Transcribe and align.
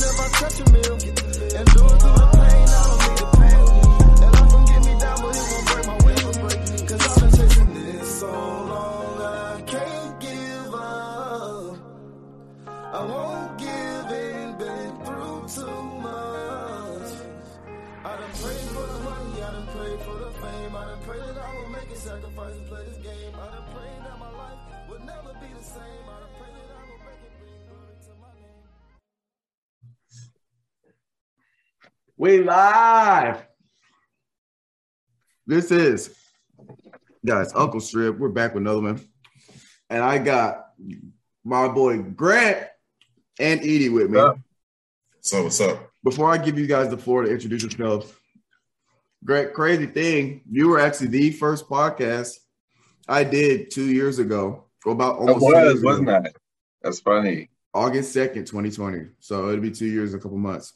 I 0.00 0.28
touch 0.38 0.60
a 0.60 0.70
meal. 0.70 0.98
And 1.58 1.66
do 1.74 1.97
We 32.20 32.42
live. 32.42 33.46
This 35.46 35.70
is 35.70 36.12
guys, 37.24 37.52
Uncle 37.54 37.78
Strip. 37.78 38.18
We're 38.18 38.28
back 38.28 38.54
with 38.54 38.64
another 38.64 38.80
one. 38.80 39.00
And 39.88 40.02
I 40.02 40.18
got 40.18 40.64
my 41.44 41.68
boy 41.68 42.02
Grant 42.02 42.66
and 43.38 43.60
Edie 43.60 43.88
with 43.88 44.10
me. 44.10 44.20
So 45.20 45.44
what's 45.44 45.60
up? 45.60 45.92
Before 46.02 46.28
I 46.28 46.38
give 46.38 46.58
you 46.58 46.66
guys 46.66 46.90
the 46.90 46.98
floor 46.98 47.22
to 47.22 47.30
introduce 47.30 47.62
yourselves, 47.62 48.12
Grant, 49.24 49.52
crazy 49.52 49.86
thing, 49.86 50.40
you 50.50 50.68
were 50.68 50.80
actually 50.80 51.08
the 51.08 51.30
first 51.30 51.68
podcast 51.68 52.34
I 53.08 53.22
did 53.22 53.70
two 53.70 53.86
years 53.86 54.18
ago. 54.18 54.64
About 54.84 55.18
almost 55.18 55.46
two 55.46 55.56
years 55.56 55.74
was, 55.74 55.78
ago. 55.82 55.88
wasn't 55.88 56.08
that? 56.08 56.32
That's 56.82 56.98
funny. 56.98 57.50
August 57.72 58.16
2nd, 58.16 58.44
2020. 58.44 59.10
So 59.20 59.50
it'll 59.50 59.60
be 59.60 59.70
two 59.70 59.86
years 59.86 60.14
a 60.14 60.18
couple 60.18 60.38
months. 60.38 60.72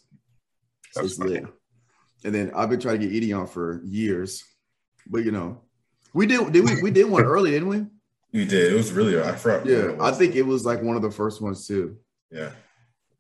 That's 0.94 1.18
lit. 1.18 1.44
And 2.24 2.34
then 2.34 2.52
I've 2.54 2.70
been 2.70 2.80
trying 2.80 3.00
to 3.00 3.06
get 3.06 3.16
Edie 3.16 3.32
on 3.32 3.46
for 3.46 3.82
years. 3.84 4.44
But 5.06 5.24
you 5.24 5.32
know, 5.32 5.62
we 6.14 6.26
did 6.26 6.52
did 6.52 6.64
we 6.64 6.82
we 6.82 6.90
did 6.90 7.04
one 7.04 7.24
early, 7.24 7.50
didn't 7.50 7.68
we? 7.68 7.86
We 8.32 8.46
did. 8.46 8.72
It 8.72 8.76
was 8.76 8.90
really 8.92 9.20
I 9.20 9.32
forgot. 9.36 9.66
Yeah, 9.66 9.94
I 10.00 10.10
think 10.10 10.36
it 10.36 10.40
was 10.40 10.64
like 10.64 10.80
one 10.80 10.96
of 10.96 11.02
the 11.02 11.10
first 11.10 11.42
ones 11.42 11.66
too. 11.66 11.98
Yeah. 12.30 12.52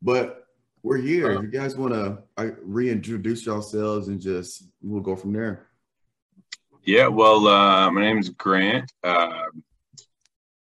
But 0.00 0.46
we're 0.82 0.96
here. 0.96 1.32
If 1.32 1.42
you 1.42 1.48
guys 1.48 1.76
want 1.76 1.92
to 1.92 2.56
reintroduce 2.62 3.44
yourselves 3.44 4.08
and 4.08 4.18
just 4.18 4.64
we'll 4.80 5.02
go 5.02 5.14
from 5.14 5.34
there. 5.34 5.66
Yeah, 6.84 7.06
well, 7.08 7.46
uh, 7.46 7.90
my 7.90 8.00
name 8.00 8.18
is 8.18 8.30
Grant. 8.30 8.90
Uh, 9.04 9.44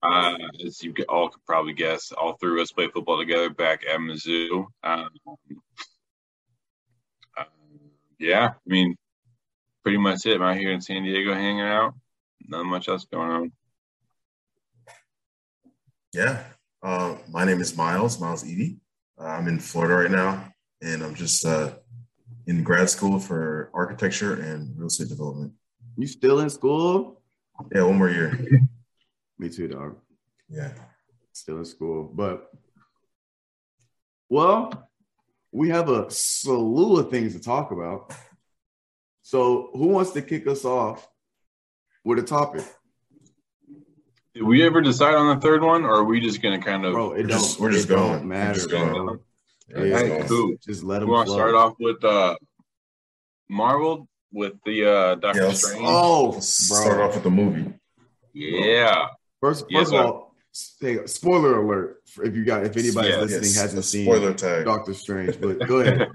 uh, 0.03 0.37
as 0.65 0.83
you 0.83 0.93
all 1.09 1.29
could 1.29 1.45
probably 1.45 1.73
guess, 1.73 2.11
all 2.11 2.33
three 2.33 2.59
of 2.59 2.63
us 2.63 2.71
played 2.71 2.91
football 2.91 3.17
together 3.17 3.49
back 3.49 3.83
at 3.89 3.99
Mizzou. 3.99 4.65
Um, 4.83 5.09
uh, 5.23 5.55
yeah, 8.21 8.49
I 8.53 8.69
mean, 8.69 8.95
pretty 9.83 9.97
much 9.97 10.25
it. 10.25 10.35
I'm 10.35 10.43
out 10.43 10.57
here 10.57 10.71
in 10.71 10.81
San 10.81 11.03
Diego 11.03 11.33
hanging 11.33 11.61
out. 11.61 11.95
Not 12.47 12.65
much 12.65 12.87
else 12.87 13.05
going 13.05 13.31
on. 13.31 13.51
Yeah. 16.13 16.43
Uh, 16.83 17.17
my 17.29 17.45
name 17.45 17.61
is 17.61 17.75
Miles, 17.75 18.19
Miles 18.19 18.43
Edie. 18.43 18.77
Uh, 19.19 19.25
I'm 19.25 19.47
in 19.47 19.59
Florida 19.59 19.95
right 19.95 20.11
now, 20.11 20.53
and 20.81 21.03
I'm 21.03 21.15
just 21.15 21.45
uh, 21.45 21.71
in 22.47 22.63
grad 22.63 22.89
school 22.89 23.19
for 23.19 23.71
architecture 23.73 24.33
and 24.41 24.77
real 24.77 24.87
estate 24.87 25.09
development. 25.09 25.53
You 25.97 26.07
still 26.07 26.39
in 26.39 26.49
school? 26.49 27.21
Yeah, 27.73 27.83
one 27.83 27.97
more 27.97 28.09
year. 28.09 28.39
Me 29.39 29.49
too, 29.49 29.67
dog. 29.67 29.97
Yeah. 30.49 30.73
Still 31.33 31.57
in 31.57 31.65
school. 31.65 32.03
But 32.03 32.51
well, 34.29 34.90
we 35.51 35.69
have 35.69 35.89
a 35.89 36.09
slew 36.09 36.97
of 36.99 37.09
things 37.09 37.33
to 37.33 37.39
talk 37.41 37.71
about. 37.71 38.13
So 39.21 39.69
who 39.73 39.87
wants 39.87 40.11
to 40.11 40.21
kick 40.21 40.47
us 40.47 40.65
off 40.65 41.07
with 42.03 42.19
a 42.19 42.23
topic? 42.23 42.65
Did 44.33 44.43
we 44.43 44.63
ever 44.65 44.81
decide 44.81 45.15
on 45.15 45.35
the 45.35 45.41
third 45.41 45.61
one, 45.61 45.83
or 45.83 45.95
are 45.95 46.03
we 46.03 46.21
just 46.21 46.41
going 46.41 46.57
to 46.59 46.65
kind 46.65 46.85
of? 46.85 46.93
Bro, 46.93 47.11
it 47.13 47.15
We're 47.15 47.21
don't, 47.23 47.29
just- 47.29 47.59
we're 47.59 47.71
just 47.71 47.85
it 47.89 47.89
don't 47.89 48.07
going. 48.07 48.21
We're 48.21 48.27
matter, 48.27 48.53
just 48.53 48.69
going. 48.71 49.19
Yeah, 49.69 49.83
Yeah, 49.83 49.97
Hey, 49.99 50.23
cool. 50.27 50.55
Just 50.65 50.83
let 50.83 51.01
We 51.01 51.07
want 51.07 51.27
to 51.27 51.33
start 51.33 51.53
off 51.53 51.73
with 51.79 52.03
uh, 52.03 52.35
Marvel 53.49 54.07
with 54.33 54.53
the 54.65 54.85
uh, 54.85 55.15
Doctor 55.15 55.41
Yeah, 55.41 55.47
let's- 55.47 55.65
Strange. 55.67 55.83
Oh, 55.85 56.31
bro. 56.31 56.39
start 56.39 57.01
off 57.01 57.13
with 57.15 57.23
the 57.23 57.29
movie. 57.29 57.73
yeah. 58.33 59.07
First, 59.41 59.65
Yes, 59.69 59.81
first 59.89 59.93
of 59.95 60.05
all, 60.05 60.30
say, 60.51 61.05
spoiler 61.05 61.59
alert 61.59 62.01
for 62.07 62.23
if 62.25 62.35
you 62.35 62.43
got 62.43 62.65
if 62.65 62.75
anybody's 62.77 63.15
Yeah, 63.15 63.21
listening 63.21 63.51
Yes, 63.51 63.61
hasn't 63.61 63.85
seen 63.85 64.05
spoiler 64.05 64.33
tag. 64.33 64.65
Doctor 64.65 64.93
Strange. 64.93 65.39
But 65.39 65.65
go 65.65 65.79
ahead. 65.79 66.11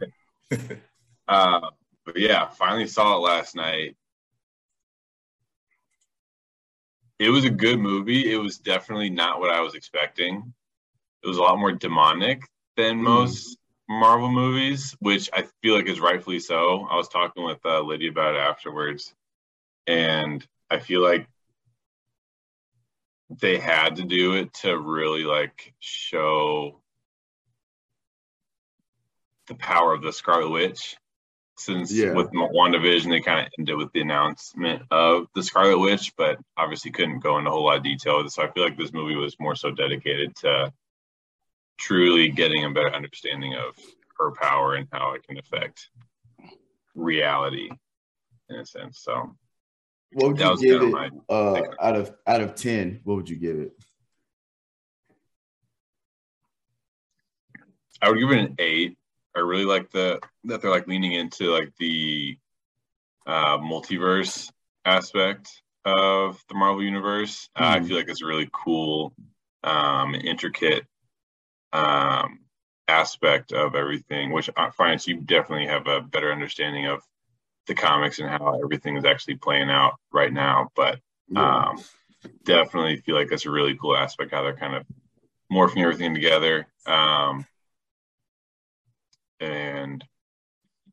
Uh, 1.28 1.70
but 2.04 2.16
yeah, 2.16 2.48
finally 2.50 2.86
saw 2.86 3.16
it 3.16 3.20
last 3.20 3.56
night. 3.56 3.96
It 7.18 7.30
was 7.30 7.44
a 7.44 7.50
good 7.50 7.78
movie. 7.80 8.32
It 8.32 8.36
was 8.36 8.58
definitely 8.58 9.10
not 9.10 9.40
what 9.40 9.50
I 9.50 9.60
was 9.60 9.74
expecting. 9.74 10.52
It 11.22 11.28
was 11.28 11.38
a 11.38 11.42
lot 11.42 11.58
more 11.58 11.72
demonic 11.72 12.42
than 12.76 12.98
Mm. 12.98 13.02
most 13.02 13.58
Marvel 13.88 14.30
movies, 14.30 14.94
which 15.00 15.30
I 15.32 15.46
feel 15.62 15.74
like 15.74 15.86
is 15.88 16.00
rightfully 16.00 16.40
so. 16.40 16.86
I 16.90 16.96
was 16.96 17.08
talking 17.08 17.44
with 17.44 17.64
uh, 17.64 17.80
Lydia 17.80 18.10
about 18.10 18.34
it 18.34 18.38
afterwards, 18.38 19.14
and 19.86 20.46
I 20.70 20.78
feel 20.78 21.02
like 21.02 21.28
they 23.30 23.58
had 23.58 23.96
to 23.96 24.04
do 24.04 24.34
it 24.34 24.52
to 24.54 24.78
really 24.78 25.24
like 25.24 25.74
show 25.80 26.80
the 29.48 29.54
power 29.54 29.92
of 29.92 30.02
the 30.02 30.12
Scarlet 30.12 30.50
Witch. 30.50 30.96
Since 31.58 31.90
Yeah. 31.90 32.12
with 32.12 32.30
WandaVision, 32.32 33.08
they 33.08 33.22
kind 33.22 33.46
of 33.46 33.52
ended 33.58 33.76
with 33.76 33.90
the 33.92 34.02
announcement 34.02 34.82
of 34.90 35.28
the 35.34 35.42
Scarlet 35.42 35.78
Witch, 35.78 36.14
but 36.14 36.38
obviously 36.56 36.90
couldn't 36.90 37.20
go 37.20 37.38
into 37.38 37.50
a 37.50 37.52
whole 37.52 37.64
lot 37.64 37.78
of 37.78 37.82
detail 37.82 38.18
with 38.18 38.26
it. 38.26 38.30
So 38.30 38.42
I 38.42 38.50
feel 38.50 38.62
like 38.62 38.76
this 38.76 38.92
movie 38.92 39.16
was 39.16 39.40
more 39.40 39.54
so 39.54 39.70
dedicated 39.70 40.36
to 40.36 40.72
truly 41.78 42.28
getting 42.28 42.64
a 42.64 42.70
better 42.70 42.94
understanding 42.94 43.54
of 43.54 43.74
her 44.18 44.32
power 44.32 44.74
and 44.74 44.86
how 44.92 45.12
it 45.12 45.26
can 45.26 45.38
affect 45.38 45.88
reality 46.94 47.70
in 48.50 48.56
a 48.56 48.66
sense. 48.66 49.00
So 49.00 49.34
What 50.12 50.28
would 50.28 50.40
you 50.40 50.56
give 50.60 50.82
it 50.82 51.12
uh, 51.28 51.62
out 51.80 51.96
of 51.96 52.14
out 52.26 52.40
of 52.40 52.54
ten? 52.54 53.00
What 53.04 53.16
would 53.16 53.28
you 53.28 53.36
give 53.36 53.58
it? 53.58 53.72
I 58.00 58.10
would 58.10 58.18
give 58.18 58.30
it 58.30 58.38
an 58.38 58.54
eight. 58.58 58.96
I 59.34 59.40
really 59.40 59.64
like 59.64 59.90
the 59.90 60.20
that 60.44 60.62
they're 60.62 60.70
like 60.70 60.86
leaning 60.86 61.12
into 61.12 61.50
like 61.50 61.72
the 61.78 62.38
uh, 63.26 63.58
multiverse 63.58 64.50
aspect 64.84 65.62
of 65.84 66.42
the 66.48 66.54
Marvel 66.54 66.82
universe. 66.82 67.48
Uh, 67.56 67.64
I 67.64 67.80
Mhm. 67.80 67.88
feel 67.88 67.96
like 67.96 68.08
it's 68.08 68.22
a 68.22 68.26
really 68.26 68.48
cool, 68.52 69.14
um, 69.64 70.14
intricate 70.14 70.86
um, 71.72 72.40
aspect 72.88 73.52
of 73.52 73.74
everything. 73.74 74.30
Which 74.30 74.48
I 74.56 74.70
find 74.70 75.04
you 75.06 75.20
definitely 75.20 75.66
have 75.66 75.86
a 75.86 76.00
better 76.00 76.32
understanding 76.32 76.86
of 76.86 77.02
the 77.66 77.74
comics 77.74 78.18
and 78.18 78.28
how 78.28 78.60
everything 78.62 78.96
is 78.96 79.04
actually 79.04 79.36
playing 79.36 79.70
out 79.70 79.94
right 80.12 80.32
now. 80.32 80.70
But 80.76 81.00
Yeah. 81.28 81.70
um, 81.70 81.84
definitely 82.44 82.98
feel 82.98 83.16
like 83.16 83.28
that's 83.28 83.46
a 83.46 83.50
really 83.50 83.76
cool 83.76 83.96
aspect 83.96 84.32
how 84.32 84.42
they're 84.42 84.56
kind 84.56 84.74
of 84.76 84.86
morphing 85.52 85.82
everything 85.82 86.14
together. 86.14 86.66
Um, 86.86 87.46
and 89.40 90.04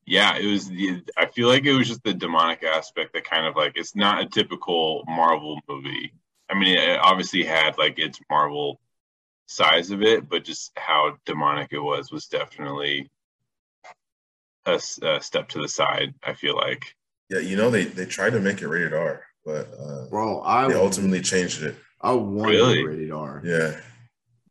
yeah, 0.06 0.38
it 0.38 0.46
was. 0.48 0.68
The, 0.68 1.02
I 1.18 1.28
feel 1.28 1.48
like 1.48 1.66
it 1.66 1.74
was 1.74 1.88
just 1.88 2.04
the 2.04 2.14
demonic 2.14 2.64
aspect 2.64 3.14
that 3.14 3.24
kind 3.24 3.46
of 3.48 3.56
like 3.56 3.74
it's 3.76 3.96
not 3.96 4.22
a 4.22 4.28
typical 4.28 5.04
Marvel 5.08 5.60
movie. 5.70 6.14
I 6.50 6.56
mean, 6.56 6.78
it 6.78 7.00
obviously 7.00 7.44
had 7.44 7.78
like 7.78 8.00
its 8.00 8.20
Marvel 8.30 8.82
size 9.48 9.92
of 9.92 10.04
it, 10.04 10.30
but 10.30 10.46
just 10.46 10.72
how 10.78 11.18
demonic 11.26 11.70
it 11.74 11.80
was 11.80 12.12
was 12.12 12.28
definitely 12.28 13.10
a, 14.66 14.72
s- 14.72 15.00
a 15.02 15.22
step 15.22 15.50
to 15.50 15.62
the 15.62 15.68
side. 15.68 16.14
I 16.24 16.34
feel 16.34 16.56
like. 16.56 16.96
Yeah, 17.30 17.40
you 17.40 17.56
know 17.56 17.70
they 17.70 17.86
they 17.86 18.06
tried 18.06 18.32
to 18.34 18.40
make 18.40 18.62
it 18.62 18.68
rated 18.68 18.94
R, 18.94 19.24
but 19.46 19.68
uh, 19.80 20.08
bro, 20.10 20.42
I 20.42 20.68
they 20.68 20.76
ultimately 20.76 21.22
changed 21.22 21.64
it. 21.64 21.76
I 22.02 22.12
wanted 22.14 22.52
Really? 22.52 22.80
it 22.82 22.84
rated 22.84 23.12
R. 23.12 23.42
Yeah, 23.44 23.80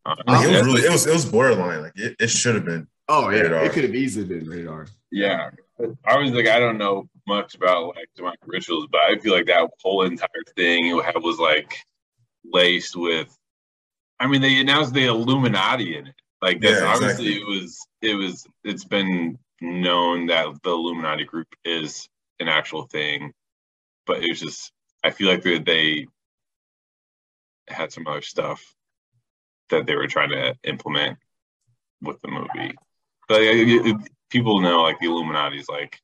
Uh, 0.07 0.17
like, 0.27 0.47
it 0.49 0.53
was 0.53 0.63
really 0.65 0.81
it 0.83 0.91
was 0.91 1.07
it 1.07 1.13
was 1.13 1.25
borderline. 1.27 1.83
Like 1.83 1.93
it, 1.97 2.17
it 2.19 2.31
should 2.31 2.55
have 2.55 2.65
been. 2.65 2.89
Oh 3.09 3.29
yeah, 3.31 3.37
Rated 3.41 3.53
R. 3.53 3.65
it 3.65 3.73
could 3.73 3.85
have 3.85 3.95
easily 3.95 4.25
been 4.27 4.49
rated 4.49 4.69
R. 4.69 4.87
Yeah. 5.11 5.51
I 6.07 6.17
was 6.17 6.31
like, 6.31 6.47
I 6.47 6.61
don't 6.61 6.79
know 6.79 7.09
much 7.27 7.55
about 7.57 7.97
like 7.97 8.09
demonic 8.15 8.39
rituals, 8.47 8.87
but 8.91 9.01
I 9.01 9.19
feel 9.19 9.33
like 9.35 9.47
that 9.47 9.69
whole 9.83 10.03
entire 10.03 10.29
thing 10.57 10.87
it 10.87 11.23
was 11.23 11.39
like 11.39 11.77
laced 12.45 12.97
with. 12.97 13.37
I 14.21 14.27
mean, 14.29 14.41
they 14.41 14.61
announced 14.61 14.95
the 14.95 15.07
Illuminati 15.07 15.97
in 15.97 16.07
it. 16.07 16.15
Like 16.41 16.61
that's 16.61 16.81
Yeah, 16.81 16.87
obviously 16.95 17.35
it 17.35 17.47
was. 17.47 17.79
It 18.01 18.15
was. 18.15 18.47
It's 18.65 18.85
been 18.85 19.39
known 19.63 20.27
that 20.27 20.47
the 20.63 20.71
Illuminati 20.71 21.25
group 21.25 21.49
is 21.65 22.09
an 22.41 22.49
actual 22.49 22.87
thing, 22.87 23.33
but 24.07 24.23
it 24.23 24.29
was 24.29 24.41
just. 24.41 24.73
I 25.05 25.11
feel 25.11 25.29
like 25.29 25.43
they, 25.43 25.59
they 25.59 26.07
had 27.67 27.93
some 27.93 28.07
other 28.07 28.23
stuff 28.23 28.63
that 29.71 29.87
they 29.87 29.97
were 29.97 30.07
trying 30.07 30.31
to 30.31 30.55
implement 30.63 31.19
with 32.01 32.21
the 32.21 32.29
movie. 32.29 32.77
But 33.29 33.41
people 34.31 34.61
know 34.61 34.83
like 34.83 35.01
the 35.01 35.07
Illuminati's 35.07 35.69
like 35.69 36.01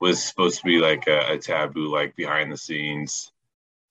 was 0.00 0.22
supposed 0.22 0.58
to 0.58 0.64
be 0.64 0.78
like 0.78 1.06
a, 1.06 1.32
a 1.32 1.38
taboo, 1.38 1.88
like 1.88 2.16
behind 2.16 2.50
the 2.50 2.56
scenes 2.56 3.30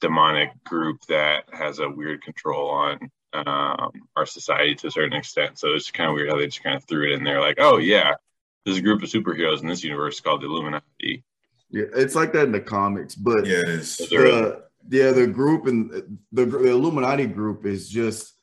demonic 0.01 0.51
group 0.63 1.01
that 1.07 1.45
has 1.51 1.79
a 1.79 1.89
weird 1.89 2.21
control 2.21 2.69
on 2.69 3.09
um, 3.33 3.91
our 4.15 4.25
society 4.25 4.75
to 4.75 4.87
a 4.87 4.91
certain 4.91 5.17
extent. 5.17 5.57
So 5.57 5.69
it's 5.73 5.91
kind 5.91 6.09
of 6.09 6.15
weird 6.15 6.29
how 6.29 6.37
they 6.37 6.45
just 6.45 6.63
kind 6.63 6.75
of 6.75 6.83
threw 6.85 7.11
it 7.11 7.13
in 7.13 7.23
there, 7.23 7.41
like, 7.41 7.57
oh 7.59 7.77
yeah, 7.77 8.15
there's 8.65 8.77
a 8.77 8.81
group 8.81 9.03
of 9.03 9.09
superheroes 9.09 9.61
in 9.61 9.67
this 9.67 9.83
universe 9.83 10.19
called 10.19 10.41
the 10.41 10.47
Illuminati. 10.47 11.23
Yeah, 11.69 11.85
it's 11.95 12.15
like 12.15 12.33
that 12.33 12.45
in 12.45 12.51
the 12.51 12.59
comics, 12.59 13.15
but 13.15 13.45
Yeah, 13.45 13.59
it 13.59 13.69
is. 13.69 13.99
Is 13.99 14.09
there- 14.09 14.21
the 14.23 14.65
yeah 14.89 15.11
the 15.11 15.25
group 15.27 15.65
and 15.67 15.89
the, 16.31 16.45
the 16.45 16.69
Illuminati 16.69 17.25
group 17.25 17.65
is 17.65 17.89
just 17.89 18.33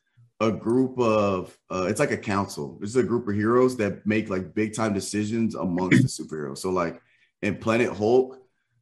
a 0.41 0.51
group 0.51 0.99
of 0.99 1.57
uh, 1.71 1.87
it's 1.89 2.01
like 2.01 2.11
a 2.11 2.17
council. 2.17 2.79
It's 2.83 2.97
a 2.97 3.03
group 3.03 3.29
of 3.29 3.35
heroes 3.35 3.77
that 3.77 4.05
make 4.07 4.29
like 4.29 4.55
big 4.55 4.75
time 4.75 4.93
decisions 4.93 5.55
amongst 5.55 6.03
the 6.03 6.09
superheroes. 6.25 6.59
So 6.59 6.71
like 6.71 7.01
in 7.43 7.57
Planet 7.57 7.93
Hulk, 7.93 8.39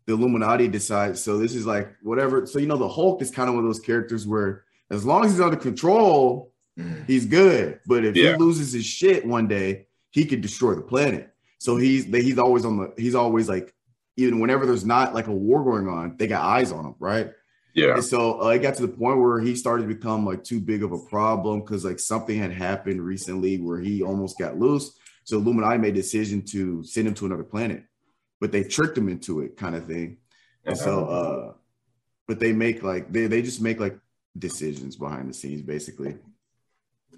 the 0.07 0.15
Illuminati 0.15 0.69
decides. 0.69 1.23
So 1.23 1.37
this 1.39 1.55
is 1.55 1.67
like 1.67 1.95
whatever. 2.03 2.47
So 2.47 2.59
you 2.59 2.67
know 2.67 2.79
the 2.79 2.89
Hulk 2.89 3.21
is 3.23 3.31
kind 3.31 3.49
of 3.49 3.55
one 3.57 3.65
of 3.65 3.69
those 3.69 3.81
characters 3.81 4.27
where 4.27 4.65
as 4.91 5.05
long 5.05 5.25
as 5.25 5.33
he's 5.33 5.41
under 5.41 5.57
control, 5.57 6.53
Mhm. 6.79 7.07
he's 7.07 7.27
good. 7.27 7.81
But 7.87 8.05
if 8.07 8.17
Yeah. 8.17 8.33
he 8.33 8.39
loses 8.39 8.73
his 8.73 8.87
shit 8.87 9.27
one 9.27 9.47
day, 9.49 9.87
he 10.13 10.25
could 10.25 10.41
destroy 10.41 10.75
the 10.75 10.81
planet. 10.83 11.30
So 11.61 11.77
he's 11.77 12.07
he's 12.07 12.39
always 12.39 12.65
on 12.65 12.79
the 12.79 12.95
he's 12.97 13.15
always 13.15 13.47
like 13.47 13.73
even 14.17 14.41
whenever 14.41 14.65
there's 14.65 14.85
not 14.85 15.15
like 15.15 15.27
a 15.27 15.33
war 15.33 15.63
going 15.63 15.89
on, 15.89 16.17
they 16.17 16.27
got 16.27 16.43
eyes 16.43 16.73
on 16.73 16.87
him, 16.87 16.95
right? 16.99 17.31
Yeah. 17.75 17.95
And 17.95 18.05
so 18.05 18.43
uh, 18.43 18.49
it 18.49 18.61
got 18.61 18.77
to 18.77 18.83
the 18.83 18.89
point 18.89 19.21
where 19.21 19.41
he 19.41 19.55
started 19.55 19.83
to 19.83 19.95
become 19.95 20.25
like 20.25 20.43
too 20.43 20.59
big 20.59 20.83
of 20.83 20.93
a 20.93 20.99
problem 20.99 21.61
because 21.61 21.85
like 21.85 21.99
something 21.99 22.37
had 22.39 22.51
happened 22.51 23.05
recently 23.05 23.59
where 23.59 23.79
he 23.79 24.03
almost 24.03 24.39
got 24.39 24.59
loose. 24.59 24.99
So 25.25 25.37
Illuminati 25.37 25.79
made 25.79 25.93
a 25.93 26.01
decision 26.01 26.43
to 26.47 26.83
send 26.83 27.07
him 27.07 27.15
to 27.15 27.27
another 27.27 27.45
planet, 27.45 27.85
but 28.41 28.53
they 28.53 28.65
tricked 28.65 28.97
him 28.97 29.11
into 29.11 29.41
it, 29.43 29.59
kind 29.59 29.75
of 29.75 29.87
thing. 29.87 30.17
And 30.65 30.77
so, 30.77 31.05
uh, 31.05 31.53
but 32.27 32.41
they 32.41 32.53
make 32.53 32.83
like 32.83 33.13
they 33.13 33.27
they 33.27 33.43
just 33.43 33.61
make 33.61 33.79
like 33.79 33.99
decisions 34.39 34.97
behind 34.97 35.29
the 35.29 35.35
scenes, 35.35 35.61
basically. 35.61 36.17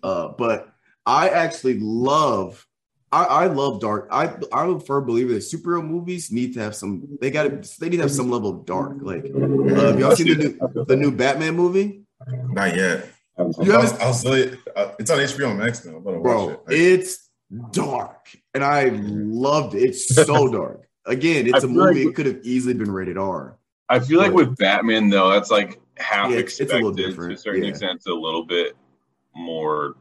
Uh, 0.03 0.29
but 0.37 0.75
I 1.07 1.29
actually 1.29 1.79
love. 1.79 2.67
I, 3.13 3.25
I 3.25 3.47
love 3.47 3.81
dark. 3.81 4.09
I 4.11 4.35
I'm 4.53 4.77
a 4.77 4.81
firm 4.81 5.05
believer 5.07 5.35
that 5.35 5.41
superhero 5.41 5.87
movies 5.87 6.33
need 6.33 6.55
to 6.55 6.61
have 6.61 6.75
some. 6.75 7.19
They 7.21 7.31
got 7.31 7.45
to. 7.63 7.81
They 7.81 7.89
need 7.91 7.97
to 7.99 8.03
have 8.05 8.11
some 8.11 8.31
level 8.31 8.51
of 8.61 8.65
dark. 8.67 8.97
Like, 9.03 9.25
uh, 9.27 9.75
have 9.87 10.01
y'all 10.01 10.17
seen 10.17 10.29
the 10.29 10.35
new 10.37 10.85
the 10.85 10.97
new 10.97 11.11
Batman 11.11 11.55
movie, 11.55 12.05
Not 12.29 12.75
yet. 12.75 13.09
You 13.39 13.45
I 13.45 13.45
was, 13.45 13.57
haven't- 13.59 14.03
I 14.03 14.07
was 14.09 14.25
really, 14.25 14.59
uh, 14.77 14.93
it's 14.99 15.11
on 15.11 15.19
HBO 15.19 15.57
Max 15.57 15.85
now. 15.85 15.97
I'm 15.97 16.05
watch 16.05 16.23
bro? 16.23 16.49
it. 16.51 16.59
It's 16.69 17.29
dark, 17.73 18.29
and 18.55 18.63
I 18.65 18.91
loved 18.95 19.75
it. 19.75 19.83
It's 19.83 20.15
so 20.15 20.49
dark. 20.53 20.89
Again, 21.07 21.47
it's 21.47 21.55
I 21.55 21.59
a 21.59 21.61
feel 21.63 21.71
like- 21.73 21.95
movie. 21.95 22.03
It 22.09 22.15
could 22.15 22.27
have 22.27 22.41
easily 22.45 22.75
been 22.75 22.91
rated 22.91 23.19
R. 23.19 23.59
I 23.89 24.01
feel 24.01 24.19
like 24.21 24.33
with 24.33 24.57
Batman 24.57 25.11
though, 25.11 25.31
that's 25.31 25.51
like 25.51 25.81
half 25.99 26.31
Yeah, 26.31 26.39
it's- 26.39 26.61
it's 26.61 26.73
a 26.73 26.77
expected 26.77 26.85
little 26.97 27.27
to 27.27 27.33
a 27.35 27.37
certain 27.37 27.63
yeah. 27.65 27.69
extent. 27.71 27.97
It's 27.97 28.07
a 28.07 28.13
little 28.13 28.45
bit 28.45 28.75
more. 29.35 29.97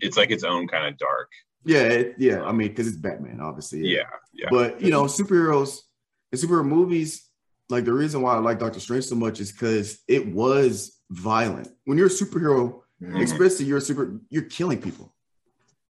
It's 0.00 0.16
like 0.16 0.30
its 0.30 0.44
own 0.44 0.68
kind 0.68 0.86
of 0.86 0.96
dark. 0.98 1.30
Yeah, 1.64 1.82
it, 1.82 2.14
yeah. 2.18 2.42
I 2.42 2.52
mean, 2.52 2.68
because 2.68 2.86
it's 2.86 2.96
Batman, 2.96 3.40
obviously. 3.40 3.80
Yeah, 3.80 4.02
yeah. 4.32 4.48
But 4.50 4.80
you 4.80 4.90
know, 4.90 5.04
superheroes 5.04 5.78
and 6.32 6.40
superhero 6.40 6.64
movies, 6.66 7.28
like 7.70 7.84
the 7.84 7.92
reason 7.92 8.20
why 8.22 8.34
I 8.34 8.38
like 8.38 8.58
Doctor 8.58 8.80
Strange 8.80 9.04
so 9.06 9.14
much 9.14 9.40
is 9.40 9.52
because 9.52 10.00
it 10.08 10.26
was 10.26 11.00
violent. 11.10 11.68
When 11.84 11.96
you're 11.98 12.08
a 12.08 12.10
superhero, 12.10 12.80
Mhm. 13.02 13.22
especially 13.22 13.66
you're 13.66 13.78
a 13.78 13.80
super, 13.80 14.20
you're 14.30 14.44
killing 14.44 14.80
people. 14.80 15.14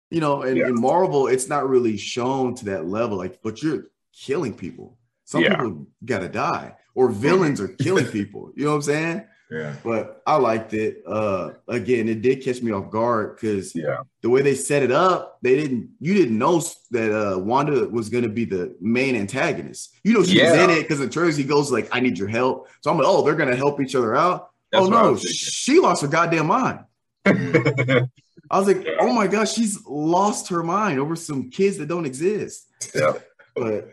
You 0.10 0.22
know, 0.22 0.42
and 0.44 0.58
Yeah. 0.58 0.68
in 0.68 0.80
Marvel, 0.80 1.28
it's 1.28 1.48
not 1.50 1.68
really 1.70 1.98
shown 1.98 2.56
to 2.56 2.66
that 2.66 2.88
level, 2.88 3.18
like, 3.18 3.42
but 3.44 3.62
you're 3.62 3.88
killing 4.14 4.54
people. 4.54 4.98
Some 5.26 5.44
Yeah. 5.44 5.56
people 5.58 5.88
gotta 6.06 6.30
die, 6.30 6.76
or 6.96 7.10
villains 7.10 7.60
are 7.60 7.68
killing 7.68 8.06
people. 8.08 8.52
You 8.56 8.64
know 8.66 8.70
what 8.72 8.76
I'm 8.78 8.82
saying? 8.84 9.24
Yeah. 9.50 9.76
But 9.84 10.22
I 10.28 10.36
liked 10.36 10.74
it. 10.74 11.04
Uh 11.08 11.52
again, 11.68 12.10
it 12.10 12.22
did 12.22 12.44
catch 12.44 12.62
me 12.62 12.72
off 12.72 12.90
guard 12.90 13.36
because 13.36 13.74
Yeah, 13.74 14.00
the 14.22 14.30
way 14.30 14.42
they 14.42 14.56
set 14.56 14.84
it 14.84 14.92
up, 14.92 15.40
they 15.42 15.56
didn't. 15.56 15.92
You 16.00 16.14
didn't 16.14 16.38
know 16.38 16.62
that 16.92 17.12
uh, 17.12 17.40
Wanda 17.40 17.88
was 17.88 18.10
going 18.10 18.24
to 18.24 18.30
be 18.30 18.44
the 18.46 18.76
main 18.82 19.16
antagonist. 19.16 19.96
You 20.04 20.14
know, 20.14 20.24
she 20.24 20.42
was 20.42 20.52
in 20.52 20.70
it 20.70 20.82
because 20.82 21.00
in 21.00 21.10
trailers 21.10 21.38
he 21.38 21.46
goes 21.46 21.72
like, 21.72 21.88
"I 21.92 22.02
need 22.02 22.18
your 22.18 22.28
help." 22.28 22.68
So 22.82 22.92
I'm 22.92 22.98
like, 22.98 23.08
"Oh, 23.08 23.24
they're 23.24 23.36
going 23.36 23.50
to 23.50 23.56
help 23.56 23.80
each 23.80 23.96
other 23.96 24.16
out." 24.16 24.50
That's 24.72 24.86
oh 24.86 24.90
no, 24.90 25.16
she 25.16 25.80
lost 25.80 26.02
her 26.02 26.10
goddamn 26.10 26.48
mind. 26.48 26.80
I 27.26 28.60
was 28.60 28.68
like, 28.68 28.84
Yeah. 28.86 28.98
"Oh 29.00 29.14
my 29.14 29.28
gosh, 29.28 29.54
she's 29.54 29.86
lost 29.86 30.50
her 30.50 30.62
mind 30.64 31.00
over 31.00 31.16
some 31.16 31.50
kids 31.50 31.78
that 31.78 31.88
don't 31.88 32.06
exist." 32.06 32.68
Yeah. 32.94 33.14
But 33.56 33.92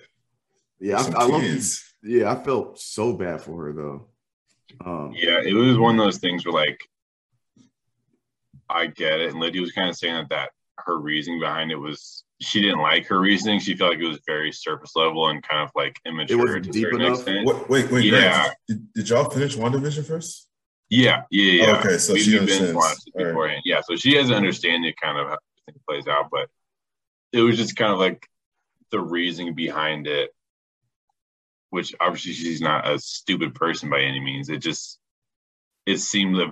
yeah, 0.80 0.98
I, 0.98 1.22
I 1.22 1.26
love. 1.26 1.44
Yeah, 2.02 2.32
I 2.32 2.42
felt 2.42 2.80
so 2.80 3.12
bad 3.14 3.40
for 3.40 3.66
her 3.66 3.72
though. 3.72 4.08
Um, 4.84 5.12
yeah. 5.16 5.40
It 5.44 5.54
was 5.54 5.78
one 5.78 5.98
of 5.98 6.04
those 6.04 6.18
things 6.18 6.44
where 6.46 6.54
like, 6.54 6.80
I 8.68 8.86
get 8.86 9.20
it, 9.20 9.30
and 9.30 9.40
Lydia 9.40 9.60
was 9.60 9.72
kind 9.72 9.88
of 9.88 9.96
saying 9.96 10.14
that 10.14 10.28
that 10.30 10.50
her 10.78 10.98
reasoning 10.98 11.38
behind 11.40 11.70
it 11.70 11.76
was 11.76 12.24
she 12.40 12.60
didn't 12.60 12.80
like 12.80 13.06
her 13.06 13.20
reasoning. 13.20 13.60
She 13.60 13.76
felt 13.76 13.92
like 13.92 14.00
it 14.00 14.08
was 14.08 14.20
very 14.26 14.52
surface 14.52 14.96
level 14.96 15.28
and 15.28 15.42
kind 15.42 15.62
of 15.62 15.70
like 15.76 15.98
immature 16.04 16.38
wasn't 16.38 16.64
to 16.64 16.70
deep 16.70 16.82
certain 16.84 17.00
enough? 17.02 17.18
extent. 17.18 17.46
Wait, 17.46 17.68
wait, 17.68 17.90
wait. 17.90 18.04
Yeah. 18.04 18.10
Grant, 18.32 18.54
did, 18.68 18.92
did 18.94 19.08
y'all 19.10 19.30
finish 19.30 19.56
WandaVision 19.56 20.06
first? 20.06 20.48
Yeah, 20.90 21.22
yeah, 21.30 21.64
yeah. 21.66 21.76
Okay, 21.78 21.98
so 21.98 22.12
We- 22.14 22.20
she 22.20 22.32
we've 22.32 22.40
understands. 22.40 22.68
been 22.70 22.76
watching 22.76 22.98
it 23.06 23.18
All 23.18 23.24
right. 23.24 23.30
beforehand. 23.30 23.62
Yeah, 23.64 23.80
so 23.86 23.96
she 23.96 24.14
has 24.16 24.28
an 24.28 24.34
understanding 24.34 24.92
kind 25.00 25.18
of 25.18 25.28
how 25.28 25.38
everything 25.68 25.82
plays 25.88 26.08
out, 26.08 26.28
but 26.30 26.48
it 27.32 27.40
was 27.40 27.56
just 27.56 27.76
kind 27.76 27.92
of 27.92 27.98
like 27.98 28.26
the 28.90 29.00
reasoning 29.00 29.54
behind 29.54 30.06
it, 30.06 30.30
which 31.74 31.92
obviously 32.00 32.32
she's 32.32 32.60
not 32.60 32.88
a 32.88 32.96
stupid 33.00 33.52
person 33.52 33.90
by 33.90 34.00
any 34.00 34.20
means. 34.20 34.48
It 34.48 34.58
just 34.58 35.00
it 35.86 35.98
seemed 35.98 36.36
that, 36.36 36.48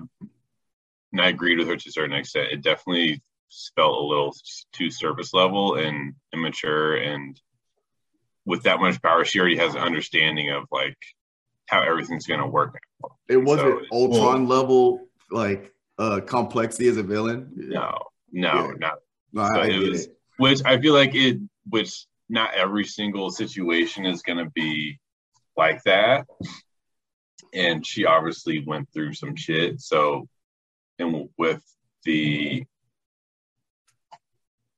and 1.12 1.20
I 1.20 1.28
agreed 1.28 1.58
with 1.58 1.68
her 1.68 1.76
to 1.76 1.88
a 1.88 1.92
certain 1.92 2.16
extent. 2.16 2.48
It 2.50 2.60
definitely 2.62 3.22
felt 3.76 3.96
a 3.96 4.00
little 4.04 4.34
too 4.72 4.90
surface 4.90 5.32
level 5.32 5.76
and 5.76 6.14
immature, 6.34 6.96
and 6.96 7.40
with 8.44 8.64
that 8.64 8.80
much 8.80 9.00
power, 9.00 9.24
she 9.24 9.38
already 9.38 9.56
has 9.58 9.76
an 9.76 9.80
understanding 9.80 10.50
of 10.50 10.64
like 10.72 10.98
how 11.66 11.82
everything's 11.82 12.26
going 12.26 12.40
to 12.40 12.46
work. 12.46 12.76
it 13.28 13.36
wasn't 13.36 13.68
So 13.68 13.78
it's- 13.78 13.88
Ultron 13.92 14.48
level 14.48 15.06
like 15.30 15.72
uh 15.98 16.18
complexity 16.26 16.88
as 16.88 16.96
a 16.96 17.02
villain. 17.04 17.52
No, 17.54 17.96
no, 18.32 18.54
Yeah. 18.54 18.72
not 18.80 18.94
no, 19.32 19.46
So 19.46 19.60
I, 19.60 19.64
I 19.66 19.66
it 19.68 19.78
was- 19.88 20.06
it. 20.06 20.16
which 20.38 20.60
I 20.64 20.80
feel 20.80 20.94
like 20.94 21.14
it, 21.14 21.38
which 21.68 22.06
not 22.28 22.54
every 22.54 22.84
single 22.84 23.30
situation 23.30 24.04
is 24.06 24.22
going 24.22 24.38
to 24.44 24.50
be 24.50 24.98
like 25.56 25.82
that. 25.84 26.26
And 27.54 27.86
she 27.86 28.06
obviously 28.06 28.64
went 28.66 28.88
through 28.92 29.12
some 29.14 29.36
shit. 29.36 29.80
So, 29.80 30.28
and 30.98 31.28
with 31.36 31.62
the, 32.04 32.64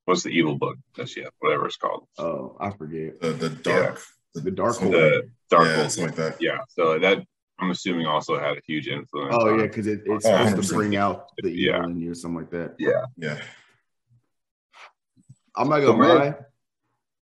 what's 0.04 0.22
the 0.24 0.30
evil 0.30 0.56
book 0.56 0.76
that 0.96 1.08
she 1.08 1.20
had, 1.20 1.30
whatever 1.38 1.66
it's 1.66 1.76
called, 1.76 2.08
Oh, 2.18 2.56
I 2.60 2.70
forget. 2.70 3.20
The 3.20 3.30
the 3.32 3.50
dark. 3.50 4.00
The 4.34 4.50
Dark 4.50 4.74
something- 4.74 4.92
Hole. 4.92 5.00
the 5.00 5.30
Dark 5.48 5.66
yeah, 5.68 5.86
something 5.88 6.06
like 6.06 6.16
that. 6.16 6.36
Yeah. 6.42 6.58
So 6.68 6.98
that 6.98 7.18
I'm 7.60 7.70
assuming 7.70 8.06
also 8.06 8.36
had 8.36 8.56
a 8.56 8.60
huge 8.66 8.88
influence. 8.88 9.36
Oh 9.38 9.50
on 9.52 9.60
yeah, 9.60 9.66
because 9.66 9.86
it, 9.86 10.00
it's 10.06 10.26
Oh, 10.26 10.46
supposed 10.48 10.70
to 10.70 10.74
bring 10.74 10.96
out 10.96 11.28
the 11.40 11.50
evil 11.50 11.78
Yeah. 11.78 11.84
in 11.84 12.00
you 12.00 12.10
or 12.10 12.14
something 12.16 12.40
like 12.40 12.50
that. 12.50 12.74
Yeah. 12.80 13.04
Yeah. 13.16 13.40
I'm 15.54 15.68
not 15.68 15.78
gonna 15.80 15.96
my- 15.96 16.12
lie. 16.14 16.34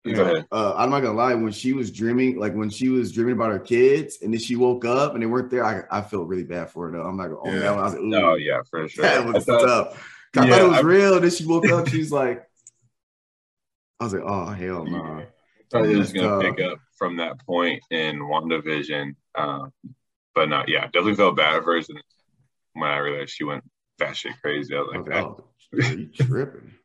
Uh, 0.08 0.74
I'm 0.78 0.90
not 0.92 1.00
gonna 1.02 1.18
lie. 1.18 1.34
When 1.34 1.52
she 1.52 1.74
was 1.74 1.92
dreaming, 1.92 2.38
like 2.40 2.54
when 2.54 2.70
she 2.70 2.90
was 2.90 3.12
dreaming 3.12 3.34
about 3.34 3.52
her 3.52 3.60
kids, 3.60 4.20
and 4.22 4.32
then 4.34 4.40
she 4.40 4.56
woke 4.56 4.86
up 4.86 5.14
and 5.14 5.22
they 5.24 5.28
weren't 5.28 5.50
there, 5.50 5.66
I, 5.66 5.84
I 5.90 6.02
felt 6.02 6.28
really 6.28 6.44
bad 6.44 6.70
for 6.70 6.86
her. 6.86 6.92
Though 6.92 7.04
I'm 7.08 7.18
not 7.18 7.30
gonna. 7.30 7.60
Yeah. 7.60 7.72
I 7.72 7.82
was 7.84 7.94
like, 7.94 8.02
Ooh, 8.02 8.08
No, 8.08 8.36
yeah, 8.36 8.62
for 8.70 8.88
sure. 8.88 9.04
that 9.04 9.18
I 9.18 9.26
was 9.26 9.46
thought- 9.46 9.66
tough. 9.66 10.12
I 10.38 10.46
Yeah, 10.46 10.52
thought 10.52 10.62
it 10.62 10.68
was 10.70 10.78
I- 10.78 10.82
real. 10.82 11.20
Then 11.20 11.32
she 11.32 11.46
woke 11.46 11.70
up. 11.70 11.88
She's 11.88 12.12
like, 12.12 12.46
I 14.00 14.04
was 14.04 14.14
like, 14.14 14.24
oh 14.26 14.46
hell 14.48 14.86
no. 14.86 15.24
thought 15.72 15.86
it 15.86 15.98
was 15.98 16.12
to 16.14 16.20
tough. 16.20 16.42
pick 16.42 16.60
up 16.62 16.80
from 16.98 17.18
that 17.18 17.40
point 17.46 17.82
in 17.90 18.20
WandaVision. 18.20 19.16
Um, 19.36 19.72
but 20.36 20.50
not. 20.50 20.68
yeah, 20.70 20.82
definitely 20.88 21.16
felt 21.16 21.38
bad 21.38 21.64
for 21.64 21.74
her. 21.74 21.78
And 21.78 22.02
when 22.74 22.90
I 22.92 22.98
realized 22.98 23.32
she 23.32 23.46
went 23.46 23.64
fast 23.98 24.20
shit 24.20 24.34
crazy, 24.42 24.76
I 24.76 24.80
was 24.82 24.90
like, 24.94 25.08
like, 25.08 25.24
oh, 25.24 25.46
you 25.72 26.08
tripping? 26.08 26.74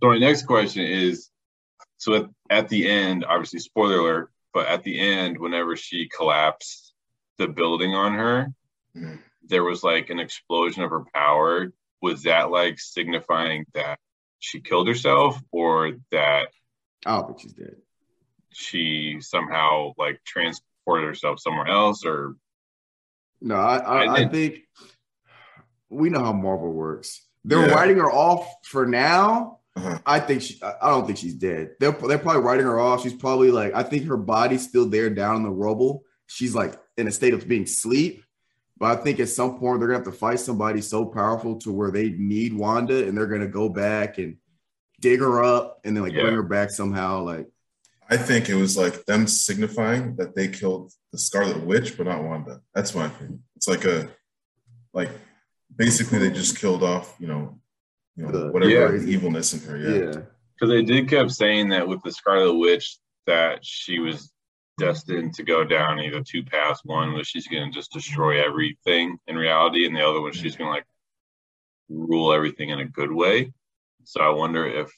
So 0.00 0.08
my 0.08 0.18
next 0.18 0.42
question 0.46 0.84
is 0.84 1.30
so 1.98 2.14
at, 2.14 2.30
at 2.48 2.68
the 2.68 2.88
end, 2.88 3.24
obviously 3.24 3.58
spoiler 3.60 3.98
alert, 3.98 4.32
but 4.54 4.66
at 4.68 4.82
the 4.84 4.98
end, 4.98 5.38
whenever 5.38 5.76
she 5.76 6.08
collapsed 6.08 6.92
the 7.36 7.46
building 7.48 7.94
on 7.94 8.14
her, 8.14 8.52
Mhm. 8.96 9.20
there 9.42 9.62
was 9.64 9.82
like 9.84 10.08
an 10.10 10.18
explosion 10.18 10.82
of 10.82 10.90
her 10.90 11.04
power. 11.14 11.72
Was 12.00 12.22
that 12.22 12.50
like 12.50 12.78
signifying 12.78 13.66
that 13.74 13.98
she 14.38 14.60
killed 14.60 14.88
herself 14.88 15.38
or 15.50 15.92
that 16.12 16.48
oh 17.06 17.22
don't 17.22 17.40
she's 17.40 17.52
dead. 17.52 17.76
she 18.52 19.18
somehow 19.20 19.92
like 19.98 20.22
transported 20.24 21.06
herself 21.06 21.40
somewhere 21.40 21.66
else 21.66 22.04
or 22.06 22.36
No, 23.40 23.56
I 23.56 23.76
I, 23.78 24.04
I 24.04 24.14
I 24.22 24.28
think 24.28 24.60
we 25.90 26.10
know 26.10 26.22
how 26.22 26.32
Marvel 26.32 26.72
works. 26.72 27.26
They're 27.44 27.66
Yeah. 27.66 27.74
writing 27.74 27.96
her 27.98 28.10
off 28.10 28.46
for 28.64 28.84
now, 28.86 29.57
Uh-huh. 29.78 29.98
I 30.04 30.20
think 30.20 30.42
she. 30.42 30.60
I 30.62 30.90
don't 30.90 31.06
think 31.06 31.18
she's 31.18 31.34
dead. 31.34 31.70
They're 31.80 31.92
they're 31.92 32.18
probably 32.18 32.42
writing 32.42 32.66
her 32.66 32.78
off. 32.80 33.02
She's 33.02 33.14
probably 33.14 33.50
like. 33.50 33.74
I 33.74 33.82
think 33.82 34.06
her 34.06 34.16
body's 34.16 34.68
still 34.68 34.86
there 34.88 35.10
down 35.10 35.36
in 35.36 35.42
the 35.42 35.50
rubble. 35.50 36.02
She's 36.26 36.54
like 36.54 36.74
in 36.96 37.06
a 37.06 37.12
state 37.12 37.34
of 37.34 37.46
being 37.48 37.66
sleep. 37.66 38.24
But 38.76 38.98
I 38.98 39.02
think 39.02 39.18
at 39.20 39.28
some 39.28 39.58
point 39.58 39.80
they're 39.80 39.88
gonna 39.88 39.98
have 40.04 40.12
to 40.12 40.18
fight 40.18 40.40
somebody 40.40 40.80
so 40.80 41.04
powerful 41.06 41.56
to 41.60 41.72
where 41.72 41.90
they 41.90 42.10
need 42.10 42.52
Wanda, 42.54 43.06
and 43.06 43.16
they're 43.16 43.26
gonna 43.26 43.48
go 43.48 43.68
back 43.68 44.18
and 44.18 44.36
dig 45.00 45.20
her 45.20 45.42
up, 45.42 45.80
and 45.84 45.96
then 45.96 46.04
like 46.04 46.12
Yeah. 46.12 46.22
bring 46.22 46.34
her 46.34 46.42
back 46.42 46.70
somehow. 46.70 47.22
Like 47.22 47.48
I 48.10 48.16
think 48.16 48.48
it 48.48 48.54
was 48.54 48.76
like 48.76 49.04
them 49.04 49.26
signifying 49.26 50.16
that 50.16 50.34
they 50.34 50.48
killed 50.48 50.92
the 51.12 51.18
Scarlet 51.18 51.64
Witch, 51.64 51.96
but 51.96 52.06
not 52.06 52.22
Wanda. 52.24 52.60
That's 52.74 52.94
my 52.94 53.06
opinion. 53.06 53.42
It's 53.56 53.68
like 53.68 53.84
a 53.84 54.08
like 54.92 55.10
basically 55.76 56.18
they 56.18 56.30
just 56.30 56.58
killed 56.58 56.82
off, 56.82 57.14
you 57.18 57.26
know, 57.26 57.57
you 58.18 58.24
know, 58.24 58.32
The- 58.32 58.52
whatever 58.52 58.96
Yeah. 58.96 59.08
evilness 59.08 59.54
in 59.54 59.60
her. 59.60 59.76
yeah, 59.78 60.04
Yeah. 60.12 60.22
Because 60.54 60.70
they 60.70 60.82
did 60.82 61.08
kept 61.08 61.30
saying 61.30 61.68
that 61.68 61.86
with 61.86 62.02
the 62.02 62.10
Scarlet 62.10 62.54
Witch 62.58 62.98
that 63.26 63.64
she 63.64 64.00
was 64.00 64.32
destined 64.76 65.34
to 65.34 65.44
go 65.44 65.62
down 65.64 66.00
either 66.00 66.22
two 66.22 66.42
paths. 66.42 66.80
One 66.84 67.12
was 67.12 67.28
she's 67.28 67.46
going 67.46 67.70
to 67.70 67.74
just 67.78 67.92
destroy 67.92 68.44
everything 68.44 69.18
in 69.28 69.36
reality, 69.36 69.86
and 69.86 69.94
the 69.94 70.00
other 70.06 70.20
one 70.20 70.32
she's 70.32 70.56
going 70.56 70.68
to 70.68 70.72
like 70.74 70.86
rule 71.88 72.32
everything 72.32 72.70
in 72.70 72.80
a 72.80 72.84
good 72.84 73.12
way. 73.12 73.52
So 74.04 74.20
I 74.20 74.30
wonder 74.30 74.66
if 74.66 74.90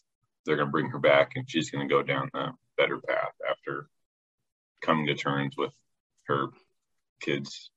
they're 0.47 0.57
going 0.57 0.69
to 0.69 0.73
bring 0.73 0.89
her 0.91 0.99
back 0.99 1.33
and 1.37 1.49
she's 1.49 1.71
going 1.71 1.87
to 1.87 1.93
go 1.95 2.03
down 2.03 2.31
the 2.33 2.53
better 2.79 2.99
path 3.01 3.33
after 3.49 3.89
coming 4.81 5.07
to 5.07 5.15
terms 5.15 5.57
with 5.59 5.73
her 6.25 6.49
kids. 7.21 7.71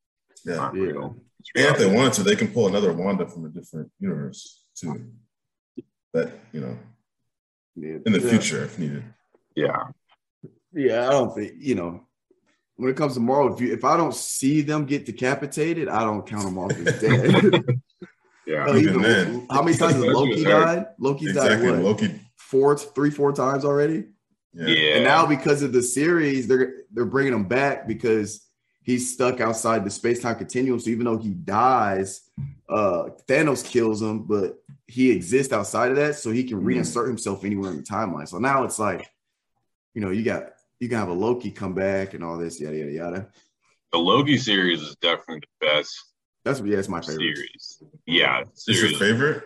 Yeah. 0.46 0.72
Yeah. 0.74 0.82
real. 0.82 1.18
It's 1.40 1.50
And 1.56 1.66
if 1.76 1.78
they 1.80 1.94
wanted 1.94 2.14
to, 2.14 2.24
they 2.24 2.36
can 2.38 2.48
pull 2.50 2.68
another 2.68 2.94
Wanda 2.94 3.28
from 3.28 3.46
a 3.46 3.50
different 3.50 3.92
universe 4.00 4.64
too. 4.76 5.12
That, 6.14 6.32
you 6.52 6.62
know, 6.62 6.78
yeah. 7.76 7.98
in 8.06 8.12
the 8.14 8.20
Yeah. 8.20 8.30
future 8.30 8.64
if 8.64 8.78
needed. 8.78 9.04
yeah, 9.56 9.88
Yeah, 10.74 11.08
I 11.08 11.12
don't 11.12 11.34
think 11.34 11.54
you 11.60 11.76
know. 11.76 12.02
When 12.76 12.90
it 12.90 12.96
comes 12.98 13.14
to 13.16 13.20
Marvel, 13.20 13.54
if 13.54 13.62
you 13.62 13.74
if 13.74 13.84
I 13.84 13.98
don't 13.98 14.14
see 14.16 14.62
them 14.62 14.86
get 14.86 15.06
decapitated, 15.06 15.88
I 15.90 16.02
don't 16.02 16.26
count 16.26 16.44
them 16.46 16.58
off 16.58 16.72
as 16.72 17.02
dead. 17.02 17.80
yeah. 18.46 18.66
Hell, 18.66 18.78
Even 18.78 18.90
even- 18.96 19.02
then. 19.02 19.48
how 19.50 19.62
many 19.64 19.76
times 19.78 19.94
has 19.94 20.04
Loki 20.04 20.30
with 20.36 20.44
her. 20.46 20.50
died? 20.66 20.86
Loki's 21.00 21.30
Exactly. 21.30 21.68
died 21.68 21.76
what? 21.84 21.84
Loki. 21.84 22.20
Four, 22.36 22.78
three, 22.78 23.10
four 23.10 23.32
times 23.32 23.66
already. 23.66 24.06
Yeah. 24.54 24.68
Yeah. 24.68 24.96
And 24.96 25.04
now 25.04 25.26
because 25.26 25.64
of 25.64 25.74
the 25.74 25.82
series, 25.82 26.48
they're 26.48 26.74
they're 26.92 27.06
bringing 27.06 27.34
him 27.34 27.48
back 27.48 27.88
because 27.88 28.46
he's 28.84 29.14
stuck 29.14 29.40
outside 29.42 29.84
the 29.84 29.90
space 29.90 30.22
time 30.22 30.36
continuum. 30.36 30.80
So 30.80 30.90
even 30.92 31.06
though 31.06 31.18
he 31.18 31.30
dies, 31.30 32.22
uh, 32.70 33.10
Thanos 33.28 33.64
kills 33.66 34.02
him, 34.02 34.24
but 34.24 34.63
he 34.88 35.12
exists 35.12 35.54
outside 35.54 35.92
of 35.92 35.98
that, 35.98 36.16
so 36.16 36.32
he 36.32 36.44
can 36.44 36.60
Mhm. 36.62 36.66
reinsert 36.66 37.08
himself 37.08 37.44
anywhere 37.46 37.72
in 37.72 37.78
the 37.78 37.84
timeline. 37.84 38.28
So 38.28 38.38
now 38.40 38.64
it's 38.64 38.80
like, 38.80 39.08
you 39.94 40.02
know, 40.02 40.10
you 40.12 40.24
got 40.24 40.50
you 40.80 40.90
can 40.90 40.98
have 40.98 41.08
a 41.10 41.14
Loki 41.14 41.50
come 41.52 41.74
back 41.74 42.14
and 42.14 42.24
all 42.24 42.38
this 42.38 42.60
yada 42.60 42.76
yada 42.78 42.92
yada. 42.92 43.30
the 43.92 43.98
Loki 44.00 44.38
series 44.38 44.82
is 44.82 44.96
definitely 44.98 45.40
the 45.42 45.66
best 45.68 45.96
That's 46.44 46.60
yeah, 46.62 46.78
it's 46.80 46.90
my 46.90 47.00
favorite. 47.00 47.18
series. 47.38 47.84
Yeah, 48.06 48.44
Is 48.68 48.82
your 48.82 49.00
favorite? 49.00 49.44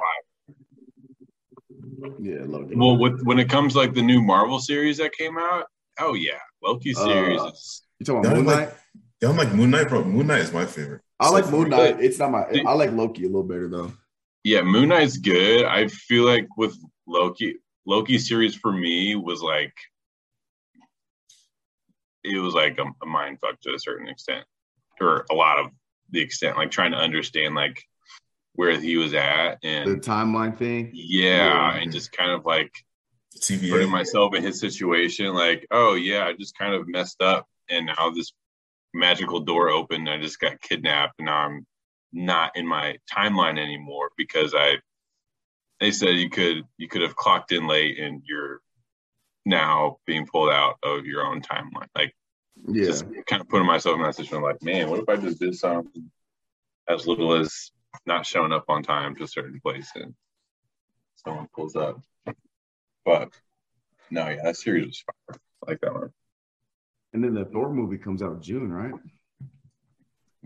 Yeah, 2.19 2.43
Loki. 2.45 2.75
Well, 2.75 2.97
with, 2.97 3.21
when 3.23 3.39
it 3.39 3.49
comes 3.49 3.75
like 3.75 3.93
the 3.93 4.01
new 4.01 4.21
Marvel 4.21 4.59
series 4.59 4.97
that 4.97 5.11
came 5.13 5.37
out, 5.37 5.65
oh 5.99 6.13
yeah, 6.13 6.39
Loki 6.63 6.93
series 6.93 7.39
Uh, 7.41 7.47
is 7.47 7.83
you 7.99 8.05
talking 8.05 8.19
about 8.25 8.29
Yeah, 8.29 8.33
I 8.33 8.37
Moon 8.37 8.45
like- 8.45 8.69
Knight? 8.69 8.77
Y'all 9.21 9.33
like 9.33 9.53
Moon 9.53 9.69
Knight, 9.71 9.89
bro? 9.89 10.03
Moon 10.03 10.27
Knight 10.27 10.41
is 10.41 10.53
my 10.53 10.65
favorite. 10.65 11.01
I 11.19 11.29
like 11.29 11.45
So 11.45 11.51
Moon. 11.51 11.69
Knight. 11.69 11.99
It's 11.99 12.19
not 12.19 12.29
my. 12.31 12.43
I 12.67 12.73
like 12.73 12.91
Loki 12.91 13.23
a 13.23 13.27
little 13.27 13.41
better 13.43 13.67
though. 13.67 13.91
Yeah, 14.47 14.61
Moon 14.61 14.87
Knight's 14.89 15.17
good. 15.17 15.65
I 15.65 15.87
feel 15.87 16.25
like 16.25 16.47
with 16.57 16.75
Loki, 17.05 17.55
Loki 17.85 18.17
series 18.17 18.55
for 18.55 18.71
me 18.71 19.15
was 19.15 19.41
like 19.41 19.73
it 22.23 22.39
was 22.39 22.53
like 22.53 22.77
a, 22.79 22.85
a 23.03 23.05
mind 23.05 23.39
fuck 23.41 23.59
to 23.61 23.73
a 23.73 23.79
certain 23.79 24.07
extent, 24.07 24.45
or 25.01 25.25
a 25.29 25.33
lot 25.33 25.59
of 25.59 25.67
the 26.11 26.21
extent, 26.21 26.57
like 26.57 26.71
trying 26.71 26.91
to 26.91 26.97
understand 26.97 27.55
like 27.55 27.81
where 28.53 28.79
he 28.79 28.97
was 28.97 29.13
at 29.13 29.57
and 29.63 29.89
The 29.89 29.95
timeline 29.97 30.57
thing. 30.57 30.91
yeah, 30.93 31.45
Yeah. 31.73 31.81
and 31.81 31.91
just 31.91 32.11
kind 32.11 32.31
of 32.31 32.45
like 32.45 32.71
TVA. 33.39 33.69
putting 33.71 33.91
myself 33.91 34.33
in 34.33 34.41
his 34.43 34.59
situation 34.59 35.31
like 35.35 35.67
oh 35.69 35.93
yeah 35.93 36.25
i 36.25 36.33
just 36.33 36.57
kind 36.57 36.73
of 36.73 36.87
messed 36.87 37.21
up 37.21 37.45
and 37.69 37.85
now 37.85 38.09
this 38.09 38.31
magical 38.95 39.41
door 39.41 39.69
opened 39.69 40.07
and 40.07 40.09
i 40.09 40.19
just 40.19 40.39
got 40.39 40.59
kidnapped 40.59 41.13
and 41.19 41.27
now 41.27 41.35
i'm 41.45 41.63
not 42.13 42.55
in 42.55 42.65
my 42.65 42.95
timeline 43.11 43.59
anymore 43.59 44.09
because 44.17 44.53
i 44.55 44.75
they 45.79 45.91
said 45.91 46.15
you 46.15 46.29
could 46.29 46.63
you 46.77 46.87
could 46.87 47.01
have 47.01 47.15
clocked 47.15 47.51
in 47.51 47.67
late 47.67 47.99
and 47.99 48.21
you're 48.25 48.61
now 49.45 49.97
being 50.05 50.25
pulled 50.25 50.49
out 50.49 50.75
of 50.83 51.05
your 51.05 51.25
own 51.25 51.41
timeline. 51.41 51.87
Like 51.95 52.13
Yeah, 52.67 52.85
just 52.85 53.05
kind 53.27 53.41
of 53.41 53.47
putting 53.47 53.67
myself 53.67 53.95
in 53.97 54.03
that 54.03 54.15
situation 54.15 54.41
like 54.41 54.61
man 54.61 54.89
what 54.89 54.99
if 54.99 55.09
i 55.09 55.15
just 55.15 55.39
did 55.39 55.55
something 55.55 56.11
as 56.89 57.07
little 57.07 57.33
as 57.33 57.71
not 58.05 58.25
showing 58.25 58.51
up 58.51 58.65
on 58.69 58.83
time 58.83 59.15
to 59.15 59.23
a 59.23 59.27
certain 59.27 59.59
place 59.61 59.89
and 59.95 60.13
someone 61.15 61.47
pulls 61.55 61.75
up? 61.75 62.01
But 63.05 63.29
no 64.09 64.27
yeah 64.29 64.43
that 64.43 64.57
series 64.57 64.85
was 64.85 64.99
fire. 64.99 65.39
I 65.65 65.71
like 65.71 65.81
that 65.81 65.93
one. 65.93 66.11
And 67.13 67.23
then 67.23 67.33
the 67.33 67.45
Thor 67.45 67.73
movie 67.73 67.97
comes 67.97 68.21
out 68.21 68.41
June, 68.41 68.71
right? 68.71 68.93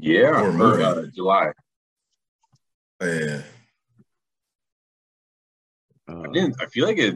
Yeah 0.02 0.42
Or 0.42 0.50
or, 0.50 0.52
movie. 0.52 0.84
uh, 0.84 1.04
july 1.14 1.52
yeah. 3.02 3.42
Uh, 6.08 6.22
i 6.22 6.28
didn't 6.34 6.56
i 6.62 6.66
feel 6.66 6.86
like 6.88 6.98
it 6.98 7.16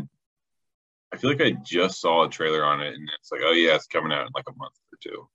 i 1.13 1.17
feel 1.17 1.29
like 1.31 1.41
i 1.41 1.51
just 1.63 1.99
saw 1.99 2.25
a 2.25 2.29
trailer 2.29 2.63
on 2.63 2.81
it 2.81 2.93
and 2.93 3.09
it's 3.19 3.31
like 3.31 3.41
oh 3.43 3.51
yeah 3.51 3.75
it's 3.75 3.87
coming 3.87 4.11
out 4.11 4.25
in 4.25 4.31
like 4.35 4.45
a 4.47 4.55
month 4.57 4.73
or 4.93 4.97
two 5.01 5.27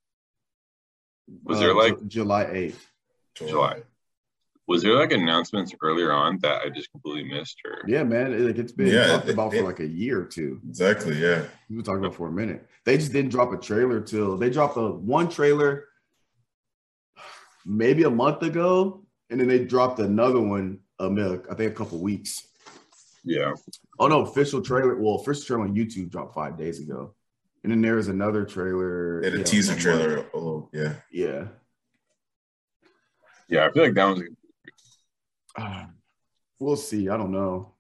was 1.44 1.58
uh, 1.58 1.60
there 1.60 1.74
like 1.74 1.98
Ju- 2.00 2.06
July 2.06 2.44
eighth? 2.52 2.86
July. 3.34 3.82
was 4.66 4.82
there 4.82 4.94
like 4.94 5.12
announcements 5.12 5.72
earlier 5.82 6.12
on 6.12 6.38
that 6.42 6.62
i 6.62 6.68
just 6.68 6.90
completely 6.92 7.24
missed 7.32 7.56
or 7.64 7.78
Yeah, 7.88 8.02
man. 8.04 8.32
It, 8.32 8.40
like 8.40 8.58
it's 8.58 8.72
been 8.72 8.88
Yeah, 8.88 9.06
talked 9.08 9.28
it- 9.28 9.32
about 9.34 9.52
it- 9.54 9.58
for 9.58 9.64
like 9.66 9.80
a 9.80 9.86
year 9.86 10.20
or 10.20 10.24
two. 10.26 10.60
Exactly. 10.68 11.16
Yeah. 11.20 11.44
We've 11.68 11.78
been 11.78 11.84
talking 11.84 12.04
about 12.04 12.14
for 12.16 12.28
a 12.28 12.32
minute. 12.32 12.66
They 12.84 12.96
just 12.98 13.12
didn't 13.12 13.30
drop 13.30 13.52
a 13.52 13.56
trailer 13.56 14.00
till 14.00 14.36
they 14.36 14.50
dropped 14.50 14.76
a 14.76 14.88
one 14.90 15.28
trailer 15.28 15.86
maybe 17.66 18.04
a 18.04 18.10
month 18.10 18.42
ago, 18.42 19.04
and 19.30 19.40
then 19.40 19.48
they 19.48 19.64
dropped 19.64 19.98
another 20.00 20.40
one 20.40 20.78
a 20.98 21.08
milk, 21.10 21.46
I 21.50 21.54
think 21.54 21.72
a 21.72 21.74
couple 21.74 21.98
weeks. 22.00 22.46
yeah 23.24 23.52
Oh 23.98 24.08
no, 24.08 24.20
official 24.22 24.60
trailer. 24.62 24.96
Well, 24.96 25.16
official 25.16 25.42
trailer 25.44 25.62
on 25.64 25.74
YouTube 25.74 26.10
dropped 26.10 26.34
five 26.34 26.56
days 26.58 26.80
ago. 26.80 27.14
And 27.62 27.70
then 27.70 27.82
there 27.82 27.96
was 27.96 28.08
another 28.08 28.44
trailer. 28.44 29.20
And 29.20 29.34
a 29.34 29.38
yeah, 29.38 29.44
teaser 29.44 29.74
trailer. 29.76 30.16
month. 30.16 30.26
A 30.34 30.38
yeah. 30.72 30.94
Yeah. 31.12 31.44
yeah 33.48 33.66
i 33.66 33.72
feel 33.72 33.82
like 33.84 33.94
that 33.94 34.04
was 34.06 34.22
Ah, 35.56 35.90
we'll 36.58 36.76
see. 36.76 37.08
I 37.08 37.16
don't 37.16 37.32
know. 37.32 37.74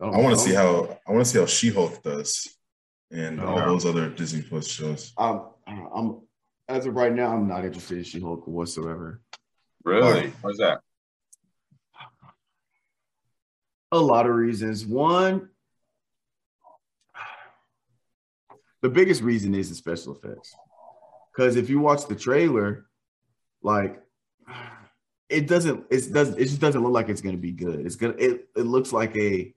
don't- 0.00 0.14
I 0.14 0.18
want 0.20 0.36
to 0.36 0.42
see 0.44 0.52
how 0.54 0.98
I 1.06 1.12
want 1.12 1.24
to 1.24 1.30
see 1.30 1.38
how 1.38 1.46
She 1.46 1.70
Hulk 1.70 2.02
does, 2.02 2.48
and 3.10 3.40
all 3.40 3.58
Yeah. 3.58 3.64
those 3.66 3.86
other 3.86 4.10
Disney 4.10 4.42
Plus 4.42 4.66
shows. 4.66 5.12
I'm, 5.16 5.42
I'm 5.94 6.20
as 6.68 6.86
of 6.86 6.94
right 6.96 7.12
now, 7.12 7.32
I'm 7.34 7.48
not 7.48 7.64
interested 7.64 7.98
in 7.98 8.04
She-Hulk 8.04 8.46
whatsoever. 8.46 9.20
really 9.84 10.02
Alright. 10.06 10.32
what's 10.42 10.58
that 10.58 10.80
A 13.92 13.98
lot 13.98 14.26
of 14.26 14.34
reasons. 14.34 14.84
One, 14.84 15.48
the 18.82 18.90
biggest 18.90 19.22
reason 19.22 19.54
is 19.54 19.70
the 19.70 19.74
special 19.74 20.14
effects. 20.14 20.54
Because 21.32 21.56
if 21.56 21.70
you 21.70 21.78
watch 21.80 22.06
the 22.06 22.14
trailer, 22.14 22.86
like 23.62 24.02
it 25.28 25.46
doesn't, 25.46 25.84
it 25.90 26.12
does, 26.12 26.30
it 26.30 26.44
just 26.44 26.60
doesn't 26.60 26.82
look 26.82 26.92
like 26.92 27.08
it's 27.08 27.20
gonna 27.22 27.36
be 27.38 27.52
good. 27.52 27.80
It's 27.86 27.96
gonna, 27.96 28.14
it, 28.18 28.48
it 28.56 28.62
looks 28.66 28.92
like 28.92 29.16
a, 29.16 29.54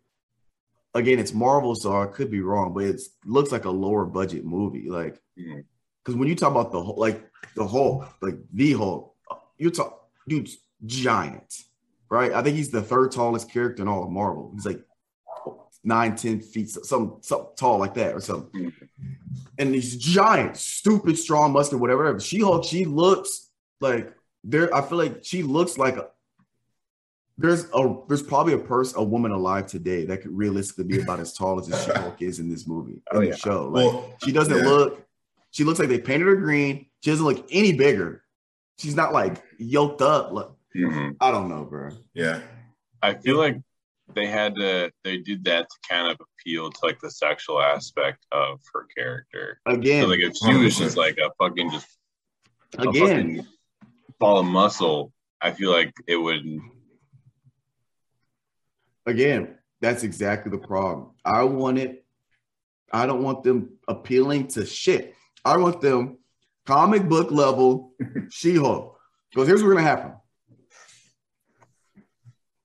again, 0.94 1.20
it's 1.20 1.34
Marvel, 1.34 1.75
so 1.75 2.01
I 2.01 2.06
could 2.06 2.32
be 2.32 2.41
wrong, 2.41 2.74
but 2.74 2.84
it 2.86 3.01
looks 3.25 3.51
like 3.51 3.65
a 3.65 3.70
lower 3.72 4.06
budget 4.06 4.46
movie. 4.46 4.89
Like, 4.89 5.20
Mhm. 5.38 5.65
Because 6.03 6.17
when 6.17 6.27
you 6.27 6.36
talk 6.36 6.51
about 6.51 6.72
the 6.72 6.81
whole, 6.81 6.96
like 6.98 7.29
the 7.55 7.65
whole, 7.65 8.05
like 8.22 8.36
the 8.53 8.74
whole, 8.74 9.15
you 9.58 9.70
talk, 9.70 10.08
dude's 10.27 10.58
giant, 10.86 11.63
right? 12.10 12.31
I 12.31 12.41
think 12.41 12.55
he's 12.58 12.72
the 12.72 12.81
third 12.81 13.12
tallest 13.12 13.51
character 13.51 13.81
in 13.84 13.88
all 13.88 14.03
of 14.03 14.10
Marvel. 14.10 14.51
He's 14.53 14.65
like 14.65 14.84
nine, 15.84 16.15
ten 16.15 16.39
feet, 16.41 16.70
some, 16.70 17.17
some 17.22 17.48
tall 17.55 17.79
like 17.79 17.93
that 17.96 18.13
or 18.15 18.20
something. 18.20 18.72
And 19.58 19.75
he's 19.75 19.96
giant, 19.98 20.58
stupid, 20.58 21.17
strong, 21.17 21.51
muscular, 21.53 21.79
whatever. 21.79 22.20
She 22.20 22.39
Hulk, 22.39 22.63
she 22.65 22.86
looks 22.86 23.50
like 23.79 24.13
there. 24.43 24.74
I 24.74 24.81
feel 24.81 24.98
like 24.98 25.20
she 25.24 25.43
looks 25.43 25.77
like 25.77 25.98
a. 25.98 26.08
There's 27.38 27.65
a 27.74 27.96
there's 28.08 28.22
probably 28.22 28.53
a 28.53 28.58
person, 28.60 29.00
a 29.00 29.03
woman 29.03 29.31
alive 29.31 29.65
today 29.67 30.05
that 30.05 30.22
could 30.22 30.31
realistically 30.36 30.84
be 30.84 31.01
about 31.01 31.20
as 31.20 31.34
tall 31.34 31.60
as 31.60 31.67
the 31.67 31.77
She 31.77 31.91
Hulk 31.91 32.22
is 32.22 32.39
in 32.39 32.50
this 32.50 32.67
movie, 32.67 32.93
in 32.93 33.01
Oh, 33.12 33.20
the 33.25 33.36
show. 33.36 33.67
Like, 33.70 33.86
Well, 33.86 34.15
she 34.24 34.31
doesn't 34.31 34.55
yeah. 34.58 34.63
look. 34.70 35.08
She 35.51 35.63
looks 35.63 35.79
like 35.79 35.89
they 35.89 36.00
painted 36.00 36.27
her 36.27 36.36
green. 36.36 36.88
She 37.01 37.12
doesn't 37.12 37.25
look 37.25 37.46
any 37.51 37.74
bigger. 37.74 38.24
She's 38.79 38.96
not 38.96 39.13
like 39.13 39.41
yoked 39.58 40.01
up. 40.01 40.31
Like, 40.31 40.48
Mhm. 40.75 41.17
I 41.20 41.31
don't 41.31 41.50
know, 41.50 41.65
bro. 41.65 41.89
yeah, 42.13 42.41
I 43.01 43.13
feel 43.15 43.38
like 43.38 43.58
they 44.13 44.25
had 44.27 44.55
to 44.55 44.91
they 45.03 45.17
did 45.17 45.43
that 45.46 45.70
to 45.70 45.75
kind 45.89 46.10
of 46.12 46.17
appeal 46.20 46.70
to 46.72 46.79
like 46.86 47.00
the 47.00 47.10
sexual 47.12 47.62
aspect 47.62 48.25
of 48.31 48.60
her 48.74 48.86
character. 48.98 49.60
Again, 49.65 50.03
So 50.03 50.10
like 50.10 50.20
if 50.22 50.36
she 50.36 50.53
was 50.55 50.77
just 50.77 50.98
like 50.98 51.17
a 51.17 51.31
fucking 51.38 51.72
just 51.72 51.88
again, 52.77 52.91
fucking 53.38 53.48
ball 54.20 54.39
of 54.39 54.46
muscle, 54.46 55.13
I 55.41 55.51
feel 55.51 55.72
like 55.72 55.93
it 56.08 56.15
would 56.17 56.46
again, 59.05 59.58
that's 59.81 60.03
exactly 60.03 60.51
the 60.51 60.65
problem. 60.65 61.12
I 61.25 61.43
want 61.43 61.77
it. 61.79 62.05
I 62.93 63.05
don't 63.05 63.24
want 63.24 63.43
them 63.43 63.77
appealing 63.88 64.48
to 64.50 64.65
shit. 64.65 65.15
I 65.44 65.58
want 65.58 65.82
them 65.82 66.18
comic 66.66 67.08
book 67.10 67.32
level 67.32 67.94
She-Hulk. 68.30 68.98
Because 69.32 69.48
here's 69.48 69.64
what's 69.64 69.74
gonna 69.74 69.86
happen. 69.88 70.14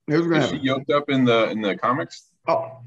Here's 0.07 0.21
what's 0.21 0.31
gonna 0.31 0.43
is 0.43 0.49
she 0.49 0.55
happen. 0.55 0.65
yoked 0.65 0.89
up 0.91 1.09
in 1.09 1.25
the 1.25 1.49
in 1.49 1.61
the 1.61 1.75
comics. 1.75 2.29
Oh, 2.47 2.79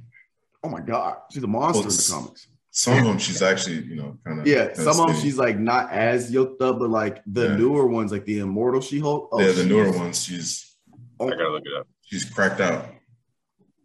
oh 0.64 0.68
my 0.68 0.80
god, 0.80 1.18
she's 1.32 1.42
a 1.42 1.46
monster 1.46 1.80
Well, 1.80 1.90
in 1.90 1.96
the 1.96 2.08
comics. 2.12 2.46
Some 2.72 2.98
of 2.98 3.04
them 3.04 3.18
she's 3.18 3.42
actually, 3.42 3.82
you 3.82 3.96
know, 3.96 4.16
kind 4.24 4.40
of. 4.40 4.46
Yeah, 4.46 4.72
some 4.74 5.00
of 5.00 5.08
them 5.08 5.16
she's 5.20 5.36
like 5.36 5.58
not 5.58 5.90
as 5.90 6.30
yoked 6.30 6.62
up, 6.62 6.78
but 6.78 6.88
like 6.88 7.20
the 7.26 7.48
Yeah. 7.48 7.56
newer 7.56 7.86
ones, 7.86 8.12
like 8.12 8.24
the 8.24 8.38
Immortal 8.38 8.80
She-Hulk. 8.80 9.28
Oh, 9.32 9.40
yeah, 9.40 9.46
the 9.48 9.54
she's- 9.54 9.66
newer 9.66 9.90
ones, 9.90 10.22
she's 10.22 10.76
I 11.20 11.24
gotta 11.30 11.48
look 11.50 11.64
it 11.66 11.72
up. 11.78 11.86
she's 12.02 12.24
cracked 12.24 12.60
out. 12.60 12.86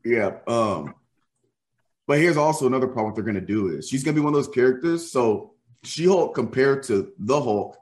Yeah. 0.06 0.38
Um, 0.48 0.94
but 2.08 2.20
here's 2.20 2.38
also 2.38 2.68
another 2.68 2.86
problem 2.88 3.08
what 3.08 3.16
they're 3.16 3.24
gonna 3.26 3.42
do 3.42 3.70
is 3.70 3.90
she's 3.90 4.04
gonna 4.04 4.14
be 4.16 4.22
one 4.22 4.34
of 4.34 4.38
those 4.38 4.54
characters. 4.54 5.12
So 5.12 5.55
She-Hulk 5.86 6.34
compared 6.36 6.84
to 6.84 7.14
the 7.18 7.40
Hulk, 7.42 7.78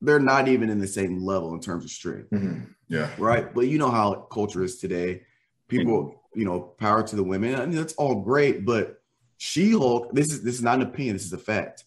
they're 0.00 0.18
not 0.18 0.48
even 0.48 0.70
in 0.70 0.78
the 0.78 0.86
same 0.86 1.22
level 1.22 1.52
in 1.54 1.60
terms 1.60 1.84
of 1.84 1.90
strength, 1.90 2.30
Mhm. 2.30 2.74
Yeah, 2.88 3.10
right? 3.18 3.52
But 3.54 3.68
you 3.68 3.78
know 3.78 3.90
how 3.90 4.14
culture 4.32 4.62
is 4.64 4.78
today. 4.78 5.22
People, 5.68 6.22
you 6.34 6.44
know, 6.44 6.60
power 6.60 7.02
to 7.02 7.16
the 7.16 7.22
women. 7.22 7.54
I 7.54 7.66
mean, 7.66 7.76
that's 7.76 7.92
all 7.94 8.22
great, 8.22 8.64
but 8.64 9.02
She-Hulk, 9.36 10.12
this 10.14 10.32
is 10.32 10.42
this 10.42 10.54
is 10.56 10.62
not 10.62 10.80
an 10.80 10.86
opinion, 10.88 11.16
this 11.16 11.24
is 11.24 11.32
a 11.32 11.38
fact. 11.38 11.84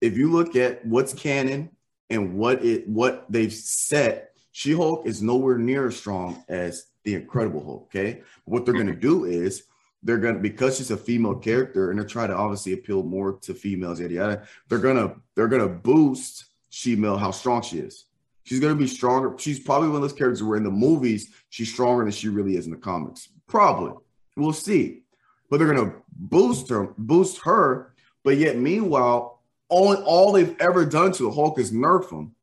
If 0.00 0.16
you 0.16 0.30
look 0.30 0.56
at 0.56 0.84
what's 0.86 1.12
canon 1.12 1.70
and 2.08 2.34
what 2.38 2.64
it 2.64 2.88
what 2.88 3.26
they've 3.30 3.52
set, 3.52 4.34
She-Hulk 4.52 5.06
is 5.06 5.22
nowhere 5.22 5.58
near 5.58 5.88
as 5.88 5.96
strong 5.96 6.42
as 6.48 6.86
the 7.04 7.14
Incredible 7.14 7.64
Hulk. 7.64 7.82
Okay, 7.88 8.22
what 8.44 8.64
they're 8.64 8.74
gonna 8.74 8.94
do 8.94 9.24
is 9.26 9.64
they're 10.02 10.18
gonna 10.18 10.38
because 10.38 10.78
she's 10.78 10.90
a 10.90 10.96
female 10.96 11.34
character 11.34 11.90
and 11.90 11.98
they're 11.98 12.06
trying 12.06 12.28
to 12.28 12.36
obviously 12.36 12.72
appeal 12.72 13.02
more 13.02 13.34
to 13.42 13.54
females, 13.54 14.00
yada 14.00 14.14
yada. 14.14 14.42
They're 14.68 14.78
gonna 14.78 15.16
they're 15.34 15.48
gonna 15.48 15.68
boost 15.68 16.46
She-Mel 16.70 17.18
how 17.18 17.30
strong 17.30 17.62
she 17.62 17.78
is. 17.78 18.06
She's 18.44 18.60
gonna 18.60 18.74
be 18.74 18.86
stronger. 18.86 19.34
She's 19.38 19.60
probably 19.60 19.88
one 19.88 19.96
of 19.96 20.02
those 20.02 20.12
characters 20.12 20.42
where 20.42 20.56
in 20.56 20.64
the 20.64 20.70
movies 20.70 21.30
she's 21.50 21.72
stronger 21.72 22.04
than 22.04 22.12
she 22.12 22.28
really 22.28 22.56
is 22.56 22.64
in 22.64 22.70
the 22.70 22.78
comics. 22.78 23.28
Probably, 23.46 23.92
we'll 24.36 24.52
see. 24.52 25.02
But 25.50 25.58
they're 25.58 25.72
gonna 25.72 25.94
boost 26.12 26.70
her, 26.70 26.94
boost 26.96 27.42
her. 27.44 27.94
But 28.22 28.36
yet, 28.38 28.56
meanwhile, 28.56 29.42
all 29.68 29.94
all 29.94 30.32
they've 30.32 30.56
ever 30.60 30.86
done 30.86 31.12
to 31.12 31.24
the 31.24 31.30
Hulk 31.30 31.58
is 31.58 31.72
nerf 31.72 32.10
him 32.10 32.34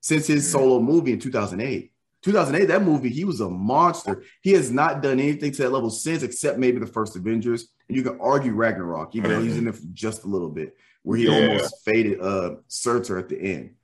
since 0.00 0.26
his 0.26 0.50
solo 0.50 0.80
movie 0.80 1.12
in 1.12 1.18
2008. 1.18 1.92
2008, 2.22 2.66
that 2.66 2.82
movie, 2.82 3.08
he 3.08 3.24
was 3.24 3.40
a 3.40 3.48
monster. 3.50 4.22
He 4.42 4.52
has 4.52 4.70
not 4.70 5.02
done 5.02 5.18
anything 5.20 5.52
to 5.52 5.62
that 5.62 5.72
level 5.72 5.90
since, 5.90 6.22
except 6.22 6.58
maybe 6.58 6.78
the 6.78 6.86
first 6.86 7.16
Avengers. 7.16 7.68
And 7.88 7.96
you 7.96 8.02
can 8.02 8.20
argue 8.20 8.52
Ragnarok, 8.52 9.14
even 9.16 9.30
though 9.30 9.42
he's 9.42 9.56
in 9.58 9.66
it 9.68 9.74
for 9.74 9.82
just 9.92 10.24
a 10.24 10.28
little 10.28 10.48
bit, 10.48 10.76
where 11.02 11.18
he 11.18 11.24
Yeah. 11.26 11.32
almost 11.48 11.84
faded 11.84 12.20
uh 12.20 12.56
Surtur 12.68 13.18
at 13.18 13.28
the 13.28 13.38
end. 13.40 13.74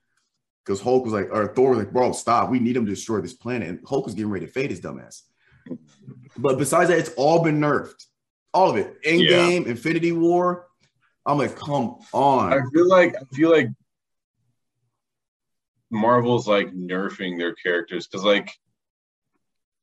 Because 0.65 0.81
Hulk 0.81 1.05
was 1.05 1.13
like, 1.15 1.29
or 1.33 1.49
Thor 1.55 1.71
was 1.71 1.79
like, 1.79 1.93
bro, 1.93 2.13
stop. 2.13 2.51
We 2.51 2.61
need 2.61 2.77
him 2.77 2.85
to 2.87 2.91
destroy 2.91 3.21
this 3.21 3.33
planet. 3.35 3.69
And 3.69 3.81
Hulk 3.87 4.05
was 4.05 4.15
getting 4.15 4.31
ready 4.31 4.47
to 4.47 4.53
fade 4.53 4.71
his 4.71 4.81
dumbass. 4.81 5.23
But 6.37 6.59
besides 6.59 6.91
that, 6.91 6.99
it's 6.99 7.13
all 7.17 7.43
been 7.43 7.59
nerfed. 7.59 8.05
All 8.55 8.71
of 8.71 8.77
it. 8.77 9.03
Endgame, 9.03 9.67
Infinity 9.67 10.13
War. 10.13 10.67
I'm 11.27 11.39
like, 11.39 11.57
come 11.57 11.97
on. 12.13 12.53
I 12.53 12.61
feel 12.73 12.89
like 12.89 13.15
I 13.17 13.35
feel 13.35 13.51
like 13.51 13.69
Marvel's 15.91 16.47
like 16.47 16.73
nerfing 16.73 17.39
their 17.39 17.55
characters 17.55 18.07
because 18.07 18.25
like 18.25 18.53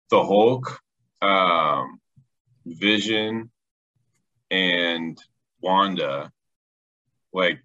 the 0.10 0.24
Hulk, 0.24 0.80
um, 1.22 2.00
Vision, 2.66 3.52
and 4.52 5.20
Wanda, 5.62 6.32
like 7.34 7.60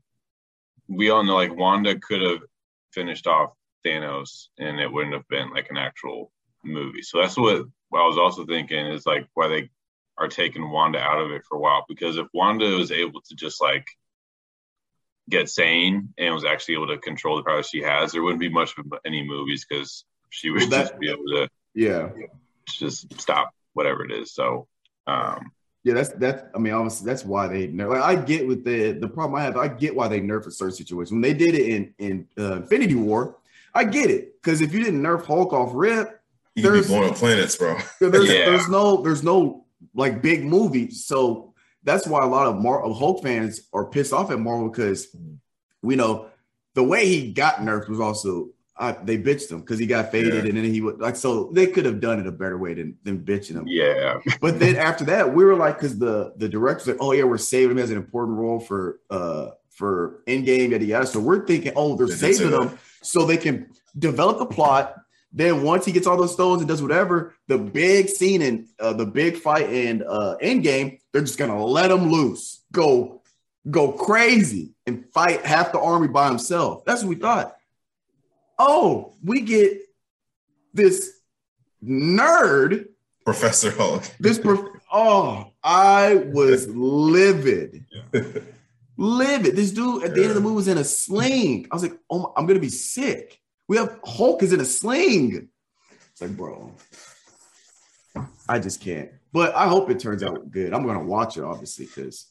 we 0.88 1.10
all 1.10 1.22
know, 1.22 1.36
like 1.36 1.54
Wanda 1.54 1.98
could 1.98 2.22
have 2.22 2.40
finished 2.92 3.26
off 3.26 3.52
Thanos, 3.84 4.48
and 4.58 4.80
it 4.80 4.90
wouldn't 4.90 5.14
have 5.14 5.28
been 5.28 5.50
like 5.50 5.70
an 5.70 5.76
actual 5.76 6.32
movie. 6.64 7.02
So 7.02 7.20
that's 7.20 7.36
what, 7.36 7.64
what 7.88 8.02
I 8.02 8.06
was 8.06 8.18
also 8.18 8.44
thinking 8.44 8.86
is 8.86 9.06
like 9.06 9.26
why 9.34 9.48
they 9.48 9.70
are 10.18 10.28
taking 10.28 10.70
Wanda 10.70 10.98
out 10.98 11.20
of 11.20 11.30
it 11.30 11.42
for 11.48 11.56
a 11.56 11.60
while 11.60 11.84
because 11.88 12.16
if 12.16 12.26
Wanda 12.34 12.66
was 12.76 12.92
able 12.92 13.20
to 13.22 13.34
just 13.34 13.60
like 13.60 13.86
get 15.30 15.48
sane 15.48 16.12
and 16.18 16.34
was 16.34 16.44
actually 16.44 16.74
able 16.74 16.88
to 16.88 16.98
control 16.98 17.36
the 17.36 17.42
power 17.44 17.62
she 17.62 17.80
has, 17.82 18.12
there 18.12 18.22
wouldn't 18.22 18.40
be 18.40 18.48
much 18.48 18.74
of 18.78 18.86
any 19.06 19.22
movies 19.26 19.64
because 19.68 20.04
she 20.30 20.50
would 20.50 20.60
Well, 20.62 20.70
that- 20.70 20.88
just 20.88 20.98
be 21.00 21.08
able 21.10 21.24
to 21.26 21.48
yeah. 21.74 22.10
just 22.66 23.18
stop 23.20 23.54
whatever 23.72 24.04
it 24.04 24.10
is. 24.12 24.32
So, 24.34 24.66
um, 25.06 25.52
Yeah, 25.82 25.94
that's 25.94 26.10
that's. 26.10 26.42
I 26.54 26.58
mean, 26.58 26.74
obviously, 26.74 27.06
that's 27.06 27.24
why 27.24 27.48
they 27.48 27.68
nerf. 27.68 27.88
Like, 27.90 28.02
I 28.02 28.14
get 28.14 28.46
with 28.46 28.64
the 28.64 28.92
the 28.92 29.08
problem 29.08 29.40
I 29.40 29.44
have. 29.44 29.56
I 29.56 29.68
get 29.68 29.94
why 29.96 30.08
they 30.08 30.20
nerf 30.20 30.46
a 30.46 30.50
certain 30.50 30.74
situation. 30.76 31.16
When 31.16 31.22
they 31.22 31.32
did 31.32 31.54
it 31.54 31.66
in 31.74 31.94
in 31.98 32.28
uh, 32.38 32.56
Infinity 32.56 32.96
War, 32.96 33.36
I 33.74 33.84
get 33.84 34.10
it 34.10 34.40
because 34.42 34.60
if 34.60 34.74
you 34.74 34.84
didn't 34.84 35.00
nerf 35.02 35.24
Hulk 35.24 35.52
off 35.54 35.70
rip, 35.72 36.20
You 36.54 36.62
could 36.64 36.68
be 36.68 36.80
There's- 36.80 36.86
blowing 36.88 37.14
planets, 37.14 37.56
bro. 37.56 37.78
there's 38.00 38.28
Yeah. 38.28 38.44
there's 38.50 38.68
no 38.68 39.00
there's 39.02 39.22
no 39.22 39.64
like 39.94 40.20
big 40.20 40.44
movie. 40.44 40.90
So 40.90 41.49
that's 41.82 42.06
why 42.06 42.22
a 42.22 42.26
lot 42.26 42.46
of 42.46 42.60
Mar- 42.60 42.82
Hulk 42.92 43.22
fans 43.22 43.62
are 43.72 43.86
pissed 43.86 44.12
off 44.12 44.30
at 44.30 44.38
Marvel 44.38 44.68
because 44.68 45.14
we 45.82 45.96
know 45.96 46.26
the 46.74 46.82
way 46.84 47.06
he 47.06 47.32
got 47.32 47.56
nerfed 47.56 47.88
was 47.88 48.00
also 48.00 48.50
uh, 48.76 48.94
they 49.04 49.18
bitched 49.18 49.50
him 49.50 49.60
because 49.60 49.78
he 49.78 49.86
got 49.86 50.10
faded 50.10 50.32
Yeah. 50.32 50.40
and 50.48 50.56
then 50.56 50.64
he 50.64 50.80
would 50.80 51.00
like 51.00 51.14
so 51.16 51.50
they 51.52 51.66
could 51.66 51.84
have 51.84 52.00
done 52.00 52.18
it 52.18 52.26
a 52.26 52.32
better 52.32 52.56
way 52.56 52.72
than 52.74 52.96
than 53.04 53.20
bitching 53.20 53.52
him. 53.52 53.64
yeah, 53.66 54.18
But 54.40 54.58
then 54.58 54.76
after 54.76 55.04
that, 55.06 55.34
we 55.34 55.44
were 55.44 55.56
like, 55.56 55.76
because 55.76 55.98
the 55.98 56.32
the 56.36 56.48
director's 56.48 56.86
like, 56.88 56.96
oh 57.00 57.12
yeah, 57.12 57.24
we're 57.24 57.36
saving 57.38 57.72
him 57.76 57.82
as 57.82 57.90
an 57.90 57.96
important 57.98 58.38
role 58.38 58.58
for 58.60 59.00
uh 59.10 59.50
for 59.70 60.22
Endgame, 60.26 60.70
yada 60.70 60.84
yada. 60.84 61.06
So 61.06 61.20
we're 61.20 61.46
thinking, 61.46 61.72
oh, 61.76 61.96
they're 61.96 62.06
They 62.06 62.12
did 62.12 62.18
say 62.20 62.32
saving 62.34 62.60
him 62.62 62.78
so 63.02 63.24
they 63.24 63.36
can 63.36 63.70
develop 63.98 64.38
the 64.38 64.46
plot. 64.46 64.94
Then 65.32 65.62
once 65.62 65.84
he 65.84 65.92
gets 65.92 66.06
all 66.06 66.16
those 66.16 66.32
stones 66.32 66.60
and 66.60 66.68
does 66.68 66.82
whatever, 66.82 67.34
the 67.46 67.56
big 67.58 68.08
scene 68.08 68.42
and 68.42 68.66
uh, 68.80 68.92
the 68.92 69.06
big 69.06 69.36
fight 69.36 69.68
and 69.70 70.02
uh 70.02 70.36
Endgame, 70.42 70.98
they're 71.12 71.22
just 71.22 71.38
gonna 71.38 71.64
let 71.64 71.90
him 71.90 72.10
loose, 72.10 72.62
go 72.72 73.22
go 73.70 73.92
crazy, 73.92 74.72
and 74.86 75.04
fight 75.12 75.44
half 75.44 75.70
the 75.72 75.78
army 75.78 76.08
by 76.08 76.28
himself. 76.28 76.84
That's 76.84 77.02
what 77.02 77.10
we 77.10 77.14
thought. 77.14 77.56
Oh, 78.58 79.12
we 79.22 79.40
get 79.42 79.78
this 80.74 81.20
nerd 81.84 82.86
Professor 83.24 83.70
Hulk. 83.70 84.02
this 84.18 84.38
prof- 84.38 84.68
oh, 84.92 85.52
I 85.62 86.14
was 86.32 86.68
livid. 86.68 87.84
Livid. 88.96 89.56
This 89.56 89.70
dude 89.70 90.02
at 90.04 90.14
the 90.14 90.20
end 90.20 90.28
of 90.30 90.34
the 90.34 90.42
movie 90.42 90.56
was 90.56 90.68
in 90.68 90.76
a 90.76 90.84
sling. 90.84 91.66
I 91.70 91.74
was 91.74 91.82
like, 91.82 91.96
oh, 92.10 92.18
my- 92.18 92.28
I'm 92.36 92.44
gonna 92.46 92.60
be 92.60 92.68
sick. 92.68 93.39
We 93.70 93.76
have 93.76 94.00
Hulk 94.04 94.42
is 94.42 94.52
in 94.52 94.58
a 94.58 94.64
sling. 94.64 95.48
It's 96.10 96.20
like, 96.20 96.36
bro, 96.36 96.72
I 98.48 98.58
just 98.58 98.80
can't. 98.80 99.10
But 99.32 99.54
I 99.54 99.68
hope 99.68 99.88
it 99.90 100.00
turns 100.00 100.24
out 100.24 100.50
good. 100.50 100.74
I'm 100.74 100.84
gonna 100.84 101.04
watch 101.04 101.36
it, 101.36 101.44
obviously, 101.44 101.86
because 101.86 102.26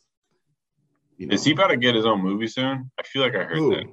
you 1.16 1.28
know. 1.28 1.34
is 1.34 1.46
he 1.46 1.54
about 1.54 1.68
to 1.68 1.78
get 1.78 1.96
his 1.96 2.06
own 2.06 2.20
movie 2.20 2.50
soon? 2.50 2.92
I 3.00 3.04
feel 3.04 3.22
like 3.22 3.36
I 3.36 3.46
heard 3.46 3.58
Who? 3.58 3.70
that. 3.74 3.86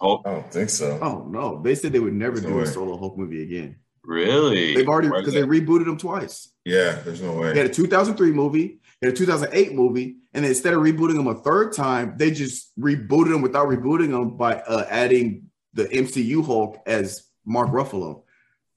Hulk, 0.00 0.22
I 0.26 0.30
don't 0.32 0.52
think 0.52 0.70
so. 0.70 0.98
Oh 1.00 1.24
no, 1.30 1.62
they 1.62 1.76
said 1.76 1.92
they 1.92 2.00
would 2.00 2.14
never 2.14 2.40
no 2.40 2.48
do 2.48 2.60
a 2.62 2.66
solo 2.66 2.98
Hulk 2.98 3.16
movie 3.16 3.44
again. 3.44 3.76
really? 4.02 4.74
They've 4.74 4.88
already 4.88 5.08
because 5.08 5.34
they 5.34 5.42
rebooted 5.42 5.86
him 5.86 5.98
twice. 5.98 6.52
Yeah, 6.64 6.98
there's 7.04 7.22
no 7.22 7.32
way. 7.34 7.52
They 7.52 7.60
had 7.60 7.70
a 7.70 7.74
2003 7.74 8.32
movie, 8.32 8.80
they 9.00 9.06
had 9.06 9.14
a 9.14 9.16
2008 9.16 9.72
movie, 9.72 10.16
and 10.34 10.44
instead 10.44 10.74
of 10.74 10.80
rebooting 10.80 11.14
them 11.14 11.28
a 11.28 11.36
third 11.36 11.74
time, 11.74 12.14
they 12.16 12.32
just 12.32 12.76
rebooted 12.76 13.30
them 13.30 13.42
without 13.42 13.68
rebooting 13.68 14.10
them 14.10 14.36
by 14.36 14.54
uh, 14.54 14.84
adding 14.90 15.48
the 15.78 15.84
MCU 15.88 16.44
Hulk 16.44 16.82
as 16.86 17.22
Mark 17.44 17.70
Ruffalo. 17.70 18.22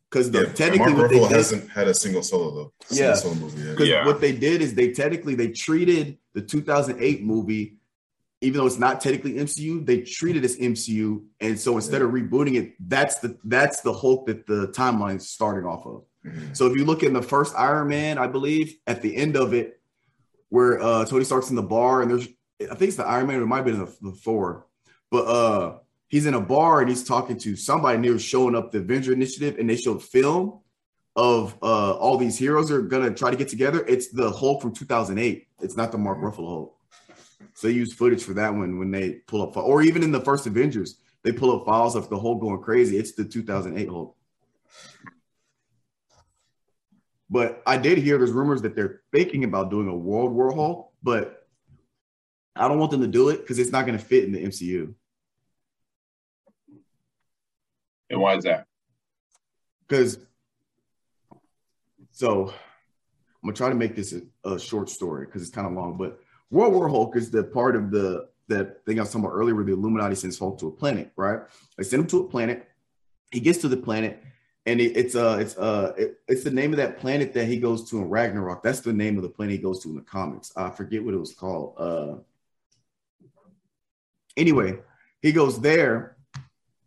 Because 0.09 0.29
Yeah, 0.29 0.43
technically 0.45 0.93
Mark 0.93 1.11
Ruffalo 1.11 1.27
did, 1.29 1.35
hasn't 1.37 1.69
had 1.69 1.87
a 1.87 1.93
single 1.93 2.21
solo 2.21 2.53
though. 2.53 2.73
Single 2.85 3.07
Yeah. 3.07 3.13
solo 3.15 3.35
movie. 3.35 3.61
Yeah. 3.61 3.71
because 3.71 3.87
Yeah. 3.89 4.05
what 4.05 4.21
they 4.21 4.31
did 4.33 4.61
is 4.61 4.73
they 4.75 4.91
technically 4.91 5.35
they 5.35 5.47
treated 5.49 6.17
the 6.33 6.41
2008 6.41 7.23
movie, 7.23 7.77
even 8.41 8.59
though 8.59 8.65
it's 8.67 8.77
not 8.79 9.01
technically 9.01 9.33
MCU, 9.39 9.79
they 9.85 10.01
treated 10.01 10.43
it 10.43 10.45
as 10.45 10.57
MCU, 10.57 11.23
and 11.39 11.59
so 11.59 11.75
instead 11.75 12.01
of 12.01 12.11
rebooting 12.11 12.55
it, 12.55 12.73
that's 12.87 13.19
the 13.19 13.37
that's 13.45 13.81
the 13.81 13.93
Hulk 13.93 14.27
that 14.27 14.45
the 14.47 14.67
timeline 14.69 15.17
is 15.17 15.29
starting 15.29 15.65
off 15.67 15.85
of. 15.85 16.03
Mhm. 16.25 16.55
So 16.55 16.67
if 16.67 16.77
you 16.77 16.85
look 16.85 17.01
in 17.03 17.13
the 17.13 17.21
first 17.23 17.55
Iron 17.55 17.87
Man, 17.87 18.17
I 18.19 18.27
believe 18.27 18.75
at 18.85 19.01
the 19.01 19.15
end 19.15 19.35
of 19.37 19.53
it, 19.53 19.79
where 20.49 20.79
uh 20.81 21.05
Tony 21.05 21.23
Stark's 21.23 21.49
in 21.49 21.55
the 21.55 21.63
bar 21.63 22.01
and 22.03 22.11
there's 22.11 22.27
I 22.61 22.75
think 22.75 22.89
it's 22.89 22.97
the 22.97 23.07
Iron 23.07 23.27
Man, 23.27 23.39
or 23.39 23.43
it 23.43 23.47
might 23.47 23.65
have 23.65 23.65
been 23.65 23.79
the, 23.79 24.11
the 24.11 24.11
Thor, 24.11 24.67
but 25.09 25.23
uh 25.25 25.77
he's 26.11 26.25
in 26.25 26.33
a 26.33 26.41
bar 26.41 26.81
and 26.81 26.89
he's 26.89 27.05
talking 27.05 27.37
to 27.37 27.55
somebody 27.55 27.95
and 27.95 28.05
they 28.05 28.11
were 28.11 28.19
showing 28.19 28.53
up 28.53 28.71
the 28.71 28.79
Avenger 28.79 29.13
Initiative 29.13 29.57
and 29.57 29.67
they 29.67 29.77
showed 29.77 30.03
film 30.03 30.59
of 31.15 31.57
uh, 31.63 31.93
all 31.93 32.17
these 32.17 32.37
heroes 32.37 32.69
are 32.69 32.81
gonna 32.81 33.13
try 33.13 33.31
to 33.31 33.37
get 33.37 33.47
together, 33.47 33.83
it's 33.87 34.09
the 34.09 34.29
Hulk 34.29 34.61
from 34.61 34.73
2008. 34.73 35.47
It's 35.61 35.77
not 35.77 35.91
the 35.91 35.97
Mark 35.97 36.19
Ruffalo 36.19 36.47
Hulk. 36.47 36.77
So 37.53 37.67
they 37.67 37.73
use 37.73 37.93
footage 37.93 38.23
for 38.23 38.33
that 38.33 38.53
one 38.53 38.77
when 38.77 38.91
they 38.91 39.21
pull 39.27 39.41
up, 39.41 39.55
or 39.57 39.81
even 39.81 40.03
in 40.03 40.11
the 40.11 40.21
first 40.21 40.45
Avengers, 40.45 40.99
they 41.23 41.31
pull 41.31 41.57
up 41.57 41.65
files 41.65 41.95
of 41.95 42.09
the 42.09 42.19
Hulk 42.19 42.41
going 42.41 42.61
crazy. 42.61 42.97
It's 42.97 43.13
the 43.13 43.23
2008 43.23 43.87
Hulk. 43.87 44.15
But 47.29 47.63
I 47.65 47.77
did 47.77 47.97
hear 47.97 48.17
there's 48.17 48.31
rumors 48.31 48.61
that 48.63 48.75
they're 48.75 49.01
thinking 49.13 49.45
about 49.45 49.69
doing 49.69 49.87
a 49.87 49.95
World 49.95 50.33
War 50.33 50.53
Hulk, 50.53 50.91
but 51.01 51.47
I 52.55 52.67
don't 52.67 52.79
want 52.79 52.91
them 52.91 53.01
to 53.01 53.07
do 53.07 53.29
it 53.29 53.39
because 53.39 53.59
it's 53.59 53.71
not 53.71 53.85
going 53.85 53.97
to 53.97 54.03
fit 54.03 54.25
in 54.25 54.33
the 54.33 54.43
MCU. 54.43 54.93
And 58.11 58.19
why 58.19 58.35
is 58.35 58.43
that? 58.43 58.67
Because 59.87 60.19
so 62.11 62.49
I'm 62.49 63.47
gonna 63.47 63.55
try 63.55 63.69
to 63.69 63.75
make 63.75 63.95
this 63.95 64.13
a, 64.13 64.49
a 64.49 64.59
short 64.59 64.89
story 64.89 65.25
because 65.25 65.41
it's 65.41 65.51
kind 65.51 65.65
of 65.65 65.73
long. 65.73 65.97
But 65.97 66.19
World 66.51 66.73
War 66.73 66.89
Hulk 66.89 67.15
is 67.15 67.31
the 67.31 67.43
part 67.43 67.75
of 67.75 67.89
the 67.89 68.29
that 68.49 68.85
thing 68.85 68.99
I 68.99 69.03
was 69.03 69.11
talking 69.11 69.25
about 69.25 69.33
earlier, 69.33 69.55
where 69.55 69.63
the 69.63 69.73
Illuminati 69.73 70.15
sends 70.15 70.37
Hulk 70.37 70.59
to 70.59 70.67
a 70.67 70.71
planet, 70.71 71.11
right? 71.15 71.39
They 71.77 71.85
send 71.85 72.01
him 72.01 72.07
to 72.07 72.19
a 72.19 72.27
planet. 72.27 72.67
He 73.31 73.39
gets 73.39 73.59
to 73.59 73.69
the 73.69 73.77
planet, 73.77 74.21
and 74.65 74.81
it, 74.81 74.97
it's 74.97 75.15
uh 75.15 75.37
it's 75.39 75.57
uh 75.57 75.93
it, 75.97 76.19
it's 76.27 76.43
the 76.43 76.51
name 76.51 76.73
of 76.73 76.77
that 76.77 76.99
planet 76.99 77.33
that 77.33 77.45
he 77.45 77.57
goes 77.57 77.89
to 77.89 77.97
in 77.97 78.09
Ragnarok. 78.09 78.61
That's 78.61 78.81
the 78.81 78.93
name 78.93 79.15
of 79.15 79.23
the 79.23 79.29
planet 79.29 79.53
he 79.53 79.61
goes 79.61 79.81
to 79.83 79.89
in 79.89 79.95
the 79.95 80.01
comics. 80.01 80.51
I 80.57 80.69
forget 80.69 81.03
what 81.03 81.13
it 81.13 81.19
was 81.19 81.33
called. 81.33 81.75
Uh, 81.77 82.15
anyway, 84.35 84.79
he 85.21 85.31
goes 85.31 85.61
there, 85.61 86.17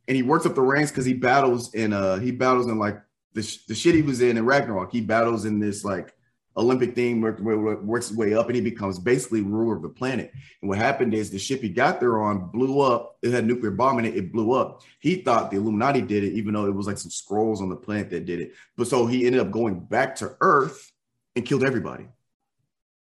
and 0.08 0.16
he 0.16 0.22
works 0.22 0.46
up 0.46 0.54
the 0.54 0.62
ranks 0.62 0.90
because 0.90 1.04
he 1.04 1.14
battles 1.14 1.74
in 1.74 1.92
uh 1.92 2.18
he 2.18 2.30
battles 2.30 2.66
in 2.66 2.78
like 2.78 3.00
the, 3.34 3.42
sh- 3.42 3.64
the 3.66 3.74
shit 3.74 3.94
he 3.94 4.02
was 4.02 4.20
in 4.20 4.36
in 4.36 4.46
Ragnarok. 4.46 4.92
He 4.92 5.00
battles 5.00 5.44
in 5.44 5.58
this 5.58 5.84
like 5.84 6.14
Olympic 6.56 6.94
thing, 6.94 7.20
work, 7.20 7.40
work, 7.40 7.82
works 7.82 8.08
his 8.08 8.16
way 8.16 8.34
up, 8.34 8.46
and 8.46 8.54
he 8.54 8.60
becomes 8.62 8.98
basically 8.98 9.40
ruler 9.40 9.74
of 9.74 9.82
the 9.82 9.88
planet. 9.88 10.32
And 10.62 10.68
what 10.68 10.78
happened 10.78 11.12
is 11.12 11.30
the 11.30 11.38
ship 11.38 11.60
he 11.60 11.68
got 11.68 11.98
there 11.98 12.22
on 12.22 12.50
blew 12.50 12.80
up. 12.80 13.16
It 13.22 13.32
had 13.32 13.44
nuclear 13.44 13.72
bomb 13.72 13.98
in 13.98 14.04
it. 14.04 14.16
It 14.16 14.32
blew 14.32 14.52
up. 14.52 14.82
He 15.00 15.16
thought 15.16 15.50
the 15.50 15.56
Illuminati 15.56 16.00
did 16.00 16.22
it, 16.22 16.34
even 16.34 16.54
though 16.54 16.66
it 16.66 16.74
was 16.74 16.86
like 16.86 16.98
some 16.98 17.10
scrolls 17.10 17.60
on 17.60 17.70
the 17.70 17.76
planet 17.76 18.10
that 18.10 18.24
did 18.24 18.40
it. 18.40 18.52
But 18.76 18.86
so 18.86 19.06
he 19.06 19.26
ended 19.26 19.40
up 19.40 19.50
going 19.50 19.80
back 19.80 20.14
to 20.16 20.36
Earth 20.40 20.92
and 21.34 21.44
killed 21.44 21.64
everybody. 21.64 22.06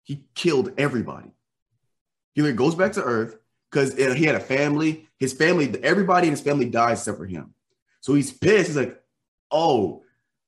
He 0.03 0.27
killed 0.35 0.73
everybody. 0.77 1.31
He 2.35 2.53
goes 2.53 2.75
back 2.75 2.93
to 2.93 3.03
Earth 3.03 3.37
because 3.71 3.95
he 3.95 4.25
had 4.25 4.35
a 4.35 4.41
family. 4.41 5.09
His 5.19 5.33
family, 5.33 5.73
everybody 5.83 6.27
in 6.27 6.33
his 6.33 6.41
family 6.41 6.69
died 6.69 6.93
except 6.93 7.19
for 7.19 7.27
him. 7.27 7.55
So 8.01 8.15
he's 8.15 8.33
pissed. 8.33 8.69
He's 8.69 8.77
like, 8.77 9.01
"Oh, 9.51 10.03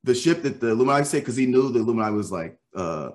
the 0.05 0.15
ship 0.15 0.43
that 0.43 0.61
the 0.61 0.71
Illuminati 0.71 1.05
said 1.05 1.21
because 1.21 1.37
he 1.37 1.47
knew 1.47 1.71
the 1.71 1.81
Illuminati 1.81 2.15
was 2.15 2.33
like 2.33 2.59
uh, 2.75 3.11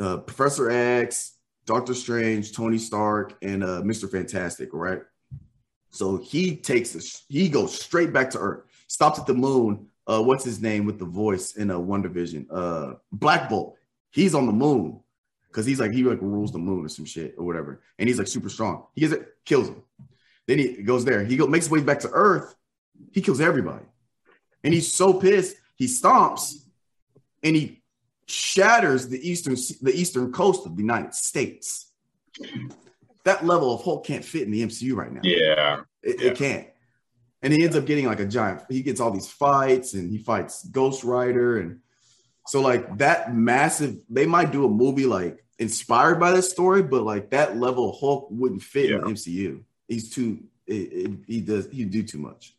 uh, 0.00 0.18
Professor 0.18 0.70
X, 0.70 1.32
Doctor 1.66 1.94
Strange, 1.94 2.52
Tony 2.52 2.78
Stark, 2.78 3.36
and 3.42 3.62
uh, 3.62 3.82
Mister 3.84 4.08
Fantastic, 4.08 4.70
right? 4.72 5.02
So 5.90 6.16
he 6.16 6.56
takes 6.56 6.92
this, 6.92 7.24
he 7.28 7.50
goes 7.50 7.78
straight 7.78 8.14
back 8.14 8.30
to 8.30 8.38
Earth, 8.38 8.64
stops 8.88 9.18
at 9.18 9.26
the 9.26 9.34
moon. 9.34 9.88
Uh, 10.06 10.22
what's 10.22 10.44
his 10.44 10.60
name 10.60 10.86
with 10.86 10.98
the 10.98 11.04
voice 11.04 11.56
in 11.56 11.70
a 11.70 11.76
uh, 11.76 11.80
One 11.80 12.02
Division? 12.02 12.46
Uh, 12.50 12.94
Black 13.12 13.48
Bolt. 13.50 13.76
He's 14.10 14.34
on 14.34 14.46
the 14.46 14.52
moon 14.52 15.00
because 15.52 15.66
he's 15.66 15.78
like 15.78 15.92
he 15.92 16.02
like 16.02 16.20
rules 16.22 16.50
the 16.50 16.58
moon 16.58 16.86
or 16.86 16.88
some 16.88 17.04
shit 17.04 17.34
or 17.36 17.44
whatever, 17.44 17.82
and 17.98 18.08
he's 18.08 18.18
like 18.18 18.28
super 18.28 18.48
strong. 18.48 18.86
He 18.94 19.02
gets 19.02 19.12
it, 19.12 19.28
kills 19.44 19.68
him. 19.68 19.82
Then 20.46 20.58
he 20.58 20.82
goes 20.82 21.04
there. 21.04 21.22
He 21.24 21.36
go 21.36 21.46
makes 21.46 21.66
his 21.66 21.72
way 21.72 21.80
back 21.80 22.00
to 22.00 22.10
Earth. 22.10 22.54
He 23.12 23.20
kills 23.20 23.40
everybody, 23.40 23.84
and 24.64 24.72
he's 24.72 24.92
so 24.92 25.14
pissed 25.14 25.56
he 25.82 25.88
stomps 25.88 26.62
and 27.42 27.56
he 27.56 27.82
shatters 28.26 29.08
the 29.08 29.18
eastern 29.28 29.56
the 29.82 29.92
eastern 29.92 30.32
coast 30.32 30.64
of 30.64 30.76
the 30.76 30.82
United 30.82 31.12
States. 31.12 31.90
That 33.24 33.44
level 33.44 33.74
of 33.74 33.82
Hulk 33.82 34.06
can't 34.06 34.24
fit 34.24 34.42
in 34.42 34.52
the 34.52 34.64
MCU 34.64 34.94
right 34.94 35.12
now. 35.12 35.20
Yeah, 35.24 35.80
it, 36.02 36.20
yeah. 36.20 36.30
it 36.30 36.36
can't. 36.36 36.68
And 37.42 37.52
he 37.52 37.64
ends 37.64 37.74
up 37.74 37.84
getting 37.84 38.06
like 38.06 38.20
a 38.20 38.26
giant. 38.26 38.62
He 38.68 38.82
gets 38.82 39.00
all 39.00 39.10
these 39.10 39.28
fights, 39.28 39.94
and 39.94 40.08
he 40.08 40.18
fights 40.18 40.64
Ghost 40.66 41.02
Rider, 41.02 41.58
and 41.58 41.80
so 42.46 42.60
like 42.60 42.98
that 42.98 43.34
massive. 43.34 43.96
They 44.08 44.26
might 44.26 44.50
do 44.52 44.64
a 44.64 44.68
movie 44.68 45.06
like 45.06 45.44
inspired 45.58 46.18
by 46.18 46.32
this 46.32 46.50
story, 46.50 46.82
but 46.82 47.02
like 47.04 47.30
that 47.30 47.56
level 47.56 47.96
Hulk 47.98 48.28
wouldn't 48.30 48.62
fit 48.62 48.90
Yeah. 48.90 48.96
in 48.96 49.04
the 49.04 49.10
MCU. 49.12 49.62
He's 49.88 50.10
too. 50.10 50.38
It, 50.66 50.72
it, 50.92 51.10
he 51.26 51.40
does. 51.40 51.68
He 51.70 51.84
do 51.84 52.02
too 52.02 52.18
much. 52.18 52.54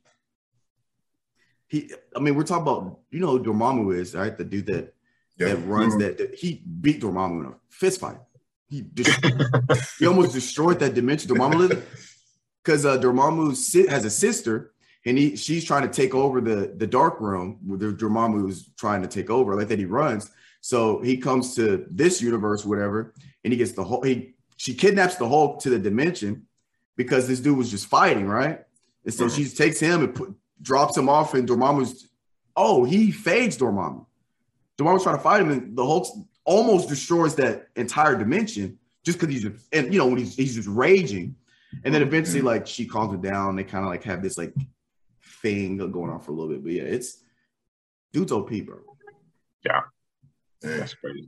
He. 1.68 1.92
I 2.16 2.20
mean, 2.20 2.36
we're 2.36 2.44
talking 2.44 2.64
about 2.64 3.00
you 3.12 3.20
know 3.20 3.38
who 3.38 3.44
Dormammu 3.44 3.96
is, 3.96 4.14
right? 4.16 4.38
The 4.38 4.44
dude 4.44 4.68
that 4.68 4.94
Yeah. 5.38 5.48
that 5.50 5.58
runs 5.66 5.98
that, 5.98 6.18
that 6.18 6.36
he 6.36 6.64
beat 6.82 7.02
Dormammu 7.02 7.40
in 7.42 7.46
a 7.52 7.56
fist 7.70 8.00
fight. 8.00 8.18
He 8.70 8.86
he 10.00 10.06
almost 10.08 10.34
destroyed 10.34 10.80
that 10.80 10.94
dimension. 10.94 11.30
Dormammu 11.32 11.82
because 12.64 12.86
uh, 12.86 12.98
Dormammu 12.98 13.90
has 13.90 14.06
a 14.06 14.10
sister, 14.10 14.73
and 15.06 15.18
he 15.18 15.36
she's 15.36 15.64
trying 15.66 15.84
to 15.84 15.90
take 15.94 16.14
over 16.16 16.40
the 16.42 16.74
the 16.78 16.88
dark 16.88 17.20
room 17.20 17.60
where 17.66 17.78
the 17.78 17.88
Dormammu 17.94 18.50
is 18.50 18.70
trying 18.78 19.02
to 19.02 19.08
take 19.08 19.30
over, 19.30 19.56
like 19.56 19.68
that 19.68 19.80
he 19.80 19.86
runs. 19.86 20.32
So 20.62 21.02
he 21.02 21.18
comes 21.18 21.56
to 21.56 21.86
this 21.92 22.22
universe, 22.22 22.64
whatever, 22.66 23.14
and 23.44 23.52
he 23.52 23.58
gets 23.58 23.74
the 23.74 23.84
whole. 23.84 24.02
He 24.02 24.34
she 24.58 24.74
kidnaps 24.74 25.16
the 25.16 25.28
Hulk 25.28 25.62
to 25.64 25.70
the 25.70 25.80
dimension 25.80 26.48
because 26.96 27.28
this 27.28 27.40
dude 27.40 27.58
was 27.58 27.70
just 27.70 27.88
fighting, 27.88 28.28
right? 28.28 28.62
And 29.04 29.14
so 29.14 29.26
Mhm. 29.26 29.36
she 29.36 29.46
takes 29.50 29.80
him 29.80 30.04
and 30.04 30.16
put, 30.16 30.34
drops 30.62 30.96
him 30.98 31.10
off, 31.10 31.34
and 31.34 31.48
Dormammu's 31.48 32.08
oh 32.56 32.84
he 32.86 33.12
fades 33.12 33.58
Dormammu. 33.58 34.06
Dormammu's 34.78 35.04
trying 35.04 35.18
to 35.18 35.22
fight 35.22 35.42
him, 35.42 35.52
and 35.52 35.76
the 35.78 35.86
Hulk 35.86 36.08
almost 36.46 36.88
destroys 36.90 37.36
that 37.36 37.68
entire 37.76 38.18
dimension 38.18 38.78
just 39.04 39.20
because 39.20 39.34
he's 39.34 39.44
just, 39.44 39.66
and 39.74 39.92
you 39.94 40.00
know 40.00 40.08
when 40.08 40.18
he's 40.18 40.36
he's 40.36 40.56
just 40.56 40.70
raging, 40.70 41.36
and 41.84 41.94
then 41.94 42.02
eventually 42.02 42.42
like 42.42 42.66
she 42.68 42.86
calms 42.86 43.14
him 43.14 43.22
down. 43.22 43.58
They 43.58 43.66
kind 43.66 43.84
of 43.84 43.90
like 43.92 44.04
have 44.04 44.22
this 44.22 44.38
like 44.38 44.54
thing 45.44 45.78
going 45.92 46.10
on 46.10 46.20
for 46.22 46.32
a 46.32 46.34
little 46.34 46.50
bit, 46.50 46.64
but 46.64 46.72
yeah, 46.72 46.84
it's 46.84 47.22
dude's 48.12 48.32
OP, 48.32 48.50
bro. 48.66 48.80
Yeah. 49.64 49.82
That's 50.62 50.94
crazy. 50.96 51.28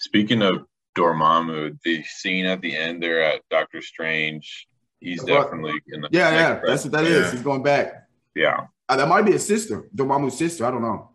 Speaking 0.00 0.42
of 0.42 0.66
Dormammu, 0.96 1.78
the 1.84 2.02
scene 2.02 2.44
at 2.46 2.60
the 2.60 2.76
end 2.76 3.02
there 3.02 3.22
at 3.22 3.40
Doctor 3.50 3.80
Strange, 3.80 4.66
he's 5.00 5.22
Well, 5.24 5.42
definitely 5.44 5.80
in 5.88 6.00
the 6.02 6.08
Yeah, 6.12 6.30
yeah, 6.32 6.52
breath. 6.54 6.62
that's 6.66 6.84
what 6.84 6.92
that 6.92 7.04
is. 7.04 7.24
Yeah. 7.26 7.30
He's 7.30 7.42
going 7.42 7.62
back. 7.62 8.08
yeah. 8.34 8.66
Uh, 8.86 8.96
that 8.96 9.08
might 9.08 9.22
be 9.22 9.32
his 9.32 9.46
sister, 9.46 9.88
Dormammu's 9.96 10.36
sister. 10.36 10.66
I 10.66 10.70
don't 10.70 10.82
know. 10.82 11.10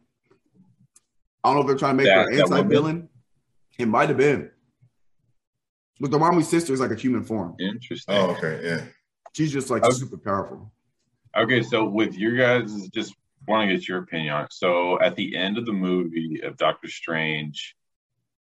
I 1.44 1.50
don't 1.50 1.56
know 1.56 1.62
if 1.62 1.68
they're 1.68 1.78
trying 1.78 1.98
to 1.98 2.04
make 2.04 2.08
That- 2.08 2.26
her 2.34 2.42
anti-villain. 2.58 3.10
It 3.78 3.88
might 3.88 4.10
have 4.10 4.18
been. 4.18 4.50
But 6.00 6.10
Dormammu's 6.12 6.50
sister 6.50 6.74
is 6.74 6.80
like 6.80 6.92
a 6.92 6.96
human 6.96 7.24
form. 7.24 7.56
Interesting. 7.60 8.16
Oh, 8.16 8.32
okay. 8.32 8.60
Yeah. 8.64 8.86
She's 9.34 9.52
just 9.54 9.70
like 9.70 9.84
Okay. 9.84 9.94
super 9.96 10.18
powerful. 10.18 10.72
Okay, 11.38 11.62
so 11.64 11.86
with 11.86 12.16
your 12.16 12.36
guys, 12.36 12.88
just 12.90 13.16
want 13.48 13.70
to 13.70 13.76
get 13.76 13.88
your 13.88 14.00
opinion 14.00 14.34
on 14.34 14.46
it. 14.46 14.54
So 14.54 15.00
at 15.00 15.16
the 15.16 15.36
end 15.36 15.58
of 15.58 15.66
the 15.66 15.74
movie 15.74 16.42
of 16.44 16.58
Doctor 16.58 16.88
Strange, 16.90 17.76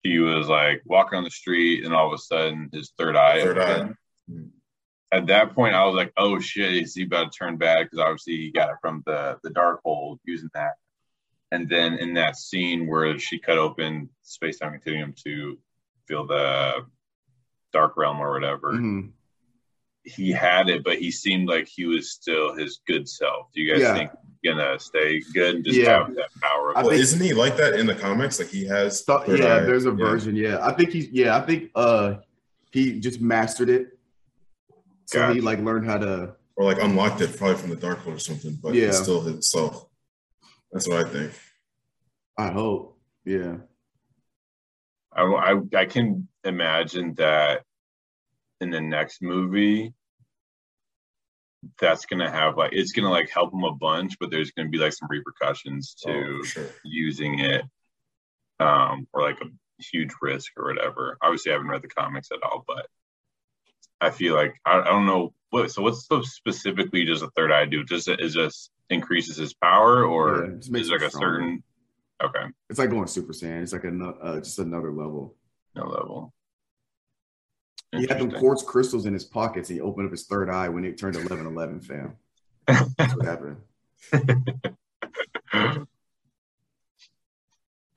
he 0.02 0.18
was 0.18 0.48
like 0.48 0.82
walking 0.84 1.18
on 1.18 1.24
the 1.24 1.30
street, 1.30 1.84
and 1.84 1.94
all 1.94 2.08
of 2.08 2.12
a 2.14 2.18
sudden 2.18 2.70
his 2.72 2.92
third 2.98 3.16
eye. 3.16 3.40
Third 3.42 3.58
eye. 3.58 3.72
opened. 3.74 3.96
Mhm. 4.30 4.50
At 5.12 5.26
that 5.26 5.54
point, 5.54 5.74
I 5.74 5.84
was 5.84 5.94
like, 5.94 6.12
"Oh 6.16 6.40
shit, 6.40 6.74
is 6.74 6.94
he 6.94 7.04
about 7.04 7.30
to 7.32 7.38
turn 7.38 7.56
bad?" 7.56 7.84
Because 7.84 7.98
obviously 7.98 8.36
he 8.36 8.50
got 8.50 8.70
it 8.70 8.76
from 8.80 9.02
the 9.06 9.38
the 9.42 9.50
Darkhold 9.50 10.18
using 10.24 10.50
that. 10.54 10.74
And 11.52 11.68
then 11.68 11.98
in 11.98 12.14
that 12.14 12.36
scene 12.36 12.86
where 12.86 13.18
she 13.18 13.38
cut 13.38 13.58
open 13.58 14.08
space 14.22 14.58
time 14.58 14.72
continuum 14.72 15.12
to 15.24 15.58
feel 16.08 16.26
the 16.26 16.86
dark 17.72 17.96
realm 17.96 18.20
or 18.20 18.32
whatever, 18.32 18.72
Mhm. 18.72 19.12
He 20.04 20.30
had 20.32 20.68
it, 20.68 20.82
but 20.84 20.98
he 20.98 21.10
seemed 21.10 21.48
like 21.48 21.68
he 21.68 21.84
was 21.86 22.10
still 22.10 22.54
his 22.54 22.80
good 22.86 23.08
self. 23.08 23.46
Do 23.54 23.60
you 23.60 23.72
guys 23.72 23.82
Yeah. 23.82 23.94
think 23.94 24.10
he's 24.42 24.52
gonna 24.52 24.78
stay 24.78 25.22
good 25.32 25.56
and 25.56 25.64
just 25.64 25.78
Yeah. 25.78 26.04
have 26.04 26.14
that 26.16 26.28
power? 26.40 26.76
I 26.76 26.82
Well, 26.82 26.90
think- 26.90 27.02
isn't 27.02 27.20
he 27.22 27.32
like 27.34 27.56
that 27.56 27.74
in 27.74 27.86
the 27.86 27.94
comics? 27.94 28.38
Like 28.40 28.48
he 28.48 28.64
has. 28.66 29.04
So, 29.04 29.20
third 29.20 29.38
yeah, 29.38 29.56
eye. 29.56 29.60
there's 29.60 29.86
a 29.86 29.90
Yeah. 29.90 29.94
version. 29.96 30.34
Yeah. 30.36 30.58
I 30.66 30.72
think 30.72 30.90
he's 30.90 31.08
yeah, 31.10 31.36
I 31.36 31.40
think 31.42 31.70
uh 31.76 32.16
he 32.72 32.98
just 32.98 33.20
mastered 33.20 33.68
it. 33.70 33.98
So 35.06 35.32
he 35.32 35.40
like 35.40 35.60
learned 35.60 35.86
how 35.86 35.98
to 35.98 36.36
Or 36.56 36.64
like 36.64 36.78
unlocked 36.82 37.20
it 37.20 37.36
probably 37.36 37.56
from 37.56 37.70
the 37.70 37.76
Darkhold 37.76 38.16
or 38.16 38.18
something, 38.18 38.58
but 38.62 38.74
Yeah. 38.74 38.88
it's 38.88 38.98
still 39.02 39.20
himself. 39.22 39.86
That's 40.72 40.88
what 40.88 41.06
I 41.06 41.08
think. 41.08 41.32
I 42.36 42.50
hope. 42.50 42.98
Yeah. 43.24 43.58
I, 45.14 45.22
I 45.22 45.60
I 45.76 45.84
can 45.86 46.28
imagine 46.44 47.14
that 47.14 47.64
in 48.62 48.70
the 48.70 48.80
next 48.80 49.20
movie, 49.22 49.92
that's 51.80 52.06
gonna 52.06 52.30
have 52.30 52.56
like 52.56 52.72
it's 52.72 52.92
gonna 52.92 53.10
like 53.10 53.30
help 53.30 53.52
him 53.52 53.64
a 53.64 53.74
bunch, 53.74 54.18
but 54.18 54.30
there's 54.30 54.50
gonna 54.52 54.68
be 54.68 54.78
like 54.78 54.92
some 54.92 55.08
repercussions 55.10 55.94
to 56.04 56.38
Oh, 56.40 56.42
sure. 56.44 56.70
using 56.84 57.38
it, 57.40 57.62
um, 58.60 59.06
or 59.12 59.22
like 59.22 59.40
a 59.40 59.46
huge 59.82 60.10
risk 60.20 60.52
or 60.56 60.66
whatever. 60.66 61.18
Obviously, 61.22 61.52
I 61.52 61.54
haven't 61.54 61.68
read 61.68 61.82
the 61.82 61.88
comics 61.88 62.30
at 62.32 62.42
all, 62.42 62.64
but 62.66 62.86
I 64.00 64.10
feel 64.10 64.34
like 64.34 64.54
I, 64.64 64.80
I 64.80 64.84
don't 64.84 65.06
know 65.06 65.34
what. 65.50 65.70
So, 65.70 65.82
what's 65.82 66.06
the 66.08 66.22
specifically 66.24 67.04
does 67.04 67.22
a 67.22 67.30
third 67.30 67.52
eye 67.52 67.66
do? 67.66 67.84
Just 67.84 68.08
it 68.08 68.18
just 68.28 68.70
increases 68.90 69.36
his 69.36 69.54
power, 69.54 70.04
or 70.04 70.46
Yeah, 70.46 70.50
it 70.52 70.80
is 70.80 70.90
like 70.90 71.02
a 71.02 71.10
certain? 71.10 71.62
Okay, 72.22 72.44
It's 72.70 72.78
like 72.78 72.90
going 72.90 73.06
Super 73.08 73.32
Saiyan. 73.32 73.62
It's 73.62 73.72
like 73.72 73.84
a 73.84 73.88
uh, 74.22 74.38
just 74.40 74.58
another 74.58 74.92
level. 74.92 75.36
no 75.76 75.86
level. 75.86 76.32
He 77.92 78.06
had 78.06 78.18
them 78.18 78.30
quartz 78.30 78.62
crystals 78.62 79.06
in 79.06 79.12
his 79.12 79.24
pockets. 79.24 79.68
He 79.68 79.80
opened 79.80 80.06
up 80.06 80.12
his 80.12 80.26
third 80.26 80.48
eye 80.48 80.68
when 80.68 80.84
it 80.84 80.98
turned 80.98 81.16
11 81.16 81.46
11, 81.46 81.80
fam. 81.82 82.16
That's 82.66 83.14
what 83.14 83.26
happened. 83.26 83.58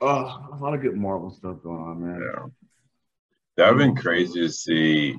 Oh, 0.00 0.48
a 0.52 0.56
lot 0.62 0.74
of 0.74 0.82
good 0.82 0.96
Marvel 0.96 1.30
stuff 1.30 1.62
going 1.62 1.80
on, 1.80 2.02
man. 2.02 2.20
Yeah. 2.20 2.46
That 3.56 3.72
would 3.72 3.80
have 3.80 3.94
been 3.94 3.96
crazy 3.96 4.40
to 4.40 4.50
see. 4.50 5.18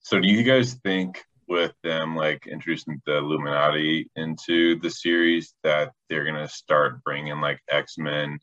So, 0.00 0.18
do 0.18 0.28
you 0.28 0.42
guys 0.42 0.74
think 0.74 1.22
with 1.46 1.72
them 1.84 2.16
like 2.16 2.46
introducing 2.46 3.00
the 3.04 3.18
Illuminati 3.18 4.10
into 4.16 4.80
the 4.80 4.90
series 4.90 5.54
that 5.62 5.92
they're 6.08 6.24
gonna 6.24 6.48
start 6.48 7.04
bringing 7.04 7.40
like 7.40 7.60
X 7.70 7.98
Men, 7.98 8.38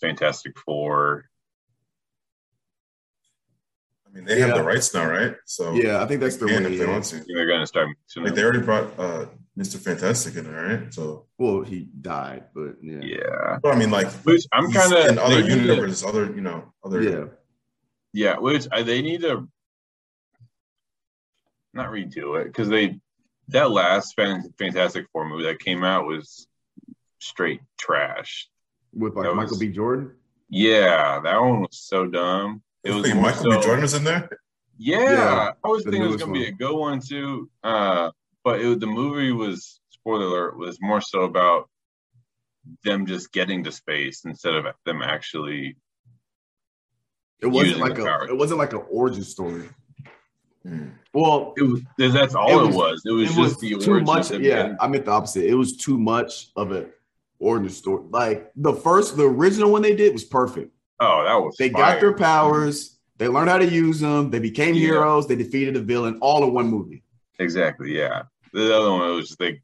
Fantastic 0.00 0.58
Four? 0.58 1.29
I 4.12 4.16
mean, 4.16 4.24
they 4.24 4.40
have 4.40 4.56
the 4.56 4.64
rights 4.64 4.92
now, 4.92 5.08
right? 5.08 5.34
So 5.46 5.72
Yeah, 5.74 6.02
I 6.02 6.06
think 6.06 6.20
that's 6.20 6.36
the 6.36 6.46
they 6.46 6.54
can 6.54 6.64
way. 6.64 6.72
if 6.72 6.78
they 6.80 6.86
want 6.86 7.04
to. 7.04 7.24
They're 7.28 7.46
gonna 7.46 7.66
start. 7.66 7.88
mixing 7.88 8.24
Like 8.24 8.34
they 8.34 8.42
already 8.42 8.60
brought 8.60 8.98
uh 8.98 9.26
Mr. 9.58 9.78
Fantastic 9.78 10.36
in 10.36 10.44
there, 10.50 10.62
right? 10.78 10.94
So, 10.94 11.26
Well, 11.38 11.62
he 11.62 11.88
died, 12.00 12.44
but 12.54 12.76
yeah. 12.82 13.00
yeah. 13.02 13.58
but 13.62 13.74
I 13.74 13.78
mean, 13.78 13.90
like 13.90 14.10
Which 14.24 14.42
I'm 14.52 14.70
kind 14.72 14.92
of 14.92 15.06
in 15.06 15.18
other 15.18 15.40
universes, 15.40 16.04
other 16.04 16.26
you 16.26 16.40
know, 16.40 16.72
other 16.84 17.02
Yeah. 17.02 17.24
Yeah, 18.12 18.38
which 18.38 18.66
I, 18.72 18.82
they 18.82 19.02
need 19.02 19.20
to 19.22 19.48
not 21.72 21.90
redo 21.90 22.40
it 22.40 22.44
because 22.46 22.68
they 22.68 22.98
that 23.48 23.70
last 23.70 24.14
Fantastic 24.16 25.06
Four 25.12 25.28
movie 25.28 25.44
that 25.44 25.58
came 25.60 25.84
out 25.84 26.06
was 26.06 26.46
straight 27.20 27.60
trash. 27.78 28.48
With 28.92 29.14
like 29.14 29.26
That 29.26 29.34
Michael 29.34 29.50
was- 29.50 29.58
B. 29.60 29.68
Jordan. 29.68 30.16
Yeah, 30.48 31.20
that 31.20 31.40
one 31.40 31.60
was 31.60 31.78
so 31.78 32.06
dumb. 32.06 32.62
It 32.84 32.92
was 32.92 33.02
Wait, 33.04 33.14
more 33.14 33.24
Michael 33.24 33.44
B. 33.44 33.50
so- 33.52 33.62
Jordan 33.62 33.82
was 33.82 33.94
in 33.94 34.04
there. 34.04 34.28
Yeah, 34.78 34.98
Yeah, 35.00 35.50
I 35.62 35.68
was 35.68 35.84
the 35.84 35.90
thinking 35.90 36.08
it 36.08 36.12
was 36.12 36.20
gonna 36.22 36.32
be 36.32 36.46
a 36.46 36.52
good 36.52 36.74
one 36.74 37.00
too. 37.00 37.50
Uh, 37.62 38.10
but 38.44 38.60
it, 38.60 38.80
the 38.80 38.86
movie 38.86 39.30
was 39.32 39.80
spoiler 39.90 40.24
alert 40.26 40.56
was 40.56 40.78
more 40.80 41.02
so 41.02 41.22
about 41.22 41.68
them 42.84 43.04
just 43.04 43.30
getting 43.32 43.62
to 43.64 43.72
space 43.72 44.24
instead 44.24 44.54
of 44.54 44.64
them 44.86 45.02
actually. 45.02 45.76
It 47.42 47.46
wasn't 47.46 47.76
Using 47.76 47.82
like 47.82 47.94
the 47.96 48.02
a. 48.02 48.06
power. 48.06 48.28
It 48.28 48.36
wasn't 48.36 48.58
like 48.58 48.72
an 48.72 48.82
origin 48.90 49.22
story. 49.22 49.68
Hmm. 50.62 50.88
Well, 51.12 51.54
It 51.56 51.62
was 51.62 51.80
that's 51.98 52.34
all 52.34 52.48
It 52.50 52.62
it 52.64 52.66
was- 52.68 52.76
was. 52.76 53.02
It 53.06 53.10
was 53.12 53.22
it 53.24 53.26
just 53.26 53.38
was 53.38 53.56
the 53.58 53.74
too 53.78 54.00
much. 54.00 54.30
of 54.30 54.40
Yeah, 54.42 54.62
getting- 54.62 54.76
I 54.80 54.88
meant 54.88 55.04
the 55.06 55.10
opposite. 55.10 55.44
It 55.44 55.54
was 55.54 55.76
too 55.76 55.98
much 55.98 56.50
of 56.56 56.72
an 56.72 56.90
origin 57.38 57.68
story. 57.70 58.04
Like 58.10 58.50
the 58.56 58.72
first, 58.74 59.16
the 59.18 59.24
original 59.28 59.70
one 59.70 59.82
they 59.82 59.94
did 59.94 60.12
was 60.14 60.24
perfect. 60.24 60.72
Oh, 61.00 61.24
that 61.24 61.34
was 61.34 61.56
They 61.56 61.70
fire. 61.70 61.94
got 61.94 62.00
their 62.00 62.14
powers. 62.14 62.98
They 63.16 63.28
learned 63.28 63.50
how 63.50 63.58
to 63.58 63.66
use 63.68 64.00
them. 64.00 64.30
They 64.30 64.38
became 64.38 64.74
Yeah. 64.74 64.80
heroes. 64.80 65.26
They 65.26 65.36
defeated 65.36 65.76
a 65.76 65.80
villain 65.80 66.18
all 66.20 66.44
in 66.44 66.52
one 66.52 66.68
movie. 66.68 67.02
Exactly. 67.38 67.96
Yeah. 67.96 68.22
The 68.52 68.74
other 68.76 68.90
one 68.90 69.14
was 69.14 69.28
just 69.28 69.40
like 69.40 69.62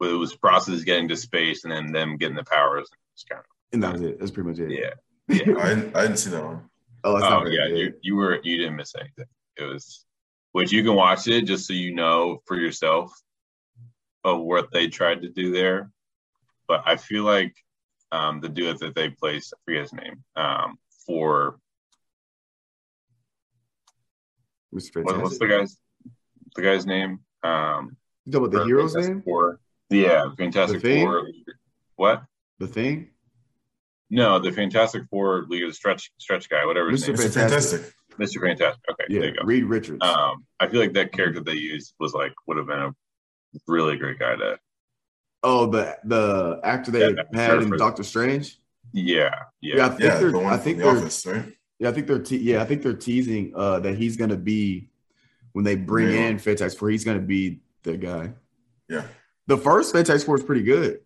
it 0.00 0.04
was 0.06 0.34
process 0.36 0.84
getting 0.84 1.08
to 1.08 1.16
space 1.16 1.64
and 1.64 1.72
then 1.72 1.92
them 1.92 2.16
getting 2.16 2.36
the 2.36 2.44
powers. 2.44 2.88
It's 3.14 3.24
kind 3.24 3.40
of 3.40 3.44
And 3.72 3.82
that 3.82 3.92
was 3.94 4.02
it. 4.02 4.18
That's 4.18 4.30
pretty 4.30 4.48
much 4.48 4.58
it. 4.58 4.70
yeah. 4.70 4.90
Yeah. 5.28 5.58
I 5.62 5.68
didn't, 5.74 5.96
I 5.96 6.02
didn't 6.02 6.16
see 6.18 6.30
that 6.30 6.42
one. 6.44 6.62
Oh, 7.04 7.12
that's 7.14 7.24
oh 7.26 7.40
not 7.40 7.52
yeah. 7.52 7.66
You 7.66 7.92
you 8.02 8.16
were 8.16 8.40
you 8.42 8.56
didn't 8.58 8.76
miss 8.76 8.94
anything. 8.98 9.26
It 9.58 9.64
was 9.64 10.04
which 10.52 10.72
you 10.72 10.82
can 10.82 10.94
watch 10.94 11.28
it 11.28 11.42
just 11.42 11.66
so 11.66 11.74
you 11.74 11.94
know 11.94 12.40
for 12.46 12.56
yourself 12.56 13.12
of 14.24 14.40
what 14.40 14.72
they 14.72 14.88
tried 14.88 15.20
to 15.22 15.28
do 15.28 15.52
there. 15.52 15.90
But 16.66 16.82
I 16.86 16.96
feel 16.96 17.24
like 17.24 17.54
um 18.12 18.40
the 18.40 18.48
dude 18.48 18.78
that 18.80 18.94
they 18.94 19.10
placed, 19.10 19.54
I 19.54 19.58
forget 19.64 19.82
his 19.82 19.92
name, 19.92 20.24
um, 20.36 20.78
for 21.06 21.58
Mr. 24.74 25.02
what, 25.02 25.20
what's 25.22 25.38
the 25.38 25.46
guy's 25.48 25.76
the 26.54 26.62
guy's 26.62 26.86
name? 26.86 27.20
Um 27.42 27.96
You 28.24 28.32
talking 28.32 28.46
about 28.48 28.58
the 28.58 28.64
hero's 28.66 28.92
Fantastic 28.92 29.14
name? 29.14 29.22
Four. 29.22 29.60
Yeah, 29.90 30.24
Fantastic 30.36 30.82
The 30.82 31.04
Four. 31.04 31.28
What? 31.96 32.22
The 32.58 32.66
thing? 32.66 33.10
No, 34.10 34.38
the 34.38 34.52
Fantastic 34.52 35.04
Four 35.10 35.46
League 35.48 35.62
of 35.64 35.70
the 35.70 35.74
Stretch 35.74 36.10
Stretch 36.18 36.48
guy, 36.48 36.64
whatever 36.66 36.90
his 36.90 37.04
Mr. 37.04 37.08
name 37.08 37.14
is. 37.14 37.20
Mr. 37.20 37.34
Fantastic. 37.34 37.80
Fantastic. 37.80 37.94
Mr. 38.18 38.40
Fantastic. 38.42 38.82
Okay, 38.90 39.04
Yeah, 39.08 39.20
there 39.20 39.28
you 39.30 39.34
go. 39.36 39.44
Reed 39.44 39.64
Richards. 39.64 39.98
Um, 40.02 40.44
I 40.60 40.66
feel 40.68 40.80
like 40.80 40.92
that 40.94 41.12
character 41.12 41.40
they 41.40 41.52
used 41.54 41.94
was 42.00 42.12
like 42.14 42.32
would 42.46 42.56
have 42.56 42.66
been 42.66 42.80
a 42.80 42.92
really 43.66 43.96
great 43.96 44.18
guy 44.18 44.36
to. 44.36 44.58
Oh, 45.42 45.66
the 45.66 45.96
the 46.04 46.60
actor 46.64 46.90
they 46.90 47.10
Yeah, 47.10 47.22
had 47.34 47.62
in 47.62 47.70
Doctor 47.76 48.02
Strange. 48.02 48.58
Yeah, 48.92 49.30
yeah, 49.60 49.76
Yeah, 49.76 49.86
I 49.86 49.88
think 49.90 50.00
Yeah, 50.02 50.18
they're. 50.18 50.32
the 50.32 50.38
I 50.44 50.56
think 50.56 50.78
the 50.78 50.84
they're. 50.84 50.96
office, 50.96 51.26
right? 51.26 51.44
Yeah, 51.78 51.88
I 51.90 51.92
think 51.92 52.06
they're. 52.06 52.18
Te- 52.22 52.38
yeah, 52.38 52.62
I 52.62 52.64
think 52.64 52.82
they're 52.82 52.92
teasing 52.94 53.52
uh, 53.54 53.80
that 53.80 53.96
he's 53.96 54.16
gonna 54.16 54.36
be 54.36 54.90
when 55.52 55.64
they 55.64 55.76
bring 55.76 56.10
Yeah. 56.10 56.26
in 56.28 56.38
Fantastic 56.38 56.78
Four. 56.78 56.90
He's 56.90 57.04
gonna 57.04 57.20
be 57.20 57.60
the 57.82 57.96
guy. 57.96 58.32
Yeah. 58.88 59.04
The 59.46 59.56
first 59.58 59.92
Fantastic 59.92 60.26
Four 60.26 60.36
is 60.38 60.44
pretty 60.44 60.62
good. 60.62 61.00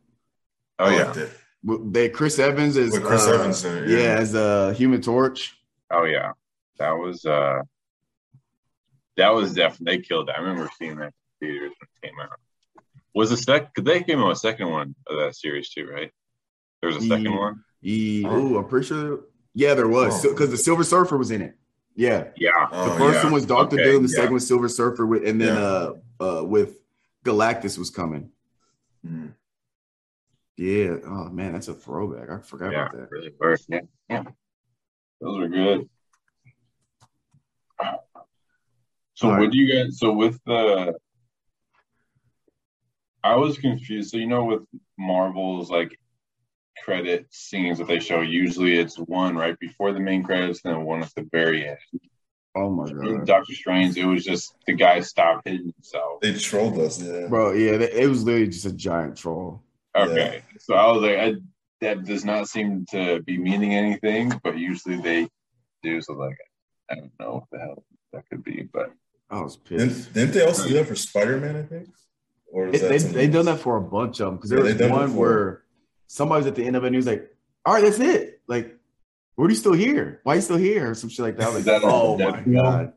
Oh 0.79 0.87
I 0.87 0.97
yeah, 0.97 1.13
liked 1.13 1.93
They 1.93 2.09
Chris 2.09 2.39
Evans 2.39 2.77
is 2.77 2.93
With 2.93 3.05
Chris 3.05 3.27
uh, 3.27 3.33
Evans 3.35 3.65
in 3.65 3.85
it, 3.85 3.89
yeah. 3.91 3.99
yeah. 3.99 4.15
as 4.15 4.35
a 4.35 4.73
Human 4.75 5.01
Torch. 5.03 5.57
oh 5.91 6.05
yeah. 6.05 6.33
That 6.79 6.93
was 6.93 7.25
uh, 7.25 7.61
that 9.17 9.29
was 9.35 9.55
definitely 9.55 9.97
they 9.99 10.03
killed 10.03 10.29
that. 10.29 10.39
I 10.39 10.41
remember 10.41 10.71
seeing 10.79 10.97
that 10.97 11.13
in 11.41 11.49
theaters 11.49 11.73
when 11.79 11.89
it 12.03 12.07
came 12.09 12.21
out. 12.21 12.39
Was 13.15 13.31
the 13.31 13.37
sec? 13.37 13.75
Cause 13.75 13.85
they 13.85 14.03
came 14.03 14.21
out 14.21 14.31
a 14.33 14.37
second 14.37 14.71
one 14.71 14.95
of 15.07 15.19
that 15.19 15.35
series 15.37 15.71
too, 15.71 15.87
right? 15.87 16.11
There 16.81 16.89
was 16.89 16.97
a 16.97 17.07
second 17.07 17.27
Yeah. 17.33 17.39
one. 17.39 17.65
He, 17.81 18.25
oh, 18.27 18.57
I'm 18.59 18.69
pretty 18.69 18.87
sure. 18.87 19.21
Yeah, 19.55 19.75
there 19.75 19.89
was 19.89 20.25
Oh. 20.25 20.31
because 20.31 20.51
the 20.51 20.57
Silver 20.57 20.85
Surfer 20.85 21.17
was 21.19 21.31
in 21.31 21.43
it. 21.43 21.57
Yeah, 21.95 22.31
Yeah, 22.37 22.53
the 22.71 22.77
Oh, 22.95 22.97
first 22.99 23.19
yeah. 23.19 23.25
one 23.25 23.33
was 23.35 23.45
Doctor 23.45 23.77
Okay, 23.79 23.85
Doom. 23.85 24.03
The 24.05 24.09
yeah. 24.09 24.17
second 24.17 24.33
was 24.35 24.47
Silver 24.49 24.69
Surfer 24.69 25.05
with, 25.07 25.27
and 25.27 25.39
then 25.41 25.55
Yeah. 25.57 25.63
uh, 25.63 26.39
uh, 26.41 26.45
with 26.45 26.79
Galactus 27.25 27.77
was 27.79 27.91
coming. 27.91 28.31
Hmm. 29.07 29.27
Yeah. 30.57 30.97
Oh 31.05 31.29
man, 31.29 31.53
that's 31.53 31.69
a 31.69 31.75
throwback. 31.75 32.31
I 32.31 32.39
forgot 32.41 32.73
yeah, 32.73 32.87
about 32.87 32.97
that. 32.97 33.11
really 33.11 33.35
were. 33.39 33.57
Yeah, 33.69 33.81
yeah. 34.09 34.25
Those 35.21 35.39
are 35.41 35.49
good. 35.49 35.89
So 39.15 39.27
All 39.29 39.33
what 39.33 39.41
right. 39.41 39.51
do 39.51 39.59
you 39.59 39.73
guys? 39.85 39.99
So 39.99 40.13
with 40.13 40.41
the, 40.47 40.95
I 43.25 43.37
was 43.37 43.59
confused. 43.59 44.11
So 44.11 44.17
you 44.17 44.27
know, 44.27 44.45
with 44.45 44.63
Marvel's 44.99 45.71
like 45.71 45.99
credit 46.83 47.27
scenes 47.31 47.79
that 47.79 47.87
they 47.87 48.01
show, 48.01 48.21
usually 48.21 48.79
it's 48.79 48.97
one 48.97 49.37
right 49.37 49.59
before 49.59 49.93
the 49.93 50.01
main 50.01 50.23
credits, 50.23 50.61
and 50.65 50.75
then 50.75 50.85
one 50.85 51.03
at 51.03 51.15
the 51.15 51.29
very 51.31 51.69
end. 51.69 51.79
Oh 52.55 52.71
my 52.71 52.85
In 52.87 53.19
god, 53.19 53.27
Doctor 53.27 53.55
Strange, 53.55 53.97
it 53.97 54.05
was 54.05 54.25
just 54.25 54.55
the 54.67 54.75
guy 54.75 55.01
stopped 55.01 55.49
hitting 55.49 55.73
himself. 55.75 56.21
They 56.21 56.35
trolled 56.35 56.79
us, 56.79 57.01
yeah. 57.01 57.27
bro. 57.29 57.53
Yeah, 57.53 57.73
it 57.73 58.09
was 58.09 58.25
literally 58.25 58.49
just 58.49 58.67
a 58.67 58.73
giant 58.73 59.17
troll. 59.17 59.63
Okay, 59.97 60.43
so 60.59 60.75
I 60.75 60.91
was 60.93 61.03
like, 61.03 61.19
I, 61.19 61.35
that 61.81 62.05
does 62.05 62.25
not 62.25 62.49
seem 62.49 62.87
to 62.91 63.23
be 63.23 63.39
meaning 63.39 63.75
anything, 63.75 64.33
but 64.43 64.59
usually 64.59 65.01
they 65.01 65.29
do. 65.83 66.01
So 66.03 66.15
like, 66.15 66.37
I 66.91 66.97
don't 66.97 67.13
know 67.19 67.35
what 67.35 67.45
the 67.51 67.59
hell 67.59 67.85
that 68.13 68.29
could 68.29 68.45
be, 68.45 68.69
but. 68.71 68.93
I 69.31 69.41
was 69.41 69.57
pissed. 69.57 70.13
Didn't, 70.13 70.13
didn't 70.13 70.33
they 70.33 70.45
also 70.45 70.69
do 70.69 70.75
that 70.75 70.87
for 70.87 70.95
Spider 70.95 71.39
Man? 71.39 71.57
I 71.57 71.63
think. 71.63 71.89
Or 72.53 72.71
They, 72.71 72.99
they, 72.99 73.27
done 73.27 73.47
that 73.47 73.59
for 73.59 73.79
a 73.79 73.81
bunch 73.81 74.21
of 74.21 74.27
them 74.27 74.37
because 74.37 74.51
Yeah, 74.51 74.57
there 74.57 74.65
was 74.67 74.77
done 74.77 74.91
it 74.91 74.93
one 74.93 75.17
where 75.17 75.63
somebody's 76.07 76.47
at 76.47 76.55
the 76.55 76.65
end 76.65 76.77
of 76.77 76.85
it 76.85 76.89
and 76.89 76.95
he 76.95 76.99
was 76.99 77.07
like, 77.07 77.35
"All 77.65 77.73
right, 77.75 77.83
that's 77.83 77.99
it. 77.99 78.41
Like, 78.47 78.77
what 79.37 79.47
are 79.47 79.51
you 79.51 79.57
still 79.57 79.73
here? 79.73 80.21
Why 80.25 80.35
are 80.35 80.37
you 80.37 80.43
still 80.43 80.59
here?" 80.59 80.91
Or 80.91 80.95
some 80.95 81.09
shit 81.09 81.25
like 81.25 81.37
that. 81.39 81.45
I 81.45 81.47
was 81.49 81.57
like, 81.57 81.65
that 81.65 81.81
"Oh 81.83 82.19
my 82.19 82.25
Deadpool? 82.43 82.63
god, 82.63 82.93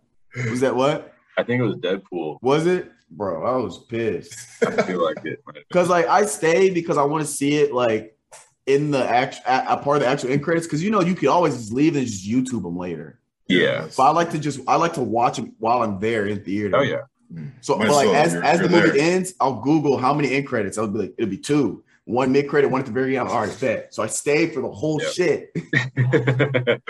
was 0.52 0.60
that 0.60 0.76
what? 0.76 1.14
I 1.38 1.44
think 1.44 1.62
it 1.62 1.64
was 1.64 1.78
Deadpool. 1.78 2.38
Was 2.42 2.68
it, 2.68 2.92
bro? 3.10 3.46
I 3.46 3.58
was 3.64 3.80
pissed 3.86 4.36
I 4.62 4.72
feel 4.84 5.04
like 5.04 5.18
it. 5.26 5.40
might 5.46 5.48
have 5.48 5.54
been. 5.56 5.64
because 5.70 5.90
like 5.90 6.08
I 6.08 6.26
stayed 6.26 6.74
because 6.74 6.98
I 6.98 7.04
want 7.04 7.26
to 7.26 7.32
see 7.32 7.56
it 7.56 7.74
like 7.74 8.18
in 8.66 8.92
the 8.92 9.08
actual 9.08 9.44
a, 9.48 9.66
a 9.70 9.78
part 9.78 9.98
of 9.98 10.04
the 10.04 10.08
actual 10.10 10.32
end 10.32 10.44
credits 10.44 10.66
because 10.68 10.84
you 10.84 10.92
know 10.92 11.00
you 11.02 11.16
could 11.16 11.30
always 11.30 11.56
just 11.56 11.72
leave 11.72 11.96
and 11.96 12.06
just 12.06 12.28
YouTube 12.28 12.64
them 12.64 12.78
later. 12.78 13.20
Yeah. 13.48 13.88
But 13.96 14.04
I 14.04 14.10
like 14.10 14.32
to 14.32 14.40
just 14.40 14.60
I 14.68 14.76
like 14.76 14.94
to 14.94 15.02
watch 15.04 15.38
them 15.38 15.54
while 15.60 15.82
I'm 15.84 16.00
there 16.00 16.26
in 16.26 16.44
theater. 16.44 16.76
Oh 16.76 16.82
yeah. 16.82 17.02
Hmm. 17.34 17.48
So 17.62 17.78
but, 17.78 17.88
like 17.90 18.08
well, 18.08 18.16
as 18.16 18.34
you're- 18.34 18.46
as 18.46 18.60
the 18.60 18.70
you're 18.70 18.82
movie 18.84 19.00
there. 19.00 19.14
ends, 19.16 19.34
I'll 19.40 19.62
Google 19.62 19.98
how 19.98 20.14
many 20.14 20.32
end 20.34 20.48
credits. 20.48 20.78
I'll 20.78 20.88
be 20.88 21.00
like, 21.00 21.14
it'll 21.18 21.30
be 21.30 21.38
two. 21.38 21.84
One 22.06 22.32
mid 22.32 22.48
credit, 22.48 22.70
one 22.70 22.82
at 22.82 22.86
the 22.86 22.92
very 22.94 23.18
end. 23.18 23.28
All 23.30 23.42
right, 23.46 23.58
bet. 23.60 23.94
So 23.94 24.04
I 24.04 24.08
stayed 24.08 24.54
for 24.54 24.62
the 24.62 24.70
whole 24.72 25.02
Yeah. 25.02 25.10
shit. 25.10 25.52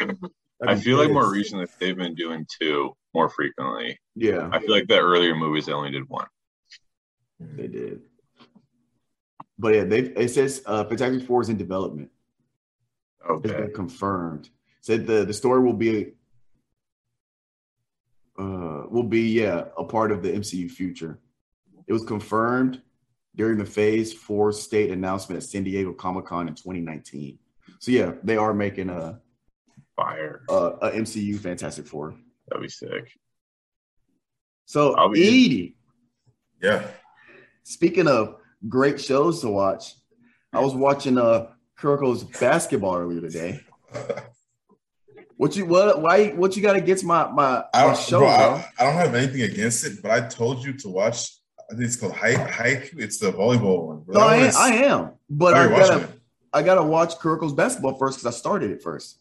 I 0.65 0.75
feel 0.75 0.97
like 0.97 1.11
more 1.11 1.31
recently 1.31 1.67
they've 1.79 1.95
been 1.95 2.15
doing 2.15 2.45
two 2.59 2.95
more 3.13 3.29
frequently. 3.29 3.99
Yeah, 4.15 4.49
I 4.51 4.59
feel 4.59 4.71
like 4.71 4.87
the 4.87 4.99
earlier 4.99 5.35
movies 5.35 5.65
they 5.67 5.73
only 5.73 5.91
did 5.91 6.07
one. 6.09 6.27
they 7.39 7.67
did. 7.67 8.01
But 9.57 9.73
yeah, 9.75 9.83
they 9.85 9.99
it 9.99 10.29
says 10.31 10.61
uh 10.65 10.83
Fantastic 10.85 11.25
Four 11.27 11.41
is 11.41 11.49
in 11.49 11.57
development. 11.57 12.09
It's 13.21 13.29
Okay. 13.51 13.61
been 13.61 13.73
confirmed. 13.73 14.49
Said 14.81 15.07
the 15.07 15.23
the 15.25 15.33
story 15.33 15.61
will 15.63 15.73
be 15.73 16.13
uh 18.37 18.83
will 18.89 19.03
be 19.03 19.21
yeah 19.41 19.65
a 19.77 19.83
part 19.83 20.11
of 20.11 20.21
the 20.23 20.31
MCU 20.31 20.69
future. 20.69 21.19
It 21.87 21.93
was 21.93 22.03
confirmed 22.03 22.81
during 23.35 23.57
the 23.57 23.65
Phase 23.65 24.13
Four 24.13 24.51
state 24.51 24.91
announcement 24.91 25.41
at 25.41 25.47
San 25.49 25.63
Diego 25.63 25.93
Comic 25.93 26.25
Con 26.25 26.47
in 26.47 26.55
2019. 26.55 27.37
So 27.79 27.91
yeah, 27.91 28.13
they 28.23 28.37
are 28.37 28.53
making 28.53 28.89
a 28.89 29.19
Fire. 29.95 30.41
a, 30.49 30.53
a 30.53 30.91
MCU 30.91 31.37
Fantastic 31.39 31.87
Four. 31.87 32.15
That'd 32.47 32.61
be 32.63 32.69
sick. 32.69 33.09
So 34.65 34.93
I'll 34.95 35.09
be- 35.09 35.21
Edie, 35.23 35.75
Yeah. 36.61 36.87
speaking 37.63 38.07
of 38.07 38.37
great 38.67 38.99
shows 38.99 39.41
to 39.41 39.49
watch, 39.49 39.93
I 40.51 40.59
was 40.59 40.73
watching 40.75 41.17
uh 41.17 41.47
Kuroko's 41.79 42.23
basketball 42.23 42.95
earlier 42.97 43.21
today. 43.21 43.59
What 45.37 45.55
you 45.55 45.65
what 45.65 46.01
why 46.01 46.27
what 46.29 46.55
you 46.55 46.61
got 46.63 46.75
against 46.77 47.03
my 47.03 47.29
my, 47.29 47.63
I 47.73 47.81
my 47.81 47.93
don't, 47.93 47.97
show, 47.97 48.19
bro, 48.19 48.27
bro? 48.27 48.35
I, 48.37 48.65
I 48.79 48.83
don't 48.85 48.93
have 48.93 49.15
anything 49.15 49.41
against 49.41 49.85
it, 49.85 50.01
but 50.01 50.11
I 50.11 50.27
told 50.27 50.63
you 50.63 50.73
to 50.73 50.89
watch. 50.89 51.33
I 51.69 51.73
think 51.73 51.85
it's 51.85 51.95
called 51.97 52.13
Haikyu. 52.13 52.47
Haikyu. 52.47 52.99
It's 53.01 53.17
the 53.17 53.31
volleyball 53.31 53.87
one. 53.87 54.03
No, 54.07 54.19
I 54.21 54.25
one 54.25 54.33
am, 54.35 54.45
is- 54.45 54.55
I 54.55 54.69
am, 54.75 55.11
but 55.29 55.53
I 55.55 55.67
gotta 55.67 56.03
it. 56.03 56.09
I 56.53 56.61
gotta 56.63 56.83
watch 56.83 57.15
Kuroko's 57.15 57.53
basketball 57.53 57.95
first 57.95 58.19
because 58.19 58.33
I 58.33 58.37
started 58.37 58.71
it 58.71 58.81
first. 58.81 59.19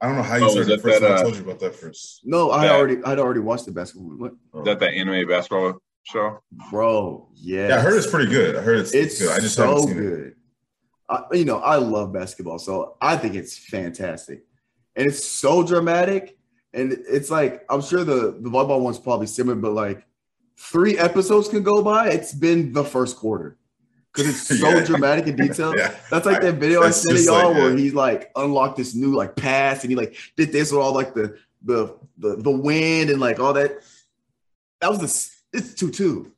I 0.00 0.08
don't 0.08 0.16
know 0.16 0.22
how 0.22 0.36
you 0.36 0.44
Oh, 0.44 0.48
started 0.48 0.60
is 0.60 0.68
it 0.68 0.72
it 0.74 0.82
first. 0.82 1.00
that, 1.00 1.10
I 1.10 1.14
uh, 1.14 1.22
told 1.22 1.36
you 1.36 1.42
about 1.42 1.58
that 1.60 1.74
first. 1.74 2.20
No, 2.24 2.50
I 2.50 2.66
Yeah. 2.66 2.72
already 2.72 2.98
I'd 3.04 3.18
already 3.18 3.40
watched 3.40 3.64
the 3.64 3.72
basketball. 3.72 4.08
one. 4.10 4.18
What, 4.18 4.32
Oh. 4.52 4.58
Is 4.60 4.64
that 4.66 4.78
the 4.80 4.90
anime 4.90 5.26
basketball 5.26 5.80
show? 6.02 6.40
bro? 6.70 7.28
Yeah, 7.34 7.68
Yeah, 7.68 7.76
I 7.76 7.80
heard 7.80 7.96
it's 7.96 8.10
pretty 8.10 8.30
good. 8.30 8.56
I 8.56 8.60
heard 8.60 8.78
it's, 8.80 8.92
it's 8.92 9.18
good. 9.18 9.30
I 9.30 9.40
just 9.40 9.56
haven't 9.56 9.78
so 9.78 9.86
seen 9.86 9.96
it. 9.98 10.00
good. 10.02 10.34
I, 11.08 11.22
you 11.32 11.44
know, 11.46 11.60
I 11.60 11.76
love 11.76 12.12
basketball, 12.12 12.58
so 12.58 12.96
I 13.00 13.16
think 13.16 13.36
it's 13.36 13.56
fantastic, 13.56 14.44
and 14.96 15.06
it's 15.06 15.24
so 15.24 15.62
dramatic. 15.62 16.36
And 16.74 16.92
it's 17.08 17.30
like 17.30 17.64
I'm 17.70 17.80
sure 17.82 18.04
the 18.04 18.36
the 18.40 18.50
volleyball 18.50 18.80
one's 18.80 18.98
probably 18.98 19.26
similar, 19.26 19.56
but 19.56 19.72
like 19.72 20.04
three 20.58 20.98
episodes 20.98 21.48
can 21.48 21.62
go 21.62 21.82
by. 21.82 22.08
It's 22.10 22.32
been 22.32 22.72
the 22.72 22.84
first 22.84 23.16
quarter 23.16 23.56
because 24.12 24.28
it's 24.28 24.58
so 24.60 24.68
Yeah. 24.76 24.84
dramatic 24.84 25.26
and 25.26 25.36
detailed. 25.38 25.76
Yeah. 25.78 25.94
That's 26.10 26.26
like 26.26 26.40
that 26.42 26.54
video 26.56 26.82
I 26.82 26.90
sent 26.90 27.20
y'all 27.20 27.48
like, 27.48 27.56
where 27.56 27.70
yeah. 27.70 27.78
he's 27.78 27.94
like 27.94 28.30
unlocked 28.36 28.76
this 28.76 28.94
new 28.94 29.14
like 29.14 29.36
pass 29.36 29.82
and 29.82 29.90
he 29.90 29.96
like 29.96 30.16
did 30.36 30.52
this 30.52 30.72
with 30.72 30.80
all 30.80 30.92
like 30.92 31.14
the 31.14 31.38
the 31.62 31.96
the, 32.18 32.36
the 32.36 32.50
wind 32.50 33.10
and 33.10 33.20
like 33.20 33.40
all 33.40 33.52
that. 33.54 33.78
That 34.80 34.90
was 34.90 34.98
the 35.52 35.58
it's 35.58 35.74
two 35.74 35.90
two. 35.90 36.32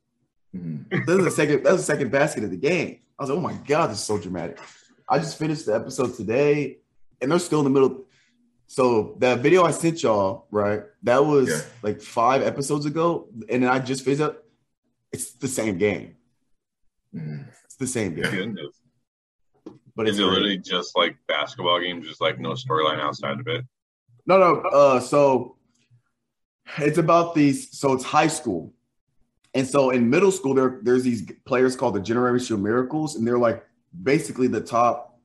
Mhm. 0.56 1.06
That 1.06 1.16
was 1.16 1.24
the 1.24 1.30
second. 1.32 1.64
That 1.64 1.72
was 1.72 1.80
the 1.82 1.92
second 1.92 2.10
basket 2.12 2.44
of 2.44 2.50
the 2.50 2.56
game. 2.56 3.00
I 3.18 3.22
was 3.24 3.30
like, 3.30 3.38
oh 3.38 3.42
my 3.42 3.54
god, 3.66 3.90
this 3.90 3.98
is 3.98 4.04
so 4.04 4.18
dramatic. 4.18 4.58
I 5.08 5.18
just 5.18 5.38
finished 5.38 5.66
the 5.66 5.74
episode 5.74 6.14
today, 6.14 6.78
and 7.20 7.30
they're 7.30 7.38
still 7.38 7.58
in 7.60 7.64
the 7.64 7.70
middle. 7.70 8.04
So 8.70 9.16
that 9.20 9.40
video 9.40 9.64
I 9.64 9.70
sent 9.70 10.02
y'all, 10.02 10.46
right? 10.50 10.82
That 11.02 11.24
was 11.24 11.48
Yeah. 11.48 11.62
like 11.82 12.02
five 12.02 12.42
episodes 12.42 12.84
ago, 12.84 13.28
and 13.48 13.62
then 13.62 13.70
I 13.70 13.78
just 13.78 14.04
finished 14.04 14.20
up. 14.22 14.44
It's 15.10 15.32
the 15.32 15.48
same 15.48 15.78
game. 15.78 16.16
Mhm. 17.14 17.48
It's 17.64 17.76
the 17.76 17.86
same 17.86 18.14
game, 18.14 18.30
Goodness. 18.30 18.82
but 19.96 20.06
Is 20.06 20.18
it 20.18 20.22
great. 20.22 20.32
literally 20.32 20.58
just 20.58 20.94
like 20.96 21.16
basketball 21.26 21.80
games, 21.80 22.06
just 22.06 22.20
like 22.20 22.38
no 22.38 22.50
storyline 22.50 23.00
outside 23.00 23.40
of 23.40 23.46
it? 23.48 23.64
No, 24.26 24.38
no. 24.38 24.60
Uh, 24.60 25.00
so 25.00 25.56
it's 26.76 26.98
about 26.98 27.34
these. 27.34 27.76
So 27.78 27.94
it's 27.94 28.04
high 28.04 28.26
school, 28.28 28.74
and 29.54 29.66
so 29.66 29.88
in 29.90 30.10
middle 30.10 30.30
school, 30.30 30.52
there 30.52 30.80
there's 30.82 31.04
these 31.04 31.22
players 31.46 31.74
called 31.74 31.94
the 31.94 32.00
Generational 32.00 32.60
Miracles, 32.60 33.16
and 33.16 33.26
they're 33.26 33.38
like 33.38 33.64
basically 34.02 34.46
the 34.46 34.60
top, 34.60 35.17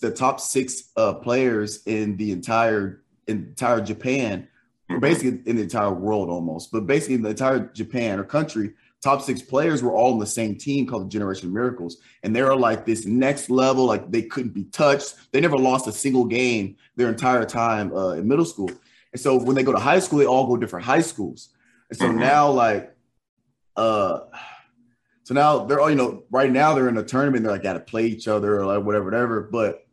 the 0.00 0.10
top 0.10 0.40
six 0.40 0.90
uh, 0.96 1.14
players 1.14 1.82
in 1.86 2.16
the 2.16 2.32
entire 2.32 3.02
entire 3.26 3.80
Japan, 3.80 4.48
or 4.90 4.98
basically 4.98 5.40
in 5.44 5.56
the 5.56 5.62
entire 5.62 5.92
world 5.92 6.30
almost, 6.30 6.72
but 6.72 6.86
basically 6.86 7.16
in 7.16 7.22
the 7.22 7.30
entire 7.30 7.60
Japan 7.74 8.18
or 8.18 8.24
country. 8.24 8.72
Top 9.00 9.22
six 9.22 9.40
players 9.40 9.80
were 9.80 9.94
all 9.94 10.14
on 10.14 10.18
the 10.18 10.26
same 10.26 10.56
team 10.56 10.84
called 10.84 11.04
the 11.04 11.08
Generation 11.08 11.52
Miracles, 11.52 11.98
and 12.24 12.34
they 12.34 12.42
were 12.42 12.56
like 12.56 12.84
this 12.84 13.06
next 13.06 13.48
level, 13.48 13.84
like 13.84 14.10
they 14.10 14.22
couldn't 14.22 14.54
be 14.54 14.64
touched. 14.64 15.14
They 15.30 15.40
never 15.40 15.56
lost 15.56 15.86
a 15.86 15.92
single 15.92 16.24
game 16.24 16.76
their 16.96 17.08
entire 17.08 17.44
time 17.44 17.94
uh, 17.94 18.14
in 18.14 18.26
middle 18.26 18.44
school. 18.44 18.72
And 19.12 19.20
so 19.20 19.36
when 19.36 19.54
they 19.54 19.62
go 19.62 19.72
to 19.72 19.78
high 19.78 20.00
school, 20.00 20.18
they 20.18 20.26
all 20.26 20.48
go 20.48 20.56
different 20.56 20.84
high 20.84 21.02
schools. 21.02 21.50
And 21.90 21.98
so 21.98 22.08
Mhm. 22.08 22.18
now, 22.18 22.50
like, 22.50 22.96
uh, 23.76 24.20
so 25.28 25.34
now 25.34 25.66
they're 25.66 25.78
all, 25.78 25.90
you 25.90 25.94
know, 25.94 26.22
right 26.30 26.50
now 26.50 26.72
they're 26.72 26.88
in 26.88 26.96
a 26.96 27.02
tournament, 27.02 27.42
they're 27.42 27.52
like, 27.52 27.62
got 27.62 27.74
to 27.74 27.80
play 27.80 28.06
each 28.06 28.28
other 28.28 28.58
or 28.58 28.64
like 28.64 28.82
whatever, 28.82 29.04
whatever. 29.04 29.42
But 29.42 29.86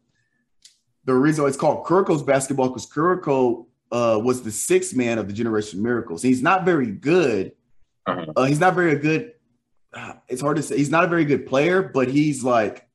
the 1.04 1.14
reason 1.14 1.44
why 1.44 1.50
it's 1.50 1.58
called 1.58 1.86
Kuroko's 1.86 2.24
basketball 2.24 2.70
because 2.70 2.90
Kuroko 2.90 3.66
uh, 3.92 4.18
was 4.24 4.44
the 4.44 4.52
sixth 4.52 4.96
man 4.96 5.18
of 5.18 5.28
the 5.28 5.34
Generation 5.34 5.84
Miracles. 5.84 6.22
He's 6.22 6.42
not 6.42 6.64
very 6.64 6.90
good. 6.90 7.52
Uh-huh. 8.06 8.32
Uh, 8.34 8.46
he's 8.46 8.62
not 8.62 8.76
very 8.76 8.96
good. 8.98 9.34
uh, 9.94 10.14
It's 10.30 10.40
hard 10.40 10.56
to 10.56 10.64
say. 10.64 10.78
He's 10.78 10.90
not 10.90 11.04
a 11.04 11.08
very 11.08 11.26
good 11.26 11.48
player, 11.48 11.84
but 11.84 12.08
he's 12.08 12.42
like, 12.42 12.88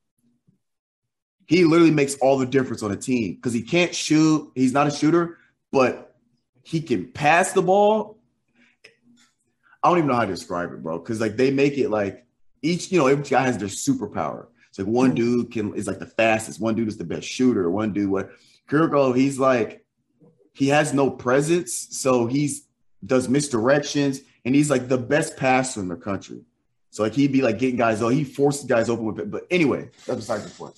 he 1.47 1.65
literally 1.65 1.93
makes 1.93 2.15
all 2.23 2.39
the 2.39 2.47
difference 2.47 2.83
on 2.83 2.91
a 2.91 2.97
team 2.97 3.35
because 3.35 3.53
he 3.53 3.61
can't 3.61 3.95
shoot. 3.95 4.51
He's 4.55 4.73
not 4.73 4.87
a 4.87 4.91
shooter, 4.91 5.37
but 5.73 6.17
he 6.63 6.81
can 6.81 7.13
pass 7.13 7.53
the 7.53 7.61
ball. 7.61 8.17
I 9.83 9.91
don't 9.91 9.99
even 9.99 10.09
know 10.09 10.15
how 10.15 10.25
to 10.25 10.33
describe 10.33 10.73
it, 10.73 10.83
bro. 10.83 10.99
Because 10.99 11.21
like 11.21 11.37
they 11.37 11.51
make 11.51 11.77
it 11.77 11.91
like 11.91 12.25
each, 12.63 12.93
you 12.93 12.99
know, 12.99 13.07
every 13.07 13.25
guy 13.25 13.43
has 13.43 13.59
their 13.59 13.69
superpower. 13.69 14.47
It's 14.69 14.79
like 14.79 14.89
one 14.89 15.11
hmm. 15.11 15.17
dude 15.17 15.53
can 15.53 15.75
is 15.75 15.87
like 15.87 15.99
the 15.99 16.07
fastest, 16.07 16.61
one 16.61 16.75
dude 16.75 16.89
is 16.89 16.97
the 16.97 17.05
best 17.05 17.27
shooter, 17.27 17.71
one 17.71 17.93
dude 17.93 18.11
what 18.11 18.31
Kuroko, 18.69 19.17
he's 19.17 19.39
like 19.39 19.85
he 20.53 20.69
has 20.69 20.93
no 20.93 21.11
presence, 21.11 21.89
so 21.91 22.27
he's 22.27 22.67
does 23.05 23.29
misdirections, 23.29 24.21
and 24.45 24.55
he's 24.55 24.71
like 24.71 24.89
the 24.89 24.99
best 24.99 25.37
passer 25.37 25.81
in 25.81 25.89
the 25.89 25.97
country. 25.97 26.43
So 26.91 27.03
like 27.03 27.15
he'd 27.15 27.33
be 27.33 27.43
like 27.43 27.59
getting 27.59 27.77
guys, 27.77 28.03
oh, 28.03 28.09
he 28.09 28.25
forces 28.25 28.65
guys 28.65 28.89
open 28.89 29.07
with 29.07 29.19
it. 29.21 29.31
But 29.31 29.47
anyway, 29.51 29.91
that's 30.07 30.21
besides 30.21 30.45
the 30.45 30.51
point. 30.51 30.75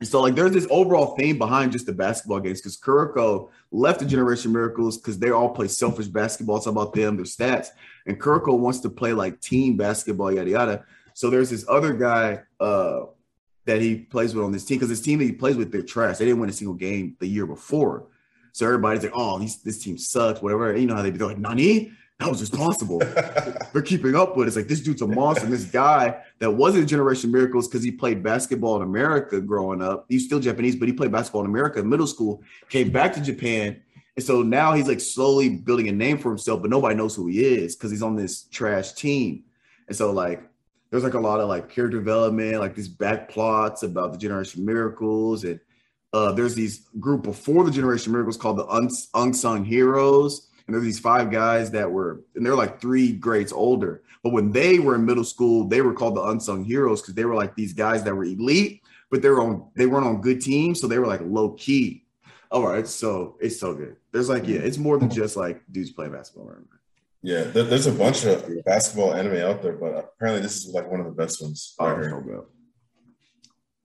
And 0.00 0.08
so 0.08 0.20
like 0.20 0.34
there's 0.34 0.52
this 0.52 0.66
overall 0.70 1.16
theme 1.16 1.38
behind 1.38 1.72
just 1.72 1.86
the 1.86 1.92
basketball 1.92 2.40
games 2.40 2.60
because 2.60 2.78
Kuroko 2.78 3.50
left 3.72 4.00
the 4.00 4.06
Generation 4.06 4.52
Miracles 4.52 4.96
because 4.96 5.18
they 5.18 5.30
all 5.30 5.50
play 5.50 5.66
selfish 5.66 6.06
basketball. 6.06 6.58
It's 6.58 6.66
about 6.66 6.92
them, 6.92 7.16
their 7.16 7.24
stats. 7.24 7.68
And 8.08 8.18
Kuroko 8.18 8.58
wants 8.58 8.80
to 8.80 8.90
play 8.90 9.12
like 9.12 9.40
team 9.40 9.76
basketball, 9.76 10.32
yada 10.32 10.50
yada. 10.50 10.84
So 11.14 11.30
there's 11.30 11.50
this 11.50 11.64
other 11.68 11.92
guy 11.92 12.40
uh, 12.58 13.02
that 13.66 13.82
he 13.82 13.96
plays 13.96 14.34
with 14.34 14.44
on 14.44 14.50
this 14.50 14.64
team 14.64 14.78
because 14.78 14.88
this 14.88 15.02
team 15.02 15.18
that 15.18 15.26
he 15.26 15.32
plays 15.32 15.56
with, 15.56 15.70
they're 15.70 15.82
trash. 15.82 16.18
They 16.18 16.24
didn't 16.24 16.40
win 16.40 16.48
a 16.48 16.52
single 16.52 16.74
game 16.74 17.16
the 17.20 17.26
year 17.26 17.46
before. 17.46 18.06
So 18.52 18.64
everybody's 18.64 19.02
like, 19.02 19.12
oh, 19.14 19.38
these, 19.38 19.62
this 19.62 19.82
team 19.82 19.98
sucks, 19.98 20.40
whatever. 20.40 20.70
And 20.70 20.80
you 20.80 20.86
know 20.86 20.96
how 20.96 21.02
they 21.02 21.10
be 21.10 21.18
they're 21.18 21.28
like, 21.28 21.38
Nani? 21.38 21.92
That 22.18 22.28
was 22.28 22.40
responsible. 22.40 22.98
They're 23.72 23.82
keeping 23.82 24.16
up 24.16 24.36
with. 24.36 24.46
it. 24.46 24.48
It's 24.48 24.56
like 24.56 24.66
this 24.66 24.80
dude's 24.80 25.02
a 25.02 25.06
monster. 25.06 25.44
And 25.44 25.52
this 25.52 25.66
guy 25.66 26.20
that 26.40 26.50
wasn't 26.50 26.82
a 26.82 26.86
Generation 26.86 27.30
Miracles 27.30 27.68
because 27.68 27.84
he 27.84 27.92
played 27.92 28.24
basketball 28.24 28.74
in 28.74 28.82
America 28.82 29.40
growing 29.40 29.80
up. 29.80 30.04
He's 30.08 30.24
still 30.24 30.40
Japanese, 30.40 30.74
but 30.74 30.88
he 30.88 30.94
played 30.94 31.12
basketball 31.12 31.42
in 31.42 31.46
America 31.46 31.78
in 31.78 31.88
middle 31.88 32.08
school, 32.08 32.42
came 32.68 32.90
back 32.90 33.12
to 33.12 33.20
Japan. 33.20 33.80
And 34.18 34.24
so 34.24 34.42
now 34.42 34.72
he's 34.72 34.88
like 34.88 34.98
slowly 34.98 35.48
building 35.48 35.88
a 35.88 35.92
name 35.92 36.18
for 36.18 36.28
himself, 36.28 36.60
but 36.60 36.70
nobody 36.70 36.96
knows 36.96 37.14
who 37.14 37.28
he 37.28 37.44
is 37.44 37.76
because 37.76 37.92
he's 37.92 38.02
on 38.02 38.16
this 38.16 38.48
trash 38.48 38.94
team. 38.94 39.44
And 39.86 39.96
so 39.96 40.10
like 40.10 40.42
there's 40.90 41.04
like 41.04 41.14
a 41.14 41.20
lot 41.20 41.38
of 41.38 41.48
like 41.48 41.68
character 41.68 41.98
development, 41.98 42.58
like 42.58 42.74
these 42.74 42.88
back 42.88 43.28
plots 43.28 43.84
about 43.84 44.10
the 44.10 44.18
Generation 44.18 44.64
Miracles. 44.64 45.44
And 45.44 45.60
uh, 46.12 46.32
there's 46.32 46.56
these 46.56 46.88
group 46.98 47.22
before 47.22 47.62
the 47.62 47.70
Generation 47.70 48.10
Miracles 48.10 48.36
called 48.36 48.58
the 48.58 48.66
uns- 48.66 49.08
Unsung 49.14 49.64
Heroes. 49.64 50.48
And 50.66 50.74
there's 50.74 50.84
these 50.84 50.98
five 50.98 51.30
guys 51.30 51.70
that 51.70 51.88
were, 51.88 52.24
and 52.34 52.44
they're 52.44 52.56
like 52.56 52.80
three 52.80 53.12
grades 53.12 53.52
older. 53.52 54.02
But 54.24 54.32
when 54.32 54.50
they 54.50 54.80
were 54.80 54.96
in 54.96 55.06
middle 55.06 55.22
school, 55.22 55.68
they 55.68 55.80
were 55.80 55.94
called 55.94 56.16
the 56.16 56.24
Unsung 56.24 56.64
Heroes 56.64 57.02
because 57.02 57.14
they 57.14 57.24
were 57.24 57.36
like 57.36 57.54
these 57.54 57.72
guys 57.72 58.02
that 58.02 58.16
were 58.16 58.24
elite, 58.24 58.82
but 59.12 59.22
they 59.22 59.28
were 59.28 59.42
on, 59.42 59.70
they 59.76 59.86
weren't 59.86 60.08
on 60.08 60.20
good 60.20 60.40
teams. 60.40 60.80
So 60.80 60.88
they 60.88 60.98
were 60.98 61.06
like 61.06 61.20
low 61.22 61.50
key. 61.50 62.02
All 62.50 62.66
right. 62.66 62.86
So 62.86 63.36
it's 63.40 63.58
so 63.60 63.74
good. 63.74 63.96
There's 64.12 64.28
like, 64.28 64.46
yeah, 64.46 64.58
it's 64.60 64.78
more 64.78 64.98
than 64.98 65.10
just 65.10 65.36
like 65.36 65.62
dudes 65.70 65.90
playing 65.90 66.12
basketball. 66.12 66.50
yeah, 67.22 67.42
there, 67.44 67.64
there's 67.64 67.86
a 67.86 67.92
bunch 67.92 68.24
of 68.24 68.44
basketball 68.64 69.12
anime 69.14 69.36
out 69.44 69.62
there, 69.62 69.74
but 69.74 70.12
apparently 70.16 70.40
this 70.42 70.56
is 70.64 70.72
like 70.72 70.90
one 70.90 71.00
of 71.00 71.06
the 71.06 71.12
best 71.12 71.42
ones. 71.42 71.74
I 71.78 71.84
Oh, 71.84 71.94
heard. 71.96 72.10
so 72.10 72.20
good. 72.20 72.42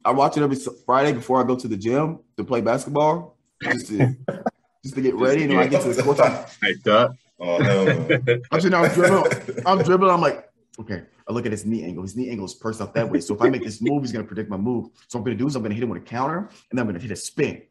I 0.05 0.11
watch 0.11 0.37
it 0.37 0.43
every 0.43 0.57
Friday 0.85 1.13
before 1.13 1.41
I 1.41 1.47
go 1.47 1.55
to 1.55 1.67
the 1.67 1.77
gym 1.77 2.19
to 2.37 2.43
play 2.43 2.61
basketball, 2.61 3.37
just 3.63 3.87
to 3.87 4.15
just 4.83 4.95
to 4.95 5.01
get 5.01 5.15
ready. 5.15 5.43
And 5.43 5.53
when 5.53 5.63
I 5.63 5.67
get 5.67 5.81
to 5.83 5.93
the 5.93 6.03
court, 6.03 6.19
I'm, 6.19 6.31
Hyped 6.61 6.87
up. 6.87 7.15
Oh 7.39 7.61
hell 7.63 7.85
no. 7.85 8.19
I'm 8.51 8.61
sitting 8.61 8.71
there, 8.71 8.81
I'm 8.81 8.93
dribbling. 8.93 9.63
I'm 9.65 9.77
dribbling. 9.83 10.11
I'm 10.11 10.21
like, 10.21 10.49
okay. 10.79 11.03
I 11.27 11.31
look 11.31 11.45
at 11.45 11.53
his 11.53 11.65
knee 11.65 11.83
angle. 11.85 12.03
His 12.03 12.17
knee 12.17 12.29
angle 12.29 12.45
is 12.45 12.53
pursed 12.53 12.81
up 12.81 12.93
that 12.95 13.09
way. 13.09 13.21
So 13.21 13.33
if 13.33 13.41
I 13.41 13.49
make 13.49 13.63
this 13.63 13.81
move, 13.81 14.03
he's 14.03 14.11
gonna 14.11 14.25
predict 14.25 14.49
my 14.49 14.57
move. 14.57 14.89
So 15.07 15.17
what 15.17 15.21
I'm 15.21 15.23
gonna 15.25 15.37
do 15.37 15.47
is 15.47 15.55
I'm 15.55 15.63
gonna 15.63 15.73
hit 15.73 15.83
him 15.83 15.89
with 15.89 16.01
a 16.01 16.05
counter, 16.05 16.37
and 16.37 16.49
then 16.71 16.79
I'm 16.79 16.87
gonna 16.87 16.99
hit 16.99 17.11
a 17.11 17.15
spin. 17.15 17.61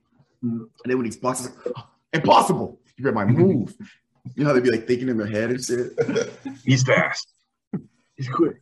And 0.43 0.69
then 0.85 0.99
when 0.99 1.11
he 1.11 1.17
blocks, 1.19 1.45
like, 1.45 1.55
"Oh, 1.77 1.89
impossible. 2.13 2.81
You 2.97 3.05
read 3.05 3.15
my 3.15 3.25
move. 3.25 3.75
You 4.35 4.45
know 4.45 4.51
how 4.51 4.55
they 4.55 4.61
be 4.61 4.71
like 4.71 4.87
thinking 4.87 5.09
in 5.09 5.17
their 5.17 5.27
head 5.27 5.51
and 5.51 5.65
shit. 5.65 5.93
He's 6.65 6.83
fast. 6.83 7.33
He's 8.17 8.29
quick. 8.29 8.61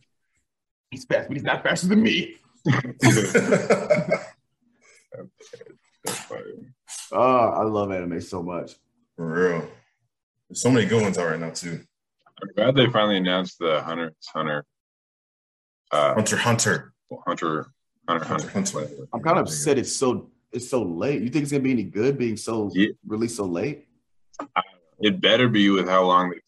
He's 0.89 1.05
fast, 1.05 1.27
but 1.27 1.37
he's 1.37 1.43
not 1.43 1.63
faster 1.63 1.87
than 1.87 2.01
me. 2.01 2.35
That's. 2.65 3.35
Oh, 7.13 7.19
I 7.19 7.63
love 7.63 7.91
anime 7.91 8.21
so 8.21 8.41
much. 8.41 8.71
For 9.17 9.25
real. 9.25 9.69
There's 10.47 10.61
so 10.61 10.71
many 10.71 10.85
good 10.85 11.01
ones 11.01 11.17
out 11.17 11.29
right 11.29 11.39
now 11.39 11.49
too. 11.49 11.81
I'm 12.41 12.49
glad 12.55 12.75
they 12.75 12.89
finally 12.89 13.17
announced 13.17 13.59
the 13.59 13.81
Hunter 13.81 14.13
Hunter. 14.33 14.65
Uh, 15.91 16.13
Hunter 16.13 16.37
Hunter. 16.37 16.93
Hunter, 17.27 17.73
Hunter, 18.07 18.27
Hunter, 18.27 18.49
Hunter. 18.49 18.79
Hunter. 18.79 19.07
I'm 19.13 19.21
kind 19.21 19.37
of 19.37 19.47
upset 19.47 19.77
it's 19.77 19.93
so 19.93 20.30
it's 20.53 20.69
so 20.69 20.83
late. 20.83 21.21
You 21.21 21.29
think 21.29 21.43
it's 21.43 21.51
gonna 21.51 21.63
be 21.63 21.71
any 21.71 21.83
good 21.83 22.17
being 22.17 22.37
so 22.37 22.69
Yeah. 22.73 22.89
released 23.05 23.37
so 23.37 23.45
late? 23.45 23.87
It 24.99 25.21
better 25.21 25.47
be 25.47 25.69
with 25.69 25.87
how 25.87 26.03
long 26.05 26.31
they 26.31 26.41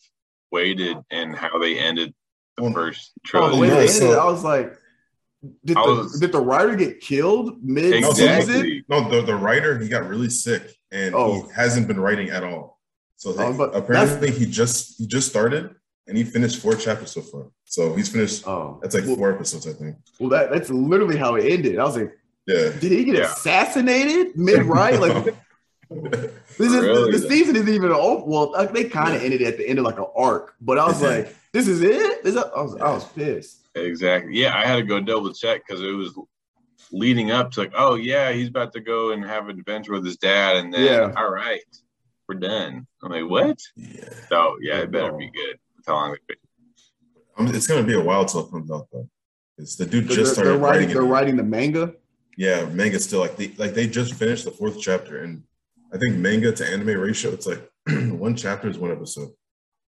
waited 0.51 0.97
and 1.10 1.36
how 1.36 1.58
they 1.60 1.80
ended 1.80 2.14
the 2.58 2.64
Well, 2.64 2.74
first 2.74 3.12
Oh, 3.16 3.20
the 3.24 3.28
trilogy. 3.28 3.60
way 3.62 3.68
Yeah, 3.68 3.74
they 3.76 3.80
ended, 3.82 3.95
so- 3.95 4.20
I 4.20 4.26
was 4.26 4.43
like, 4.43 4.78
did 5.66 5.76
I 5.78 5.86
the, 5.86 6.18
did 6.22 6.32
the 6.32 6.39
writer 6.39 6.76
get 6.76 7.01
killed 7.01 7.62
mid 7.64 7.93
exactly. 7.93 8.86
No, 8.88 9.10
the, 9.10 9.22
the 9.24 9.36
writer 9.36 9.78
he 9.78 9.89
got 9.89 10.08
really 10.08 10.30
sick 10.30 10.74
and 10.91 11.14
Oh. 11.16 11.41
he 11.47 11.54
hasn't 11.54 11.88
been 11.88 11.99
writing 11.99 12.30
at 12.30 12.43
all. 12.43 12.80
So 13.18 13.34
they, 13.34 13.43
Oh, 13.45 13.54
but 13.54 13.76
apparently 13.76 14.32
he 14.32 14.45
just 14.45 14.97
he 14.99 15.08
just 15.08 15.30
started 15.30 15.74
and 16.08 16.18
he 16.18 16.24
finished 16.24 16.60
four 16.62 16.76
chapters 16.76 17.12
so 17.12 17.22
far. 17.22 17.47
So 17.66 17.93
he's 17.95 18.10
finished. 18.10 18.47
Oh, 18.47 18.80
That's 18.82 18.93
like 18.95 19.06
well, 19.06 19.16
four 19.16 19.34
episodes, 19.34 19.68
I 19.68 19.74
think. 19.74 19.95
well, 20.20 20.30
that 20.30 20.51
that's 20.51 20.70
literally 20.70 21.18
how 21.18 21.36
it 21.36 21.45
ended. 21.51 21.80
I 21.80 21.84
was 21.86 21.95
like, 21.97 22.12
Yeah. 22.48 22.70
did 22.80 22.91
he 22.91 23.04
get 23.06 23.16
Yeah. 23.16 23.32
assassinated 23.32 24.38
mid 24.38 24.64
right? 24.64 25.00
Like 25.00 25.36
this 25.89 26.32
is 26.60 26.74
Really? 26.84 27.12
the 27.12 27.20
season 27.30 27.56
isn't 27.56 27.70
even 27.70 27.91
over. 27.91 28.26
Well, 28.26 28.52
like, 28.52 28.74
they 28.74 28.86
kind 28.86 29.16
of 29.16 29.22
ended 29.22 29.41
at 29.44 29.58
the 29.58 29.68
end 29.68 29.80
of 29.80 29.86
like 29.86 30.00
an 30.00 30.08
arc, 30.16 30.56
but 30.62 30.78
I 30.80 30.86
was 30.86 31.02
like, 31.10 31.36
this 31.54 31.68
is 31.68 31.82
it. 31.82 32.24
This, 32.24 32.36
I 32.36 32.62
was 32.62 32.76
I 32.78 32.91
was 32.94 33.06
pissed. 33.06 33.68
Exactly. 33.76 34.36
Yeah, 34.39 34.56
I 34.58 34.66
had 34.66 34.76
to 34.78 34.84
go 34.84 35.00
double 35.00 35.34
check 35.34 35.62
because 35.68 35.82
it 35.84 35.91
was 35.91 36.18
leading 36.91 37.32
up 37.32 37.52
to 37.52 37.62
like, 37.62 37.74
oh 37.76 37.96
yeah, 37.96 38.32
he's 38.32 38.48
about 38.50 38.74
to 38.74 38.80
go 38.80 39.12
and 39.12 39.24
have 39.24 39.48
an 39.50 39.58
adventure 39.60 39.94
with 39.94 40.06
his 40.06 40.18
dad, 40.18 40.58
and 40.58 40.74
then 40.74 40.82
Yeah. 40.86 41.14
all 41.16 41.30
right, 41.32 41.62
we're 42.28 42.36
done. 42.36 42.88
I'm 43.04 43.12
like, 43.12 43.30
what? 43.30 43.58
yeah. 43.76 44.10
So 44.30 44.58
yeah, 44.62 44.80
it 44.80 44.91
better 44.91 45.12
be 45.14 45.30
good. 45.30 45.58
That's 45.76 45.88
how 45.88 45.94
long 45.96 46.12
they've 46.12 46.28
been. 46.28 46.38
Um, 47.48 47.56
it's 47.56 47.68
gonna 47.68 47.84
be 47.84 47.96
a 47.96 48.02
while 48.02 48.26
till 48.26 48.46
it 48.48 48.52
comes 48.52 48.70
out 48.72 48.88
though. 48.91 49.08
Because 49.58 49.76
the 49.76 49.86
dude 49.86 50.08
They're, 50.08 50.16
just 50.18 50.36
they're 50.36 50.46
started 50.46 50.60
writing. 50.60 50.82
writing. 50.82 50.88
They're 50.94 51.04
it. 51.04 51.08
writing 51.08 51.36
the 51.38 51.44
manga. 51.44 51.94
Yeah, 52.38 52.66
manga 52.66 53.00
still 53.00 53.20
like 53.20 53.36
they 53.38 53.50
like 53.58 53.74
they 53.74 53.88
just 53.88 54.14
finished 54.16 54.46
the 54.46 54.52
fourth 54.52 54.80
chapter, 54.80 55.24
and 55.24 55.44
I 55.94 55.98
think 55.98 56.16
manga 56.18 56.52
to 56.52 56.68
anime 56.68 57.00
ratio 57.00 57.32
it's 57.32 57.46
like 57.48 57.70
one 57.88 58.36
chapter 58.36 58.68
is 58.68 58.78
one 58.78 58.92
episode. 58.92 59.30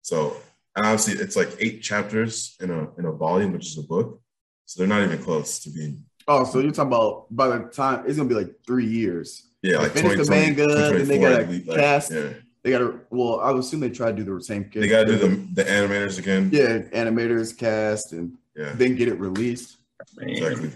So 0.04 0.38
and 0.76 0.86
obviously 0.86 1.14
it's 1.16 1.36
like 1.36 1.50
eight 1.60 1.82
chapters 1.82 2.56
in 2.62 2.70
a 2.70 2.88
in 3.00 3.06
a 3.06 3.12
volume, 3.12 3.54
which 3.54 3.68
is 3.68 3.78
a 3.78 3.84
book. 3.84 4.22
So 4.66 4.80
they're 4.80 4.88
not 4.88 5.02
even 5.04 5.18
close 5.24 5.60
to 5.60 5.70
being 5.70 6.04
Oh, 6.30 6.44
so 6.44 6.60
you're 6.60 6.72
talking 6.74 6.92
about 6.94 7.28
by 7.32 7.48
the 7.48 7.60
time 7.70 8.04
it's 8.06 8.18
gonna 8.18 8.28
be 8.30 8.36
like 8.36 8.54
three 8.68 8.86
years. 8.86 9.48
yeah 9.64 9.78
They 9.78 9.84
like 9.84 9.92
finished 9.94 10.18
the 10.18 10.24
2020, 10.26 10.42
manga, 10.42 10.98
then 10.98 11.08
they 11.08 11.20
gotta 11.20 11.46
believe, 11.46 11.68
like, 11.68 11.78
cast- 11.80 12.12
Yeah, 12.12 12.34
They 12.64 12.72
gotta. 12.72 13.00
Well, 13.10 13.40
I 13.40 13.52
would 13.52 13.62
assume 13.62 13.80
they 13.80 13.90
try 13.90 14.12
to 14.12 14.24
do 14.24 14.38
the 14.38 14.44
same. 14.44 14.66
Thing. 14.70 14.82
They 14.82 14.90
got 14.90 15.06
to 15.08 15.14
do 15.14 15.18
the 15.18 15.30
the 15.54 15.64
animators 15.64 16.20
again. 16.20 16.50
Yeah, 16.52 16.80
animators 17.04 17.58
cast 17.58 18.12
and 18.12 18.34
Yeah, 18.58 18.74
then 18.76 18.96
get 18.96 19.08
it 19.08 19.18
released. 19.20 19.78
Man. 20.18 20.30
exactly. 20.30 20.72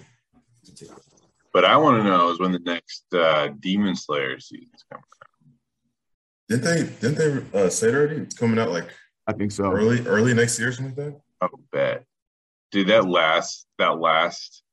But 1.53 1.65
I 1.65 1.77
want 1.77 1.97
to 2.01 2.03
know 2.03 2.29
is 2.31 2.39
when 2.39 2.51
the 2.53 2.59
next 2.59 3.05
uh, 3.13 3.49
Demon 3.59 3.95
Slayer 3.95 4.39
season's 4.39 4.85
coming. 4.89 5.03
Out. 5.03 5.27
Didn't 6.47 6.63
they 6.63 7.07
didn't 7.07 7.51
they 7.53 7.59
uh, 7.65 7.69
say 7.69 7.89
it 7.89 7.95
already? 7.95 8.15
It's 8.17 8.35
coming 8.35 8.59
out 8.59 8.69
like 8.71 8.87
I 9.27 9.33
think 9.33 9.51
so. 9.51 9.71
early 9.71 10.05
early 10.07 10.33
next 10.33 10.59
year, 10.59 10.69
or 10.69 10.71
something 10.71 10.95
like 10.95 11.13
that. 11.13 11.21
Oh, 11.41 11.59
bet, 11.71 12.05
dude. 12.71 12.87
That 12.87 13.05
last 13.07 13.65
that 13.79 13.99
last 13.99 14.63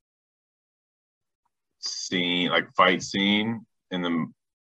scene, 1.80 2.50
like 2.50 2.68
fight 2.76 3.02
scene 3.02 3.64
in 3.90 4.02
the 4.02 4.26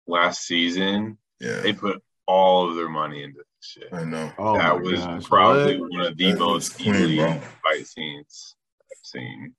last 0.07 0.45
season, 0.45 1.17
Yeah, 1.39 1.61
they 1.61 1.73
put 1.73 2.01
all 2.27 2.69
of 2.69 2.75
their 2.75 2.89
money 2.89 3.23
into 3.23 3.37
this 3.37 3.45
shit. 3.61 3.89
I 3.93 4.03
know. 4.03 4.31
Oh 4.37 4.57
that 4.57 4.75
my 4.75 4.81
was 4.81 4.99
gosh, 4.99 5.23
probably 5.25 5.79
what? 5.79 5.91
one 5.91 6.01
of 6.01 6.17
the 6.17 6.31
That 6.31 6.39
most 6.39 6.55
was 6.55 6.69
clean, 6.69 7.41
fight 7.63 7.85
scenes 7.87 8.55
I've 8.81 8.97
seen. 9.05 9.55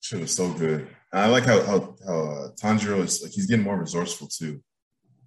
Shit 0.00 0.20
was 0.20 0.34
so 0.34 0.52
good. 0.52 0.80
And 1.12 1.22
I 1.22 1.26
like 1.26 1.44
how 1.44 1.62
how 1.62 1.96
how 2.06 2.12
uh, 2.14 2.48
Tanjiro 2.60 3.00
is 3.02 3.22
like 3.22 3.32
he's 3.32 3.46
getting 3.46 3.64
more 3.64 3.78
resourceful 3.78 4.28
too. 4.28 4.62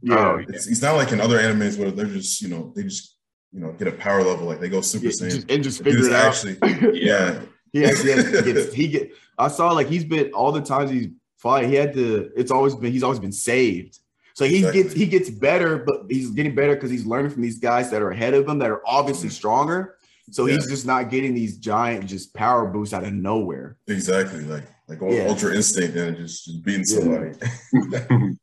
Yeah, 0.02 0.16
Oh, 0.18 0.38
yeah. 0.38 0.46
It's, 0.50 0.66
he's 0.68 0.82
not 0.82 0.96
like 0.96 1.12
in 1.12 1.20
other 1.22 1.38
animes 1.40 1.78
where 1.78 1.92
they're 1.92 2.06
just 2.06 2.42
you 2.42 2.50
know 2.50 2.72
they 2.76 2.84
just 2.84 3.18
you 3.52 3.60
know 3.60 3.74
get 3.74 3.88
a 3.88 3.92
power 3.92 4.24
level 4.24 4.46
like 4.48 4.60
they 4.60 4.70
go 4.70 4.82
Super 4.82 5.06
Yeah, 5.08 5.12
Saiyan. 5.12 5.30
just, 5.36 5.52
and 5.52 5.64
just 5.64 5.78
figure 5.84 5.94
dude's 6.00 6.08
it 6.08 6.14
out. 6.14 6.26
actually 6.34 7.00
yeah 7.02 7.42
he 7.74 7.86
actually 7.86 8.12
has 8.14 8.26
to 8.32 8.42
get, 8.54 8.74
he 8.74 8.88
get. 8.88 9.12
I 9.38 9.48
saw 9.48 9.72
like 9.72 9.88
he's 9.88 10.04
been 10.06 10.32
all 10.34 10.52
the 10.52 10.62
times 10.62 10.92
he's 10.92 11.08
fought. 11.38 11.64
He 11.66 11.76
had 11.76 11.94
to. 11.94 12.30
It's 12.36 12.52
always 12.52 12.76
been. 12.76 12.92
He's 12.92 13.02
always 13.04 13.20
been 13.20 13.32
saved. 13.32 13.98
So 14.34 14.44
he 14.46 14.58
Exactly. 14.58 14.84
gets 14.84 14.94
he 14.96 15.06
gets 15.06 15.30
better, 15.30 15.78
but 15.78 16.04
he's 16.10 16.32
getting 16.32 16.54
better 16.54 16.76
because 16.76 16.92
he's 16.92 17.06
learning 17.06 17.32
from 17.32 17.42
these 17.44 17.60
guys 17.60 17.90
that 17.92 18.02
are 18.02 18.12
ahead 18.12 18.34
of 18.34 18.48
him 18.48 18.60
that 18.60 18.70
are 18.70 18.82
obviously 18.86 19.30
Mhm. 19.30 19.34
stronger. 19.34 19.96
So 20.30 20.46
he's 20.46 20.68
just 20.68 20.86
not 20.86 21.10
getting 21.10 21.34
these 21.34 21.58
giant 21.58 22.06
just 22.08 22.34
power 22.34 22.68
boosts 22.68 22.94
out 22.94 23.04
of 23.04 23.14
nowhere. 23.14 23.78
exactly 23.88 24.42
like 24.44 24.64
like 24.88 25.00
Yeah. 25.02 25.28
Ultra 25.28 25.56
Instinct 25.56 25.98
and 25.98 26.16
just 26.18 26.46
just 26.46 26.64
beating 26.64 26.86
somebody. 26.86 27.32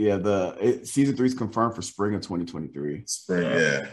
Yeah, 0.00 0.16
the 0.16 0.56
it, 0.60 0.86
season 0.86 1.16
three 1.16 1.26
is 1.26 1.34
confirmed 1.34 1.74
for 1.74 1.82
spring 1.82 2.14
of 2.14 2.20
2023. 2.22 3.02
Spring 3.06 3.42
Yeah. 3.42 3.58
yeah 3.58 3.86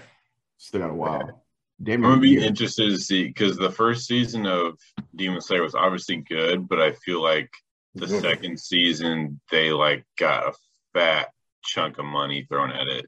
Still 0.57 0.81
got 0.81 0.91
a 0.91 0.93
while. 0.93 1.43
Damn, 1.81 2.05
I'm 2.05 2.11
gonna 2.11 2.21
be 2.21 2.29
year. 2.29 2.43
interested 2.43 2.89
to 2.91 2.97
see 2.97 3.23
because 3.25 3.57
the 3.57 3.71
first 3.71 4.05
season 4.07 4.45
of 4.45 4.77
Demon 5.15 5.41
Slayer 5.41 5.63
was 5.63 5.73
obviously 5.75 6.17
good, 6.17 6.67
but 6.69 6.79
I 6.79 6.91
feel 6.93 7.21
like 7.23 7.49
the 7.95 8.05
Good. 8.07 8.21
second 8.21 8.59
season 8.59 9.39
they 9.51 9.71
like 9.71 10.05
got 10.17 10.47
a 10.49 10.53
fat 10.93 11.29
chunk 11.63 11.97
of 11.97 12.05
money 12.05 12.45
thrown 12.47 12.71
at 12.71 12.87
it 12.87 13.07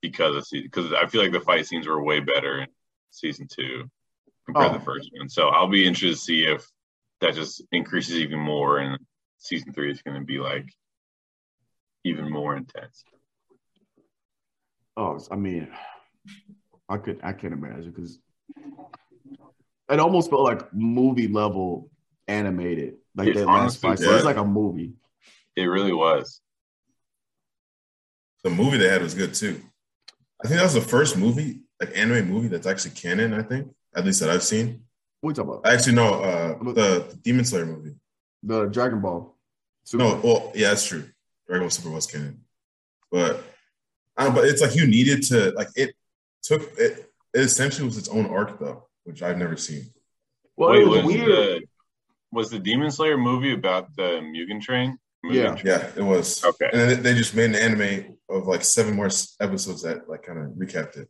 because 0.00 0.34
of 0.36 0.46
because 0.50 0.92
I 0.94 1.06
feel 1.06 1.22
like 1.22 1.32
the 1.32 1.40
fight 1.40 1.66
scenes 1.66 1.86
were 1.86 2.02
way 2.02 2.20
better 2.20 2.62
in 2.62 2.68
season 3.10 3.46
two 3.50 3.84
compared 4.46 4.70
to 4.70 4.76
Oh. 4.76 4.78
the 4.78 4.84
first 4.84 5.10
one. 5.16 5.28
So 5.28 5.48
I'll 5.48 5.68
be 5.68 5.86
interested 5.86 6.16
to 6.16 6.16
see 6.16 6.44
if 6.44 6.66
that 7.20 7.34
just 7.34 7.62
increases 7.72 8.16
even 8.16 8.38
more 8.38 8.78
and 8.78 8.98
season 9.38 9.72
three 9.72 9.90
is 9.90 10.02
going 10.02 10.18
to 10.18 10.24
be 10.24 10.38
like 10.38 10.66
even 12.04 12.30
more 12.30 12.56
intense. 12.56 13.04
Oh, 14.96 15.18
I 15.30 15.36
mean, 15.36 15.68
I 16.88 16.96
could 16.98 17.20
I 17.22 17.32
can't 17.32 17.52
imagine 17.52 17.90
because 17.90 18.18
it 19.90 20.00
almost 20.00 20.30
felt 20.30 20.42
like 20.42 20.72
movie 20.74 21.28
level 21.28 21.90
animated. 22.28 22.94
Like 23.16 23.28
It 23.28 23.34
that 23.34 23.46
last 23.46 23.82
honestly 23.84 23.88
fight. 23.90 23.98
So 23.98 24.10
it's 24.12 24.18
did. 24.18 24.24
like 24.24 24.36
a 24.36 24.44
movie. 24.44 24.92
It 25.56 25.64
really 25.64 25.92
was. 25.92 26.40
the 28.42 28.50
movie 28.50 28.78
they 28.78 28.88
had 28.88 29.02
was 29.02 29.14
good 29.14 29.34
too. 29.34 29.60
I 30.42 30.48
think 30.48 30.58
that 30.58 30.64
was 30.64 30.74
the 30.74 30.80
first 30.80 31.16
movie 31.16 31.60
like 31.80 31.96
anime 31.96 32.28
movie 32.28 32.48
that's 32.48 32.66
actually 32.66 32.92
canon. 32.92 33.32
I 33.34 33.42
think 33.42 33.72
at 33.96 34.04
least 34.04 34.20
that 34.20 34.30
I've 34.30 34.42
seen. 34.42 34.82
What 35.20 35.30
you 35.30 35.34
talking 35.34 35.58
about? 35.58 35.66
Actually, 35.72 35.94
no, 35.96 36.14
uh, 36.22 36.58
the, 36.64 36.72
the 37.10 37.18
Demon 37.22 37.44
Slayer 37.44 37.66
movie. 37.66 37.94
The 38.42 38.66
Dragon 38.66 39.00
Ball. 39.00 39.36
Super. 39.84 40.04
No, 40.04 40.20
well, 40.22 40.52
yeah, 40.54 40.68
that's 40.68 40.86
true. 40.86 41.04
Dragon 41.46 41.64
Ball 41.64 41.70
Super 41.70 41.90
was 41.90 42.06
canon, 42.06 42.40
but 43.10 43.44
uh, 44.16 44.30
but 44.30 44.44
it's 44.44 44.62
like 44.62 44.74
you 44.76 44.86
needed 44.86 45.22
to 45.24 45.50
like 45.52 45.68
it 45.76 45.94
took 46.42 46.62
it. 46.78 47.06
It 47.32 47.40
essentially 47.40 47.86
was 47.86 47.96
its 47.98 48.08
own 48.08 48.26
arc 48.26 48.58
though, 48.58 48.88
which 49.04 49.22
I've 49.22 49.38
never 49.38 49.56
seen. 49.56 49.84
well, 50.56 50.70
Wait, 50.70 50.82
it 50.82 50.88
was 50.88 51.04
was 51.04 51.06
weird. 51.14 51.26
the 51.28 51.60
was 52.32 52.50
the 52.50 52.58
Demon 52.58 52.90
Slayer 52.90 53.18
movie 53.18 53.52
about 53.52 53.94
the 53.96 54.20
Mugen 54.22 54.60
Train? 54.60 54.98
Mugen 55.24 55.34
Yeah. 55.34 55.54
Train? 55.54 55.66
Yeah, 55.66 55.90
it 55.96 56.02
was. 56.02 56.42
Okay. 56.44 56.70
and 56.72 56.80
then 56.90 57.02
they 57.02 57.14
just 57.14 57.34
made 57.34 57.50
an 57.50 57.56
anime 57.56 58.16
of 58.28 58.46
like 58.46 58.62
seven 58.64 58.94
more 58.94 59.10
episodes 59.40 59.82
that 59.82 60.08
like 60.08 60.22
kind 60.22 60.38
of 60.38 60.46
recapped 60.52 60.96
it. 60.96 61.08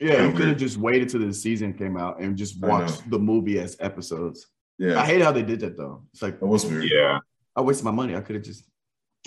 Yeah, 0.00 0.16
kinda 0.16 0.28
you 0.28 0.36
could 0.36 0.48
have 0.48 0.58
just 0.58 0.76
waited 0.76 1.08
till 1.08 1.20
the 1.20 1.32
season 1.32 1.72
came 1.72 1.96
out 1.96 2.20
and 2.20 2.36
just 2.36 2.60
watched 2.60 3.08
the 3.10 3.18
movie 3.18 3.58
as 3.58 3.76
episodes. 3.80 4.46
Yeah, 4.78 5.00
I 5.00 5.04
hate 5.04 5.22
how 5.22 5.32
they 5.32 5.42
did 5.42 5.60
that 5.60 5.76
though. 5.76 6.02
It's 6.12 6.22
like 6.22 6.38
that 6.40 6.46
was 6.46 6.64
weird. 6.64 6.84
Yeah. 6.84 7.18
I 7.56 7.60
wasted 7.60 7.84
my 7.84 7.90
money. 7.90 8.14
I 8.14 8.20
could 8.20 8.36
have 8.36 8.44
just. 8.44 8.64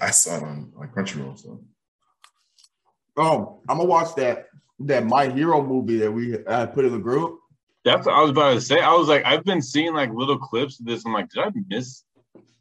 I 0.00 0.10
saw 0.10 0.36
it 0.36 0.42
on 0.42 0.72
like 0.76 0.94
Crunchyroll. 0.94 1.38
So 1.38 1.62
Oh, 3.16 3.60
I'm 3.68 3.78
gonna 3.78 3.88
watch 3.88 4.14
that 4.16 4.46
that 4.80 5.06
My 5.06 5.28
Hero 5.28 5.62
movie 5.62 5.98
that 5.98 6.10
we 6.10 6.44
uh, 6.44 6.66
put 6.66 6.84
in 6.84 6.92
the 6.92 6.98
group. 6.98 7.38
That's 7.84 8.06
what 8.06 8.14
I 8.14 8.22
was 8.22 8.30
about 8.30 8.54
to 8.54 8.60
say. 8.60 8.80
I 8.80 8.92
was 8.92 9.08
like, 9.08 9.24
I've 9.24 9.44
been 9.44 9.62
seeing 9.62 9.94
like 9.94 10.12
little 10.12 10.38
clips 10.38 10.78
of 10.80 10.86
this. 10.86 11.04
I'm 11.04 11.12
like, 11.12 11.30
did 11.30 11.44
I 11.44 11.50
miss? 11.68 12.04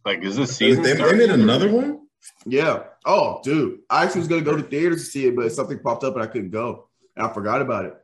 Like, 0.04 0.24
is 0.24 0.36
this 0.36 0.56
season? 0.56 0.84
they 0.84 0.96
starting? 0.96 1.20
made 1.20 1.30
another 1.30 1.72
one. 1.72 2.08
Yeah. 2.46 2.84
Oh, 3.06 3.40
dude. 3.44 3.80
I 3.90 4.04
actually 4.04 4.20
was 4.20 4.28
gonna 4.28 4.42
go 4.42 4.58
to 4.58 4.64
theaters 4.64 5.06
to 5.06 5.12
see 5.12 5.28
it, 5.28 5.36
but 5.36 5.52
something 5.52 5.80
popped 5.80 6.04
up 6.04 6.16
and 6.16 6.24
I 6.24 6.28
couldn't 6.28 6.52
go. 6.52 6.88
And 7.22 7.30
I 7.30 7.34
forgot 7.34 7.62
about 7.62 7.86
it. 7.86 7.96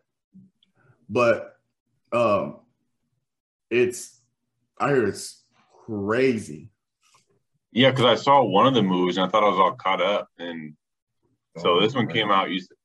But 1.10 1.58
um 2.12 2.60
it's 3.72 4.22
I 4.80 4.90
hear 4.90 5.08
it's 5.08 5.44
crazy. 5.88 6.70
Yeah, 7.72 7.90
because 7.90 8.06
I 8.06 8.16
saw 8.16 8.44
one 8.44 8.68
of 8.68 8.76
the 8.76 8.84
movies 8.84 9.18
and 9.18 9.26
I 9.26 9.30
thought 9.30 9.44
I 9.44 9.50
was 9.50 9.60
all 9.60 9.74
caught 9.74 10.02
up, 10.02 10.30
and 10.38 10.76
so 11.58 11.82
this 11.82 11.96
one 11.96 12.08
came 12.08 12.30
out. 12.32 12.50
You 12.52 12.60
said 12.60 12.78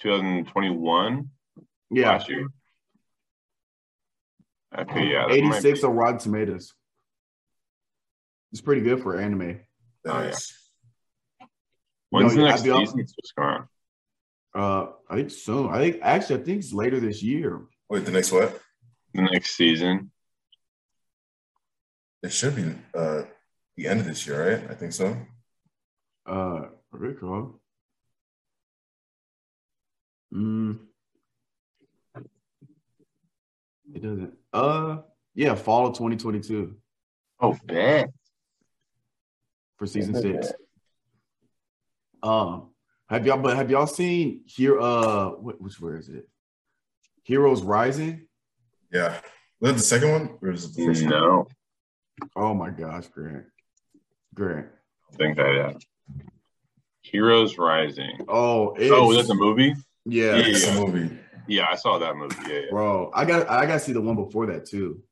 2021 0.00 1.28
Yeah. 1.90 2.12
last 2.12 2.28
year. 2.28 2.46
Okay, 4.78 5.10
yeah, 5.10 5.26
that 5.28 5.42
might 5.42 5.58
86 5.58 5.82
on 5.84 5.96
Rotten 5.96 6.18
Tomatoes. 6.18 6.74
It's 8.52 8.60
pretty 8.60 8.82
good 8.82 9.02
for 9.02 9.18
anime. 9.18 9.60
Nice. 10.04 10.54
Oh, 11.40 11.40
yeah. 11.40 11.46
When's 12.10 12.34
No, 12.34 12.42
the 12.42 12.48
next 12.48 12.60
I'd 12.60 12.64
be 12.64 12.70
season 12.70 13.06
supposed 13.06 13.14
to 13.16 13.34
come 13.36 13.44
out? 13.44 13.68
Uh 14.58 14.86
I 15.08 15.14
think 15.16 15.30
so. 15.30 15.68
I 15.68 15.78
think 15.78 15.98
actually 16.02 16.40
I 16.40 16.44
think 16.44 16.58
it's 16.58 16.72
later 16.72 16.98
this 17.00 17.22
year. 17.22 17.62
Wait, 17.88 18.04
the 18.04 18.10
next 18.10 18.32
what? 18.32 18.60
The 19.14 19.22
next 19.22 19.56
season. 19.56 20.10
It 22.22 22.32
should 22.32 22.56
be 22.56 22.74
uh 22.94 23.22
the 23.76 23.86
end 23.86 24.00
of 24.00 24.06
this 24.06 24.26
year, 24.26 24.56
right? 24.56 24.70
I 24.70 24.74
think 24.74 24.92
so. 24.92 25.16
Uh, 26.26 26.66
Rick 26.90 27.22
Roll. 27.22 27.60
Mm. 30.34 30.78
It 33.94 34.02
doesn't. 34.02 34.34
Uh, 34.52 34.98
yeah, 35.34 35.54
fall 35.54 35.86
of 35.86 35.94
2022 35.94 36.76
Oh, 37.40 37.56
bet. 37.64 38.10
for 39.78 39.86
season 39.86 40.14
six. 40.20 40.52
Um, 42.22 42.70
have 43.08 43.26
y'all? 43.26 43.38
But 43.38 43.56
have 43.56 43.70
y'all 43.70 43.86
seen 43.86 44.42
here? 44.46 44.80
Uh, 44.80 45.30
what, 45.30 45.60
which 45.60 45.80
where 45.80 45.96
is 45.96 46.08
it? 46.08 46.28
Heroes 47.24 47.62
Rising. 47.62 48.26
Yeah. 48.92 49.20
Was 49.60 49.70
that 49.72 49.76
the 49.76 49.82
second 49.82 50.10
one 50.12 50.38
or 50.40 50.50
is 50.52 50.64
it 50.64 50.74
the 50.74 50.86
first 50.86 51.02
one? 51.02 51.10
No, 51.10 51.48
Oh 52.36 52.54
my 52.54 52.70
gosh, 52.70 53.06
Grant, 53.08 53.44
Grant. 54.34 54.66
I 55.12 55.16
think 55.16 55.36
that 55.36 55.54
yeah. 55.54 55.72
Heroes 57.02 57.58
Rising. 57.58 58.24
Oh, 58.28 58.74
it's, 58.74 58.92
Oh, 58.92 59.12
that's 59.12 59.30
a 59.30 59.34
movie. 59.34 59.74
yeah, 60.04 60.36
Yeah. 60.36 60.46
It's 60.46 60.66
a 60.66 60.74
movie. 60.74 61.16
Yeah, 61.46 61.66
I 61.70 61.76
saw 61.76 61.98
that 61.98 62.16
movie. 62.16 62.36
Yeah, 62.46 62.60
yeah. 62.60 62.70
bro. 62.70 63.10
I 63.14 63.24
got 63.24 63.48
I 63.48 63.66
got 63.66 63.74
to 63.74 63.80
see 63.80 63.92
the 63.92 64.00
one 64.00 64.16
before 64.16 64.46
that 64.46 64.66
too. 64.66 65.02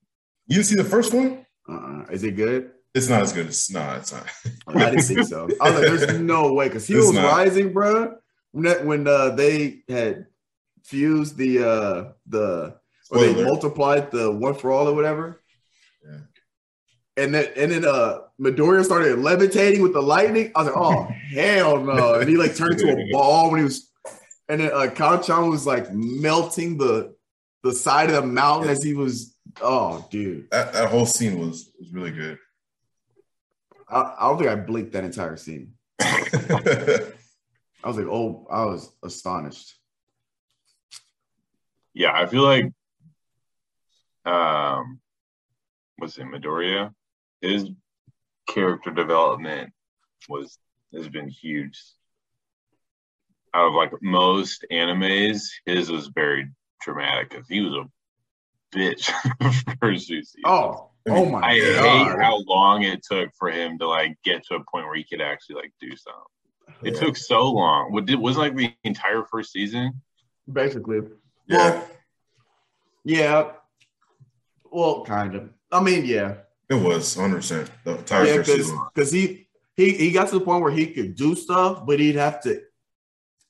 You 0.46 0.62
see 0.62 0.74
the 0.74 0.84
first 0.84 1.12
one? 1.14 1.44
Uh, 1.68 2.04
is 2.10 2.22
it 2.22 2.36
good? 2.36 2.70
It's 2.96 3.08
not 3.10 3.22
as 3.22 3.32
good 3.32 3.46
as 3.48 3.70
nah, 3.70 3.96
it's 3.96 4.12
not. 4.12 4.26
I 4.68 4.90
didn't 4.90 5.02
think 5.02 5.26
so. 5.28 5.48
I 5.60 5.70
was 5.70 5.80
like, 5.80 5.98
"There's 6.00 6.18
no 6.34 6.52
way," 6.54 6.68
because 6.68 6.82
It's 6.84 6.88
Heroes 6.88 7.12
not. 7.12 7.24
Rising, 7.24 7.72
bro. 7.72 8.16
When 8.52 8.86
when 8.86 9.06
uh, 9.06 9.30
they 9.30 9.82
had 9.88 10.26
fused 10.84 11.36
the 11.36 11.52
uh, 11.62 12.12
the 12.26 12.76
or 13.10 13.18
they 13.20 13.44
multiplied 13.44 14.10
the 14.10 14.30
one 14.32 14.54
for 14.54 14.70
all 14.72 14.88
or 14.88 14.94
whatever, 14.94 15.42
Yeah. 16.04 16.20
and 17.22 17.34
then 17.34 17.52
and 17.56 17.70
then 17.72 17.84
uh, 17.84 18.20
Midoriya 18.40 18.84
started 18.84 19.18
levitating 19.18 19.82
with 19.82 19.92
the 19.92 20.02
lightning. 20.02 20.52
I 20.54 20.62
was 20.62 20.68
like, 20.68 20.76
"Oh 20.78 21.02
hell 21.34 21.80
no!" 21.82 22.14
And 22.14 22.28
he 22.30 22.36
like 22.38 22.56
turned 22.56 22.80
into 22.80 22.92
a 22.92 23.08
ball 23.12 23.50
when 23.50 23.58
he 23.58 23.64
was, 23.64 23.90
and 24.48 24.60
then 24.62 24.70
uh, 24.72 24.88
Kacchan 24.94 25.50
was 25.50 25.66
like 25.66 25.92
melting 25.92 26.78
the 26.78 27.14
the 27.62 27.72
side 27.72 28.08
of 28.08 28.14
the 28.16 28.22
mountain 28.26 28.70
as 28.70 28.82
he 28.82 28.94
was. 28.94 29.34
Oh, 29.62 30.06
dude, 30.10 30.48
That, 30.50 30.72
that 30.74 30.90
whole 30.90 31.06
scene 31.06 31.38
was 31.38 31.70
was 31.78 31.90
really 31.92 32.10
good. 32.10 32.38
I, 33.88 34.14
I 34.18 34.28
don't 34.28 34.38
think 34.38 34.50
I 34.50 34.56
blinked 34.56 34.92
that 34.92 35.04
entire 35.04 35.36
scene. 35.36 35.74
I 36.00 37.12
was 37.84 37.96
like, 37.96 38.06
oh, 38.06 38.46
I 38.50 38.64
was 38.64 38.90
astonished. 39.02 39.74
Yeah, 41.94 42.12
I 42.12 42.26
feel 42.26 42.42
like 42.42 42.72
um 44.24 45.00
what's 45.96 46.18
it, 46.18 46.24
Midoriya? 46.24 46.92
His 47.40 47.70
character 48.48 48.90
development 48.90 49.72
was 50.28 50.58
has 50.94 51.08
been 51.08 51.28
huge. 51.28 51.80
Out 53.54 53.68
of 53.68 53.74
like 53.74 53.92
most 54.02 54.66
animes, 54.70 55.42
his 55.64 55.90
was 55.90 56.08
very 56.08 56.50
dramatic 56.82 57.30
because 57.30 57.46
he 57.48 57.60
was 57.60 57.72
a 57.72 58.76
bitch 58.76 59.10
first 59.80 60.08
two 60.08 60.22
seasons. 60.22 60.42
Oh, 60.44 60.90
oh 61.08 61.24
my 61.26 61.40
I 61.40 61.54
hate 61.54 61.76
how 62.22 62.42
long 62.46 62.82
it 62.82 63.02
took 63.02 63.30
for 63.38 63.50
him 63.50 63.78
to 63.78 63.86
like 63.88 64.16
get 64.24 64.44
to 64.46 64.54
a 64.56 64.64
point 64.70 64.86
where 64.86 64.96
he 64.96 65.04
could 65.04 65.20
actually 65.20 65.56
like 65.56 65.72
do 65.80 65.94
something. 65.96 66.22
It 66.82 66.94
Yeah. 66.94 67.00
took 67.00 67.16
so 67.16 67.50
long. 67.50 67.92
What 67.92 68.06
did 68.06 68.18
wasn't 68.18 68.44
like 68.44 68.56
the 68.56 68.72
entire 68.84 69.24
first 69.24 69.52
season? 69.52 70.02
Basically, 70.52 71.00
yeah, 71.46 71.56
well, 71.70 71.88
yeah. 73.04 73.50
Well, 74.70 75.04
kind 75.04 75.34
of. 75.34 75.50
I 75.72 75.80
mean, 75.82 76.04
yeah, 76.04 76.34
it 76.68 76.74
was 76.74 77.16
100 77.16 77.36
percent 77.36 77.70
the 77.84 77.98
entire 77.98 78.24
yeah, 78.26 78.34
first 78.36 78.50
because 78.50 78.66
season. 78.66 78.80
because 78.94 79.12
he 79.12 79.48
he 79.76 79.92
he 79.92 80.10
got 80.12 80.28
to 80.28 80.38
the 80.38 80.44
point 80.44 80.62
where 80.62 80.72
he 80.72 80.86
could 80.88 81.14
do 81.16 81.34
stuff, 81.34 81.86
but 81.86 81.98
he'd 82.00 82.16
have 82.16 82.40
to. 82.42 82.60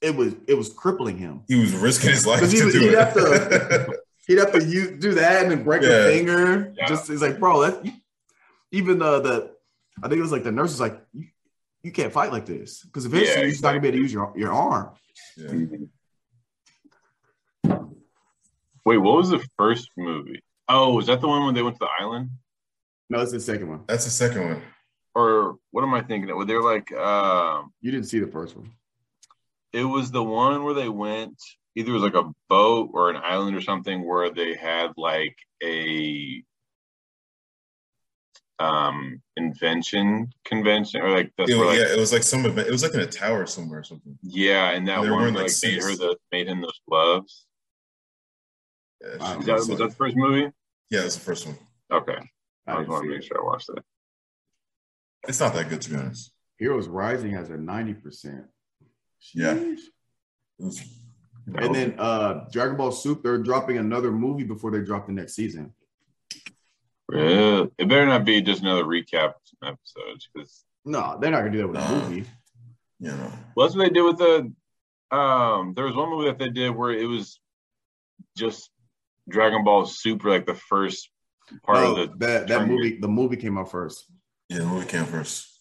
It 0.03 0.15
was 0.15 0.35
it 0.47 0.55
was 0.55 0.73
crippling 0.73 1.17
him. 1.19 1.43
He 1.49 1.57
was 1.57 1.73
risking 1.75 2.11
his 2.11 2.27
life 2.27 2.41
he 2.51 2.59
to 2.59 2.65
was- 2.67 2.75
do 2.75 2.81
he'd 2.81 2.93
it. 2.93 2.99
have 2.99 3.15
He'd 4.27 4.39
have 4.39 4.53
to 4.53 4.64
use, 4.64 4.99
do 5.01 5.14
that 5.14 5.43
and 5.43 5.51
then 5.53 5.62
break 5.64 5.83
Yeah. 5.83 5.89
a 5.89 6.12
finger. 6.12 6.72
Yeah. 6.77 6.87
Just 6.89 7.09
he's 7.09 7.22
like, 7.22 7.39
bro, 7.39 7.61
that 7.62 7.85
even 8.72 9.01
uh, 9.01 9.20
the 9.20 9.53
I 10.03 10.09
think 10.09 10.18
it 10.18 10.22
was 10.22 10.33
like 10.33 10.43
the 10.45 10.53
nurse 10.53 10.70
was 10.72 10.81
like, 10.81 11.01
you, 11.12 11.27
you 11.83 11.93
can't 11.93 12.12
fight 12.12 12.33
like 12.33 12.45
this 12.47 12.83
because 12.85 13.07
eventually 13.07 13.33
Yeah, 13.33 13.41
you're 13.43 13.51
just 13.51 13.62
not 13.62 13.70
gonna 13.70 13.81
be 13.81 13.89
able 13.89 13.99
to 13.99 14.03
use 14.03 14.12
your 14.12 14.33
your 14.37 14.53
arm. 14.53 14.91
yeah. 15.37 15.79
Wait, 18.85 18.99
what 18.99 19.16
was 19.16 19.31
the 19.31 19.45
first 19.59 19.91
movie? 19.97 20.43
Oh, 20.68 20.95
was 20.95 21.07
that 21.07 21.20
the 21.20 21.29
one 21.29 21.45
when 21.45 21.55
they 21.55 21.62
went 21.62 21.77
to 21.77 21.81
the 21.87 22.03
island? 22.05 22.31
No, 23.11 23.20
it's 23.20 23.33
the 23.33 23.41
second 23.41 23.68
one. 23.68 23.85
That's 23.87 24.05
the 24.05 24.11
second 24.11 24.45
one. 24.49 24.62
Or 25.14 25.57
what 25.70 25.83
am 25.83 25.95
I 25.95 26.03
thinking 26.03 26.31
of? 26.31 26.37
Were 26.37 26.45
they 26.45 26.55
like 26.55 26.93
um 26.93 27.72
You 27.81 27.91
didn't 27.91 28.07
see 28.07 28.18
the 28.18 28.27
first 28.27 28.57
one. 28.57 28.72
it 29.72 29.85
was 29.85 30.11
the 30.11 30.22
one 30.22 30.64
where 30.64 30.74
they 30.74 30.89
went 30.89 31.41
either 31.77 31.91
it 31.91 31.95
was 31.95 32.03
like 32.03 32.14
a 32.14 32.31
boat 32.49 32.91
or 32.95 33.11
an 33.11 33.16
island 33.22 33.57
or 33.57 33.61
something 33.61 34.05
where 34.07 34.31
they 34.31 34.55
had 34.57 34.93
like 34.97 35.37
a 35.62 36.43
um 38.59 39.20
invention 39.37 40.31
convention 40.47 41.03
or 41.03 41.11
like 41.11 41.31
that's 41.37 41.51
It, 41.51 41.57
where 41.59 41.66
like 41.66 41.79
yeah, 41.79 41.93
it 41.93 41.99
was 41.99 42.12
like 42.12 42.22
some 42.22 42.47
event. 42.47 42.66
It 42.66 42.70
was 42.72 42.83
like 42.83 42.95
in 42.95 43.01
a 43.01 43.07
tower 43.07 43.45
somewhere 43.47 43.81
or 43.81 43.85
something. 43.85 44.18
yeah, 44.22 44.70
and 44.70 44.89
that 44.89 45.03
They 45.03 45.09
were 45.09 45.12
one 45.14 45.20
wearing, 45.20 45.35
like, 45.35 45.43
like, 45.43 45.62
made 45.62 45.83
six. 45.83 45.85
her 45.85 45.95
the 45.97 46.16
made 46.33 46.49
him 46.49 46.62
those 46.62 46.81
gloves. 46.89 47.47
Yeah, 49.03 49.16
Wow. 49.18 49.33
she 49.35 49.41
Is 49.41 49.47
that, 49.47 49.53
was 49.53 49.61
was 49.61 49.68
like- 49.68 49.79
that 49.79 49.89
the 49.91 49.95
first 49.97 50.16
movie? 50.16 50.51
yeah, 50.91 51.01
that's 51.03 51.16
the 51.16 51.20
first 51.20 51.47
one. 51.47 51.59
Okay. 51.93 52.16
I 52.66 52.72
I 52.72 52.77
just 52.79 52.89
want 52.89 53.05
to 53.05 53.11
make 53.11 53.22
sure 53.22 53.39
I 53.41 53.45
watched 53.45 53.68
it. 53.77 53.85
It's 55.29 55.39
not 55.41 55.53
that 55.55 55.68
good 55.68 55.83
to 55.83 55.91
be 55.91 55.97
honest. 55.97 56.33
Heroes 56.59 56.89
Rising 56.89 57.33
has 57.33 57.51
a 57.51 57.59
ninety 57.59 57.93
percent. 57.93 58.47
Yeah. 59.35 59.74
It 61.47 61.55
was, 61.55 61.66
And 61.66 61.74
then 61.74 61.94
uh 61.99 62.44
Dragon 62.53 62.76
Ball 62.76 62.90
Super, 62.92 63.22
they're 63.22 63.38
dropping 63.42 63.78
another 63.78 64.11
movie 64.11 64.44
before 64.44 64.70
they 64.70 64.80
drop 64.80 65.07
the 65.07 65.12
next 65.12 65.34
season. 65.34 65.72
Really? 67.09 67.70
It 67.78 67.88
better 67.88 68.07
not 68.07 68.24
be 68.24 68.40
just 68.42 68.62
another 68.62 68.84
recap 68.84 69.34
episode 69.62 70.22
because 70.34 70.64
No, 70.84 71.18
they're 71.20 71.30
not 71.30 71.38
gonna 71.40 71.53
do 71.53 71.59
that 71.59 71.68
with 71.68 71.80
a 71.80 71.88
movie. 72.09 72.24
you 72.99 73.09
know, 73.09 73.32
well, 73.55 73.66
that's 73.66 73.76
what 73.76 73.84
they 73.84 73.90
did 73.90 74.03
with 74.03 74.18
the. 74.18 74.53
Um, 75.16 75.72
there 75.74 75.84
was 75.84 75.94
one 75.94 76.11
movie 76.11 76.28
that 76.28 76.38
they 76.38 76.49
did 76.49 76.70
where 76.70 76.90
it 76.92 77.07
was 77.07 77.38
just 78.36 78.70
Dragon 79.28 79.62
Ball 79.62 79.86
Super, 79.86 80.30
like 80.30 80.47
the 80.47 80.55
first 80.55 81.11
part 81.62 81.78
No, 81.78 81.97
of 81.97 82.18
the. 82.18 82.26
that 82.26 82.49
that 82.49 82.66
movie, 82.66 82.99
the 82.99 83.07
movie 83.09 83.36
came 83.36 83.57
out 83.57 83.70
first. 83.70 84.05
yeah, 84.49 84.59
the 84.59 84.66
movie 84.66 84.86
came 84.86 85.05
first. 85.05 85.56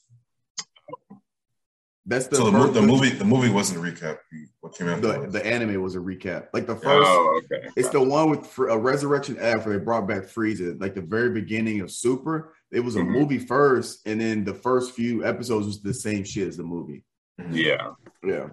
That's 2.08 2.28
the 2.28 2.36
So 2.36 2.46
the, 2.46 2.52
mo- 2.52 2.68
the 2.68 2.82
movie, 2.84 3.10
the 3.10 3.26
movie 3.26 3.50
wasn't 3.50 3.80
a 3.86 3.92
recap. 3.92 4.18
What 4.62 4.76
came 4.78 4.88
the, 5.02 5.28
the 5.28 5.44
anime 5.44 5.82
was 5.82 5.96
a 5.96 6.00
recap. 6.00 6.48
Like 6.54 6.68
the 6.68 6.76
first, 6.76 6.86
Oh, 7.10 7.42
okay. 7.52 7.68
it's 7.76 7.90
the 7.90 8.02
one 8.02 8.30
with 8.30 8.46
Fr- 8.46 8.68
a 8.68 8.78
Resurrection 8.78 9.38
F 9.40 9.66
where 9.66 9.78
they 9.80 9.84
brought 9.84 10.08
back 10.08 10.24
Frieza. 10.26 10.80
Like 10.80 10.94
the 10.94 11.02
very 11.02 11.32
beginning 11.32 11.82
of 11.82 11.90
Super, 11.90 12.54
it 12.72 12.80
was 12.82 12.96
a 12.96 13.00
Mhm. 13.00 13.10
movie 13.10 13.40
first, 13.40 14.08
and 14.08 14.22
then 14.22 14.44
the 14.44 14.54
first 14.54 14.94
few 14.94 15.26
episodes 15.26 15.66
was 15.66 15.82
the 15.82 15.94
same 15.96 16.24
shit 16.24 16.48
as 16.48 16.58
the 16.58 16.64
movie. 16.64 17.04
Yeah, 17.52 17.92
Yeah, 18.24 18.50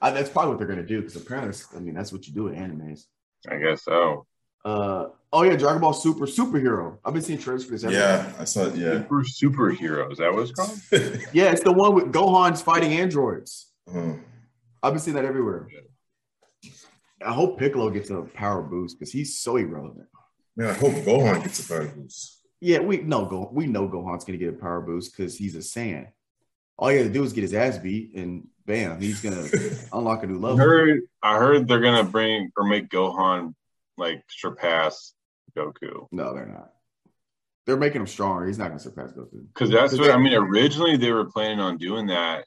I, 0.00 0.10
that's 0.12 0.30
probably 0.30 0.50
what 0.52 0.58
they're 0.58 0.66
gonna 0.68 0.82
do 0.86 1.00
because 1.02 1.16
apparently, 1.16 1.54
I 1.76 1.80
mean, 1.80 1.94
that's 1.94 2.12
what 2.12 2.26
you 2.26 2.32
do 2.32 2.48
in 2.48 2.54
animes. 2.56 3.04
I 3.48 3.58
guess 3.58 3.84
so. 3.84 4.26
Uh, 4.66 5.10
oh 5.32 5.44
yeah, 5.44 5.54
Dragon 5.54 5.80
Ball 5.80 5.92
Super 5.92 6.26
superhero. 6.26 6.98
I've 7.04 7.12
been 7.12 7.22
seeing 7.22 7.38
trailers 7.38 7.64
for 7.64 7.70
this. 7.70 7.84
everywhere. 7.84 8.32
yeah, 8.34 8.40
I 8.40 8.44
saw 8.44 8.64
it. 8.66 8.74
Yeah, 8.74 8.94
Super 8.94 9.22
superhero. 9.22 10.10
Is 10.10 10.18
that 10.18 10.32
what 10.32 10.42
it's 10.42 10.50
called? 10.50 10.76
yeah, 11.32 11.52
it's 11.52 11.62
the 11.62 11.72
one 11.72 11.94
with 11.94 12.12
Gohan's 12.12 12.60
fighting 12.60 12.92
androids. 12.92 13.70
Uh, 13.88 14.14
I've 14.82 14.92
been 14.92 14.98
seeing 14.98 15.14
that 15.14 15.24
everywhere. 15.24 15.68
I 17.24 17.32
hope 17.32 17.58
Piccolo 17.60 17.90
gets 17.90 18.10
a 18.10 18.22
power 18.22 18.60
boost 18.62 18.98
because 18.98 19.12
he's 19.12 19.38
so 19.38 19.56
irrelevant. 19.56 20.08
man, 20.56 20.70
I 20.70 20.74
hope 20.74 20.92
Gohan 20.92 21.42
gets 21.44 21.64
a 21.64 21.72
power 21.72 21.86
boost. 21.86 22.40
Yeah, 22.60 22.80
we 22.80 22.98
know 22.98 23.24
Go. 23.24 23.48
We 23.52 23.66
know 23.66 23.88
Gohan's 23.88 24.24
gonna 24.24 24.38
get 24.38 24.48
a 24.48 24.58
power 24.58 24.80
boost 24.80 25.16
because 25.16 25.36
he's 25.36 25.54
a 25.54 25.58
Saiyan. 25.60 26.08
All 26.76 26.90
you 26.90 26.98
got 26.98 27.04
to 27.06 27.12
do 27.12 27.22
is 27.22 27.32
get 27.32 27.42
his 27.42 27.54
ass 27.54 27.78
beat, 27.78 28.14
and 28.16 28.48
bam, 28.66 29.00
he's 29.00 29.20
gonna 29.20 29.46
unlock 29.92 30.24
a 30.24 30.26
new 30.26 30.38
I 30.38 30.40
level. 30.40 30.56
heard. 30.58 31.02
I 31.22 31.38
heard 31.38 31.68
they're 31.68 31.80
gonna 31.80 32.04
bring 32.04 32.50
or 32.56 32.64
make 32.64 32.88
Gohan 32.88 33.54
like 33.96 34.22
surpass 34.28 35.14
Goku 35.56 36.06
No, 36.12 36.34
they're 36.34 36.46
not. 36.46 36.70
They're 37.66 37.76
making 37.76 38.00
him 38.02 38.06
stronger. 38.06 38.46
He's 38.46 38.58
not 38.58 38.68
gonna 38.68 38.78
surpass 38.80 39.12
Goku. 39.12 39.46
because 39.52 39.70
that's 39.70 39.92
Is 39.92 39.98
what 39.98 40.06
that- 40.08 40.16
I 40.16 40.18
mean. 40.18 40.34
Originally, 40.34 40.96
they 40.96 41.10
were 41.12 41.24
planning 41.24 41.60
on 41.60 41.78
doing 41.78 42.06
that. 42.08 42.46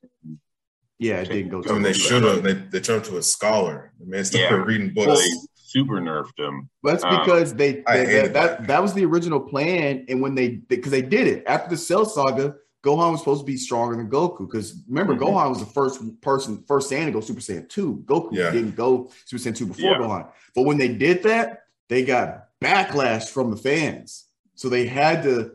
Yeah, 0.98 1.22
it 1.22 1.30
didn't 1.30 1.50
go. 1.50 1.64
I 1.70 1.74
mean, 1.74 1.82
they 1.82 1.94
should 1.94 2.24
have. 2.24 2.44
They, 2.44 2.54
they 2.54 2.80
turned 2.82 3.06
him 3.06 3.14
to 3.14 3.18
a 3.20 3.24
scholar. 3.24 3.94
I 4.02 4.06
mean, 4.06 4.24
started 4.26 4.56
Yeah. 4.56 4.64
reading 4.64 4.94
But 4.94 5.06
books. 5.08 5.22
they 5.22 5.30
super 5.56 6.02
nerfed 6.02 6.38
him. 6.38 6.70
That's 6.84 7.04
Um, 7.04 7.20
because 7.20 7.54
they, 7.54 7.84
they- 7.88 8.06
that, 8.06 8.34
that 8.34 8.68
that 8.68 8.82
was 8.82 8.94
the 8.94 9.06
original 9.06 9.40
plan, 9.40 10.06
and 10.10 10.22
when 10.22 10.36
they 10.36 10.50
because 10.50 10.92
they 10.92 11.02
did 11.02 11.28
it 11.28 11.44
after 11.48 11.70
the 11.70 11.78
Cell 11.78 12.06
Saga, 12.06 12.56
Gohan 12.84 13.12
was 13.12 13.20
supposed 13.20 13.42
to 13.42 13.46
be 13.46 13.58
stronger 13.58 13.96
than 13.98 14.10
Goku. 14.10 14.40
Because 14.50 14.82
remember, 14.88 15.16
Mhm. 15.16 15.20
Gohan 15.20 15.50
was 15.50 15.60
the 15.60 15.66
first 15.66 16.00
person, 16.22 16.64
first 16.68 16.90
Saiyan 16.90 17.06
to 17.06 17.12
go 17.12 17.20
Super 17.22 17.42
Saiyan 17.42 17.68
two. 17.70 18.04
Goku 18.06 18.34
Yeah. 18.34 18.52
didn't 18.52 18.76
go 18.76 19.12
Super 19.26 19.42
Saiyan 19.44 19.56
two 19.56 19.66
before 19.68 19.92
Yeah. 19.92 19.98
Gohan. 19.98 20.28
But 20.56 20.64
when 20.64 20.78
they 20.78 20.88
did 20.88 21.24
that, 21.24 21.64
they 21.90 22.04
got 22.06 22.46
backlash 22.62 23.30
from 23.30 23.52
the 23.52 23.58
fans, 23.58 24.26
so 24.56 24.70
they 24.70 24.86
had 24.86 25.24
to 25.24 25.52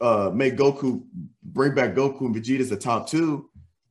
uh 0.00 0.30
make 0.34 0.56
Goku 0.56 1.02
bring 1.42 1.74
back 1.74 1.94
Goku 1.94 2.22
and 2.22 2.34
Vegeta 2.34 2.60
as 2.60 2.70
the 2.70 2.76
top 2.76 3.08
two, 3.08 3.48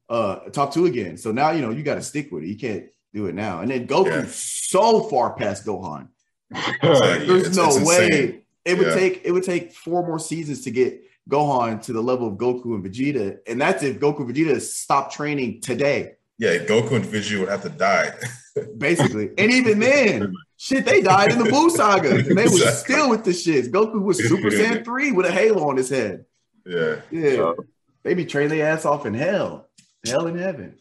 uh 0.09 0.35
top 0.51 0.73
two 0.73 0.85
again. 0.85 1.17
So 1.17 1.31
now 1.31 1.51
you 1.51 1.61
know 1.61 1.69
you 1.71 1.83
got 1.83 1.95
to 1.95 2.01
stick 2.01 2.31
with 2.31 2.43
it. 2.43 2.47
You 2.49 2.57
can't 2.57 2.85
do 3.13 3.25
it 3.27 3.35
now. 3.35 3.61
And 3.61 3.71
then 3.71 3.87
Goku 3.87 4.07
Yeah. 4.07 4.25
so 4.29 5.01
far 5.09 5.33
past 5.35 5.65
Gohan. 5.65 6.09
There's 6.81 7.47
It's- 7.47 7.55
no 7.55 7.67
it's 7.69 7.79
way 7.87 8.43
it 8.65 8.77
would 8.77 8.93
take 8.93 9.21
it 9.23 9.31
would 9.31 9.43
take 9.43 9.73
four 9.73 10.05
more 10.05 10.19
seasons 10.19 10.61
to 10.65 10.71
get 10.71 11.01
Gohan 11.31 11.81
to 11.83 11.93
the 11.93 12.01
level 12.01 12.27
of 12.27 12.35
Goku 12.35 12.75
and 12.75 12.83
Vegeta, 12.85 13.37
and 13.47 13.59
that's 13.61 13.81
if 13.83 13.99
Goku 13.99 14.19
and 14.19 14.35
Vegeta 14.35 14.59
stop 14.61 15.11
training 15.11 15.61
today, 15.61 16.13
Yeah, 16.37 16.57
Goku 16.57 16.91
and 16.97 17.05
Vegeta 17.05 17.39
would 17.39 17.49
have 17.49 17.63
to 17.63 17.69
die. 17.69 18.11
basically. 18.77 19.29
and 19.37 19.49
even 19.51 19.79
then, 19.87 20.33
shit, 20.57 20.85
they 20.85 21.01
died 21.01 21.31
in 21.31 21.39
the 21.39 21.45
Buu 21.45 21.69
saga, 21.71 22.09
and 22.17 22.37
they 22.37 22.43
was 22.43 22.61
Exactly. 22.61 22.93
still 22.95 23.09
with 23.09 23.23
the 23.23 23.31
shits. 23.31 23.69
Goku 23.71 24.01
was 24.01 24.17
Super 24.27 24.49
Saiyan 24.49 24.83
three 24.83 25.11
with 25.11 25.25
a 25.25 25.31
halo 25.31 25.69
on 25.69 25.77
his 25.77 25.89
head. 25.89 26.25
yeah. 26.65 26.97
Yeah, 27.11 27.35
So, 27.35 27.55
they 28.03 28.13
be 28.13 28.25
training 28.25 28.49
their 28.57 28.67
ass 28.67 28.83
off 28.85 29.05
in 29.05 29.13
hell, 29.13 29.67
hell 30.05 30.27
in 30.27 30.37
heaven. 30.37 30.75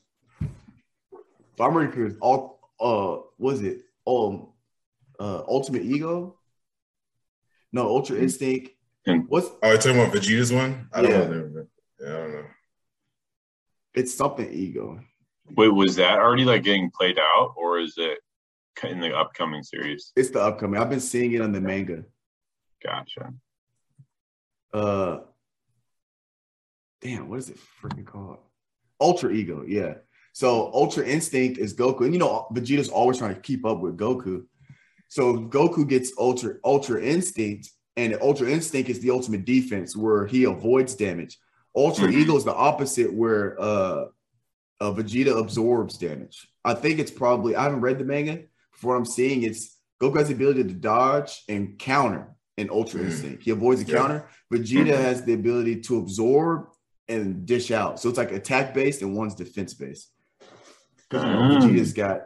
So 1.56 1.64
I'm 1.64 1.76
ready 1.76 1.92
for 1.92 2.16
all. 2.20 2.58
Uh, 2.80 3.20
was 3.38 3.60
it 3.60 3.82
um, 4.06 4.48
uh, 5.20 5.42
Ultimate 5.46 5.82
Ego? 5.82 6.38
No, 7.72 7.86
Ultra 7.88 8.16
Instinct. 8.16 8.70
And- 9.06 9.28
What's 9.28 9.48
Oh, 9.62 9.68
you're 9.68 9.78
talking 9.78 10.00
about 10.00 10.12
Vegeta's 10.14 10.52
one? 10.52 10.88
I 10.92 11.02
don't 11.02 11.10
Yeah. 11.10 11.18
know. 11.26 11.66
Yeah, 12.00 12.06
I 12.08 12.18
don't 12.18 12.32
know. 12.32 12.46
it's 13.94 14.14
something 14.14 14.50
ego? 14.52 15.00
wait, 15.56 15.68
was 15.68 15.96
that 15.96 16.18
already 16.18 16.44
like 16.44 16.62
getting 16.62 16.90
played 16.92 17.18
out, 17.18 17.54
or 17.56 17.80
is 17.80 17.94
it 17.98 18.18
in 18.84 19.00
the 19.00 19.12
upcoming 19.16 19.62
series? 19.64 20.12
It's 20.14 20.30
the 20.30 20.40
upcoming. 20.40 20.80
I've 20.80 20.88
been 20.90 21.00
seeing 21.00 21.32
it 21.32 21.40
on 21.40 21.50
the 21.52 21.60
manga. 21.60 22.04
Gotcha. 22.82 23.34
Uh, 24.72 25.20
damn, 27.00 27.28
what 27.28 27.40
is 27.40 27.50
it 27.50 27.58
freaking 27.82 28.06
called? 28.06 28.38
Ultra 29.00 29.32
Ego. 29.32 29.64
Yeah. 29.66 29.94
So 30.32 30.72
Ultra 30.72 31.04
Instinct 31.04 31.58
is 31.58 31.74
Goku, 31.74 32.02
and 32.04 32.12
you 32.14 32.20
know 32.20 32.46
Vegeta's 32.52 32.88
always 32.88 33.18
trying 33.18 33.34
to 33.34 33.40
keep 33.40 33.64
up 33.66 33.80
with 33.80 33.96
Goku. 33.98 34.46
So 35.08 35.36
Goku 35.48 35.86
gets 35.88 36.12
Ultra 36.16 36.54
Ultra 36.64 37.02
Instinct, 37.02 37.68
and 38.00 38.16
Ultra 38.22 38.48
Instinct 38.48 38.88
is 38.88 39.00
the 39.00 39.10
ultimate 39.10 39.44
defense 39.44 39.94
where 39.96 40.26
he 40.26 40.44
avoids 40.44 40.94
damage. 40.94 41.38
Ultra 41.76 42.08
Mhm. 42.08 42.14
Ego 42.14 42.36
is 42.36 42.44
the 42.44 42.54
opposite 42.54 43.12
where 43.12 43.60
uh, 43.60 44.06
uh 44.80 44.92
Vegeta 44.92 45.38
absorbs 45.38 45.98
damage. 45.98 46.48
I 46.64 46.74
think 46.74 46.98
it's 46.98 47.10
probably 47.10 47.54
I 47.54 47.62
haven't 47.64 47.82
read 47.82 47.98
the 47.98 48.04
manga. 48.04 48.44
For 48.72 48.88
what 48.88 48.96
I'm 48.96 49.04
seeing, 49.04 49.42
it's 49.42 49.76
Goku 50.00 50.16
has 50.18 50.28
the 50.28 50.34
ability 50.34 50.64
to 50.64 50.72
dodge 50.74 51.42
and 51.48 51.78
counter 51.78 52.28
in 52.56 52.70
Ultra 52.70 53.00
Mhm. 53.00 53.04
Instinct. 53.04 53.42
He 53.42 53.50
avoids 53.50 53.84
the 53.84 53.90
Yeah. 53.92 53.98
counter. 53.98 54.28
Vegeta 54.52 54.94
Mhm. 54.94 54.96
has 55.08 55.22
the 55.24 55.34
ability 55.34 55.80
to 55.82 55.98
absorb 55.98 56.68
and 57.08 57.44
dish 57.44 57.70
out. 57.70 58.00
So 58.00 58.08
it's 58.08 58.16
like 58.18 58.32
attack 58.32 58.72
based 58.72 59.02
and 59.02 59.14
one's 59.14 59.34
defense 59.34 59.74
based. 59.74 60.10
Because 61.08 61.24
you 61.24 61.30
know, 61.30 61.40
Mm. 61.40 61.60
Vegeta's 61.60 61.92
got 61.92 62.18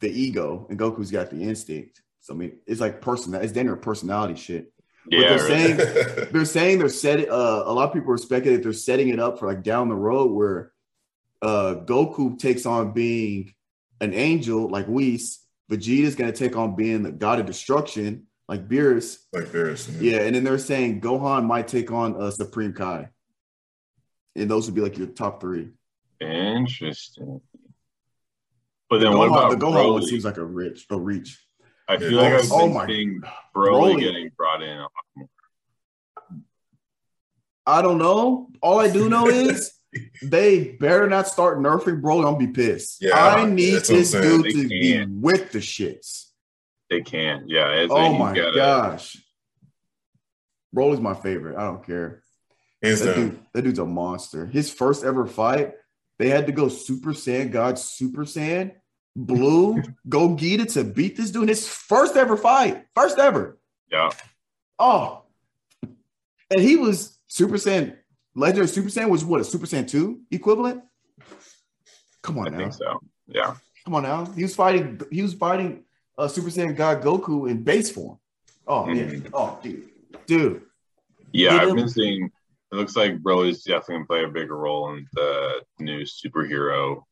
the 0.00 0.10
ego 0.10 0.66
and 0.68 0.78
Goku's 0.78 1.10
got 1.12 1.30
the 1.30 1.40
instinct. 1.42 2.02
So 2.20 2.34
I 2.34 2.36
mean, 2.36 2.52
it's 2.66 2.80
like 2.80 3.00
personal. 3.00 3.40
It's 3.40 3.52
then 3.52 3.74
personality 3.78 4.34
shit. 4.34 4.72
Yeah, 5.08 5.36
they're 5.36 5.48
really. 5.48 5.76
saying- 5.76 6.28
They're 6.32 6.44
saying 6.44 6.78
they're 6.78 6.88
setting. 6.88 7.30
Uh, 7.30 7.62
a 7.66 7.72
lot 7.72 7.88
of 7.88 7.92
people 7.92 8.12
are 8.12 8.16
speculating 8.18 8.62
they're 8.62 8.72
setting 8.72 9.08
it 9.08 9.20
up 9.20 9.38
for 9.38 9.46
like 9.46 9.62
down 9.62 9.88
the 9.88 9.94
road 9.94 10.32
where 10.32 10.72
uh, 11.42 11.76
Goku 11.84 12.38
takes 12.38 12.64
on 12.66 12.92
being 12.92 13.52
an 14.00 14.14
angel 14.14 14.68
like 14.68 14.86
Whis. 14.86 15.40
Vegeta's 15.70 16.14
gonna 16.14 16.32
take 16.32 16.56
on 16.56 16.74
being 16.76 17.02
the 17.02 17.10
god 17.12 17.38
of 17.40 17.46
destruction 17.46 18.26
like 18.48 18.68
Beerus. 18.68 19.18
like 19.32 19.46
Beerus. 19.46 19.88
Yeah, 20.00 20.18
and 20.18 20.34
then 20.36 20.44
they're 20.44 20.58
saying 20.58 21.00
Gohan 21.00 21.44
might 21.46 21.68
take 21.68 21.90
on 21.90 22.20
uh, 22.20 22.30
Supreme 22.30 22.72
Kai, 22.74 23.08
and 24.36 24.50
those 24.50 24.66
would 24.66 24.74
be 24.74 24.80
like 24.82 24.96
your 24.98 25.06
top 25.08 25.40
three. 25.40 25.70
Interesting. 26.20 27.40
But 28.90 29.00
then 29.00 29.12
Gohan, 29.12 29.18
what 29.18 29.28
about 29.28 29.50
the 29.50 29.56
Gohan 29.56 29.92
one 29.92 30.02
seems 30.06 30.24
like 30.24 30.36
a 30.36 30.44
rich, 30.44 30.86
a 30.90 30.98
reach. 30.98 31.43
I 31.88 31.98
feel 31.98 32.12
like 32.18 32.32
I've 32.32 32.50
oh 32.52 32.68
been 32.68 32.86
seeing 32.88 33.20
Broly, 33.56 33.94
Broly. 33.94 34.00
getting 34.00 34.30
brought 34.36 34.62
in. 34.62 34.78
a 34.78 34.82
lot 34.82 34.90
more. 35.16 35.28
I 37.66 37.82
don't 37.82 37.98
know. 37.98 38.48
All 38.62 38.78
I 38.80 38.90
do 38.90 39.08
know 39.10 39.28
is 39.28 39.72
they 40.22 40.72
better 40.72 41.08
not 41.08 41.28
start 41.28 41.58
nerfing 41.58 42.00
Broly. 42.00 42.18
I'm 42.26 42.34
gonna 42.34 42.38
be 42.38 42.46
pissed. 42.48 42.98
Yeah, 43.02 43.16
I 43.16 43.46
need 43.46 43.74
that's 43.74 43.88
what 43.90 43.96
I'm 43.96 44.02
this 44.02 44.12
dude 44.12 44.44
They 44.44 44.50
to 44.62 44.68
be 44.68 44.92
can't. 44.92 45.10
with 45.20 45.52
the 45.52 45.58
shits. 45.60 46.26
They 46.90 47.00
can't. 47.00 47.48
Yeah. 47.48 47.86
Oh 47.90 48.12
my 48.14 48.34
gotta- 48.34 48.54
gosh, 48.56 49.16
Broly's 50.74 51.00
my 51.00 51.14
favorite. 51.14 51.56
I 51.56 51.64
don't 51.64 51.84
care. 51.84 52.22
That, 52.82 53.14
dude, 53.14 53.38
that 53.54 53.62
dude's 53.62 53.78
a 53.78 53.86
monster. 53.86 54.44
His 54.44 54.70
first 54.70 55.04
ever 55.04 55.26
fight, 55.26 55.72
they 56.18 56.28
had 56.28 56.46
to 56.46 56.52
go 56.52 56.68
Super 56.68 57.12
Saiyan 57.12 57.50
God 57.50 57.78
Super 57.78 58.24
Saiyan 58.24 58.72
Blue 59.16 59.80
Gogeta 60.08 60.72
to 60.74 60.84
beat 60.84 61.16
this 61.16 61.30
dude. 61.30 61.42
in 61.42 61.48
His 61.48 61.68
first 61.68 62.16
ever 62.16 62.36
fight, 62.36 62.86
first 62.94 63.18
ever. 63.18 63.58
Yeah. 63.90 64.10
Oh, 64.78 65.22
and 66.50 66.60
he 66.60 66.76
was 66.76 67.18
Super 67.28 67.54
Saiyan. 67.54 67.96
Legendary 68.34 68.66
Super 68.68 68.88
Saiyan 68.88 69.08
was 69.08 69.24
what 69.24 69.40
a 69.40 69.44
Super 69.44 69.66
Saiyan 69.66 69.88
two 69.88 70.20
equivalent. 70.30 70.82
Come 72.22 72.38
I 72.38 72.46
on 72.46 72.52
now, 72.52 72.58
think 72.58 72.72
so. 72.72 73.00
Yeah. 73.28 73.54
come 73.84 73.94
on 73.94 74.02
now. 74.02 74.24
He 74.26 74.42
was 74.42 74.54
fighting. 74.54 75.00
He 75.10 75.22
was 75.22 75.34
fighting 75.34 75.84
uh, 76.18 76.26
Super 76.28 76.48
Saiyan 76.48 76.76
God 76.76 77.02
Goku 77.02 77.48
in 77.50 77.62
base 77.62 77.90
form. 77.90 78.18
Oh 78.66 78.88
yeah. 78.88 79.04
Mhm. 79.04 79.30
Oh 79.32 79.58
dude, 79.62 79.88
dude. 80.26 80.62
Yeah. 81.32 81.56
I've 81.56 81.74
been 81.76 81.88
seeing. 81.88 82.30
It 82.72 82.76
looks 82.76 82.96
like 82.96 83.18
Broly's 83.22 83.62
definitely 83.62 83.96
gonna 83.96 84.06
play 84.06 84.24
a 84.24 84.28
bigger 84.28 84.56
role 84.56 84.92
in 84.94 85.06
the 85.12 85.62
new 85.78 86.00
superhero 86.02 87.02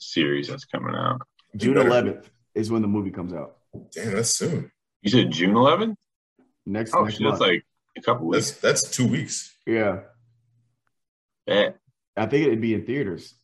series 0.00 0.48
that's 0.48 0.64
coming 0.64 0.94
out. 0.94 1.20
June 1.56 1.74
11th 1.76 2.26
is 2.54 2.70
when 2.70 2.82
the 2.82 2.88
movie 2.88 3.10
comes 3.10 3.32
out. 3.32 3.56
Damn, 3.92 4.14
that's 4.14 4.30
soon. 4.30 4.70
You 5.02 5.10
said 5.10 5.30
June 5.30 5.54
11th? 5.54 5.94
Next, 6.66 6.94
Oh, 6.94 7.04
next 7.04 7.16
shit, 7.18 7.26
that's 7.28 7.40
like 7.40 7.64
a 7.96 8.00
couple 8.02 8.26
weeks. 8.28 8.52
That's 8.52 8.82
that's 8.82 8.96
two 8.96 9.06
weeks. 9.06 9.56
yeah, 9.66 10.00
Eh, 11.46 11.70
I 12.16 12.26
think 12.26 12.46
it'd 12.46 12.60
be 12.60 12.74
in 12.74 12.84
theaters. 12.86 13.34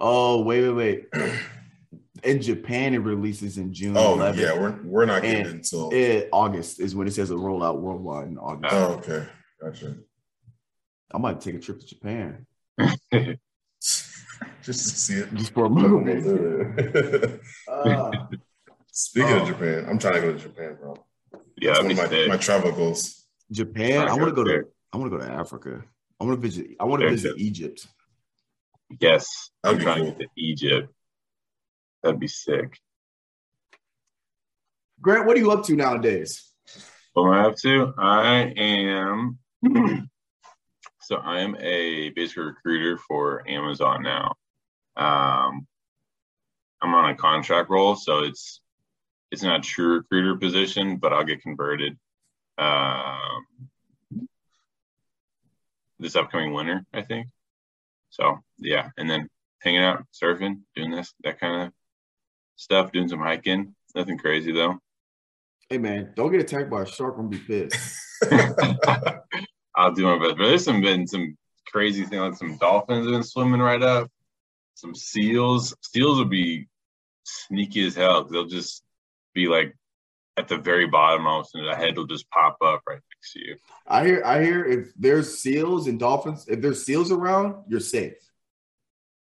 Oh 0.00 0.42
wait, 0.42 0.68
wait, 0.70 1.06
wait! 1.12 1.32
In 2.22 2.40
Japan, 2.40 2.94
it 2.94 2.98
releases 2.98 3.58
in 3.58 3.74
June 3.74 3.96
Oh 3.98 4.16
11th. 4.16 4.36
yeah, 4.36 4.58
we're 4.58 4.78
we're 4.82 5.04
not 5.04 5.20
getting 5.22 5.40
And 5.40 5.46
it 5.48 5.54
until. 5.56 5.90
Eh, 5.92 6.24
August 6.32 6.80
is 6.80 6.94
when 6.94 7.06
it 7.06 7.12
says 7.12 7.30
a 7.30 7.34
rollout 7.34 7.80
worldwide 7.80 8.28
in 8.28 8.38
August. 8.38 8.72
oh 8.74 8.94
okay, 8.94 9.26
gotcha. 9.60 9.96
I 11.12 11.18
might 11.18 11.40
take 11.42 11.56
a 11.56 11.58
trip 11.58 11.80
to 11.80 11.86
Japan 11.86 12.46
Just 14.64 14.88
to 14.90 14.96
see 14.96 15.14
it. 15.20 15.34
just 15.34 15.52
for 15.52 15.66
a 15.66 15.68
movie. 15.70 17.38
Uh, 17.68 18.10
Speaking 18.92 19.32
Oh. 19.32 19.42
of 19.42 19.48
Japan, 19.48 19.86
I'm 19.88 19.98
trying 19.98 20.14
to 20.14 20.20
go 20.20 20.32
to 20.32 20.38
Japan, 20.38 20.76
bro. 20.80 20.94
yeah, 21.56 21.72
That's 21.72 21.82
one 21.82 21.90
of 21.90 21.96
my, 21.96 22.08
sick. 22.08 22.28
my 22.28 22.36
travel 22.36 22.72
goals. 22.72 23.26
Japan. 23.50 24.08
I 24.08 24.14
want 24.14 24.28
to 24.28 24.32
go 24.32 24.42
okay. 24.42 24.58
to. 24.62 24.68
I 24.92 24.96
want 24.96 25.10
to 25.12 25.18
go 25.18 25.24
to 25.24 25.30
Africa. 25.32 25.82
I 26.20 26.24
want 26.24 26.40
to 26.40 26.48
visit. 26.48 26.66
I 26.78 26.84
want 26.84 27.00
to 27.00 27.06
Okay. 27.06 27.14
visit 27.16 27.34
Egypt. 27.38 27.86
Yes, 29.00 29.50
That'd 29.62 29.78
I'm 29.80 29.84
trying 29.84 30.02
cool. 30.04 30.12
to 30.12 30.18
get 30.18 30.28
to 30.36 30.40
Egypt. 30.40 30.92
That'd 32.02 32.20
be 32.20 32.28
sick. 32.28 32.78
Grant, 35.00 35.26
what 35.26 35.36
are 35.36 35.40
you 35.40 35.50
up 35.50 35.64
to 35.64 35.74
nowadays? 35.76 36.52
What 37.14 37.26
am 37.26 37.32
I 37.32 37.44
up 37.48 37.56
to? 37.62 37.92
I 37.98 38.52
am. 38.56 39.38
so 41.00 41.16
I 41.16 41.40
am 41.40 41.56
a 41.58 42.10
basic 42.10 42.36
recruiter 42.36 42.96
for 42.98 43.42
Amazon 43.48 44.02
now. 44.02 44.34
Um, 44.96 45.66
I'm 46.80 46.94
on 46.94 47.10
a 47.10 47.16
contract 47.16 47.70
role, 47.70 47.96
so 47.96 48.20
it's 48.20 48.60
it's 49.30 49.42
not 49.42 49.60
a 49.60 49.62
true 49.62 49.96
recruiter 49.96 50.36
position, 50.36 50.96
but 50.96 51.12
I'll 51.12 51.24
get 51.24 51.42
converted 51.42 51.98
um, 52.58 53.44
this 55.98 56.14
upcoming 56.14 56.52
winter, 56.52 56.84
I 56.92 57.02
think. 57.02 57.28
So 58.10 58.38
yeah, 58.58 58.90
and 58.96 59.10
then 59.10 59.28
hanging 59.60 59.80
out, 59.80 60.04
surfing, 60.12 60.60
doing 60.76 60.90
this, 60.90 61.14
that 61.24 61.40
kind 61.40 61.62
of 61.62 61.72
stuff, 62.56 62.92
doing 62.92 63.08
some 63.08 63.20
hiking. 63.20 63.74
Nothing 63.94 64.18
crazy 64.18 64.52
though. 64.52 64.78
Hey 65.68 65.78
man, 65.78 66.12
don't 66.14 66.30
get 66.30 66.40
attacked 66.40 66.70
by 66.70 66.82
a 66.82 66.86
shark. 66.86 67.16
I'm 67.18 67.28
be 67.28 67.38
pissed. 67.38 67.76
I'll 69.76 69.92
do 69.92 70.04
my 70.04 70.18
best. 70.18 70.36
But 70.36 70.46
there's 70.46 70.64
some 70.64 70.80
been 70.80 71.06
some 71.06 71.36
crazy 71.66 72.04
thing 72.04 72.20
like 72.20 72.36
some 72.36 72.56
dolphins 72.58 73.06
have 73.06 73.12
been 73.12 73.22
swimming 73.24 73.60
right 73.60 73.82
up. 73.82 74.10
Some 74.74 74.94
seals. 74.94 75.74
Seals 75.82 76.18
would 76.18 76.30
be 76.30 76.68
sneaky 77.24 77.86
as 77.86 77.94
hell. 77.94 78.24
They'll 78.24 78.46
just 78.46 78.82
be 79.34 79.46
like 79.46 79.76
at 80.36 80.48
the 80.48 80.58
very 80.58 80.86
bottom 80.86 81.26
almost, 81.26 81.54
and 81.54 81.66
the 81.66 81.76
head 81.76 81.96
will 81.96 82.06
just 82.06 82.28
pop 82.30 82.58
up 82.64 82.82
right 82.88 83.00
next 83.14 83.32
to 83.32 83.40
you. 83.40 83.56
I 83.86 84.04
hear. 84.04 84.22
I 84.24 84.42
hear. 84.42 84.64
If 84.64 84.92
there's 84.96 85.38
seals 85.38 85.86
and 85.86 85.98
dolphins, 85.98 86.46
if 86.48 86.60
there's 86.60 86.84
seals 86.84 87.12
around, 87.12 87.64
you're 87.68 87.80
safe. 87.80 88.14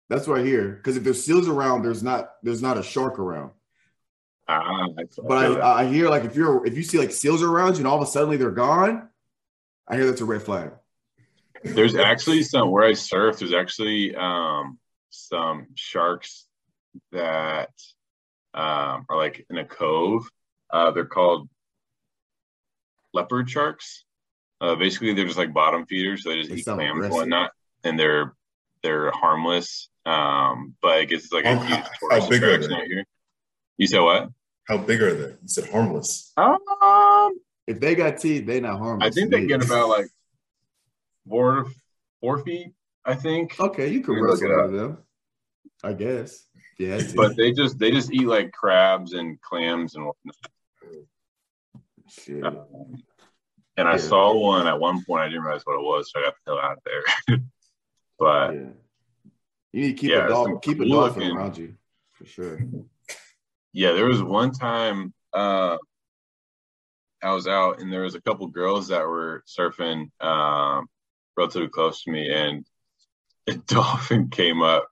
That's 0.08 0.26
what 0.26 0.40
I 0.40 0.44
hear. 0.44 0.70
Because 0.70 0.96
if 0.96 1.04
there's 1.04 1.24
seals 1.24 1.48
around, 1.48 1.82
there's 1.82 2.02
not. 2.02 2.30
There's 2.42 2.62
not 2.62 2.78
a 2.78 2.82
shark 2.82 3.18
around. 3.18 3.52
Ah, 4.46 4.86
But. 5.22 5.60
I, 5.60 5.82
I 5.82 5.86
hear 5.86 6.08
like 6.08 6.24
if 6.24 6.34
you're 6.34 6.66
if 6.66 6.76
you 6.76 6.82
see 6.82 6.98
like 6.98 7.12
seals 7.12 7.42
around 7.42 7.72
you 7.72 7.78
and 7.78 7.86
all 7.86 8.00
of 8.00 8.06
a 8.06 8.10
sudden 8.10 8.38
they're 8.38 8.50
gone, 8.50 9.08
I 9.86 9.96
hear 9.96 10.06
that's 10.06 10.20
a 10.20 10.26
red 10.26 10.42
flag. 10.42 10.72
There's 11.64 11.96
actually 11.96 12.42
some 12.42 12.70
where 12.70 12.84
I 12.84 12.92
surf. 12.92 13.38
There's 13.38 13.52
actually 13.52 14.14
um, 14.14 14.78
some 15.18 15.66
sharks 15.74 16.46
that 17.12 17.70
um, 18.54 19.06
are 19.08 19.16
like 19.16 19.44
in 19.50 19.58
a 19.58 19.64
cove. 19.64 20.28
Uh, 20.70 20.90
they're 20.90 21.04
called 21.06 21.48
leopard 23.12 23.48
sharks. 23.50 24.04
Uh, 24.60 24.74
basically, 24.74 25.14
they're 25.14 25.24
just 25.26 25.38
like 25.38 25.52
bottom 25.52 25.86
feeders. 25.86 26.22
So 26.24 26.30
they 26.30 26.36
just 26.38 26.50
They 26.50 26.56
eat 26.56 26.64
sound 26.64 26.80
clams 26.80 27.04
and 27.04 27.14
whatnot, 27.14 27.50
and 27.84 27.98
they're 27.98 28.34
they're 28.82 29.10
harmless. 29.12 29.88
Um, 30.06 30.74
but 30.80 30.92
I 30.92 31.04
guess 31.04 31.24
it's 31.24 31.32
like 31.32 31.44
a 31.44 31.56
How- 31.56 31.64
huge 31.64 31.84
how 32.10 32.18
tourist 32.20 32.30
big 32.30 32.42
are 32.42 32.58
they? 32.58 32.74
out 32.74 32.84
here. 32.86 33.04
You 33.76 33.86
said 33.86 34.00
what? 34.00 34.30
How 34.66 34.78
big 34.78 35.00
are 35.02 35.14
they? 35.14 35.30
You 35.30 35.38
said 35.48 35.70
harmless. 35.70 36.32
Um, 36.36 36.58
If 37.66 37.80
they 37.80 37.94
got 37.94 38.18
teeth, 38.18 38.46
they 38.46 38.60
not 38.60 38.78
harmless. 38.78 39.06
I 39.06 39.10
think 39.10 39.30
they 39.30 39.46
get 39.46 39.64
about 39.64 39.88
like 39.88 40.06
four 41.28 41.66
four 42.20 42.42
feet. 42.44 42.72
I 43.04 43.14
think. 43.14 43.58
Okay, 43.60 43.88
you 43.88 44.00
can 44.02 44.14
look 44.14 44.40
wrestle 44.40 44.50
it 44.50 44.54
out 44.54 44.60
up. 44.60 44.66
of 44.66 44.72
them. 44.72 44.98
I 45.84 45.92
guess. 45.92 46.46
Yeah. 46.78 47.00
but 47.16 47.36
they 47.36 47.52
just 47.52 47.78
they 47.78 47.90
just 47.90 48.12
eat 48.12 48.26
like 48.26 48.52
crabs 48.52 49.12
and 49.12 49.40
clams 49.40 49.94
and 49.94 50.06
whatnot. 50.06 50.36
Um, 52.42 53.02
and 53.76 53.86
I 53.88 53.92
Yeah. 53.92 53.96
saw 53.98 54.34
one 54.34 54.66
at 54.66 54.78
one 54.80 55.04
point. 55.04 55.22
I 55.22 55.28
didn't 55.28 55.42
realize 55.42 55.62
what 55.64 55.78
it 55.78 55.84
was, 55.84 56.10
so 56.10 56.20
I 56.20 56.24
got 56.24 56.34
the 56.46 56.52
hell 56.52 56.60
out 56.60 56.78
there. 56.84 57.38
but 58.18 58.54
yeah. 58.54 58.70
You 59.72 59.82
need 59.82 59.96
to 59.96 60.00
keep 60.00 60.10
yeah, 60.10 60.24
a 60.24 60.28
dolphin, 60.28 60.58
keep 60.60 60.80
a 60.80 60.88
dolphin 60.88 61.22
looking- 61.22 61.36
around 61.36 61.58
you 61.58 61.74
for 62.12 62.24
sure. 62.24 62.58
yeah, 63.72 63.92
there 63.92 64.06
was 64.06 64.22
one 64.22 64.50
time 64.50 65.12
uh, 65.34 65.76
I 67.22 67.32
was 67.34 67.46
out 67.46 67.80
and 67.80 67.92
there 67.92 68.02
was 68.02 68.14
a 68.14 68.20
couple 68.22 68.46
girls 68.48 68.88
that 68.88 69.06
were 69.06 69.44
surfing 69.46 70.10
um, 70.22 70.86
relatively 71.36 71.68
close 71.68 72.02
to 72.04 72.10
me, 72.10 72.32
and 72.32 72.64
a 73.46 73.54
dolphin 73.66 74.28
came 74.30 74.62
up 74.62 74.88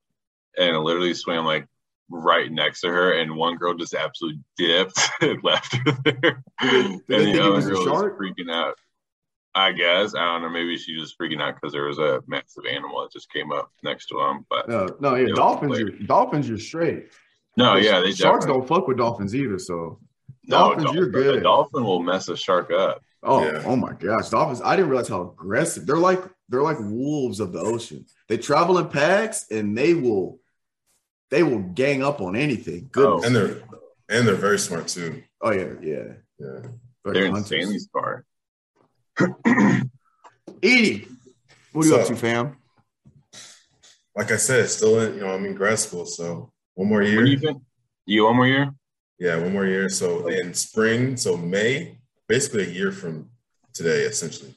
and 0.57 0.75
it 0.75 0.81
literally 0.81 1.15
swam 1.15 1.45
like 1.45 1.67
right 2.11 2.51
next 2.53 2.81
to 2.83 2.89
her, 2.89 3.13
and 3.15 3.35
one 3.37 3.57
girl 3.57 3.75
just 3.75 3.95
absolutely 3.95 4.41
dipped 4.57 4.99
and 5.21 5.43
left 5.43 5.75
her 5.77 5.93
there, 6.05 6.43
and 6.61 7.03
the 7.09 7.41
other 7.41 7.53
was 7.53 7.67
girl 7.67 7.85
was 7.85 8.13
freaking 8.21 8.51
out. 8.53 8.75
I 9.55 9.73
guess 9.73 10.15
I 10.15 10.25
don't 10.25 10.43
know. 10.43 10.51
Maybe 10.51 10.77
she 10.77 10.97
was 10.99 11.15
freaking 11.21 11.41
out 11.41 11.55
because 11.55 11.73
there 11.73 11.85
was 11.87 11.99
a 11.99 12.23
massive 12.27 12.65
animal 12.71 13.01
that 13.03 13.11
just 13.13 13.33
came 13.33 13.53
up 13.53 13.71
next 13.83 14.07
to 14.09 14.21
him. 14.21 14.45
But 14.51 14.69
No, 14.69 14.87
no, 15.01 15.15
yeah, 15.15 15.29
Yeah, 15.29 15.35
dolphins. 15.35 15.79
You're, 15.79 15.91
dolphins, 15.91 16.47
you're 16.49 16.59
straight. 16.59 17.07
no, 17.57 17.77
yeah, 17.77 18.01
they 18.01 18.13
sharks 18.13 18.45
definitely- 18.45 18.61
don't 18.61 18.69
fuck 18.69 18.87
with 18.87 18.99
dolphins 18.99 19.35
either. 19.35 19.59
So 19.59 19.99
No, 20.45 20.75
dolphins, 20.75 20.93
you're 20.93 21.09
good. 21.09 21.37
A 21.37 21.41
dolphin 21.41 21.85
will 21.85 22.03
mess 22.03 22.29
a 22.29 22.37
shark 22.37 22.71
up. 22.71 23.03
Oh, 23.23 23.43
Yeah. 23.45 23.63
oh 23.65 23.77
my 23.77 23.95
gosh, 23.95 24.29
dolphins! 24.29 24.61
I 24.63 24.77
didn't 24.77 24.91
realize 24.91 25.09
how 25.09 25.23
aggressive 25.33 25.87
they're 25.87 25.97
like. 25.97 26.23
They're 26.51 26.63
like 26.63 26.77
wolves 26.79 27.41
of 27.41 27.53
the 27.53 27.59
ocean. 27.61 28.05
They 28.29 28.37
travel 28.37 28.77
in 28.79 28.89
packs, 28.89 29.47
and 29.51 29.77
they 29.77 29.95
will, 29.95 30.39
they 31.31 31.43
will 31.43 31.61
gang 31.61 32.03
up 32.03 32.21
on 32.21 32.37
anything. 32.37 32.89
Goodness. 32.93 33.25
And 33.27 33.35
they're 33.37 33.63
and 34.09 34.27
they're 34.29 34.35
very 34.37 34.59
smart 34.59 34.89
too. 34.89 35.23
Oh, 35.41 35.51
yeah, 35.51 35.73
yeah. 35.83 36.05
Yeah. 36.39 36.61
They're, 37.05 37.15
They're 37.15 37.31
hunters. 37.31 37.53
insanely 37.53 37.79
smart. 37.79 38.25
Edie, 40.63 41.09
what 41.73 41.85
are 41.85 41.89
you 41.89 41.95
So- 41.95 42.01
up 42.01 42.07
to, 42.09 42.17
fam? 42.17 42.57
Like 44.17 44.33
I 44.33 44.37
said, 44.37 44.69
still 44.71 44.99
in, 45.01 45.15
you 45.15 45.21
know, 45.21 45.35
I'm 45.35 45.45
in 45.45 45.55
grad 45.55 45.79
school, 45.79 46.07
so 46.07 46.51
one 46.75 46.89
more 46.89 47.03
year. 47.03 47.25
you? 47.27 47.61
You 48.07 48.25
one 48.25 48.37
more 48.37 48.47
year? 48.47 48.71
Yeah, 49.19 49.37
one 49.39 49.53
more 49.53 49.67
year. 49.67 49.91
So 49.91 50.29
in 50.29 50.55
spring, 50.55 51.19
so 51.19 51.37
May, 51.37 51.99
basically 52.27 52.65
a 52.65 52.71
year 52.71 52.93
from 52.93 53.29
today, 53.75 54.05
essentially. 54.05 54.57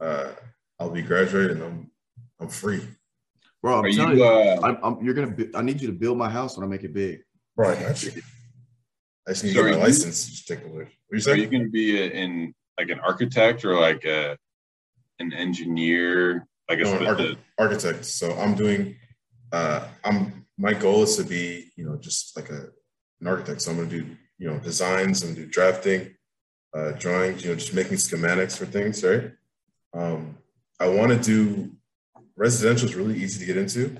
Uh, 0.00 0.28
I'll 0.78 0.90
be 0.90 1.02
graduating. 1.02 1.60
I'm 1.62 1.90
I'm 2.38 2.48
free. 2.48 2.82
Bro, 3.62 3.78
I'm 3.80 3.84
Are 3.86 3.92
telling 3.92 4.18
you? 4.18 4.24
you, 4.24 4.30
Uh, 4.30 4.60
I'm, 4.62 4.78
I'm, 4.82 5.04
you're 5.04 5.14
gonna. 5.14 5.30
Be, 5.30 5.48
I 5.54 5.62
need 5.62 5.80
you 5.80 5.86
to 5.88 5.92
build 5.92 6.18
my 6.18 6.28
house 6.30 6.56
when 6.56 6.64
I 6.64 6.68
make 6.70 6.84
it 6.84 6.92
big. 6.92 7.20
Bro, 7.56 7.70
I 7.70 7.74
got 7.80 8.02
you. 8.02 8.12
I 9.26 9.32
just 9.32 9.44
need 9.44 9.54
So 9.54 9.62
to 9.64 9.70
get 9.70 9.70
my 9.72 9.76
you- 9.78 9.84
license. 9.84 10.26
Just 10.28 10.46
take 10.46 10.60
a 10.62 10.68
look. 10.68 10.74
What 10.74 10.88
you 11.10 11.16
are 11.18 11.20
say? 11.20 11.38
you 11.40 11.46
going 11.46 11.64
to 11.64 11.70
be 11.70 12.00
a, 12.00 12.06
in 12.10 12.54
like 12.78 12.90
an 12.90 13.00
architect 13.00 13.64
or 13.64 13.78
like 13.80 14.04
a 14.04 14.36
an 15.18 15.32
engineer? 15.32 16.46
Like 16.68 16.80
a 16.80 16.82
No, 16.84 16.96
spe- 16.98 17.06
archi- 17.06 17.38
architect. 17.58 18.04
So 18.04 18.32
I'm 18.36 18.54
doing. 18.54 18.96
Uh, 19.52 19.86
I'm 20.04 20.46
my 20.58 20.74
goal 20.74 21.02
is 21.02 21.16
to 21.16 21.24
be 21.24 21.70
you 21.76 21.86
know 21.88 21.96
just 21.96 22.36
like 22.36 22.50
a 22.50 22.68
an 23.20 23.26
architect. 23.26 23.62
So 23.62 23.70
I'm 23.70 23.78
gonna 23.78 23.88
do 23.90 24.16
you 24.38 24.50
know 24.50 24.58
designs 24.58 25.22
and 25.22 25.34
do 25.34 25.46
drafting, 25.46 26.14
uh, 26.76 26.92
drawings. 26.92 27.42
You 27.42 27.50
know, 27.50 27.56
just 27.56 27.72
making 27.74 27.94
schematics 27.94 28.56
for 28.56 28.66
things. 28.66 29.02
Right. 29.02 29.32
Um, 29.94 30.36
I 30.78 30.88
want 30.88 31.10
to 31.10 31.18
do 31.18 31.72
residential 32.36 32.88
is 32.88 32.94
really 32.94 33.16
easy 33.16 33.40
to 33.40 33.46
get 33.46 33.56
into, 33.56 33.96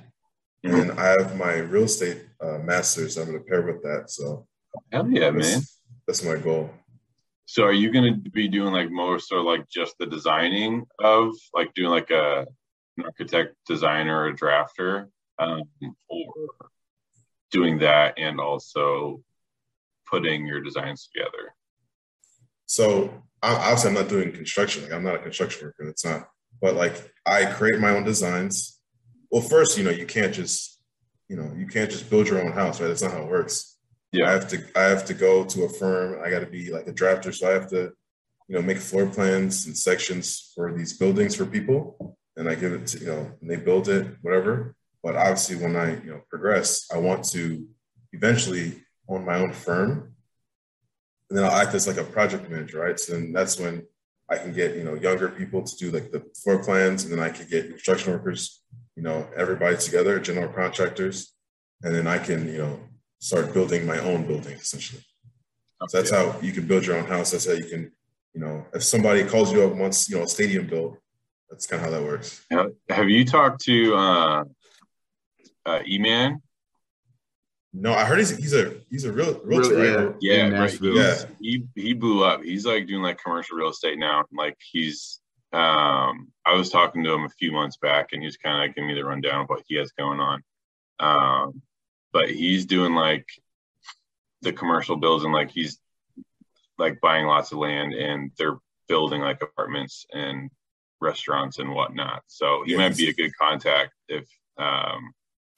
Mhm. 0.64 0.80
and 0.90 1.00
I 1.00 1.08
have 1.20 1.36
my 1.36 1.54
real 1.58 1.84
estate 1.84 2.22
uh, 2.40 2.58
master's. 2.58 3.16
I'm 3.16 3.26
gonna 3.26 3.40
pair 3.40 3.62
with 3.62 3.82
that. 3.82 4.10
So 4.10 4.46
Hell 4.92 5.08
yeah, 5.10 5.30
that's, 5.30 5.54
man. 5.54 5.62
that's 6.06 6.22
my 6.22 6.36
goal. 6.36 6.70
So 7.46 7.62
are 7.64 7.72
you 7.72 7.92
going 7.92 8.22
to 8.24 8.30
be 8.30 8.48
doing 8.48 8.72
like 8.72 8.90
most 8.90 9.30
or 9.32 9.40
like 9.40 9.68
just 9.68 9.94
the 9.98 10.06
designing 10.06 10.84
of 10.98 11.32
like 11.54 11.72
doing 11.74 11.90
like 11.90 12.10
a 12.10 12.46
an 12.98 13.04
architect, 13.04 13.54
designer, 13.68 14.24
or 14.24 14.32
drafter, 14.32 15.08
um, 15.38 15.62
or 16.08 16.48
doing 17.52 17.78
that 17.78 18.18
and 18.18 18.40
also 18.40 19.22
putting 20.10 20.44
your 20.46 20.60
designs 20.60 21.08
together? 21.08 21.54
So 22.66 23.22
I, 23.42 23.54
obviously, 23.54 23.88
I'm 23.90 23.94
not 23.94 24.08
doing 24.08 24.32
construction. 24.32 24.82
Like 24.82 24.92
I'm 24.92 25.04
not 25.04 25.14
a 25.14 25.18
construction 25.20 25.66
worker. 25.68 25.84
That's 25.86 26.04
not. 26.04 26.28
But 26.60 26.74
like 26.74 27.12
I 27.26 27.46
create 27.46 27.80
my 27.80 27.90
own 27.90 28.04
designs. 28.04 28.80
Well, 29.30 29.42
first, 29.42 29.76
you 29.76 29.84
know, 29.84 29.90
you 29.90 30.06
can't 30.06 30.34
just, 30.34 30.80
you 31.28 31.36
know, 31.36 31.52
you 31.56 31.66
can't 31.66 31.90
just 31.90 32.08
build 32.08 32.28
your 32.28 32.42
own 32.42 32.52
house, 32.52 32.80
right? 32.80 32.88
That's 32.88 33.02
not 33.02 33.12
how 33.12 33.22
it 33.22 33.28
works. 33.28 33.76
Yeah. 34.12 34.28
I 34.28 34.32
have 34.32 34.48
to, 34.48 34.64
I 34.76 34.82
have 34.82 35.04
to 35.06 35.14
go 35.14 35.44
to 35.44 35.64
a 35.64 35.68
firm. 35.68 36.22
I 36.24 36.30
got 36.30 36.40
to 36.40 36.46
be 36.46 36.70
like 36.70 36.86
a 36.86 36.92
drafter, 36.92 37.34
so 37.34 37.48
I 37.48 37.52
have 37.52 37.68
to, 37.70 37.92
you 38.48 38.56
know, 38.56 38.62
make 38.62 38.78
floor 38.78 39.06
plans 39.06 39.66
and 39.66 39.76
sections 39.76 40.52
for 40.54 40.72
these 40.72 40.96
buildings 40.96 41.34
for 41.34 41.44
people, 41.44 42.16
and 42.36 42.48
I 42.48 42.54
give 42.54 42.72
it 42.72 42.86
to, 42.88 42.98
you 43.00 43.06
know, 43.06 43.32
and 43.40 43.50
they 43.50 43.56
build 43.56 43.88
it, 43.88 44.06
whatever. 44.22 44.76
But 45.02 45.16
obviously, 45.16 45.56
when 45.56 45.74
I, 45.76 46.00
you 46.02 46.10
know, 46.12 46.20
progress, 46.30 46.86
I 46.94 46.98
want 46.98 47.24
to 47.30 47.66
eventually 48.12 48.82
own 49.08 49.24
my 49.24 49.38
own 49.38 49.52
firm 49.52 50.16
and 51.28 51.36
then 51.36 51.44
I'll 51.44 51.56
act 51.56 51.74
as 51.74 51.86
like 51.86 51.96
a 51.96 52.04
project 52.04 52.48
manager, 52.48 52.80
right? 52.80 52.98
So 52.98 53.12
then 53.12 53.32
that's 53.32 53.58
when 53.58 53.86
I 54.28 54.36
can 54.38 54.52
get 54.52 54.76
you 54.76 54.84
know 54.84 54.94
younger 54.94 55.28
people 55.28 55.62
to 55.62 55.76
do 55.76 55.90
like 55.90 56.10
the 56.10 56.22
floor 56.42 56.58
plans, 56.62 57.04
and 57.04 57.12
then 57.12 57.20
I 57.20 57.30
can 57.30 57.46
get 57.48 57.68
construction 57.68 58.12
workers, 58.12 58.62
you 58.96 59.02
know, 59.02 59.28
everybody 59.36 59.76
together, 59.76 60.18
general 60.18 60.52
contractors, 60.52 61.34
and 61.82 61.94
then 61.94 62.06
I 62.06 62.18
can 62.18 62.48
you 62.48 62.58
know 62.58 62.80
start 63.20 63.52
building 63.54 63.86
my 63.86 63.98
own 63.98 64.26
building 64.26 64.54
essentially. 64.54 65.02
So 65.88 65.98
that's 65.98 66.10
how 66.10 66.40
you 66.40 66.52
can 66.52 66.66
build 66.66 66.86
your 66.86 66.96
own 66.96 67.06
house. 67.06 67.30
That's 67.32 67.46
how 67.46 67.52
you 67.52 67.66
can, 67.66 67.92
you 68.34 68.40
know, 68.40 68.66
if 68.74 68.82
somebody 68.82 69.24
calls 69.24 69.52
you 69.52 69.62
up 69.64 69.72
and 69.72 69.80
wants 69.80 70.08
you 70.08 70.16
know 70.16 70.24
a 70.24 70.28
stadium 70.28 70.66
built, 70.66 70.98
that's 71.50 71.66
kind 71.66 71.80
of 71.84 71.90
how 71.92 71.98
that 71.98 72.04
works. 72.06 72.44
Have- 72.50 72.72
Have 72.88 73.08
you 73.10 73.24
talked 73.24 73.60
to 73.64 73.94
uh, 73.94 74.44
uh, 75.66 75.80
E-Man? 75.86 76.42
No, 77.78 77.92
I 77.92 78.04
heard 78.04 78.18
he's 78.18 78.34
he's 78.34 78.54
a 78.54 78.74
he's 78.88 79.04
a 79.04 79.12
real 79.12 79.38
realtor, 79.44 79.76
Real- 79.76 80.06
right? 80.06 80.16
Yeah, 80.20 80.46
in 80.46 80.54
right. 80.54 80.70
He's- 80.70 81.26
He 81.38 81.64
he 81.74 81.92
blew 81.92 82.24
up. 82.24 82.42
He's 82.42 82.64
like 82.64 82.86
doing 82.86 83.02
like 83.02 83.22
commercial 83.22 83.56
real 83.56 83.68
estate 83.68 83.98
now. 83.98 84.24
Like 84.32 84.56
he's 84.72 85.20
um 85.52 86.32
I 86.44 86.54
was 86.54 86.70
talking 86.70 87.04
to 87.04 87.12
him 87.12 87.24
a 87.24 87.28
few 87.30 87.52
months 87.52 87.76
back 87.76 88.08
and 88.12 88.22
he 88.22 88.26
was 88.26 88.38
kind 88.38 88.68
of 88.68 88.74
giving 88.74 88.88
me 88.88 88.94
the 88.94 89.04
rundown 89.04 89.42
of 89.42 89.48
what 89.48 89.62
he 89.66 89.76
has 89.76 89.92
going 89.92 90.20
on. 90.20 90.42
Um 91.00 91.62
but 92.12 92.30
he's 92.30 92.64
doing 92.64 92.94
like 92.94 93.26
the 94.40 94.52
commercial 94.54 94.96
builds 94.96 95.24
and 95.24 95.34
like 95.34 95.50
he's 95.50 95.78
like 96.78 96.98
buying 97.02 97.26
lots 97.26 97.52
of 97.52 97.58
land 97.58 97.92
and 97.92 98.30
they're 98.38 98.56
building 98.88 99.20
like 99.20 99.42
apartments 99.42 100.06
and 100.12 100.50
restaurants 101.00 101.58
and 101.58 101.70
whatnot. 101.74 102.22
So 102.26 102.62
he 102.64 102.72
might 102.78 102.96
be 102.96 103.08
a 103.10 103.14
good 103.14 103.32
contact 103.38 103.92
if 104.08 104.26
um 104.56 105.12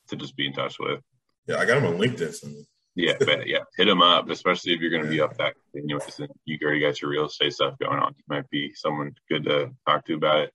to 0.08 0.16
just 0.16 0.36
be 0.36 0.46
in 0.46 0.52
touch 0.52 0.78
with. 0.80 1.00
Yeah, 1.48 1.56
I 1.58 1.64
got 1.64 1.78
him 1.78 1.86
on 1.86 1.98
LinkedIn. 1.98 2.34
So 2.34 2.48
Yeah, 2.94 3.14
but 3.18 3.46
yeah, 3.46 3.60
hit 3.76 3.88
him 3.88 4.02
up, 4.02 4.28
especially 4.28 4.74
if 4.74 4.80
you're 4.80 4.90
going 4.90 5.04
to 5.04 5.08
be 5.08 5.20
up 5.20 5.36
that 5.38 5.54
continuous 5.72 6.18
and 6.18 6.28
you 6.44 6.58
already 6.62 6.80
got 6.80 7.00
your 7.00 7.10
real 7.10 7.26
estate 7.26 7.54
stuff 7.54 7.78
going 7.78 7.98
on. 7.98 8.14
He 8.14 8.22
might 8.28 8.48
be 8.50 8.72
someone 8.74 9.14
good 9.30 9.44
to 9.44 9.70
talk 9.86 10.04
to 10.06 10.14
about 10.14 10.40
it. 10.40 10.52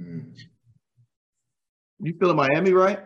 mm. 0.00 0.36
You 2.00 2.12
feel 2.18 2.30
in 2.30 2.36
Miami, 2.36 2.72
right? 2.72 2.98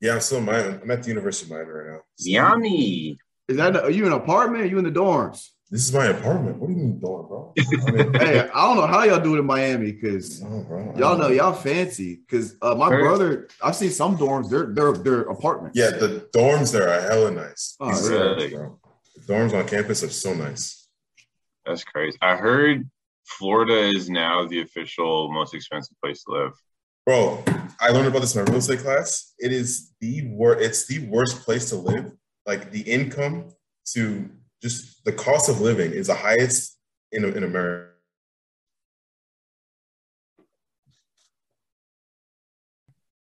yeah, 0.00 0.14
I'm 0.14 0.20
still 0.20 0.38
in 0.38 0.44
Miami. 0.44 0.78
I'm 0.82 0.90
at 0.90 1.04
the 1.04 1.08
University 1.10 1.46
of 1.46 1.56
Miami 1.56 1.70
right 1.70 1.92
now. 1.92 2.00
Miami. 2.26 3.18
Is 3.48 3.56
that 3.56 3.76
are 3.76 3.90
you 3.90 4.06
in 4.06 4.12
an 4.12 4.18
apartment? 4.18 4.62
Or 4.62 4.66
are 4.66 4.68
you 4.68 4.78
in 4.78 4.84
the 4.84 4.90
dorms? 4.90 5.48
This 5.72 5.86
is 5.88 5.92
my 5.94 6.04
apartment. 6.08 6.58
What 6.58 6.66
do 6.66 6.74
you 6.74 6.78
mean, 6.80 7.00
dorm, 7.00 7.26
bro? 7.28 7.54
I 7.58 7.90
mean, 7.90 8.12
hey, 8.20 8.40
I 8.40 8.66
don't 8.66 8.76
know 8.76 8.86
how 8.86 9.04
y'all 9.04 9.18
do 9.22 9.36
it 9.36 9.38
in 9.38 9.46
Miami 9.46 9.90
because 9.92 10.42
no, 10.42 10.92
y'all 10.98 11.16
know 11.16 11.28
y'all 11.28 11.54
fancy. 11.54 12.16
Because 12.28 12.56
uh, 12.60 12.74
my 12.74 12.90
Very- 12.90 13.02
brother, 13.04 13.48
I've 13.62 13.74
seen 13.74 13.88
some 13.88 14.18
dorms. 14.18 14.50
They're 14.50 14.66
they're 14.66 14.92
they're 14.92 15.22
apartments. 15.22 15.78
Yeah, 15.78 15.92
the 15.92 16.28
dorms 16.34 16.72
there 16.72 16.90
are 16.90 17.00
hella 17.00 17.30
nice. 17.30 17.74
Oh, 17.80 17.88
These 17.88 18.10
really? 18.10 18.50
dorms, 18.50 18.52
bro. 18.52 18.78
The 19.16 19.32
dorms 19.32 19.54
on 19.58 19.66
campus 19.66 20.02
are 20.04 20.10
so 20.10 20.34
nice. 20.34 20.88
That's 21.64 21.84
crazy. 21.84 22.18
I 22.20 22.36
heard 22.36 22.86
Florida 23.24 23.72
is 23.96 24.10
now 24.10 24.46
the 24.46 24.60
official 24.60 25.32
most 25.32 25.54
expensive 25.54 25.96
place 26.04 26.22
to 26.24 26.32
live. 26.32 26.52
Bro, 27.06 27.44
I 27.80 27.88
learned 27.88 28.08
about 28.08 28.20
this 28.20 28.34
in 28.36 28.44
my 28.44 28.50
real 28.50 28.58
estate 28.58 28.80
class. 28.80 29.32
It 29.38 29.52
is 29.52 29.92
the 30.02 30.28
wor- 30.28 30.60
It's 30.60 30.86
the 30.86 30.98
worst 31.06 31.40
place 31.44 31.70
to 31.70 31.76
live. 31.76 32.12
Like 32.44 32.70
the 32.72 32.82
income 32.82 33.54
to 33.94 34.28
just 34.62 35.04
the 35.04 35.12
cost 35.12 35.48
of 35.48 35.60
living 35.60 35.92
is 35.92 36.06
the 36.06 36.14
highest 36.14 36.78
in 37.10 37.24
in 37.24 37.44
America. 37.44 37.90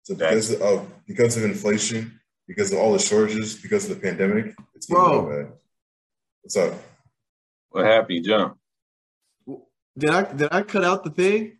So 0.04 0.14
because 0.14 0.54
of 0.60 0.86
because 1.06 1.36
of 1.36 1.44
inflation, 1.44 2.20
because 2.46 2.72
of 2.72 2.78
all 2.78 2.92
the 2.92 2.98
shortages, 2.98 3.56
because 3.56 3.88
of 3.88 3.96
the 3.96 4.02
pandemic, 4.02 4.54
it's 4.74 4.86
getting 4.86 5.02
Bro. 5.02 5.26
real 5.26 5.44
bad. 5.44 5.52
What's 6.42 6.56
up? 6.56 6.74
What 7.70 7.86
happened? 7.86 8.16
You 8.16 8.22
jump. 8.22 8.58
Did 9.96 10.10
I 10.10 10.32
did 10.32 10.48
I 10.52 10.62
cut 10.62 10.84
out 10.84 11.04
the 11.04 11.10
thing? 11.10 11.58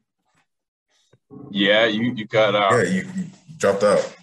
Yeah, 1.51 1.87
you 1.87 2.13
you 2.13 2.29
cut 2.29 2.55
out. 2.55 2.73
Yeah, 2.73 2.83
you, 2.83 3.09
you 3.17 3.25
dropped 3.57 3.83
out. 3.83 4.15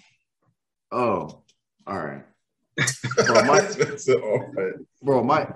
Oh, 0.90 1.42
all 1.86 1.98
right. 1.98 2.24
Bro, 3.26 3.44
my, 3.44 3.60
That's 3.78 4.08
it, 4.08 4.20
all 4.22 4.38
right. 4.54 4.74
bro, 5.02 5.22
my 5.22 5.48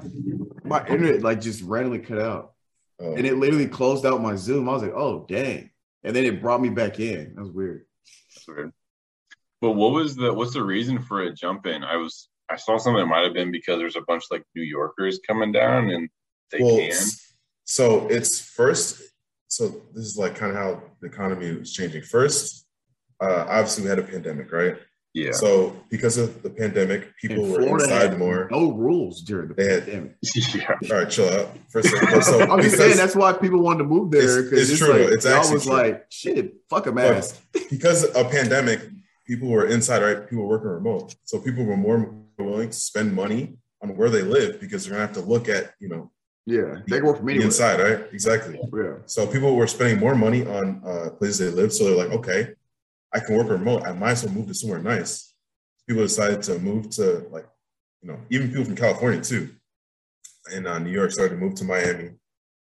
my 0.64 0.86
internet 0.86 1.22
like 1.22 1.40
just 1.40 1.62
randomly 1.62 2.00
cut 2.00 2.18
out, 2.18 2.52
Oh. 3.00 3.14
and 3.14 3.26
it 3.26 3.36
literally 3.36 3.66
closed 3.68 4.04
out 4.06 4.22
my 4.22 4.36
Zoom. 4.36 4.68
I 4.68 4.72
was 4.72 4.82
like, 4.82 4.94
oh 4.94 5.24
dang, 5.28 5.70
and 6.04 6.14
then 6.16 6.24
it 6.24 6.40
brought 6.40 6.60
me 6.60 6.68
back 6.70 6.98
in. 7.00 7.34
That 7.34 7.42
was 7.42 7.50
weird. 7.52 7.84
That's 8.34 8.46
weird. 8.48 8.72
But 9.60 9.72
what 9.72 9.92
was 9.92 10.16
the 10.16 10.32
what's 10.32 10.52
the 10.54 10.62
reason 10.62 11.00
for 11.02 11.22
it 11.22 11.36
jumping? 11.36 11.82
I 11.82 11.96
was 11.96 12.28
I 12.50 12.56
saw 12.56 12.76
something 12.78 13.00
that 13.00 13.06
might 13.06 13.24
have 13.24 13.34
been 13.34 13.50
because 13.50 13.78
there's 13.78 13.96
a 13.96 14.02
bunch 14.02 14.24
of 14.24 14.28
like 14.30 14.44
New 14.54 14.62
Yorkers 14.62 15.18
coming 15.26 15.52
down 15.52 15.90
and 15.90 16.08
they 16.52 16.62
well, 16.62 16.76
can. 16.76 16.92
so 17.64 18.06
it's 18.08 18.40
first. 18.40 19.02
So 19.48 19.68
this 19.94 20.04
is 20.04 20.16
like 20.18 20.34
kind 20.36 20.52
of 20.52 20.58
how 20.58 20.82
the 21.00 21.06
economy 21.08 21.54
was 21.54 21.72
changing. 21.72 22.02
First, 22.02 22.66
uh, 23.20 23.46
obviously 23.48 23.84
we 23.84 23.90
had 23.90 23.98
a 23.98 24.02
pandemic, 24.02 24.52
right? 24.52 24.76
Yeah. 25.16 25.32
So 25.32 25.74
because 25.88 26.18
of 26.18 26.42
the 26.42 26.50
pandemic, 26.50 27.16
people 27.16 27.42
And 27.44 27.52
were 27.52 27.62
Florida 27.62 27.84
inside 27.84 28.10
had 28.10 28.18
more. 28.18 28.48
No 28.50 28.72
rules 28.72 29.22
during 29.22 29.48
the 29.48 29.54
They 29.54 29.68
had- 29.72 29.84
pandemic. 29.86 30.16
yeah. 30.54 30.90
All 30.90 30.98
right, 30.98 31.10
chill 31.10 31.28
out. 31.36 31.48
First, 31.70 31.88
so 32.26 32.40
I'm 32.52 32.60
just 32.60 32.76
saying 32.76 32.96
that's 32.98 33.16
why 33.16 33.32
people 33.32 33.60
wanted 33.62 33.78
to 33.84 33.88
move 33.94 34.10
there 34.10 34.22
It's- 34.22 34.44
because 34.44 34.60
it's 34.70 34.70
it's, 34.72 34.80
true. 34.80 34.92
like 35.04 35.12
It's 35.14 35.24
y'all 35.24 35.34
actually 35.36 35.54
was 35.54 35.64
true. 35.64 35.72
like 35.72 36.06
shit, 36.10 36.54
fuck 36.68 36.86
a 36.86 36.92
mask. 36.92 37.40
because 37.70 38.04
of 38.04 38.26
a 38.26 38.28
pandemic, 38.28 38.80
people 39.26 39.48
were 39.48 39.66
inside, 39.66 40.02
right? 40.02 40.28
People 40.28 40.44
were 40.44 40.50
working 40.56 40.68
remote, 40.80 41.14
so 41.24 41.38
people 41.40 41.64
were 41.64 41.78
more 41.78 41.98
willing 42.38 42.68
to 42.68 42.76
spend 42.90 43.14
money 43.14 43.56
on 43.82 43.96
where 43.96 44.10
they 44.10 44.22
live 44.22 44.60
because 44.60 44.84
they're 44.84 44.94
gonna 44.96 45.06
have 45.06 45.16
to 45.16 45.22
look 45.22 45.48
at 45.48 45.64
you 45.80 45.88
know 45.88 46.10
Yeah, 46.44 46.70
they 46.88 46.98
can 46.98 47.06
work 47.06 47.18
from 47.20 47.28
anywhere. 47.30 47.46
inside, 47.46 47.80
right? 47.80 48.00
Exactly. 48.12 48.60
Yeah, 48.74 48.96
So 49.06 49.26
people 49.26 49.56
were 49.56 49.66
spending 49.66 49.98
more 49.98 50.14
money 50.14 50.42
on 50.46 50.64
uh, 50.90 51.10
places 51.18 51.38
they 51.38 51.48
live. 51.60 51.72
So 51.72 51.84
they're 51.84 51.96
like, 52.04 52.12
okay, 52.18 52.40
I 53.14 53.20
can 53.20 53.36
work 53.36 53.48
remote. 53.48 53.86
I 53.86 53.92
might 53.92 54.12
as 54.12 54.24
well 54.24 54.34
move 54.34 54.48
to 54.48 54.54
somewhere 54.54 54.80
nice. 54.80 55.32
People 55.88 56.02
decided 56.02 56.42
to 56.42 56.58
move 56.58 56.90
to 56.90 57.26
like, 57.30 57.46
you 58.02 58.08
know, 58.08 58.18
even 58.30 58.48
people 58.48 58.64
from 58.64 58.76
California 58.76 59.20
too, 59.20 59.50
and 60.52 60.66
uh, 60.66 60.78
New 60.78 60.90
York 60.90 61.12
started 61.12 61.34
to 61.34 61.40
move 61.40 61.54
to 61.56 61.64
Miami, 61.64 62.10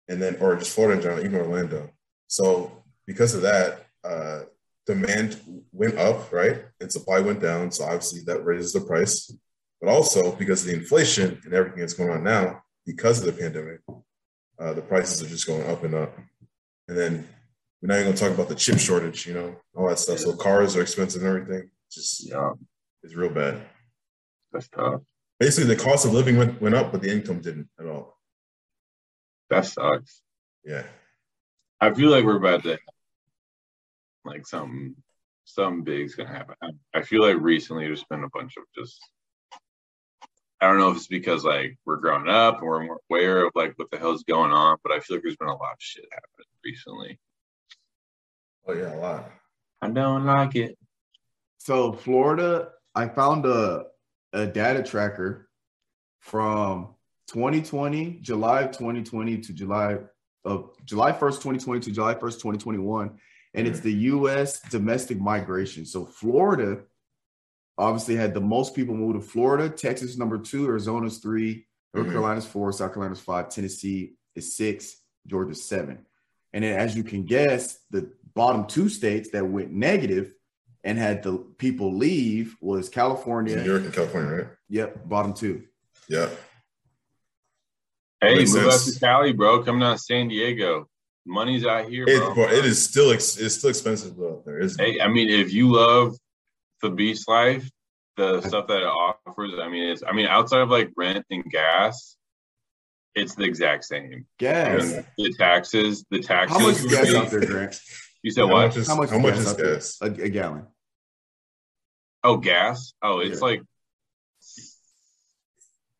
and 0.07 0.21
then 0.21 0.37
or 0.39 0.55
just 0.55 0.73
Florida 0.73 0.97
in 0.97 1.01
general, 1.01 1.25
even 1.25 1.39
Orlando. 1.39 1.89
So 2.27 2.83
because 3.05 3.33
of 3.33 3.41
that, 3.41 3.85
uh, 4.03 4.41
demand 4.85 5.39
went 5.71 5.97
up, 5.97 6.31
right, 6.31 6.63
and 6.79 6.91
supply 6.91 7.19
went 7.19 7.41
down. 7.41 7.71
So 7.71 7.83
obviously 7.85 8.21
that 8.25 8.45
raises 8.45 8.73
the 8.73 8.81
price. 8.81 9.31
But 9.79 9.89
also 9.89 10.35
because 10.35 10.61
of 10.61 10.71
the 10.71 10.77
inflation 10.77 11.39
and 11.43 11.53
everything 11.53 11.81
that's 11.81 11.93
going 11.93 12.09
on 12.09 12.23
now, 12.23 12.63
because 12.85 13.19
of 13.19 13.25
the 13.25 13.39
pandemic, 13.39 13.81
uh, 14.59 14.73
the 14.73 14.81
prices 14.81 15.21
are 15.21 15.29
just 15.29 15.45
going 15.45 15.69
up 15.69 15.83
and 15.83 15.93
up. 15.93 16.17
And 16.87 16.97
then 16.97 17.27
we're 17.81 17.87
not 17.87 17.95
even 17.99 18.07
gonna 18.07 18.17
talk 18.17 18.31
about 18.33 18.49
the 18.49 18.55
chip 18.55 18.79
shortage, 18.79 19.25
you 19.27 19.33
know, 19.33 19.55
all 19.75 19.87
that 19.89 19.99
stuff. 19.99 20.19
So 20.19 20.35
cars 20.35 20.75
are 20.75 20.81
expensive 20.81 21.21
and 21.23 21.29
everything. 21.29 21.69
Just 21.91 22.27
Yeah. 22.27 22.53
it's 23.03 23.15
real 23.15 23.29
bad. 23.29 23.61
That's 24.51 24.67
tough. 24.69 25.01
Basically, 25.39 25.73
the 25.73 25.81
cost 25.81 26.05
of 26.05 26.13
living 26.13 26.37
went, 26.37 26.59
went 26.61 26.73
up, 26.75 26.91
but 26.91 27.01
the 27.01 27.11
income 27.11 27.41
didn't 27.41 27.69
at 27.79 27.85
all. 27.85 28.17
That 29.49 29.65
sucks. 29.65 30.21
Yeah. 30.63 30.85
I 31.79 31.93
feel 31.93 32.09
like 32.09 32.25
we're 32.25 32.37
about 32.37 32.63
to 32.63 32.79
like 34.25 34.45
something 34.47 34.95
something 35.45 35.83
big's 35.83 36.15
gonna 36.15 36.29
happen. 36.29 36.55
I, 36.61 36.71
I 36.95 37.01
feel 37.03 37.21
like 37.21 37.39
recently 37.39 37.85
there's 37.85 38.03
been 38.05 38.23
a 38.23 38.29
bunch 38.29 38.57
of 38.57 38.63
just 38.75 38.99
I 40.59 40.67
don't 40.67 40.79
know 40.79 40.89
if 40.89 40.97
it's 40.97 41.07
because 41.07 41.45
like 41.45 41.77
we're 41.85 41.97
growing 41.97 42.27
up 42.27 42.57
and 42.57 42.67
we're 42.67 42.83
more 42.83 42.99
aware 43.09 43.45
of 43.45 43.51
like 43.53 43.73
what 43.77 43.91
the 43.91 43.99
hell's 43.99 44.23
going 44.23 44.51
on, 44.51 44.77
but 44.83 44.91
I 44.91 44.99
feel 44.99 45.17
like 45.17 45.23
there's 45.23 45.37
been 45.37 45.47
a 45.47 45.55
lot 45.55 45.73
of 45.73 45.77
shit 45.79 46.05
happening 46.11 46.47
recently. 46.65 47.19
Oh 48.67 48.73
yeah, 48.73 48.95
a 48.95 48.97
lot. 48.97 49.31
I 49.81 49.89
don't 49.89 50.25
like 50.25 50.55
it. 50.55 50.77
So 51.57 51.93
Florida, 51.93 52.69
I 52.95 53.07
found 53.07 53.45
a 53.45 53.85
a 54.33 54.45
data 54.45 54.83
tracker 54.83 55.49
from 56.19 56.95
2020, 57.27 58.19
July 58.21 58.61
of 58.63 58.71
2020 58.71 59.37
to 59.39 59.53
July 59.53 59.97
of 60.43 60.71
July 60.85 61.11
1st, 61.11 61.35
2020 61.41 61.79
to 61.81 61.91
July 61.91 62.13
1st, 62.13 62.33
2021. 62.33 63.17
And 63.53 63.67
it's 63.67 63.79
the 63.79 63.93
US 63.93 64.59
domestic 64.69 65.19
migration. 65.19 65.85
So 65.85 66.05
Florida 66.05 66.81
obviously 67.77 68.15
had 68.15 68.33
the 68.33 68.41
most 68.41 68.75
people 68.75 68.95
move 68.95 69.15
to 69.15 69.21
Florida, 69.21 69.69
Texas 69.69 70.17
number 70.17 70.37
two, 70.37 70.67
Arizona's 70.67 71.19
three, 71.19 71.65
North 71.93 72.07
Mhm. 72.07 72.11
Carolina's 72.11 72.45
four, 72.45 72.71
South 72.71 72.93
Carolina's 72.93 73.19
five, 73.21 73.49
Tennessee 73.49 74.15
is 74.35 74.55
six, 74.55 75.01
Georgia's 75.25 75.63
seven. 75.63 76.05
And 76.57 76.63
then 76.63 76.79
as 76.79 76.97
you 76.97 77.03
can 77.03 77.23
guess, 77.23 77.77
the 77.91 78.11
bottom 78.33 78.65
two 78.65 78.89
states 78.89 79.29
that 79.29 79.45
went 79.45 79.69
negative 79.71 80.31
and 80.83 80.97
had 80.97 81.21
the 81.21 81.37
people 81.59 81.95
leave 81.95 82.55
was 82.59 82.89
California. 82.89 83.57
New 83.57 83.63
York 83.63 83.83
and 83.83 83.93
California, 83.93 84.31
right? 84.35 84.47
Yep, 84.67 85.07
bottom 85.07 85.35
two. 85.35 85.65
Yeah. 86.09 86.29
Hey, 88.19 88.37
Makes 88.37 88.55
move 88.55 88.73
out 88.73 88.79
to 88.79 88.99
Cali, 88.99 89.33
bro. 89.33 89.61
Come 89.61 89.77
down 89.81 89.97
to 89.97 89.99
San 90.01 90.29
Diego. 90.29 90.87
Money's 91.27 91.63
out 91.63 91.89
here, 91.89 92.05
It, 92.07 92.17
bro. 92.17 92.33
bro, 92.33 92.43
it 92.45 92.65
is 92.65 92.83
still 92.83 93.11
ex- 93.11 93.37
it's 93.37 93.53
still 93.59 93.69
expensive 93.69 94.19
out 94.19 94.43
there, 94.43 94.59
isn't 94.59 94.81
it? 94.81 94.93
Hey, 94.93 94.99
I 94.99 95.09
mean, 95.09 95.29
if 95.29 95.53
you 95.53 95.71
love 95.71 96.17
the 96.81 96.89
beach 96.89 97.19
life, 97.27 97.69
the 98.15 98.41
stuff 98.47 98.65
that 98.65 98.81
it 98.81 98.87
offers, 98.87 99.51
I 99.61 99.69
mean, 99.69 99.91
it's 99.91 100.01
I 100.01 100.11
mean, 100.11 100.25
outside 100.25 100.61
of 100.61 100.71
like 100.71 100.89
rent 100.97 101.23
and 101.29 101.43
gas, 101.51 102.17
it's 103.17 103.35
the 103.35 103.43
exact 103.43 103.83
same. 103.85 104.25
Gas. 104.37 104.93
And 104.93 105.05
the 105.17 105.33
taxes, 105.37 106.05
the 106.09 106.19
taxes. 106.21 106.57
How 106.57 106.65
much 106.65 106.77
is 106.77 106.85
gas 106.85 107.13
out 107.15 107.29
there, 107.31 107.45
Grant? 107.45 107.79
You 108.23 108.31
said 108.31 108.45
how 108.45 108.51
what? 108.53 108.67
much 108.67 108.77
is 108.77 108.87
How 108.87 108.95
much, 108.95 109.09
how 109.09 109.19
much 109.19 109.35
is 109.35 109.47
out 109.47 109.57
gas? 109.57 109.97
A, 110.01 110.05
a 110.05 110.29
gallon. 110.29 110.67
Oh, 112.23 112.37
gas. 112.37 112.93
Oh, 113.01 113.19
it's 113.19 113.39
Yeah. 113.41 113.45
like 113.47 113.61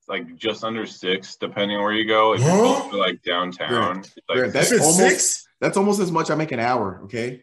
like 0.08 0.36
just 0.38 0.64
under 0.64 0.86
six, 0.86 1.36
depending 1.36 1.76
on 1.78 1.84
where 1.84 1.92
you 1.94 2.08
go. 2.08 2.34
If 2.34 2.42
you're 2.42 2.92
to 2.92 2.98
like 2.98 3.22
downtown, 3.24 3.70
Grant, 3.70 4.06
it's 4.06 4.16
like 4.30 4.38
Grant, 4.38 4.54
that's 4.54 4.70
Shit, 4.70 4.80
almost 4.80 4.98
six? 5.00 5.48
that's 5.60 5.76
almost 5.78 6.00
as 6.00 6.12
much 6.12 6.32
I 6.32 6.36
make 6.36 6.52
an 6.52 6.60
hour. 6.60 7.02
Okay. 7.06 7.42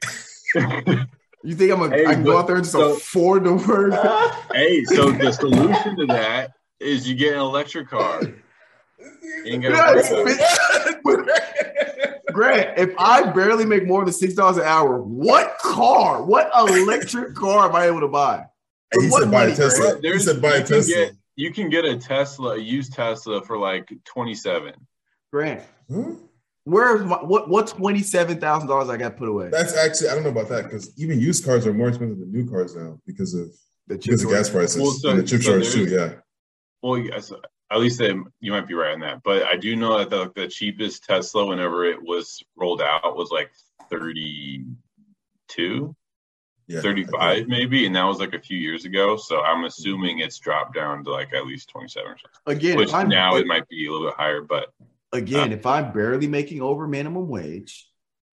You 1.47 1.55
think 1.55 1.71
I'm 1.73 1.83
a, 1.83 1.91
Hey, 1.91 2.07
I 2.07 2.15
can 2.15 2.25
go 2.25 2.39
out 2.39 2.47
there 2.47 2.57
and 2.57 2.65
just 2.65 2.73
so- 2.73 2.95
afford 2.95 3.45
to 3.45 3.53
work? 3.53 3.93
hey, 4.55 4.83
so 4.85 5.11
the 5.11 5.31
solution 5.31 5.95
to 5.99 6.07
that 6.07 6.53
is 6.81 7.07
you 7.07 7.15
get 7.15 7.35
an 7.35 7.41
electric 7.41 7.91
car. 7.91 8.23
Grant, 12.33 12.79
if 12.79 12.95
I 12.99 13.31
barely 13.31 13.65
make 13.65 13.87
more 13.87 14.05
than 14.05 14.13
six 14.13 14.35
dollars 14.35 14.57
an 14.57 14.65
hour, 14.65 15.01
what 15.01 15.57
car, 15.59 16.25
what 16.25 16.51
electric 16.57 17.35
car 17.35 17.69
am 17.69 17.77
I 17.77 17.87
able 17.87 18.01
to 18.01 18.09
buy? 18.09 18.45
he 19.01 19.09
What 19.09 19.23
said 19.23 19.31
buy 19.31 19.45
a 19.47 19.55
Tesla. 19.55 19.95
He 19.97 20.01
There's- 20.03 20.25
said 20.25 20.43
buy 20.43 20.49
a 20.49 20.59
you 20.59 20.65
can 20.65 20.67
Tesla. 20.77 20.95
get- 20.95 21.13
You 21.37 21.53
can 21.53 21.69
get 21.69 21.85
a 21.85 21.97
Tesla, 21.97 22.55
a 22.55 22.59
used 22.59 22.93
Tesla 22.93 23.43
for 23.43 23.59
like 23.59 23.93
27. 24.05 24.73
Grant, 25.33 25.63
hmm? 25.89 26.03
Huh? 26.03 26.11
where's 26.65 27.05
my, 27.05 27.17
what 27.23 27.49
what 27.51 27.67
twenty 27.67 28.03
seven 28.03 28.41
thousand 28.41 28.69
dollars 28.69 28.89
I 28.89 28.97
got 28.97 29.17
put 29.17 29.29
away? 29.29 29.49
That's 29.51 29.77
actually 29.77 30.09
I 30.11 30.15
don't 30.15 30.23
know 30.25 30.31
about 30.31 30.49
that 30.49 30.65
because 30.65 30.97
even 30.99 31.21
used 31.21 31.45
cars 31.45 31.67
are 31.67 31.75
more 31.75 31.89
expensive 31.89 32.19
than 32.21 32.33
new 32.33 32.49
cars 32.49 32.75
now 32.77 32.99
because 33.07 33.35
of 33.35 33.49
The 33.89 33.97
chip 33.99 34.13
because 34.13 34.25
of 34.25 34.31
gas 34.31 34.49
prices 34.51 34.81
Well, 34.81 34.91
so- 34.93 35.11
and 35.11 35.19
the 35.19 35.25
chip 35.25 35.43
so 35.43 35.51
shortage 35.61 35.73
too. 35.73 35.85
Yeah. 35.87 36.15
Well, 36.83 36.99
yes, 36.99 37.33
at 37.75 37.81
least 37.81 37.99
they, 37.99 38.15
you 38.41 38.53
might 38.53 38.69
be 38.69 38.75
right 38.75 38.95
on 38.95 39.01
that. 39.01 39.23
But 39.25 39.43
I 39.43 39.57
do 39.57 39.75
know 39.75 39.99
that 39.99 40.11
the, 40.11 40.31
the 40.35 40.47
cheapest 40.47 41.05
Tesla, 41.05 41.45
whenever 41.45 41.85
it 41.85 42.01
was 42.01 42.43
rolled 42.57 42.81
out, 42.81 43.17
was 43.17 43.31
like 43.31 43.51
32, 43.91 45.97
Yeah. 46.69 46.81
35 46.81 47.49
maybe. 47.49 47.87
And 47.87 47.97
that 47.97 48.05
was 48.05 48.21
like 48.21 48.35
a 48.35 48.41
few 48.41 48.57
years 48.57 48.85
ago. 48.85 49.17
So 49.17 49.43
I'm 49.43 49.65
assuming 49.65 50.21
it's 50.21 50.39
dropped 50.39 50.75
down 50.75 51.03
to 51.05 51.11
like 51.11 51.35
at 51.35 51.47
least 51.47 51.69
27 51.71 52.13
or 52.13 52.17
something. 52.17 52.31
Again, 52.47 52.77
Which 52.77 52.95
I'm, 52.95 53.09
now 53.09 53.37
it 53.37 53.47
might 53.47 53.69
be 53.69 53.87
a 53.87 53.93
little 53.93 54.07
bit 54.09 54.17
higher. 54.17 54.43
But 54.43 54.73
again, 55.13 55.53
uh, 55.53 55.57
if 55.57 55.67
I'm 55.67 55.93
barely 55.93 56.29
making 56.29 56.63
over 56.63 56.87
minimum 56.87 57.29
wage, 57.29 57.89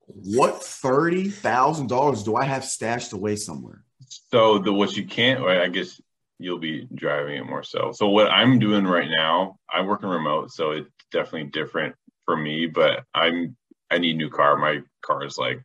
what 0.06 0.62
thirty 0.62 1.30
thousand 1.30 1.88
dollars 1.88 2.24
do 2.24 2.36
I 2.36 2.44
have 2.44 2.66
stashed 2.66 3.14
away 3.14 3.38
somewhere? 3.38 3.86
so 4.30 4.60
the 4.60 4.74
what 4.74 4.98
you 4.98 5.06
can't, 5.06 5.40
or 5.40 5.50
I 5.50 5.70
guess 5.70 6.02
you'll 6.42 6.60
be 6.60 6.88
driving 6.96 7.38
it 7.38 7.46
more 7.46 7.64
so. 7.64 7.92
So 7.94 8.10
what 8.10 8.30
I'm 8.30 8.60
doing 8.60 8.86
right 8.86 9.10
now, 9.10 9.58
I'm 9.70 9.86
working 9.86 10.10
remote, 10.10 10.52
so 10.52 10.72
it's 10.72 10.90
definitely 11.12 11.50
different 11.52 11.96
for 12.26 12.36
me. 12.36 12.66
But 12.66 13.04
I'm 13.14 13.56
I 13.90 13.98
need 13.98 14.16
a 14.16 14.18
new 14.18 14.30
car. 14.30 14.58
My 14.58 14.82
car 15.02 15.26
is 15.26 15.38
like 15.38 15.62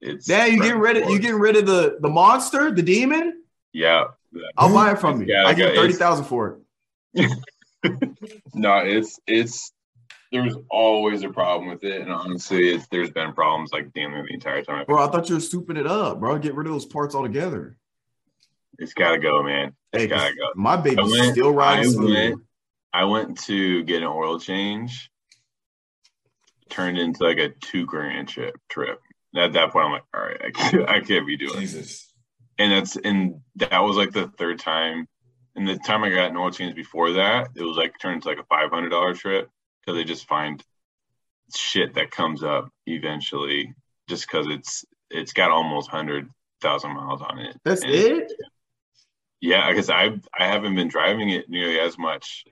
it's. 0.00 0.26
Damn, 0.26 0.52
you 0.52 0.60
getting 0.60 0.80
rid 0.80 0.96
of 0.96 1.10
you 1.10 1.18
getting 1.18 1.40
rid 1.40 1.56
of 1.56 1.66
the 1.66 1.98
the 2.00 2.08
monster, 2.08 2.70
the 2.70 2.82
demon? 2.82 3.42
Yeah. 3.72 4.06
I'll 4.56 4.72
buy 4.72 4.92
it 4.92 4.98
from 4.98 5.20
you. 5.20 5.28
Yeah, 5.28 5.44
I 5.46 5.54
get 5.54 5.74
thirty 5.74 5.94
thousand 5.94 6.24
for 6.24 6.58
it. 7.14 7.32
No, 8.54 8.78
it's 8.78 9.20
it's. 9.28 9.72
There's 10.32 10.56
always 10.70 11.22
a 11.22 11.28
problem 11.28 11.68
with 11.68 11.84
it, 11.84 12.00
and 12.00 12.10
honestly, 12.10 12.70
it's, 12.70 12.88
there's 12.88 13.12
been 13.12 13.32
problems 13.32 13.70
like 13.72 13.92
damn 13.92 14.10
near 14.10 14.24
the 14.24 14.34
entire 14.34 14.62
time. 14.62 14.84
Bro, 14.84 15.06
I 15.06 15.08
thought 15.08 15.28
you 15.28 15.36
were 15.36 15.40
souping 15.40 15.78
it 15.78 15.86
up, 15.86 16.18
bro. 16.18 16.36
Get 16.38 16.54
rid 16.54 16.66
of 16.66 16.72
those 16.72 16.84
parts 16.84 17.14
altogether. 17.14 17.76
It's 18.78 18.92
got 18.94 19.12
to 19.12 19.18
go, 19.18 19.42
man. 19.42 19.72
It's 19.92 20.02
Hey, 20.04 20.08
gotta 20.08 20.34
go. 20.34 20.48
my 20.54 20.76
baby's 20.76 20.98
I 20.98 21.02
went- 21.02 21.32
still 21.32 21.52
riding 21.54 21.98
I 21.98 22.04
went- 22.04 22.42
I 22.92 23.04
went 23.04 23.38
to 23.44 23.82
get 23.84 24.02
an 24.02 24.08
oil 24.08 24.38
change. 24.38 25.10
Turned 26.68 26.98
into 26.98 27.24
like 27.24 27.38
a 27.38 27.50
two 27.50 27.86
grand 27.86 28.28
trip. 28.28 28.56
Trip. 28.68 29.00
At 29.36 29.52
that 29.52 29.70
point, 29.70 29.86
I'm 29.86 29.92
like, 29.92 30.04
all 30.14 30.20
right, 30.22 30.40
I 30.46 30.50
can't, 30.50 30.88
I 30.88 31.00
can't 31.00 31.26
be 31.26 31.36
doing. 31.36 31.60
This. 31.60 32.10
And 32.58 32.72
that's 32.72 32.96
and 32.96 33.40
that 33.56 33.78
was 33.80 33.96
like 33.96 34.12
the 34.12 34.28
third 34.38 34.58
time. 34.58 35.06
And 35.54 35.66
the 35.68 35.76
time 35.78 36.04
I 36.04 36.10
got 36.10 36.30
an 36.30 36.36
oil 36.36 36.50
change 36.50 36.74
before 36.74 37.12
that, 37.12 37.48
it 37.54 37.62
was 37.62 37.76
like 37.76 37.94
turned 38.00 38.16
into 38.16 38.28
like 38.28 38.38
a 38.38 38.44
five 38.44 38.70
hundred 38.70 38.90
dollar 38.90 39.14
trip 39.14 39.48
because 39.80 39.96
they 39.98 40.04
just 40.04 40.26
find 40.26 40.62
shit 41.54 41.94
that 41.94 42.10
comes 42.10 42.42
up 42.42 42.68
eventually, 42.86 43.72
just 44.08 44.26
because 44.26 44.46
it's 44.48 44.84
it's 45.10 45.32
got 45.32 45.50
almost 45.50 45.88
hundred 45.90 46.28
thousand 46.60 46.94
miles 46.94 47.22
on 47.22 47.38
it. 47.38 47.56
That's 47.64 47.82
And- 47.82 47.92
it. 47.92 48.32
Yeah, 49.40 49.68
because 49.70 49.90
I 49.90 50.18
I 50.38 50.46
haven't 50.46 50.74
been 50.74 50.88
driving 50.88 51.30
it 51.30 51.48
nearly 51.48 51.78
as 51.78 51.98
much 51.98 52.44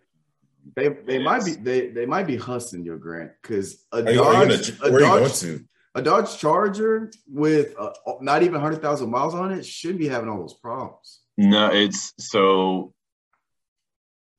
They 0.76 0.88
they 0.88 1.16
It 1.16 1.22
might 1.22 1.44
be 1.44 1.52
they 1.52 1.88
they 1.88 2.06
might 2.06 2.26
be 2.26 2.36
hustling 2.36 2.84
your 2.84 2.98
grant 2.98 3.32
because 3.42 3.84
a 3.92 4.04
Are 4.04 4.10
you, 4.12 4.22
are 4.22 4.44
you 4.44 4.48
Dodge 4.56 4.78
gonna, 4.78 4.88
a 4.88 4.92
where 4.92 5.00
going 5.00 5.22
Dodge 5.24 5.40
to? 5.40 5.64
a 5.96 6.02
Dodge 6.02 6.38
Charger 6.38 7.10
with 7.28 7.74
uh, 7.78 7.92
not 8.20 8.42
even 8.42 8.60
hundred 8.60 8.82
thousand 8.82 9.10
miles 9.10 9.34
on 9.34 9.52
it 9.52 9.64
shouldn't 9.64 10.00
be 10.00 10.08
having 10.08 10.28
all 10.28 10.40
those 10.40 10.54
problems. 10.54 11.20
No, 11.36 11.70
it's 11.72 12.12
so 12.18 12.92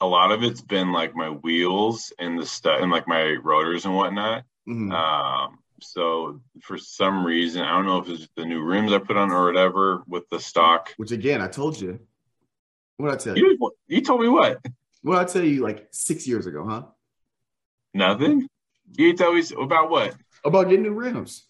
a 0.02 0.06
lot 0.06 0.32
of 0.32 0.44
it's 0.44 0.62
been 0.62 0.92
like 0.92 1.16
my 1.16 1.30
wheels 1.30 2.12
and 2.20 2.38
the 2.38 2.46
stuff 2.46 2.82
and 2.82 2.92
like 2.92 3.08
my 3.08 3.32
rotors 3.42 3.86
and 3.86 3.96
whatnot. 3.96 4.44
Mhm. 4.68 4.92
Um, 4.94 5.60
so 5.82 6.42
for 6.62 6.78
some 6.78 7.26
reason, 7.26 7.62
I 7.64 7.72
don't 7.76 7.86
know 7.86 8.00
if 8.00 8.10
it's 8.10 8.28
the 8.36 8.46
new 8.46 8.62
rims 8.62 8.92
I 8.92 9.00
put 9.00 9.18
on 9.18 9.32
or 9.32 9.46
whatever 9.46 10.04
with 10.08 10.28
the 10.30 10.40
stock. 10.40 10.94
Which 10.98 11.12
again, 11.12 11.42
I 11.42 11.48
told 11.48 11.80
you. 11.80 12.00
What 12.98 13.12
I 13.12 13.18
tell 13.18 13.38
you? 13.38 13.58
You, 13.60 13.72
you 13.88 14.02
told 14.02 14.22
me 14.22 14.30
what? 14.30 14.60
What 15.02 15.18
I 15.18 15.26
tell 15.26 15.44
you 15.44 15.62
like 15.62 15.88
six 15.92 16.28
years 16.28 16.46
ago, 16.46 16.66
huh? 16.68 16.84
Nothing. 17.94 18.48
You 18.98 19.16
tell 19.16 19.34
me 19.34 19.44
about 19.60 19.90
what? 19.90 20.16
About 20.44 20.70
getting 20.70 20.84
new 20.84 20.94
rims. 20.94 21.44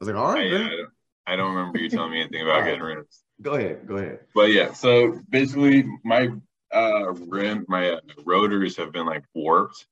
I 0.00 0.04
was 0.04 0.08
like, 0.08 0.16
all 0.16 0.32
right. 0.32 0.46
I, 0.46 0.54
right, 0.54 0.54
I, 0.54 0.58
man. 0.58 0.70
don't, 0.70 0.90
I 1.26 1.36
don't 1.36 1.54
remember 1.54 1.78
you 1.78 1.88
telling 1.88 2.12
me 2.12 2.20
anything 2.20 2.42
about 2.42 2.64
getting 2.64 2.80
rims. 2.80 3.22
Go 3.40 3.54
ahead, 3.54 3.86
go 3.86 3.96
ahead. 3.96 4.20
But 4.34 4.52
yeah, 4.52 4.72
so 4.72 5.20
basically 5.28 5.84
my 6.04 6.30
uh 6.74 7.12
rim 7.14 7.64
my 7.68 7.92
uh, 7.92 8.00
rotors 8.26 8.76
have 8.76 8.92
been 8.92 9.06
like 9.06 9.24
warped 9.34 9.86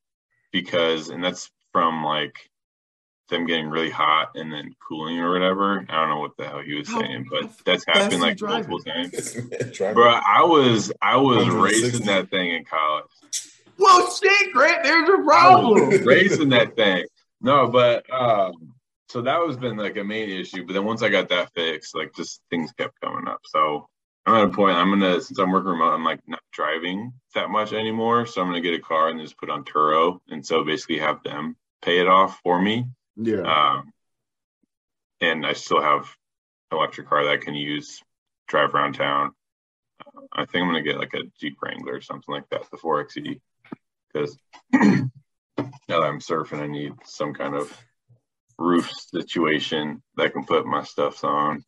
because 0.53 1.09
and 1.09 1.25
that's 1.25 1.51
from 1.73 2.05
like 2.05 2.51
them 3.29 3.47
getting 3.47 3.69
really 3.69 3.91
hot 3.91 4.31
and 4.37 4.53
then 4.53 4.75
cooling 4.87 5.19
or 5.19 5.33
whatever. 5.33 5.85
I 5.89 5.95
don't 6.01 6.09
know 6.11 6.21
what 6.21 6.37
the 6.37 6.47
hell 6.47 6.61
he 6.61 6.75
was 6.75 6.89
How- 6.89 7.01
saying, 7.01 7.27
but 7.31 7.51
that's 7.65 7.85
happened 7.87 8.21
like 8.21 8.37
driving? 8.37 8.71
multiple 8.71 8.81
times. 8.81 9.33
Driver. 9.77 9.95
Bro, 9.95 10.09
I 10.27 10.43
was 10.45 10.93
I 11.03 11.17
was 11.17 11.49
racing 11.49 12.07
that 12.07 12.31
thing 12.31 12.55
in 12.55 12.65
college. 12.65 13.07
Well, 13.79 14.11
shit, 14.11 14.53
Grant, 14.53 14.83
there's 14.85 15.07
your 15.07 15.23
I 15.23 15.25
problem. 15.25 15.89
was 15.89 16.01
racing 16.05 16.49
that 16.51 16.77
thing. 16.77 17.05
No, 17.41 17.69
but 17.69 18.05
um 18.13 18.53
so 19.09 19.23
that 19.23 19.39
was 19.41 19.57
been 19.57 19.77
like 19.77 19.97
a 19.97 20.05
main 20.05 20.29
issue. 20.31 20.65
But 20.67 20.73
then 20.73 20.85
once 20.85 21.03
I 21.03 21.09
got 21.09 21.29
that 21.29 21.53
fixed, 21.55 21.95
like 21.95 22.15
just 22.15 22.41
things 22.51 22.73
kept 22.73 23.01
coming 23.01 23.29
up. 23.29 23.41
So 23.45 23.89
I'm 24.25 24.35
at 24.35 24.45
a 24.45 24.49
point 24.49 24.77
I'm 24.77 24.91
gonna 24.91 25.21
since 25.21 25.39
I'm 25.39 25.51
working 25.53 25.71
remote, 25.71 25.93
I'm 25.93 26.05
like 26.05 26.21
not 26.27 26.41
driving 26.53 27.13
that 27.35 27.51
much 27.51 27.73
anymore. 27.73 28.27
So 28.27 28.41
I'm 28.41 28.49
gonna 28.49 28.61
get 28.61 28.75
a 28.75 28.81
car 28.81 29.09
and 29.09 29.21
just 29.21 29.37
put 29.39 29.51
on 29.51 29.65
Turo 29.65 30.19
and 30.29 30.45
so 30.47 30.65
basically 30.65 30.99
have 30.99 31.23
them 31.23 31.57
pay 31.83 31.99
it 32.01 32.09
off 32.09 32.41
for 32.43 32.61
me. 32.61 32.87
Yeah. 33.17 33.43
Um 33.43 33.93
and 35.21 35.47
I 35.47 35.55
still 35.55 35.81
have 35.83 36.07
electric 36.71 37.09
car 37.09 37.25
that 37.25 37.31
I 37.33 37.37
can 37.39 37.55
use, 37.55 38.03
drive 38.49 38.75
around 38.75 38.95
town. 38.95 39.33
Uh, 40.05 40.21
I 40.33 40.45
think 40.45 40.63
I'm 40.63 40.69
gonna 40.69 40.83
get 40.83 40.99
like 40.99 41.15
a 41.15 41.23
Jeep 41.41 41.57
Wrangler 41.63 41.95
or 41.95 42.01
something 42.01 42.35
like 42.35 42.49
that, 42.51 42.71
the 42.71 42.77
4xe, 42.77 43.41
because 44.13 44.37
now 44.73 45.11
that 45.89 46.03
I'm 46.03 46.21
surfing, 46.21 46.61
I 46.61 46.67
need 46.67 46.93
some 47.05 47.33
kind 47.33 47.55
of 47.55 47.73
roof 48.59 48.91
situation 48.91 50.03
that 50.17 50.25
I 50.27 50.29
can 50.29 50.45
put 50.45 50.67
my 50.67 50.83
stuff 50.83 51.23
on. 51.25 51.65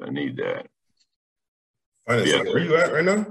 I 0.00 0.10
need 0.10 0.36
that. 0.36 0.66
Fine, 2.06 2.18
it's 2.20 2.30
Yeah. 2.30 2.38
like, 2.38 2.46
where 2.48 2.58
you 2.58 2.76
at 2.76 2.92
right 2.92 3.04
now? 3.04 3.26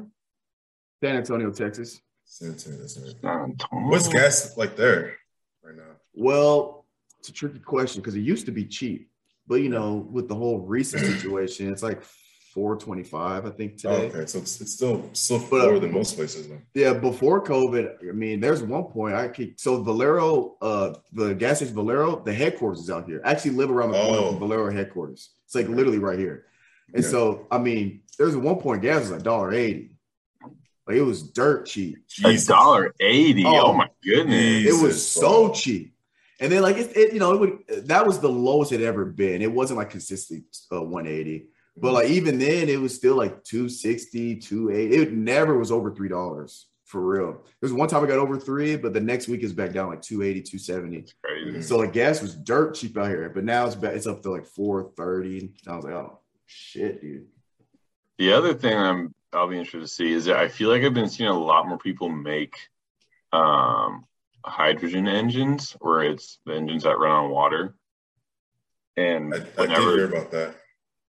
San 1.03 1.15
Antonio, 1.17 1.51
Texas. 1.51 2.01
San 2.25 2.49
Antonio, 2.51 2.79
that's 2.79 2.99
right. 2.99 3.31
Um, 3.31 3.55
What's 3.89 4.07
gas 4.09 4.57
like 4.57 4.75
there 4.75 5.15
right 5.63 5.75
now? 5.75 5.95
Well, 6.13 6.76
it's 7.27 7.35
a 7.35 7.39
tricky 7.39 7.59
question 7.59 8.01
because 8.01 8.15
it 8.15 8.21
used 8.21 8.45
to 8.45 8.51
be 8.53 8.65
cheap, 8.65 9.09
but 9.47 9.55
you 9.55 9.67
know, 9.69 10.07
with 10.11 10.29
the 10.29 10.35
whole 10.35 10.59
recent 10.59 11.05
situation, 11.19 11.69
it's 11.71 11.83
like 11.83 12.01
425, 12.53 13.45
I 13.45 13.49
think 13.49 13.73
Oh, 13.85 13.95
today. 14.01 14.07
okay, 14.17 14.25
so 14.25 14.39
it's, 14.39 14.61
it's 14.61 14.71
still 14.73 15.09
still 15.13 15.39
But, 15.49 15.61
uh, 15.61 15.65
lower 15.65 15.79
than 15.79 15.91
most 15.91 16.15
places. 16.15 16.47
Though. 16.47 16.59
Yeah, 16.73 16.93
before 16.93 17.43
COVID, 17.43 18.09
I 18.09 18.11
mean, 18.13 18.39
there's 18.39 18.63
one 18.63 18.85
point 18.85 19.13
I 19.15 19.27
could 19.27 19.59
so 19.59 19.83
Valero, 19.83 20.55
uh, 20.61 20.93
the 21.11 21.35
gas 21.35 21.57
station 21.57 21.75
Valero, 21.75 22.21
the 22.23 22.33
headquarters 22.33 22.79
is 22.79 22.89
out 22.89 23.05
here. 23.05 23.21
I 23.25 23.31
actually 23.31 23.51
live 23.51 23.69
around 23.69 23.91
the 23.91 23.99
corner 24.01 24.19
Oh. 24.19 24.29
from 24.31 24.39
Valero 24.39 24.71
headquarters. 24.71 25.31
It's 25.45 25.53
like 25.55 25.67
literally 25.67 25.99
right 25.99 26.17
here. 26.17 26.45
And 26.93 27.03
Yeah. 27.03 27.09
so, 27.09 27.47
I 27.51 27.57
mean, 27.57 28.01
there's 28.17 28.35
one 28.37 28.55
point 28.59 28.81
gas 28.81 29.01
was 29.01 29.11
like 29.11 29.23
dollar 29.23 29.51
eighty. 29.53 29.91
Like 30.87 30.95
it 30.95 31.01
was 31.01 31.23
dirt 31.23 31.65
cheap. 31.65 31.97
a 32.23 32.37
dollar 32.37 32.93
eighty. 33.01 33.43
Oh. 33.45 33.67
Oh, 33.67 33.73
my 33.73 33.89
goodness. 34.03 34.65
It 34.65 34.71
was 34.81 34.95
Jesus, 34.95 35.07
so 35.09 35.47
bro. 35.47 35.53
cheap. 35.53 35.93
And 36.39 36.51
then 36.51 36.61
like 36.61 36.77
it, 36.77 36.95
it, 36.95 37.13
you 37.13 37.19
know, 37.19 37.33
it 37.33 37.39
would 37.39 37.87
that 37.87 38.05
was 38.05 38.19
the 38.19 38.29
lowest 38.29 38.71
it 38.71 38.81
ever 38.81 39.05
been. 39.05 39.41
It 39.41 39.51
wasn't 39.51 39.77
like 39.77 39.89
consistently 39.89 40.45
uh, 40.71 40.81
180. 40.81 41.47
But 41.79 41.93
like 41.93 42.09
even 42.09 42.39
then, 42.39 42.69
it 42.69 42.79
was 42.79 42.95
still 42.95 43.15
like 43.15 43.43
260, 43.43 44.37
280. 44.37 44.95
It 44.95 45.13
never 45.13 45.57
was 45.57 45.71
over 45.71 45.93
three 45.93 46.09
dollars 46.09 46.67
for 46.85 47.01
real. 47.01 47.43
There's 47.59 47.73
one 47.73 47.89
time 47.89 48.03
I 48.03 48.07
got 48.07 48.17
over 48.17 48.39
three, 48.39 48.77
but 48.77 48.93
the 48.93 49.01
next 49.01 49.27
week 49.27 49.43
is 49.43 49.53
back 49.53 49.73
down 49.73 49.89
like 49.89 50.01
280, 50.01 50.41
270. 50.41 51.13
crazy. 51.23 51.61
So 51.61 51.77
like 51.77 51.93
gas 51.93 52.21
was 52.21 52.35
dirt 52.35 52.75
cheap 52.75 52.97
out 52.97 53.09
here, 53.09 53.29
but 53.29 53.43
now 53.43 53.65
it's 53.65 53.75
back, 53.75 53.93
it's 53.93 54.07
up 54.07 54.23
to 54.23 54.31
like 54.31 54.45
430. 54.45 55.53
I 55.67 55.75
was 55.75 55.85
like, 55.85 55.93
oh 55.93 56.19
shit, 56.45 57.01
dude. 57.01 57.27
The 58.17 58.33
other 58.33 58.53
thing 58.53 58.75
I'm 58.75 59.13
I'll 59.33 59.49
be 59.49 59.59
interested 59.59 59.81
to 59.81 59.87
see 59.87 60.13
is 60.13 60.25
that 60.25 60.37
I 60.37 60.47
feel 60.47 60.69
like 60.69 60.81
I've 60.83 60.93
been 60.93 61.09
seeing 61.09 61.29
a 61.29 61.37
lot 61.37 61.67
more 61.67 61.77
people 61.77 62.09
make 62.09 62.55
um, 63.33 64.05
hydrogen 64.45 65.07
engines, 65.07 65.75
where 65.79 66.03
it's 66.03 66.39
the 66.45 66.53
engines 66.55 66.83
that 66.83 66.99
run 66.99 67.11
on 67.11 67.31
water. 67.31 67.75
And 68.95 69.33
I, 69.33 69.37
I 69.37 69.39
did 69.39 69.57
whenever 69.57 69.95
hear 69.95 70.05
about 70.05 70.31
that. 70.31 70.55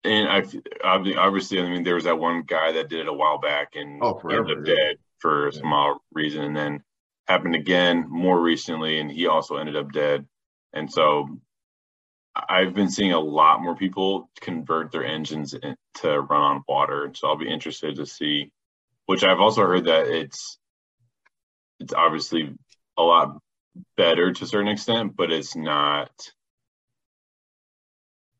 and 0.03 0.27
I 0.29 0.41
obvi- 0.41 1.17
obviously, 1.17 1.59
I 1.59 1.69
mean, 1.69 1.83
there 1.83 1.95
was 1.95 2.05
that 2.05 2.17
one 2.19 2.43
guy 2.43 2.71
that 2.73 2.89
did 2.89 3.01
it 3.01 3.07
a 3.07 3.13
while 3.13 3.37
back 3.39 3.75
and 3.75 4.01
Oh, 4.03 4.19
he 4.27 4.35
ended 4.35 4.57
up 4.59 4.67
yeah. 4.67 4.73
dead 4.75 4.95
for 5.19 5.51
some 5.51 5.71
odd 5.73 5.97
reason, 6.13 6.43
and 6.43 6.55
then 6.55 6.83
happened 7.27 7.55
again 7.55 8.05
more 8.09 8.39
recently, 8.39 8.99
and 8.99 9.11
he 9.11 9.27
also 9.27 9.57
ended 9.57 9.75
up 9.75 9.91
dead. 9.91 10.25
And 10.73 10.91
so, 10.91 11.39
I've 12.35 12.73
been 12.73 12.89
seeing 12.89 13.13
a 13.13 13.19
lot 13.19 13.61
more 13.61 13.75
people 13.75 14.29
convert 14.41 14.91
their 14.91 15.05
engines 15.05 15.53
in, 15.53 15.75
to 16.01 16.19
run 16.19 16.41
on 16.41 16.63
water. 16.67 17.11
So 17.15 17.27
I'll 17.29 17.37
be 17.37 17.49
interested 17.49 17.95
to 17.95 18.05
see. 18.05 18.51
Which 19.05 19.23
I've 19.23 19.39
also 19.39 19.61
heard 19.61 19.85
that 19.85 20.07
it's 20.07 20.57
it's 21.79 21.93
obviously 21.93 22.53
a 22.97 23.03
lot 23.03 23.37
better 23.97 24.31
to 24.31 24.43
a 24.43 24.47
certain 24.47 24.67
extent, 24.69 25.15
but 25.15 25.31
it's 25.31 25.55
not. 25.55 26.11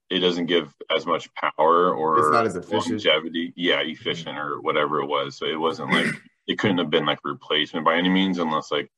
It 0.09 0.19
doesn't 0.19 0.45
give 0.45 0.71
as 0.95 1.05
much 1.05 1.29
power 1.33 1.93
or 1.93 2.19
It's 2.19 2.31
not 2.31 2.45
as 2.45 2.55
efficient. 2.55 3.03
longevity. 3.03 3.53
Yeah, 3.55 3.81
efficient 3.81 4.37
or 4.37 4.61
whatever 4.61 5.01
it 5.01 5.07
was. 5.07 5.37
So 5.37 5.45
it 5.45 5.59
wasn't 5.59 5.91
like 5.91 6.05
it 6.47 6.59
couldn't 6.59 6.77
have 6.77 6.89
been 6.91 7.05
like 7.05 7.19
replacement 7.23 7.85
by 7.85 7.95
any 7.95 8.09
means, 8.09 8.37
unless 8.37 8.71
like 8.71 8.91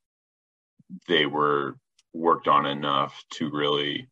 they 1.08 1.26
were 1.26 1.78
worked 2.14 2.48
on 2.48 2.66
enough 2.66 3.24
to 3.36 3.50
really. 3.50 4.10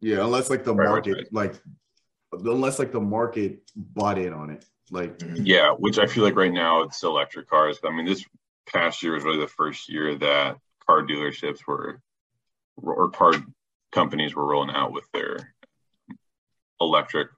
Yeah, 0.00 0.24
unless 0.24 0.50
like 0.50 0.64
the 0.64 0.74
market, 0.74 1.32
like 1.32 1.54
unless 2.32 2.78
like 2.78 2.92
the 2.92 3.00
market 3.00 3.60
bought 3.74 4.18
in 4.18 4.32
on 4.32 4.50
it. 4.50 4.64
Like. 4.90 5.22
Yeah, 5.34 5.72
which 5.72 5.98
I 5.98 6.06
feel 6.06 6.24
like 6.24 6.36
right 6.36 6.52
now 6.52 6.82
it's 6.82 7.02
electric 7.02 7.48
cars. 7.48 7.78
I 7.84 7.90
mean, 7.90 8.04
this 8.04 8.24
past 8.66 9.02
year 9.02 9.14
was 9.14 9.24
really 9.24 9.40
the 9.40 9.46
first 9.46 9.88
year 9.88 10.16
that 10.16 10.58
car 10.86 11.02
dealerships 11.02 11.60
were 11.66 12.00
or 12.76 13.10
car 13.10 13.32
companies 13.92 14.34
were 14.34 14.46
rolling 14.46 14.74
out 14.74 14.92
with 14.92 15.04
their 15.12 15.54
electric 16.80 17.28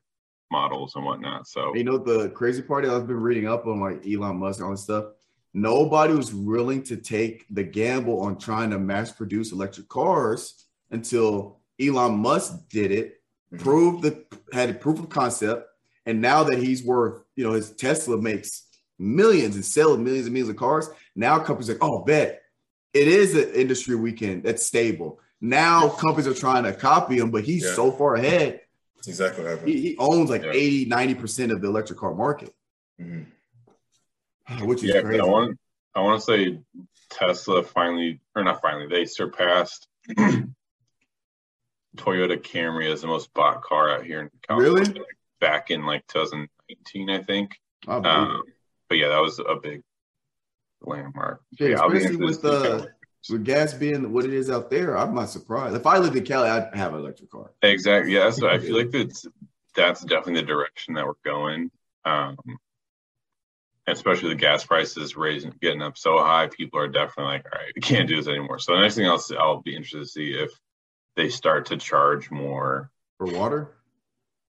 models 0.51 0.95
and 0.95 1.05
whatnot. 1.05 1.47
So 1.49 1.75
You 1.75 1.85
know 1.85 1.99
the 1.99 2.31
crazy 2.31 2.63
part 2.63 2.85
is 2.85 2.91
I've 2.91 3.07
been 3.07 3.21
reading 3.21 3.49
up 3.49 3.67
on 3.67 3.81
like 3.81 4.07
Elon 4.07 4.37
Musk 4.37 4.61
and 4.61 4.67
all 4.67 4.73
this 4.73 4.83
stuff. 4.85 5.07
Nobody 5.53 6.15
was 6.15 6.35
willing 6.35 6.83
to 6.85 6.97
take 6.97 7.47
the 7.51 7.63
gamble 7.63 8.21
on 8.21 8.39
trying 8.39 8.71
to 8.71 8.79
mass 8.79 9.13
produce 9.13 9.53
electric 9.53 9.89
cars 9.89 10.67
until 10.91 11.61
Elon 11.81 12.19
Musk 12.19 12.69
did 12.69 12.91
it, 12.91 13.21
Mhm. 13.53 13.61
proved 13.61 14.03
the 14.03 14.25
had 14.53 14.71
a 14.71 14.75
proof 14.75 14.99
of 14.99 15.09
concept, 15.09 15.69
and 16.07 16.21
now 16.21 16.45
that 16.45 16.59
he's 16.59 16.85
worth, 16.85 17.23
you 17.37 17.45
know, 17.45 17.53
his 17.53 17.71
Tesla 17.73 18.17
makes 18.21 18.67
millions 18.99 19.55
and 19.57 19.65
sells 19.65 19.99
millions 19.99 20.27
and 20.27 20.35
millions 20.35 20.51
of 20.51 20.57
cars. 20.57 20.89
Now 21.17 21.39
companies 21.39 21.71
are 21.71 21.75
like, 21.75 21.83
oh, 21.83 22.05
bet 22.05 22.43
it 22.93 23.09
is 23.09 23.35
an 23.35 23.53
industry 23.55 23.97
we 23.97 24.13
can 24.13 24.43
that's 24.43 24.65
stable. 24.65 25.21
Now 25.41 25.89
companies 25.89 26.27
are 26.29 26.35
trying 26.35 26.65
to 26.65 26.73
copy 26.73 27.19
him, 27.19 27.31
but 27.31 27.45
he's 27.45 27.65
Yeah. 27.65 27.75
so 27.75 27.91
far 27.93 28.15
ahead. 28.15 28.61
That's 28.97 29.09
exactly 29.09 29.43
what 29.45 29.51
happened. 29.51 29.69
He, 29.69 29.81
he 29.81 29.97
owns 29.99 30.31
like 30.31 30.43
Yeah. 30.45 30.53
80, 30.53 30.87
90% 30.87 31.53
of 31.53 31.61
the 31.61 31.69
electric 31.69 31.99
car 31.99 32.15
market. 32.15 32.55
Mhm. 33.01 33.27
which 34.63 34.85
is 34.85 34.95
yeah, 34.95 35.01
crazy. 35.01 35.21
I 35.21 35.25
want 35.25 35.59
I 35.95 36.01
want 36.03 36.21
to 36.21 36.25
say 36.25 36.61
Tesla 37.11 37.63
finally 37.63 38.21
or 38.37 38.45
not 38.45 38.61
finally 38.63 38.87
they 38.89 39.05
surpassed 39.07 39.89
Toyota 41.97 42.37
Camry 42.41 42.93
as 42.93 43.01
the 43.03 43.07
most 43.07 43.33
bought 43.35 43.63
car 43.63 43.91
out 43.91 44.05
here 44.05 44.21
in 44.21 44.31
California. 44.47 44.83
Really? 44.83 45.01
like, 45.01 45.17
back 45.41 45.71
in 45.71 45.87
like 45.87 46.07
2019, 46.09 47.11
I 47.11 47.23
think. 47.23 47.61
Believe 47.87 48.05
Um, 48.07 48.43
but 48.89 48.99
yeah, 48.99 49.09
that 49.09 49.21
was 49.21 49.39
a 49.39 49.57
big 49.63 49.83
landmark. 50.83 51.43
it. 51.59 51.71
yeah, 51.71 51.87
especially 51.87 52.17
with 52.17 52.41
see 52.41 52.49
uh, 52.49 52.87
with 53.31 53.45
gas 53.45 53.73
being 53.73 54.13
what 54.13 54.25
it 54.25 54.35
is 54.35 54.51
out 54.51 54.71
there, 54.71 54.99
I'm 54.99 55.15
not 55.15 55.31
surprised. 55.31 55.77
If 55.77 55.87
I 55.87 55.99
lived 55.99 56.17
in 56.17 56.25
Cali, 56.25 56.49
I'd 56.49 56.75
have 56.75 56.93
an 56.93 57.01
electric 57.01 57.31
car. 57.31 57.53
Exactly. 57.63 58.13
Yeah, 58.13 58.31
so 58.31 58.49
I 58.49 58.59
feel 58.59 58.77
like 58.79 58.91
that's 58.91 59.27
that's 59.75 60.03
definitely 60.03 60.43
the 60.43 60.47
direction 60.47 60.95
that 60.95 61.07
we're 61.07 61.15
going. 61.25 61.71
Um, 62.05 62.37
especially 63.87 64.31
the 64.31 64.35
gas 64.35 64.65
prices 64.65 65.17
raising, 65.17 65.53
getting 65.61 65.83
up 65.83 65.99
so 65.99 66.19
high, 66.19 66.49
people 66.49 66.79
are 66.79 66.89
definitely 66.89 67.35
like, 67.35 67.47
all 67.53 67.59
right, 67.59 67.73
we 67.75 67.83
can't 67.83 68.09
do 68.09 68.17
this 68.17 68.29
anymore. 68.29 68.59
So 68.59 68.75
the 68.75 68.81
next 68.81 68.95
thing 68.95 69.07
else, 69.07 69.31
I'll 69.31 69.63
be 69.63 69.77
interested 69.77 70.01
to 70.01 70.07
see 70.07 70.33
if 70.33 70.51
they 71.17 71.29
start 71.29 71.67
to 71.67 71.77
charge 71.77 72.31
more. 72.31 72.91
For 73.19 73.27
water? 73.27 73.75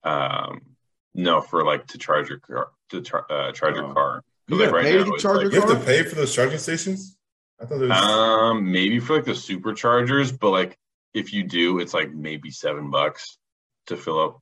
Um, 0.04 0.62
no, 1.14 1.42
for 1.42 1.64
like 1.66 1.88
to 1.88 1.98
charge 1.98 2.30
your 2.30 2.40
car, 2.40 2.70
to 2.90 3.02
char- 3.02 3.26
uh, 3.30 3.52
charge 3.52 3.76
your 3.76 3.86
Oh. 3.86 3.94
car. 3.94 4.24
You 4.48 4.58
Like, 4.58 4.70
gotta 4.72 4.84
pay 4.84 4.92
to 5.04 5.14
it's 5.14 5.24
charge 5.24 5.44
like- 5.44 5.54
You 5.54 5.62
have 5.62 5.70
to 5.80 5.86
pay 5.86 6.04
for 6.04 6.16
those 6.16 6.34
charging 6.34 6.60
stations? 6.60 7.18
I 7.60 7.66
thought 7.66 7.82
it 7.82 7.90
was. 7.90 7.92
Um, 7.92 8.72
maybe 8.72 9.00
for 9.00 9.16
like 9.16 9.26
the 9.26 9.32
superchargers, 9.32 10.38
but 10.38 10.52
like 10.52 10.78
if 11.14 11.34
you 11.34 11.44
do, 11.44 11.80
it's 11.80 11.94
like 11.94 12.12
maybe 12.14 12.52
seven 12.52 12.92
bucks 12.92 13.38
to 13.88 13.98
fill 13.98 14.20
up 14.20 14.40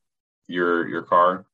your 0.48 0.88
your 0.89 1.04
car. 1.04 1.46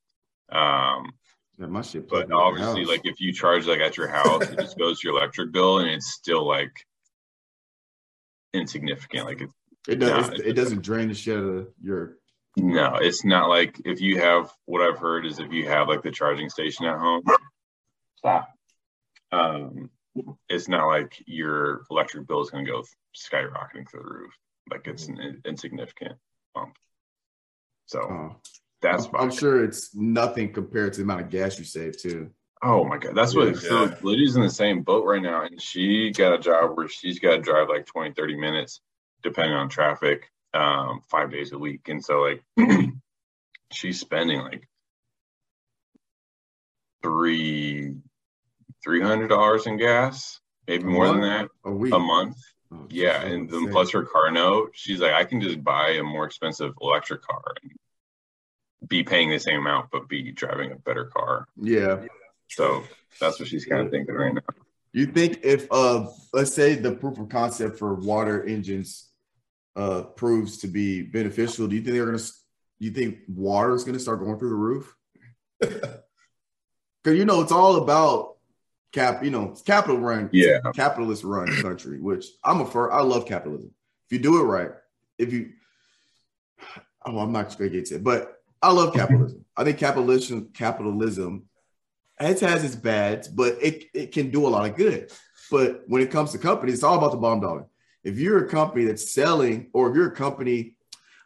Um, 0.49 1.11
Yeah, 1.59 1.67
my 1.67 1.81
shit. 1.81 2.03
but 2.07 2.09
plugged 2.09 2.23
into 2.31 2.35
the 2.35 2.41
obviously, 2.41 2.85
like 2.85 3.01
if 3.05 3.19
you 3.19 3.33
charge 3.33 3.67
like 3.67 3.81
at 3.81 3.97
your 3.97 4.07
house, 4.07 4.43
it 4.49 4.57
just 4.57 4.77
goes 4.79 4.99
to 5.01 5.07
your 5.09 5.17
electric 5.17 5.51
bill, 5.51 5.79
and 5.79 5.89
it's 5.89 6.11
still 6.13 6.47
like 6.47 6.71
insignificant. 8.53 9.25
Like 9.25 9.41
it's 9.41 9.53
it, 9.87 9.95
does, 9.99 10.09
nah, 10.09 10.17
it's- 10.19 10.39
it's 10.39 10.47
it 10.47 10.53
doesn't 10.53 10.81
drain 10.81 11.07
the 11.09 11.13
shit 11.13 11.37
out 11.37 11.43
of 11.43 11.67
your. 11.81 12.17
No, 12.57 12.95
it's 12.95 13.23
not 13.23 13.49
like 13.49 13.79
if 13.85 14.01
you 14.01 14.19
have 14.19 14.51
what 14.65 14.81
I've 14.81 14.99
heard 14.99 15.25
is 15.25 15.39
if 15.39 15.51
you 15.51 15.67
have 15.67 15.87
like 15.87 16.01
the 16.01 16.11
charging 16.11 16.49
station 16.49 16.85
at 16.85 16.97
home. 16.97 17.23
Stop. 18.17 18.49
Um, 19.31 19.89
it's 20.49 20.67
not 20.67 20.87
like 20.87 21.21
your 21.25 21.83
electric 21.89 22.27
bill 22.27 22.41
is 22.41 22.49
going 22.49 22.65
to 22.65 22.71
go 22.71 22.83
skyrocketing 23.15 23.89
through 23.89 24.03
the 24.03 24.09
roof. 24.09 24.33
Like 24.69 24.87
it's 24.87 25.07
an 25.07 25.41
insignificant 25.45 26.17
bump. 26.53 26.75
So 27.85 28.01
Uh, 28.01 28.33
that's 28.81 29.05
I'm, 29.05 29.15
I'm 29.15 29.31
sure 29.31 29.63
it's 29.63 29.95
nothing 29.95 30.53
compared 30.53 30.93
to 30.93 30.97
the 30.97 31.03
amount 31.03 31.21
of 31.21 31.29
gas 31.29 31.57
you 31.57 31.65
save 31.65 32.01
too. 32.01 32.31
Oh 32.61 32.83
my 32.83 32.97
god, 32.97 33.15
that's 33.15 33.35
what 33.35 33.47
Yeah. 33.47 33.59
so 33.59 33.95
Lydia's 34.01 34.35
in 34.35 34.41
the 34.41 34.49
same 34.49 34.81
boat 34.81 35.05
right 35.05 35.21
now, 35.21 35.45
and 35.45 35.61
she 35.61 36.11
got 36.11 36.33
a 36.33 36.39
job 36.39 36.75
where 36.75 36.89
she's 36.89 37.19
got 37.19 37.31
to 37.37 37.41
drive 37.41 37.69
like 37.69 37.85
20, 37.85 38.13
30 38.13 38.35
minutes, 38.35 38.81
depending 39.23 39.53
on 39.53 39.69
traffic, 39.69 40.29
um, 40.53 41.01
five 41.09 41.31
days 41.31 41.51
a 41.51 41.57
week. 41.59 41.87
And 41.89 42.03
so 42.03 42.21
like 42.21 42.43
she's 43.71 43.99
spending 43.99 44.39
like 44.41 44.67
three 47.03 47.95
three 48.83 49.01
hundred 49.01 49.27
dollars 49.27 49.67
in 49.67 49.77
gas, 49.77 50.39
maybe 50.67 50.83
more 50.85 51.07
than 51.07 51.21
that 51.21 51.49
A 51.65 51.71
week. 51.71 51.93
a 51.93 51.99
month. 51.99 52.37
Oh, 52.71 52.85
Yeah, 52.89 53.21
and 53.23 53.49
then 53.49 53.69
plus 53.71 53.91
her 53.91 54.03
car 54.03 54.29
note, 54.31 54.71
she's 54.73 54.99
like, 54.99 55.13
I 55.13 55.23
can 55.25 55.41
just 55.41 55.63
buy 55.63 55.91
a 55.99 56.03
more 56.03 56.25
expensive 56.25 56.73
electric 56.81 57.23
car 57.23 57.41
and 57.63 57.71
be 58.87 59.03
paying 59.03 59.31
the 59.31 59.39
same 59.39 59.59
amount, 59.61 59.89
but 59.91 60.07
be 60.07 60.31
driving 60.31 60.71
a 60.71 60.75
better 60.75 61.05
car. 61.05 61.47
Yeah. 61.59 62.05
So 62.47 62.83
that's 63.19 63.39
what 63.39 63.49
she's 63.49 63.65
kind 63.65 63.81
of 63.85 63.91
thinking 63.91 64.13
right 64.13 64.33
now. 64.33 64.41
You 64.93 65.07
think 65.07 65.39
if 65.43 65.67
uh 65.71 66.07
let's 66.33 66.53
say 66.53 66.75
the 66.75 66.91
proof 66.93 67.19
of 67.19 67.29
concept 67.29 67.77
for 67.77 67.93
water 67.95 68.43
engines 68.43 69.08
uh 69.79 70.01
proves 70.21 70.57
to 70.59 70.67
be 70.67 71.01
beneficial, 71.01 71.67
do 71.67 71.75
you 71.75 71.81
think 71.81 71.95
they're 71.95 72.05
gonna 72.05 72.17
do 72.17 72.85
you 72.87 72.91
think 72.91 73.19
water 73.27 73.73
is 73.73 73.83
gonna 73.83 73.99
start 73.99 74.19
going 74.19 74.37
through 74.37 74.49
the 74.49 74.55
roof? 74.55 74.95
Because 77.01 77.17
you 77.17 77.23
know 77.23 77.39
it's 77.39 77.53
all 77.53 77.77
about 77.77 78.35
cap, 78.91 79.23
you 79.23 79.31
know, 79.31 79.51
it's 79.51 79.61
capital 79.61 79.97
run, 79.97 80.29
Yeah. 80.33 80.59
capitalist 80.75 81.23
run 81.23 81.47
country, 81.61 81.97
which 82.01 82.25
I'm 82.43 82.59
a 82.59 82.65
for 82.65 82.91
I 82.91 83.01
love 83.03 83.25
capitalism. 83.25 83.71
If 84.05 84.11
you 84.11 84.19
do 84.19 84.41
it 84.41 84.43
right, 84.43 84.71
if 85.17 85.31
you 85.31 85.51
oh 87.05 87.19
I'm 87.19 87.31
not 87.31 87.57
gonna 87.57 87.69
get 87.69 87.85
to 87.85 87.95
it, 87.95 88.03
but 88.03 88.41
I 88.61 88.73
love 88.73 88.93
capitalism. 88.93 89.45
I 89.57 89.63
think 89.63 89.77
capitalism 89.77 90.49
capitalism 90.53 91.45
it 92.19 92.39
has 92.41 92.65
its 92.65 92.75
bads, 92.75 93.29
but 93.29 93.57
it, 93.61 93.85
it 93.93 94.11
can 94.11 94.29
do 94.29 94.45
a 94.45 94.49
lot 94.49 94.69
of 94.69 94.75
good. 94.75 95.09
But 95.49 95.83
when 95.87 96.01
it 96.01 96.11
comes 96.11 96.33
to 96.33 96.37
companies, 96.37 96.75
it's 96.75 96.83
all 96.83 96.97
about 96.97 97.11
the 97.11 97.17
bottom 97.17 97.39
dollar. 97.39 97.65
If 98.03 98.17
you're 98.17 98.45
a 98.45 98.49
company 98.49 98.85
that's 98.85 99.11
selling, 99.13 99.69
or 99.73 99.89
if 99.89 99.95
you're 99.95 100.07
a 100.07 100.15
company, 100.15 100.75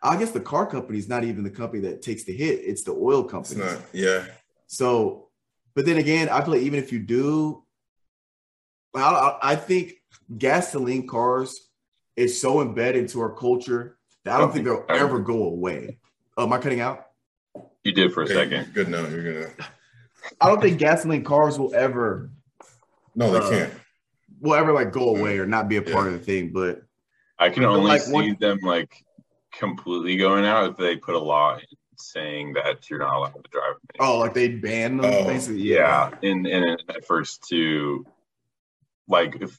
I 0.01 0.17
guess 0.17 0.31
the 0.31 0.39
car 0.41 0.65
company 0.65 0.97
is 0.99 1.07
not 1.07 1.23
even 1.23 1.43
the 1.43 1.49
company 1.49 1.81
that 1.83 2.01
takes 2.01 2.23
the 2.23 2.33
hit, 2.33 2.59
it's 2.63 2.83
the 2.83 2.91
oil 2.91 3.23
company. 3.23 3.63
Yeah. 3.93 4.25
So, 4.67 5.29
but 5.75 5.85
then 5.85 5.97
again, 5.97 6.29
I 6.29 6.41
feel 6.41 6.53
like 6.53 6.61
even 6.63 6.79
if 6.79 6.91
you 6.91 6.99
do, 6.99 7.63
well, 8.93 9.15
I, 9.41 9.53
I 9.53 9.55
think 9.55 9.93
gasoline 10.37 11.07
cars 11.07 11.69
is 12.15 12.39
so 12.39 12.61
embedded 12.61 13.03
into 13.03 13.19
our 13.21 13.33
culture 13.33 13.97
that 14.23 14.35
I 14.35 14.39
don't 14.39 14.51
think 14.51 14.65
they'll 14.65 14.85
ever 14.89 15.19
go 15.19 15.43
away. 15.45 15.99
Oh, 16.37 16.43
am 16.45 16.53
I 16.53 16.57
cutting 16.57 16.79
out? 16.81 17.07
You 17.83 17.91
did 17.91 18.13
for 18.13 18.21
a 18.21 18.25
Okay, 18.25 18.33
second. 18.33 18.73
Good 18.73 18.87
note. 18.89 19.11
You're 19.11 19.33
gonna. 19.33 19.53
I 20.39 20.47
don't 20.47 20.61
think 20.61 20.79
gasoline 20.79 21.23
cars 21.23 21.59
will 21.59 21.73
ever 21.75 22.29
No, 23.15 23.31
they 23.31 23.39
Uh, 23.39 23.49
can't. 23.49 23.73
Will 24.43 24.53
ever 24.55 24.73
like 24.73 24.91
go 24.91 25.07
mm-hmm. 25.13 25.21
away 25.21 25.39
or 25.39 25.47
not 25.47 25.69
be 25.69 25.77
a 25.77 25.81
part 25.81 26.07
of 26.07 26.13
the 26.13 26.19
thing. 26.19 26.51
But 26.51 26.83
I 27.39 27.49
can 27.49 27.63
But 27.63 27.69
only 27.69 27.89
like 27.89 28.01
see 28.01 28.11
one- 28.11 28.37
them 28.39 28.59
like 28.61 29.03
completely 29.53 30.17
going 30.17 30.45
out 30.45 30.69
if 30.69 30.77
they 30.77 30.97
put 30.97 31.15
a 31.15 31.19
law 31.19 31.55
in 31.55 31.61
saying 31.97 32.53
that 32.53 32.89
you're 32.89 32.99
not 32.99 33.15
allowed 33.15 33.33
to 33.43 33.49
drive. 33.51 33.75
oh, 33.99 34.19
like 34.19 34.33
they 34.33 34.49
ban 34.49 34.97
them 34.97 35.11
Oh, 35.13 35.25
basically. 35.25 35.61
yeah, 35.61 36.11
in 36.21 36.45
in 36.45 36.63
an 36.63 36.77
efforts 36.89 37.37
to 37.49 38.05
like 39.07 39.37
if 39.41 39.57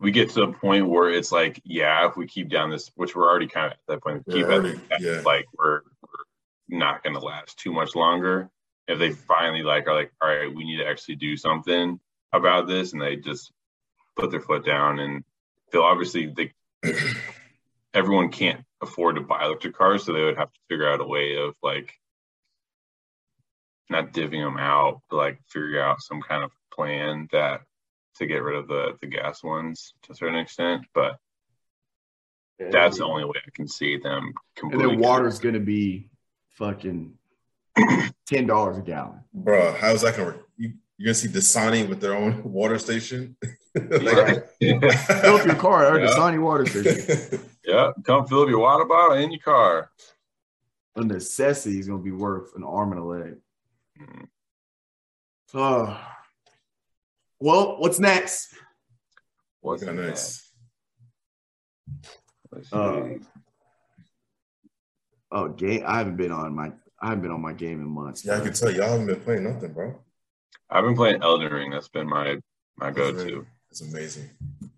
we 0.00 0.10
get 0.10 0.30
to 0.30 0.40
the 0.46 0.52
point 0.52 0.86
where 0.86 1.10
it's 1.10 1.32
like, 1.32 1.60
yeah, 1.64 2.06
if 2.06 2.16
we 2.16 2.26
keep 2.26 2.48
down 2.50 2.70
this, 2.70 2.90
which 2.94 3.16
we're 3.16 3.28
already 3.28 3.46
kind 3.46 3.66
of 3.66 3.72
at 3.72 3.78
that 3.88 4.02
point, 4.02 4.22
We're 4.26 4.34
keep 4.34 4.44
already- 4.46 4.80
at, 4.90 5.00
yeah. 5.00 5.22
like 5.24 5.46
we're, 5.56 5.80
we're 6.02 6.78
not 6.78 7.02
going 7.02 7.14
to 7.14 7.20
last 7.24 7.58
too 7.58 7.72
much 7.72 7.94
longer. 7.94 8.50
If 8.86 8.98
they 8.98 9.12
finally 9.12 9.62
like 9.62 9.86
are 9.88 9.94
like, 9.94 10.12
all 10.20 10.28
right, 10.28 10.52
we 10.54 10.64
need 10.64 10.78
to 10.78 10.86
actually 10.86 11.14
do 11.16 11.36
something 11.36 11.98
about 12.32 12.66
this, 12.66 12.92
and 12.92 13.00
they 13.00 13.16
just 13.16 13.50
put 14.16 14.30
their 14.30 14.40
foot 14.40 14.64
down, 14.64 14.98
and 15.00 15.24
they'll 15.72 15.82
obviously 15.82 16.26
they 16.34 16.52
everyone 17.94 18.30
can't 18.30 18.64
afford 18.82 19.16
to 19.16 19.22
buy 19.22 19.44
electric 19.44 19.74
cars, 19.76 20.04
so 20.04 20.12
they 20.12 20.24
would 20.24 20.36
have 20.36 20.52
to 20.52 20.60
figure 20.68 20.88
out 20.88 21.00
a 21.00 21.06
way 21.06 21.36
of 21.36 21.54
like 21.62 21.92
not 23.90 24.12
divvying 24.12 24.44
them 24.44 24.58
out, 24.58 25.00
but 25.10 25.16
like 25.16 25.38
figure 25.48 25.82
out 25.82 26.00
some 26.02 26.20
kind 26.22 26.42
of 26.42 26.50
plan 26.72 27.28
that 27.32 27.60
to 28.16 28.26
get 28.26 28.42
rid 28.42 28.56
of 28.56 28.68
the 28.68 28.96
the 29.00 29.06
gas 29.06 29.42
ones 29.42 29.94
to 30.02 30.12
a 30.12 30.14
certain 30.14 30.38
extent. 30.38 30.86
But 30.94 31.18
that's 32.58 32.98
the 32.98 33.04
only 33.04 33.24
way 33.24 33.40
I 33.44 33.50
can 33.52 33.66
see 33.68 33.96
them 33.98 34.26
And 34.26 34.34
completely. 34.54 34.88
then 34.96 34.98
water's 35.00 35.38
gonna 35.40 35.60
be 35.60 36.08
fucking 36.50 37.14
ten 38.26 38.46
dollars 38.46 38.78
a 38.78 38.82
gallon. 38.82 39.20
Bro, 39.32 39.74
how's 39.74 40.02
that 40.02 40.16
gonna 40.16 40.28
work? 40.28 40.43
You, 40.96 41.04
you're 41.06 41.06
gonna 41.06 41.14
see 41.14 41.28
Dasani 41.28 41.88
with 41.88 42.00
their 42.00 42.14
own 42.14 42.42
water 42.52 42.78
station. 42.78 43.36
Right. 43.76 44.40
Fill 44.60 45.36
up 45.36 45.44
your 45.46 45.56
car 45.56 45.96
at 45.96 46.00
Yeah. 46.00 46.14
Dasani 46.14 46.40
water 46.40 46.64
station. 46.64 47.40
yeah, 47.64 47.90
come 48.04 48.24
fill 48.28 48.42
up 48.42 48.48
your 48.48 48.60
water 48.60 48.84
bottle 48.84 49.16
in 49.16 49.32
your 49.32 49.40
car. 49.40 49.90
A 50.94 51.02
necessity 51.02 51.80
is 51.80 51.88
gonna 51.88 52.00
be 52.00 52.12
worth 52.12 52.54
an 52.54 52.62
arm 52.62 52.92
and 52.92 53.00
a 53.00 53.04
leg. 53.04 53.34
Mhm. 54.00 54.28
Oh. 55.54 56.00
Well, 57.40 57.80
what's 57.80 57.98
next? 57.98 58.54
What's 59.60 59.82
Okay, 59.82 59.92
next? 59.92 60.52
nice. 61.90 62.10
Let's 62.52 62.72
Uh. 62.72 63.18
Oh, 65.32 65.48
game. 65.48 65.82
I 65.84 65.98
haven't 65.98 66.16
been 66.16 66.30
on 66.30 66.54
my 66.54 66.70
I 67.02 67.08
haven't 67.08 67.22
been 67.22 67.32
on 67.32 67.42
my 67.42 67.54
game 67.54 67.80
in 67.80 67.88
months. 67.88 68.24
Yeah, 68.24 68.36
I 68.36 68.40
can 68.40 68.52
tell 68.52 68.70
y'all 68.70 68.88
haven't 68.88 69.06
been 69.06 69.20
playing 69.20 69.42
nothing, 69.42 69.72
bro. 69.72 69.98
I've 70.70 70.84
been 70.84 70.96
playing 70.96 71.22
Elden 71.22 71.52
Ring. 71.52 71.70
That's 71.70 71.88
been 71.88 72.08
my 72.08 72.40
my 72.76 72.90
go-to. 72.90 73.46
It's 73.70 73.80
amazing. 73.82 74.30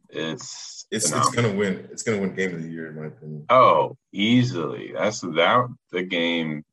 It's 0.08 0.86
It's 0.90 1.12
it's 1.12 1.30
gonna 1.34 1.52
win. 1.54 1.88
It's 1.90 2.02
gonna 2.02 2.20
win 2.20 2.34
game 2.34 2.54
of 2.54 2.62
the 2.62 2.68
year 2.68 2.88
in 2.88 2.96
my 2.96 3.06
opinion. 3.06 3.46
Oh, 3.50 3.96
easily. 4.12 4.92
That's 4.92 5.20
that 5.20 5.68
the 5.90 6.02
game. 6.02 6.64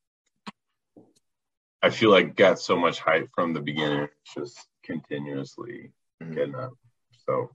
I 1.81 1.89
feel 1.89 2.11
like 2.11 2.35
got 2.35 2.59
so 2.59 2.77
much 2.77 2.99
hype 2.99 3.29
from 3.35 3.53
the 3.53 3.59
beginning, 3.59 4.07
just 4.33 4.57
continuously 4.83 5.91
Mhm. 6.21 6.35
getting 6.35 6.55
up. 6.55 6.71
So, 7.25 7.49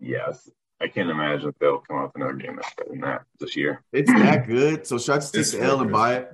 yes, 0.00 0.48
I 0.80 0.88
can't 0.88 1.10
imagine 1.10 1.50
if 1.50 1.58
they'll 1.58 1.78
come 1.80 1.98
up 1.98 2.14
with 2.14 2.22
another 2.22 2.38
game 2.38 2.56
that's 2.56 2.74
better 2.74 2.90
than 2.90 3.00
that 3.00 3.26
this 3.38 3.54
year. 3.56 3.82
It's 3.92 4.10
that 4.10 4.46
good. 4.46 4.86
So 4.86 4.98
should 4.98 5.12
I 5.12 5.16
just 5.16 5.34
take 5.34 5.40
It's 5.40 5.52
the 5.52 5.60
L 5.62 5.80
and 5.82 5.92
buy 5.92 6.14
it? 6.14 6.32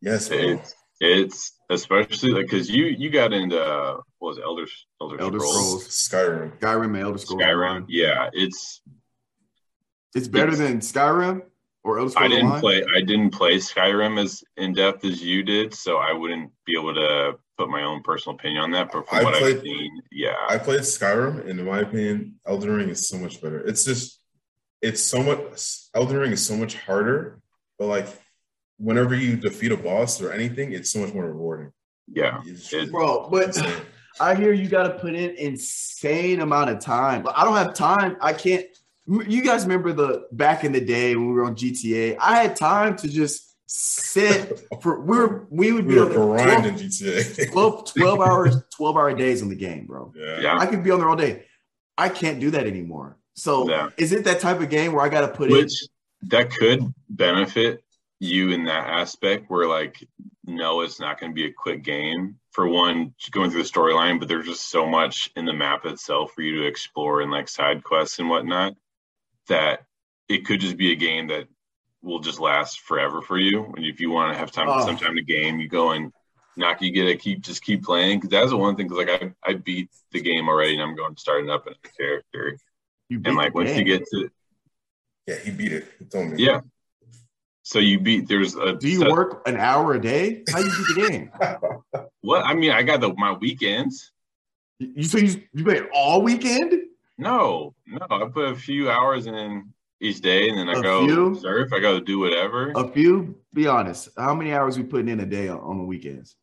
Yes. 0.00 0.28
It's 0.30 0.74
it's 1.02 1.52
especially 1.68 2.30
like 2.30 2.46
because 2.46 2.70
you 2.70 2.84
you 2.86 3.10
got 3.10 3.32
into 3.32 3.60
uh, 3.60 3.96
what 4.18 4.28
was 4.28 4.38
it, 4.38 4.44
Elder 4.44 4.66
Elder, 5.00 5.20
Elder 5.20 5.38
Scrolls, 5.40 5.88
Skyrim. 5.88 6.58
Skyrim 6.60 6.84
and 6.94 6.96
Elder 6.98 7.18
Scrolls. 7.18 7.42
Skyrim. 7.42 7.84
Yeah, 7.88 8.30
it's 8.32 8.80
It's 10.14 10.28
better 10.28 10.50
Yes. 10.50 10.58
than 10.58 10.78
Skyrim 10.80 11.42
or 11.84 11.98
Elder 11.98 12.14
I 12.16 12.28
didn't 12.28 12.46
Online. 12.46 12.60
play 12.60 12.84
I 12.96 13.00
didn't 13.00 13.30
play 13.30 13.56
Skyrim 13.56 14.22
as 14.22 14.44
in 14.56 14.74
depth 14.74 15.04
as 15.04 15.22
you 15.22 15.42
did, 15.42 15.74
so 15.74 15.96
I 15.96 16.12
wouldn't 16.12 16.52
be 16.66 16.76
able 16.78 16.94
to 16.94 17.34
put 17.58 17.68
my 17.68 17.82
own 17.82 18.02
personal 18.02 18.36
opinion 18.36 18.62
on 18.62 18.70
that. 18.72 18.92
But 18.92 19.08
from 19.08 19.18
I 19.18 19.24
what 19.24 19.34
played- 19.34 19.56
I've 19.56 19.62
seen, 19.62 20.02
yeah, 20.12 20.36
I 20.48 20.56
played 20.58 20.80
Skyrim, 20.82 21.48
and 21.48 21.58
in 21.58 21.66
my 21.66 21.80
opinion, 21.80 22.38
Elden 22.46 22.70
Ring 22.70 22.88
is 22.90 23.08
so 23.08 23.18
much 23.18 23.42
better. 23.42 23.60
It's 23.66 23.84
just, 23.84 24.20
it's 24.80 25.02
so 25.02 25.22
much. 25.22 25.40
Elden 25.94 26.16
Ring 26.16 26.32
is 26.32 26.44
so 26.46 26.56
much 26.56 26.74
harder, 26.76 27.40
but 27.78 27.86
like, 27.88 28.06
whenever 28.78 29.14
you 29.14 29.36
defeat 29.36 29.72
a 29.72 29.76
boss 29.76 30.20
or 30.20 30.32
anything, 30.32 30.72
it's 30.72 30.90
so 30.90 31.00
much 31.00 31.12
more 31.14 31.26
rewarding. 31.26 31.72
yeah, 32.12 32.40
It- 32.46 32.90
Bro, 32.90 33.28
but. 33.30 33.56
I 34.20 34.34
hear 34.34 34.52
you 34.52 34.68
got 34.68 34.82
to 34.82 34.90
put 34.90 35.14
in 35.14 35.30
insane 35.36 36.40
amount 36.42 36.68
of 36.68 36.80
time. 36.80 37.22
But 37.22 37.32
I 37.34 37.44
don't 37.44 37.56
have 37.56 37.72
time. 37.72 38.18
I 38.20 38.34
can't. 38.34 38.66
You 39.06 39.42
guys 39.42 39.62
remember 39.62 39.94
the 39.94 40.26
back 40.32 40.64
in 40.64 40.72
the 40.72 40.82
day 40.82 41.16
when 41.16 41.28
we 41.28 41.32
were 41.32 41.44
on 41.46 41.56
GTA? 41.56 42.18
I 42.20 42.42
had 42.42 42.54
time 42.54 42.94
to 42.98 43.08
just 43.08 43.54
sit 43.66 44.60
for. 44.82 45.00
We 45.00 45.16
were 45.16 45.46
we 45.48 45.72
would 45.72 45.86
we 45.86 45.94
be 45.94 45.98
were 45.98 46.38
on 46.38 46.62
12, 46.62 46.74
GTA. 46.74 47.52
12, 47.52 47.94
12 47.96 48.20
hours, 48.20 48.56
twelve 48.76 48.98
hour 48.98 49.14
days 49.14 49.40
in 49.40 49.48
the 49.48 49.56
game, 49.56 49.86
bro. 49.86 50.12
yeah. 50.14 50.40
yeah. 50.42 50.58
I 50.58 50.66
could 50.66 50.84
be 50.84 50.90
on 50.90 50.98
there 51.00 51.08
all 51.08 51.16
day. 51.16 51.46
I 51.96 52.10
can't 52.10 52.38
do 52.38 52.50
that 52.50 52.66
anymore. 52.66 53.16
So 53.34 53.66
Yeah. 53.70 53.88
is 53.96 54.12
it 54.12 54.24
that 54.24 54.40
type 54.40 54.60
of 54.60 54.68
game 54.68 54.92
where 54.92 55.02
I 55.02 55.08
got 55.08 55.22
to 55.22 55.28
put 55.28 55.50
in? 55.50 55.66
That 56.24 56.50
could 56.50 56.92
benefit 57.08 57.82
you 58.22 58.50
in 58.50 58.62
that 58.64 58.86
aspect 58.86 59.46
where 59.48 59.66
like 59.66 60.06
no 60.46 60.82
it's 60.82 61.00
not 61.00 61.18
going 61.18 61.32
to 61.32 61.34
be 61.34 61.46
a 61.46 61.52
quick 61.52 61.82
game 61.82 62.36
for 62.52 62.68
one 62.68 63.12
going 63.32 63.50
through 63.50 63.62
the 63.64 63.68
storyline 63.68 64.20
but 64.20 64.28
there's 64.28 64.46
just 64.46 64.70
so 64.70 64.86
much 64.86 65.28
in 65.34 65.44
the 65.44 65.52
map 65.52 65.84
itself 65.86 66.30
for 66.32 66.42
you 66.42 66.60
to 66.60 66.66
explore 66.66 67.20
and 67.20 67.32
like 67.32 67.48
side 67.48 67.82
quests 67.82 68.20
and 68.20 68.28
whatnot 68.28 68.74
that 69.48 69.80
it 70.28 70.46
could 70.46 70.60
just 70.60 70.76
be 70.76 70.92
a 70.92 70.96
game 70.96 71.26
that 71.26 71.48
will 72.00 72.20
just 72.20 72.38
last 72.38 72.80
forever 72.82 73.22
for 73.22 73.38
you 73.38 73.64
and 73.76 73.84
if 73.84 73.98
you 73.98 74.08
want 74.10 74.32
to 74.32 74.38
have 74.38 74.52
time 74.52 74.68
Oh. 74.70 74.86
some 74.86 74.96
time 74.96 75.16
to 75.16 75.22
game 75.22 75.58
you 75.58 75.68
go 75.68 75.90
and 75.90 76.12
knock 76.56 76.80
you 76.80 76.92
get 76.92 77.08
it 77.08 77.18
keep 77.20 77.40
just 77.40 77.64
keep 77.64 77.82
playing 77.82 78.18
because 78.18 78.30
that's 78.30 78.50
the 78.50 78.56
one 78.56 78.76
thing 78.76 78.86
because 78.86 79.04
like 79.04 79.34
I, 79.44 79.50
I 79.50 79.54
beat 79.54 79.88
the 80.12 80.20
game 80.20 80.48
already 80.48 80.74
and 80.74 80.82
i'm 80.82 80.94
going 80.94 81.16
starting 81.16 81.50
up 81.50 81.66
in 81.66 81.72
a 81.72 81.88
character 81.98 82.56
You 83.08 83.18
beat 83.18 83.28
and 83.30 83.36
like 83.36 83.52
the 83.52 83.56
once 83.58 83.76
you 83.76 83.82
get 83.82 84.06
to 84.12 84.28
Yeah, 85.26 85.38
he 85.38 85.50
beat 85.50 85.72
it. 85.72 85.86
He 85.98 86.04
told 86.04 86.30
me. 86.30 86.44
yeah. 86.44 86.60
So 87.62 87.78
you 87.78 88.00
beat 88.00 88.28
there's 88.28 88.56
a 88.56 88.74
Do 88.74 88.88
you 88.88 89.04
work 89.08 89.46
an 89.46 89.56
hour 89.56 89.94
a 89.94 90.00
day? 90.00 90.42
How 90.50 90.58
do 90.58 90.64
you 90.64 90.72
beat 90.76 90.94
the 90.94 91.08
game? 91.08 91.32
what 92.20 92.44
I 92.44 92.54
mean 92.54 92.72
I 92.72 92.82
got 92.82 93.00
the 93.00 93.14
my 93.14 93.32
weekends. 93.32 94.12
You 94.78 95.04
so 95.04 95.18
you 95.18 95.42
you 95.52 95.64
play 95.64 95.82
all 95.94 96.22
weekend? 96.22 96.74
No, 97.18 97.74
no, 97.86 98.06
I 98.10 98.26
put 98.32 98.46
a 98.46 98.56
few 98.56 98.90
hours 98.90 99.26
in 99.26 99.72
each 100.00 100.20
day 100.20 100.48
and 100.48 100.58
then 100.58 100.68
I 100.68 100.78
A 100.80 100.82
go 100.82 101.06
few? 101.06 101.34
surf, 101.40 101.72
I 101.72 101.78
go 101.78 102.00
do 102.00 102.18
whatever. 102.18 102.72
A 102.74 102.88
few. 102.88 103.36
Be 103.54 103.68
honest. 103.68 104.08
How 104.16 104.34
many 104.34 104.52
hours 104.52 104.76
we 104.76 104.82
putting 104.82 105.08
in 105.08 105.20
a 105.20 105.26
day 105.26 105.46
on, 105.46 105.60
on 105.60 105.78
the 105.78 105.84
weekends? 105.84 106.34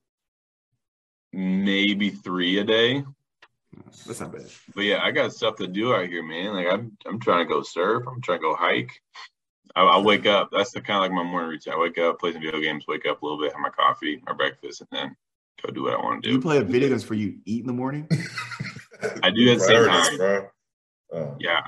Maybe 1.33 2.11
three 2.11 2.59
a 2.59 2.63
day. 2.63 3.03
That's 4.07 4.21
not 4.21 4.31
bad. 4.31 4.45
But 4.73 4.81
yeah, 4.85 4.99
I 5.03 5.11
got 5.11 5.33
stuff 5.33 5.57
to 5.57 5.67
do 5.67 5.93
out 5.93 6.07
here, 6.07 6.23
man. 6.23 6.53
Like 6.53 6.67
I'm 6.71 6.97
I'm 7.05 7.19
trying 7.19 7.45
to 7.45 7.53
go 7.53 7.61
surf, 7.61 8.03
I'm 8.07 8.21
trying 8.21 8.39
to 8.39 8.43
go 8.43 8.55
hike. 8.55 9.01
I, 9.75 9.83
I 9.83 9.97
wake 9.99 10.25
up. 10.25 10.49
That's 10.51 10.71
the 10.71 10.81
kind 10.81 10.97
of 10.97 11.01
like 11.03 11.11
my 11.11 11.23
morning 11.29 11.49
routine. 11.49 11.73
I 11.73 11.77
wake 11.79 11.97
up, 11.97 12.19
play 12.19 12.33
some 12.33 12.41
video 12.41 12.59
games, 12.59 12.85
wake 12.87 13.05
up 13.05 13.21
a 13.21 13.25
little 13.25 13.39
bit, 13.39 13.51
have 13.51 13.61
my 13.61 13.69
coffee, 13.69 14.21
my 14.25 14.33
breakfast, 14.33 14.81
and 14.81 14.89
then 14.91 15.15
go 15.65 15.71
do 15.71 15.83
what 15.83 15.93
I 15.93 15.97
want 15.97 16.23
to 16.23 16.27
Do 16.29 16.33
to 16.33 16.35
you 16.35 16.41
play 16.41 16.57
a 16.57 16.63
video 16.63 16.89
games 16.89 17.03
for 17.03 17.13
you 17.13 17.37
eat 17.45 17.61
in 17.61 17.67
the 17.67 17.73
morning? 17.73 18.07
I 19.23 19.29
do 19.29 19.51
at 19.51 19.59
the 19.59 19.63
same 19.63 19.85
time. 19.85 20.17
bro. 20.17 20.47
Uh, 21.13 21.35
Yeah, 21.39 21.61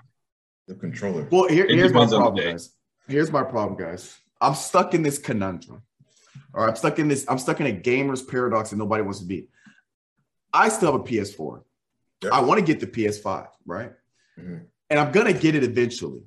The 0.68 0.76
controller. 0.76 1.28
Well, 1.32 1.48
here, 1.48 1.68
here's 1.68 1.94
my 1.94 1.99
depends 2.06 2.14
on 2.14 2.19
the 2.22 2.26
problem, 2.26 2.45
guys. 2.52 2.69
Here's 3.07 3.32
my 3.32 3.44
problem, 3.44 3.78
guys. 3.80 4.18
I'm 4.40 4.56
stuck 4.56 4.94
in 4.94 5.03
this 5.03 5.18
conundrum. 5.18 5.84
Or 6.53 6.68
I'm 6.68 6.76
stuck 6.76 6.99
in 6.99 7.07
this, 7.07 7.26
I'm 7.30 7.38
stuck 7.38 7.60
in 7.61 7.68
a 7.68 7.72
gamer's 7.72 8.22
paradox 8.22 8.72
that 8.72 8.76
nobody 8.78 9.03
wants 9.03 9.19
to 9.19 9.26
be. 9.26 9.48
I 10.53 10.68
still 10.69 10.91
have 10.91 11.02
a 11.02 11.03
PS4. 11.03 11.64
Yeah. 12.23 12.30
I 12.34 12.41
want 12.41 12.60
to 12.60 12.65
get 12.65 12.80
the 12.80 12.88
PS5, 12.88 13.48
right? 13.65 13.94
Mhm. 14.38 14.65
And 14.90 14.99
I'm 14.99 15.11
gonna 15.11 15.34
get 15.34 15.56
it 15.56 15.64
eventually. 15.64 16.22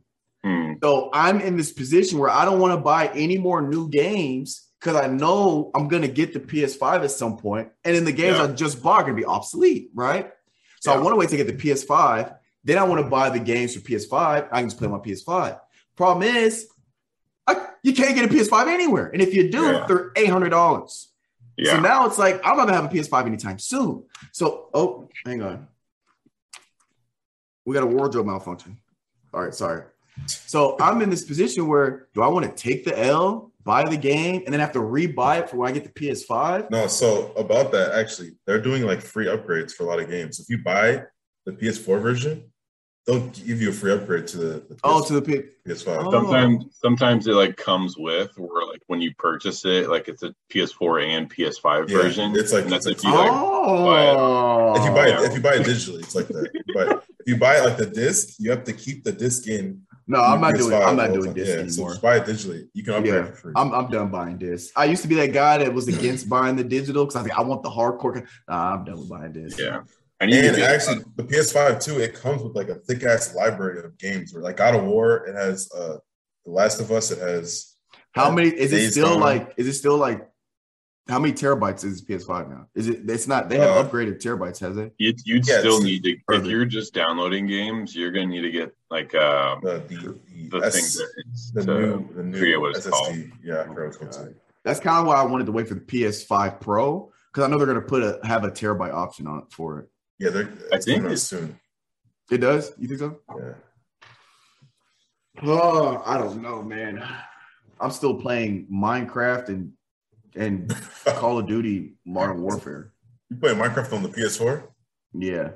Hmm. 0.45 0.75
So 0.83 1.09
I'm 1.15 1.41
in 1.41 1.57
this 1.57 1.73
position 1.73 2.19
where 2.19 2.29
I 2.31 2.45
don't 2.45 2.61
want 2.61 2.73
to 2.75 2.81
buy 2.81 3.09
any 3.15 3.39
more 3.39 3.63
new 3.63 3.89
games 3.89 4.69
because 4.79 4.95
I 4.97 5.07
know 5.07 5.71
I'm 5.75 5.89
gonna 5.89 6.07
get 6.09 6.35
the 6.35 6.41
PS5 6.41 7.03
at 7.03 7.11
some 7.11 7.39
point, 7.39 7.71
and 7.85 7.97
then 7.97 8.05
the 8.05 8.13
games 8.13 8.37
Yeah. 8.37 8.45
I 8.45 8.47
just 8.49 8.83
bought 8.83 9.01
are 9.01 9.05
gonna 9.05 9.15
be 9.15 9.25
obsolete, 9.25 9.91
right? 9.95 10.31
So 10.83 10.93
I 10.93 10.99
want 10.99 11.13
to 11.13 11.17
wait 11.17 11.31
to 11.31 11.39
get 11.39 11.47
the 11.47 11.55
PS5. 11.55 12.37
Then 12.63 12.77
I 12.77 12.83
want 12.85 13.03
to 13.03 13.09
buy 13.09 13.31
the 13.31 13.39
games 13.39 13.75
for 13.75 13.81
PS5. 13.81 14.49
I 14.53 14.61
can 14.61 14.69
just 14.69 14.77
play 14.79 14.87
on 14.87 14.93
my 14.93 14.99
PS5. 14.99 15.59
Problem 15.97 16.29
is, 16.29 16.69
I, 17.47 17.69
you 17.83 17.95
can't 17.95 18.15
get 18.15 18.27
a 18.27 18.29
PS5 18.29 18.67
anywhere, 18.69 19.07
and 19.09 19.23
if 19.23 19.33
you 19.35 19.51
do, 19.51 19.63
Yeah. 19.63 19.87
they're 19.89 20.13
eight 20.17 20.29
hundred 20.29 20.51
dollars. 20.51 21.09
yeah. 21.57 21.73
So 21.77 21.81
now 21.81 22.05
it's 22.07 22.19
like 22.19 22.37
I'm 22.45 22.59
not 22.59 22.67
gonna 22.67 22.75
have 22.83 22.85
a 22.93 22.95
PS5 22.95 23.25
anytime 23.25 23.59
soon. 23.59 24.05
So 24.33 24.69
oh, 24.75 25.09
hang 25.25 25.43
on. 25.43 25.69
We 27.65 27.73
got 27.73 27.83
a 27.83 27.87
wardrobe 27.87 28.27
malfunction. 28.27 28.77
All 29.33 29.43
right, 29.43 29.55
sorry. 29.55 29.85
So 30.27 30.77
I'm 30.81 31.03
in 31.03 31.11
this 31.11 31.25
position 31.25 31.67
where 31.67 32.09
do 32.15 32.23
I 32.23 32.29
want 32.29 32.45
to 32.47 32.53
take 32.63 32.85
the 32.85 32.99
L, 32.99 33.53
buy 33.65 33.85
the 33.89 33.97
game, 33.97 34.43
and 34.45 34.53
then 34.53 34.61
have 34.61 34.73
to 34.73 34.79
rebuy 34.79 35.41
it 35.41 35.51
for 35.51 35.57
when 35.57 35.69
I 35.69 35.73
get 35.73 35.85
the 35.85 35.91
PS5? 35.91 36.71
No, 36.71 36.87
so 36.87 37.33
about 37.37 37.73
that, 37.73 37.93
actually, 37.93 38.33
they're 38.47 38.61
doing 38.61 38.85
like 38.85 39.01
free 39.03 39.27
upgrades 39.27 39.73
for 39.73 39.85
a 39.85 39.87
lot 39.87 39.99
of 40.01 40.09
games. 40.09 40.39
If 40.41 40.49
you 40.49 40.59
buy 40.63 41.03
the 41.47 41.53
PS4 41.53 42.01
version, 42.01 42.45
they'll 43.07 43.27
give 43.29 43.61
you 43.61 43.69
a 43.69 43.73
free 43.73 43.93
upgrade 43.93 44.27
to 44.29 44.39
the, 44.39 44.45
the 44.69 44.79
Oh, 44.83 45.03
PS, 45.03 45.09
to 45.09 45.15
the 45.15 45.23
P- 45.23 45.43
PS5. 45.69 46.05
Oh. 46.07 46.11
Sometimes, 46.11 46.65
sometimes 46.73 47.27
it 47.27 47.35
like 47.35 47.57
comes 47.57 47.99
with, 47.99 48.31
or 48.39 48.67
like 48.67 48.81
when 48.87 49.01
you 49.03 49.13
purchase 49.19 49.65
it, 49.67 49.91
like 49.91 50.09
it's 50.09 50.23
a 50.23 50.35
PS4 50.51 51.05
and 51.07 51.29
PS5 51.31 51.91
Yeah, 51.91 51.97
version. 51.99 52.33
it's 52.37 52.53
like- 52.53 52.65
and 52.65 52.73
that's 52.73 52.87
it's 52.87 53.03
if 53.05 53.11
you 53.11 53.15
like- 53.15 53.31
like. 53.31 53.39
oh, 53.41 54.75
If 54.77 54.85
you 54.85 54.91
buy 54.93 55.09
it, 55.09 55.21
if 55.31 55.35
you 55.35 55.41
buy 55.43 55.55
it 55.57 55.63
digitally, 55.67 55.99
it's 56.03 56.15
like 56.15 56.29
that. 56.29 56.51
But 56.73 57.05
if 57.21 57.27
you 57.27 57.37
buy 57.37 57.59
it 57.59 57.65
like 57.65 57.77
the 57.77 57.87
disc, 57.87 58.37
you 58.39 58.51
have 58.51 58.65
to 58.65 58.73
keep 58.73 59.05
the 59.05 59.13
disc 59.13 59.49
in. 59.49 59.83
No, 60.07 60.21
I'm 60.21 60.41
not 60.41 60.55
doing. 60.55 60.75
I'm 60.75 60.97
not 60.97 61.13
doing 61.13 61.27
time. 61.27 61.35
this 61.35 61.49
yeah, 61.49 61.55
anymore. 61.57 61.91
just 61.91 62.03
buy 62.03 62.17
it 62.17 62.25
digitally. 62.25 62.69
You 62.75 62.83
can 62.83 62.95
upgrade 62.95 63.15
Yeah, 63.15 63.25
for 63.27 63.37
free. 63.37 63.53
I'm, 63.57 63.73
I'm 63.73 63.89
done 63.91 64.11
buying 64.11 64.39
this. 64.39 64.71
I 64.77 64.85
used 64.85 65.03
to 65.03 65.09
be 65.09 65.15
that 65.17 65.33
guy 65.33 65.59
that 65.59 65.73
was 65.73 65.89
against 65.89 66.29
buying 66.29 66.57
the 66.57 66.65
digital 66.65 67.05
because 67.05 67.17
I 67.17 67.23
think 67.23 67.39
I 67.39 67.43
want 67.43 67.63
the 67.63 67.71
hardcore. 67.71 68.27
Nah, 68.49 68.75
I'm 68.75 68.85
done 68.85 68.99
with 68.99 69.09
buying 69.09 69.33
this. 69.33 69.59
Yeah, 69.59 69.83
I 70.21 70.27
need 70.27 70.43
to 70.43 70.49
and 70.49 70.57
get 70.57 70.71
actually, 70.71 71.05
the 71.17 71.25
PS5 71.25 71.83
too, 71.83 72.01
it 72.01 72.15
comes 72.15 72.43
with 72.43 72.55
like 72.55 72.69
a 72.69 72.77
thick 72.77 73.03
ass 73.05 73.35
library 73.35 73.83
of 73.85 73.97
games. 73.99 74.33
Where 74.35 74.43
like 74.43 74.57
God 74.59 74.75
of 74.75 74.85
War, 74.85 75.27
it 75.27 75.35
has 75.35 75.71
uh 75.73 75.97
The 76.45 76.51
Last 76.51 76.81
of 76.81 76.91
Us, 76.91 77.11
it 77.11 77.19
has 77.21 77.75
How 78.13 78.31
many 78.31 78.49
is 78.49 78.73
it 78.73 78.91
still 78.93 79.15
Gone. 79.15 79.21
like? 79.21 79.55
Is 79.57 79.67
it 79.67 79.75
still 79.75 79.97
like? 79.97 80.29
How 81.07 81.19
many 81.19 81.35
terabytes 81.35 81.85
is 81.85 82.03
PS5 82.03 82.49
now? 82.49 82.67
Is 82.75 82.89
it? 82.89 83.03
It's 83.11 83.29
not. 83.29 83.51
They 83.51 83.59
have 83.59 83.77
Uh, 83.77 83.85
upgraded 83.89 84.23
terabytes, 84.23 84.59
has 84.61 84.79
it? 84.79 84.95
You'd, 84.97 85.21
you'd 85.27 85.47
Yeah, 85.47 85.59
still 85.59 85.83
need 85.83 86.03
to 86.05 86.17
or 86.29 86.37
if 86.37 86.47
you're 86.47 86.65
just 86.65 86.95
downloading 86.95 87.47
games, 87.47 87.95
you're 87.95 88.11
gonna 88.11 88.27
need 88.29 88.41
to 88.41 88.51
get 88.51 88.75
like 88.91 89.15
um, 89.15 89.61
the 89.63 89.83
the, 89.87 89.97
the 89.97 90.61
the, 90.61 90.71
thing 90.71 90.85
that 91.55 91.67
the 91.67 91.67
new 91.67 92.15
the 92.15 92.23
new 92.23 92.39
forget 92.39 92.61
what 92.61 92.77
it's 92.77 92.87
SSD. 92.87 92.91
called. 92.91 93.17
Yeah, 93.43 93.61
I 93.61 93.65
forgot 93.65 93.77
what 93.77 93.87
it's 93.87 93.97
called. 93.99 94.13
too. 94.29 94.35
That's 94.65 94.81
kind 94.81 94.99
of 95.01 95.07
why 95.07 95.17
I 95.17 95.25
wanted 95.25 95.45
to 95.45 95.53
wait 95.53 95.69
for 95.69 95.75
the 95.75 95.81
PS5 95.83 96.59
Pro 96.61 97.13
because 97.31 97.45
I 97.47 97.49
know 97.51 97.59
they're 97.59 97.67
going 97.67 97.81
to 97.83 97.87
put 97.87 98.03
a 98.03 98.19
have 98.27 98.45
a 98.45 98.51
terabyte 98.51 98.95
option 98.95 99.27
on 99.27 99.41
it 99.41 99.45
for 99.51 99.81
it. 99.81 99.91
Yeah, 100.19 100.31
they're 100.31 100.49
I 100.73 100.79
think 100.79 101.01
it's- 101.05 101.25
soon. 101.25 101.61
It 102.31 102.39
does. 102.39 102.73
You 102.79 102.89
think 102.89 103.01
so? 103.01 103.19
Yeah. 103.37 103.53
Oh, 105.43 106.03
I 106.07 106.17
don't 106.17 106.41
know, 106.41 106.63
man. 106.63 107.05
I'm 107.79 107.91
still 107.91 108.15
playing 108.15 108.67
Minecraft 108.73 109.49
and 109.49 109.73
and 110.35 110.75
Call 111.05 111.39
of 111.39 111.47
Duty 111.47 111.95
Modern 112.05 112.43
Warfare. 112.43 112.93
You 113.31 113.37
play 113.37 113.53
Minecraft 113.55 113.93
on 113.93 114.03
the 114.03 114.09
PS4? 114.09 114.65
Yeah, 115.15 115.51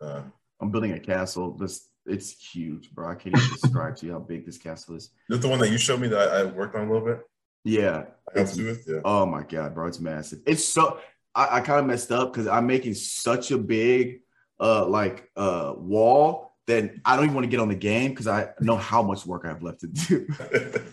Uh, 0.00 0.22
I'm 0.60 0.70
building 0.70 0.92
a 0.92 1.00
castle. 1.00 1.56
This 1.56 1.88
it's 2.06 2.32
huge, 2.52 2.90
bro. 2.92 3.08
I 3.10 3.14
can't 3.14 3.36
even 3.36 3.48
describe 3.60 3.96
to 3.96 4.06
you 4.06 4.12
how 4.12 4.18
big 4.18 4.44
this 4.44 4.58
castle 4.58 4.96
is. 4.96 5.10
is 5.30 5.40
the 5.40 5.48
one 5.48 5.58
that 5.60 5.70
you 5.70 5.78
showed 5.78 6.00
me 6.00 6.08
that 6.08 6.28
I, 6.32 6.40
I 6.40 6.44
worked 6.44 6.74
on 6.74 6.88
a 6.88 6.92
little 6.92 7.06
bit? 7.06 7.20
Yeah. 7.64 8.04
Helps 8.34 8.56
you 8.56 8.66
with 8.66 8.84
yeah. 8.88 9.00
Oh 9.04 9.24
my 9.26 9.42
god, 9.42 9.74
bro, 9.74 9.86
it's 9.86 10.00
massive. 10.00 10.40
It's 10.46 10.64
so 10.64 10.98
I, 11.34 11.58
I 11.58 11.60
kind 11.60 11.78
of 11.80 11.86
messed 11.86 12.10
up 12.10 12.32
because 12.32 12.48
I'm 12.48 12.66
making 12.66 12.94
such 12.94 13.50
a 13.52 13.58
big 13.58 14.20
uh 14.58 14.86
like 14.86 15.30
uh 15.36 15.74
wall 15.76 16.56
that 16.66 16.92
I 17.04 17.16
don't 17.16 17.24
even 17.26 17.34
want 17.34 17.44
to 17.44 17.50
get 17.50 17.60
on 17.60 17.68
the 17.68 17.74
game 17.74 18.10
because 18.10 18.26
I 18.26 18.50
know 18.60 18.76
how 18.76 19.02
much 19.02 19.26
work 19.26 19.42
I 19.44 19.48
have 19.48 19.62
left 19.62 19.80
to 19.80 19.86
do. 19.88 20.26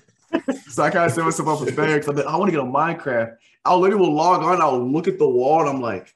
so 0.69 0.83
I 0.83 0.89
kind 0.89 1.05
of 1.05 1.11
set 1.11 1.25
myself 1.25 1.49
up 1.49 1.59
for 1.59 1.71
failure 1.71 1.99
because 1.99 2.25
I 2.25 2.35
want 2.35 2.49
to 2.49 2.51
get 2.51 2.61
on 2.61 2.71
Minecraft. 2.71 3.35
I'll 3.65 3.79
literally 3.79 4.07
will 4.07 4.15
log 4.15 4.43
on, 4.43 4.61
I'll 4.61 4.79
look 4.79 5.07
at 5.07 5.19
the 5.19 5.27
wall, 5.27 5.61
and 5.61 5.69
I'm 5.69 5.81
like, 5.81 6.13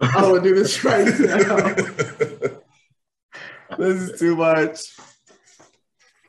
I 0.00 0.20
don't 0.20 0.32
want 0.32 0.44
to 0.44 0.50
do 0.50 0.54
this 0.54 0.84
right 0.84 1.06
now. 1.06 1.74
this 3.78 4.02
is 4.02 4.20
too 4.20 4.36
much. 4.36 4.80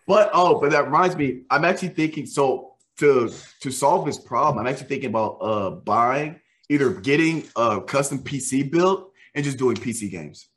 But 0.07 0.29
oh, 0.33 0.59
but 0.59 0.71
that 0.71 0.85
reminds 0.85 1.15
me, 1.15 1.41
I'm 1.49 1.65
actually 1.65 1.89
thinking 1.89 2.25
so 2.25 2.73
to 2.99 3.31
to 3.61 3.71
solve 3.71 4.05
this 4.05 4.19
problem, 4.19 4.59
I'm 4.59 4.71
actually 4.71 4.87
thinking 4.87 5.09
about 5.09 5.37
uh 5.41 5.71
buying 5.71 6.39
either 6.69 6.91
getting 6.91 7.47
a 7.55 7.81
custom 7.81 8.19
PC 8.19 8.71
built 8.71 9.11
and 9.33 9.43
just 9.43 9.57
doing 9.57 9.75
PC 9.75 10.09
games. 10.09 10.47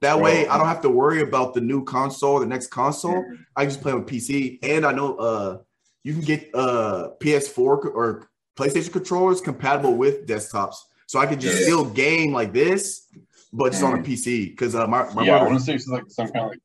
That 0.00 0.20
way 0.20 0.46
I 0.46 0.58
don't 0.58 0.68
have 0.68 0.82
to 0.82 0.90
worry 0.90 1.22
about 1.22 1.54
the 1.54 1.60
new 1.60 1.84
console, 1.84 2.38
the 2.38 2.46
next 2.46 2.68
console. 2.68 3.24
I 3.56 3.64
just 3.64 3.80
play 3.80 3.92
on 3.92 4.04
PC. 4.04 4.58
And 4.62 4.86
I 4.86 4.92
know 4.92 5.16
uh 5.16 5.58
you 6.04 6.12
can 6.14 6.22
get 6.22 6.50
uh 6.54 7.10
PS4 7.20 7.58
or 7.58 8.28
PlayStation 8.56 8.92
controllers 8.92 9.40
compatible 9.40 9.94
with 9.96 10.26
desktops. 10.26 10.74
So 11.06 11.18
I 11.18 11.26
could 11.26 11.40
just 11.40 11.58
Yeah. 11.58 11.64
still 11.64 11.84
game 11.84 12.32
like 12.32 12.52
this, 12.52 13.06
but 13.52 13.70
just 13.72 13.82
on 13.82 13.98
a 13.98 14.02
PC. 14.02 14.50
Because 14.50 14.74
uh 14.74 14.86
my, 14.86 15.12
my 15.14 15.24
yeah, 15.24 15.36
I 15.38 15.42
want 15.44 15.58
to 15.58 15.64
say 15.64 15.74
it's 15.74 15.86
like 15.88 16.04
some 16.08 16.28
kind 16.28 16.44
of 16.46 16.50
like. 16.52 16.60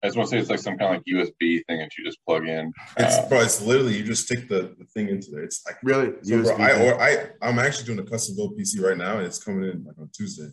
I 0.00 0.06
just 0.06 0.16
want 0.16 0.28
to 0.28 0.36
say 0.36 0.40
it's 0.40 0.48
like 0.48 0.60
some 0.60 0.78
kind 0.78 0.94
of 0.94 1.02
like 1.02 1.04
USB 1.12 1.60
thing 1.66 1.78
that 1.80 1.90
you 1.98 2.04
just 2.04 2.18
plug 2.24 2.46
in. 2.46 2.72
It's 2.98 3.16
Uh, 3.16 3.28
bro, 3.28 3.40
it's 3.40 3.60
literally 3.60 3.96
you 3.96 4.04
just 4.04 4.26
stick 4.26 4.48
the, 4.48 4.72
the 4.78 4.84
thing 4.94 5.08
into 5.08 5.32
there. 5.32 5.42
It's 5.42 5.66
like 5.66 5.76
really 5.82 6.12
so 6.22 6.40
bro, 6.42 6.56
I 6.56 6.70
or 6.84 7.00
I 7.02 7.30
I'm 7.42 7.58
actually 7.58 7.86
doing 7.86 7.98
a 7.98 8.08
custom 8.08 8.36
build 8.36 8.56
PC 8.56 8.80
right 8.80 8.96
now 8.96 9.16
and 9.18 9.26
it's 9.26 9.42
coming 9.42 9.68
in 9.68 9.84
like 9.84 9.98
on 9.98 10.08
Tuesday. 10.16 10.50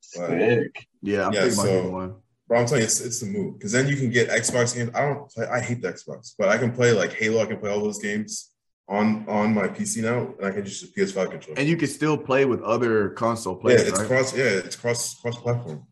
sick. 0.00 0.86
yeah, 1.00 1.26
I'm 1.26 1.32
yeah, 1.32 1.48
thinking 1.48 1.58
about 1.60 2.12
so- 2.12 2.22
getting 2.48 2.56
one. 2.56 2.56
Bro, 2.56 2.58
I'm 2.60 2.66
telling 2.66 2.80
you, 2.80 2.84
it's 2.86 3.00
it's 3.00 3.20
the 3.20 3.26
move 3.26 3.58
because 3.58 3.72
then 3.72 3.88
you 3.88 3.96
can 3.96 4.10
get 4.10 4.28
Xbox 4.28 4.74
games. 4.74 4.90
I 4.94 5.02
don't 5.02 5.28
play. 5.30 5.46
I 5.46 5.60
hate 5.60 5.82
the 5.82 5.92
Xbox, 5.92 6.34
but 6.38 6.48
I 6.48 6.58
can 6.58 6.72
play 6.72 6.92
like 6.92 7.12
Halo. 7.12 7.42
I 7.42 7.46
can 7.46 7.58
play 7.58 7.70
all 7.70 7.80
those 7.80 7.98
games 7.98 8.50
on 8.88 9.24
on 9.28 9.54
my 9.54 9.68
PC 9.68 10.02
now, 10.02 10.34
and 10.38 10.46
I 10.46 10.50
can 10.50 10.64
just 10.64 10.82
use 10.96 11.14
a 11.14 11.18
PS5 11.18 11.30
controller. 11.30 11.58
And 11.58 11.68
you 11.68 11.76
can 11.76 11.88
still 11.88 12.18
play 12.18 12.44
with 12.44 12.62
other 12.62 13.10
console 13.10 13.56
players. 13.56 13.84
yeah, 13.84 13.90
players, 13.90 14.00
it's 14.00 14.10
right? 14.10 14.18
cross. 14.18 14.36
Yeah, 14.36 14.44
it's 14.44 14.76
cross 14.76 15.20
cross 15.20 15.38
platform. 15.38 15.86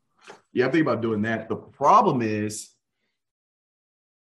Yeah, 0.52 0.66
I'm 0.66 0.72
thinking 0.72 0.86
about 0.86 1.00
doing 1.00 1.22
that. 1.22 1.48
The 1.48 1.56
problem 1.56 2.20
is, 2.20 2.70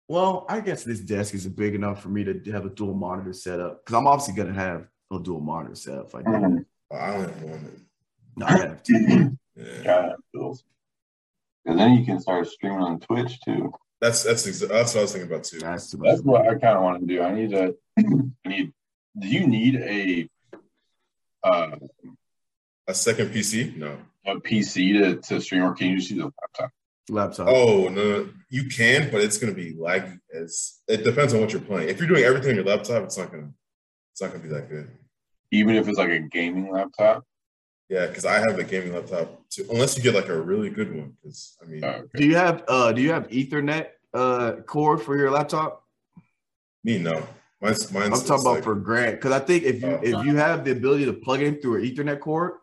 well, 0.08 0.46
I 0.48 0.60
guess 0.60 0.84
this 0.84 1.00
desk 1.00 1.34
isn't 1.34 1.56
big 1.56 1.74
enough 1.74 2.02
for 2.02 2.10
me 2.10 2.24
to 2.24 2.52
have 2.52 2.66
a 2.66 2.70
dual 2.70 2.94
monitor 2.94 3.34
setup 3.34 3.84
because 3.84 3.98
I'm 3.98 4.08
obviously 4.08 4.36
gonna 4.36 4.54
have 4.54 4.88
a 5.12 5.20
dual 5.20 5.42
monitor 5.42 5.76
setup. 5.76 6.08
If 6.08 6.16
I 6.16 6.22
do. 6.22 6.66
I 6.92 7.14
don't 7.14 7.20
have 7.22 7.42
one. 7.44 7.86
no, 8.36 8.46
I 8.46 8.58
have 8.58 8.84
two. 8.84 9.38
Yeah, 9.56 9.84
Gotta 9.84 10.08
have 10.10 10.20
bills. 10.34 10.64
And 11.66 11.78
then 11.80 11.94
you 11.94 12.06
can 12.06 12.20
start 12.20 12.48
streaming 12.48 12.80
on 12.80 13.00
Twitch 13.00 13.40
too. 13.42 13.72
that's 14.02 14.24
that's 14.24 14.48
exa- 14.48 14.70
that's 14.70 14.94
what 14.94 15.00
I 15.00 15.04
was 15.04 15.12
thinking 15.12 15.30
about 15.32 15.44
too. 15.44 15.60
That's 15.60 15.92
too. 15.92 16.00
That's 16.04 16.22
what 16.22 16.42
I 16.48 16.56
kind 16.56 16.78
of 16.78 16.84
want 16.84 17.02
to 17.02 17.06
do. 17.06 17.22
I 17.22 17.34
need 17.34 17.50
to. 17.52 17.76
I 17.98 18.50
need. 18.50 18.74
Do 19.18 19.28
you 19.28 19.48
need 19.48 19.76
a 19.76 20.30
uh, 21.44 21.76
A 22.88 22.94
second 22.94 23.30
PC? 23.30 23.76
No. 23.78 23.98
a 24.26 24.36
PC 24.36 24.94
to, 25.00 25.16
to 25.28 25.42
stream, 25.42 25.64
or 25.64 25.74
can 25.74 25.88
you 25.88 25.98
just 25.98 26.12
use 26.12 26.22
a 26.24 26.32
laptop? 26.42 26.72
laptop. 27.10 27.48
Oh 27.50 27.90
no, 27.90 28.04
no, 28.24 28.30
you 28.50 28.70
can, 28.70 29.10
but 29.12 29.22
it's 29.22 29.38
gonna 29.38 29.54
be 29.54 29.74
laggy. 29.74 30.20
As 30.34 30.80
it 30.88 31.04
depends 31.04 31.34
on 31.34 31.42
what 31.42 31.52
you're 31.52 31.62
playing. 31.62 31.90
If 31.90 32.00
you're 32.00 32.08
doing 32.08 32.24
everything 32.24 32.52
on 32.52 32.56
your 32.58 32.66
laptop, 32.66 33.04
it's 33.04 33.18
not 33.18 33.32
gonna 33.32 33.50
it's 34.14 34.22
not 34.22 34.32
gonna 34.32 34.44
be 34.44 34.50
that 34.50 34.70
good. 34.70 34.90
Even 35.52 35.76
if 35.76 35.88
it's 35.88 35.98
like 35.98 36.12
a 36.12 36.20
gaming 36.20 36.72
laptop. 36.72 37.24
Yeah, 37.90 38.06
because 38.08 38.26
I 38.26 38.40
have 38.40 38.60
a 38.60 38.64
gaming 38.64 38.94
laptop 38.94 39.50
too. 39.50 39.66
Unless 39.72 39.98
you 39.98 40.04
get 40.04 40.14
like 40.14 40.30
a 40.30 40.40
really 40.40 40.70
good 40.70 40.96
one, 40.96 41.14
because 41.22 41.58
I 41.62 41.66
mean, 41.66 41.84
Oh, 41.84 41.88
okay. 41.90 42.08
Do 42.20 42.26
you 42.26 42.36
have 42.36 42.64
uh 42.68 42.92
do 42.92 43.02
you 43.02 43.12
have 43.12 43.28
Ethernet 43.30 43.88
uh 44.14 44.54
cord 44.68 45.02
for 45.02 45.18
your 45.18 45.32
laptop? 45.32 45.84
me 46.84 46.98
no. 47.00 47.22
Mine's 47.62 47.92
mine's 47.92 48.22
I'm 48.22 48.26
talking 48.28 48.44
about 48.46 48.54
like- 48.56 48.64
for 48.64 48.76
Grant 48.76 49.16
because 49.16 49.32
I 49.32 49.40
think 49.40 49.64
if 49.64 49.82
you 49.82 49.88
Oh. 49.88 50.00
if 50.04 50.26
you 50.26 50.36
have 50.38 50.64
the 50.64 50.72
ability 50.72 51.06
to 51.06 51.14
plug 51.14 51.42
in 51.42 51.56
through 51.60 51.78
an 51.78 51.82
Ethernet 51.84 52.20
cord, 52.20 52.54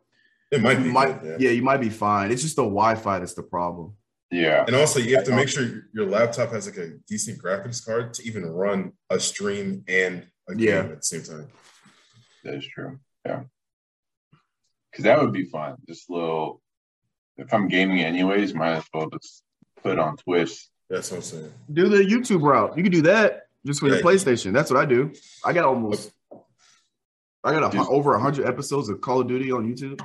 it 0.52 0.62
might 0.62 0.78
be 0.82 0.90
might 0.90 1.20
good, 1.20 1.40
yeah. 1.40 1.50
you 1.50 1.62
might 1.62 1.80
be 1.80 1.90
fine. 1.90 2.30
It's 2.30 2.42
just 2.42 2.56
the 2.56 2.62
Wi-Fi 2.62 3.18
that's 3.18 3.34
the 3.34 3.42
problem. 3.42 3.94
Yeah. 4.30 4.64
And 4.66 4.74
also, 4.74 4.98
you 4.98 5.14
have 5.16 5.24
to 5.26 5.32
make 5.36 5.48
sure 5.48 5.64
your 5.92 6.06
laptop 6.06 6.50
has 6.50 6.66
like 6.66 6.78
a 6.78 6.88
decent 7.08 7.40
graphics 7.40 7.84
card 7.84 8.12
to 8.14 8.26
even 8.26 8.44
run 8.46 8.92
a 9.10 9.20
stream 9.20 9.84
and 9.86 10.26
a 10.48 10.54
game 10.54 10.86
at 10.92 10.96
the 10.96 11.02
same 11.02 11.22
time. 11.22 11.48
That 12.42 12.54
is 12.54 12.66
true. 12.66 12.98
Yeah. 13.24 13.42
Because 14.96 15.04
that 15.04 15.20
would 15.20 15.32
be 15.34 15.44
fun. 15.44 15.76
Just 15.86 16.08
a 16.08 16.12
little. 16.14 16.62
If 17.36 17.52
I'm 17.52 17.68
gaming 17.68 18.00
anyways, 18.00 18.54
might 18.54 18.76
as 18.76 18.84
well 18.94 19.10
just 19.10 19.42
put 19.82 19.92
it 19.92 19.98
on 19.98 20.16
Twitch. 20.16 20.68
That's 20.88 21.10
what 21.10 21.18
I'm 21.18 21.22
saying. 21.22 21.52
Do 21.70 21.88
the 21.90 21.98
YouTube 21.98 22.40
route. 22.42 22.74
You 22.78 22.82
can 22.82 22.92
do 22.92 23.02
that 23.02 23.48
just 23.66 23.80
for 23.80 23.88
your 23.88 23.96
Yeah. 23.96 24.02
PlayStation. 24.02 24.54
That's 24.54 24.70
what 24.70 24.80
I 24.80 24.86
do. 24.86 25.12
I 25.44 25.52
got 25.52 25.66
almost 25.66 26.12
I 27.44 27.52
got 27.52 27.70
a, 27.72 27.76
Just- 27.76 27.90
over 27.90 28.18
hundred 28.18 28.46
episodes 28.46 28.88
of 28.88 29.00
Call 29.02 29.20
of 29.20 29.28
Duty 29.28 29.52
on 29.52 29.70
YouTube. 29.70 30.00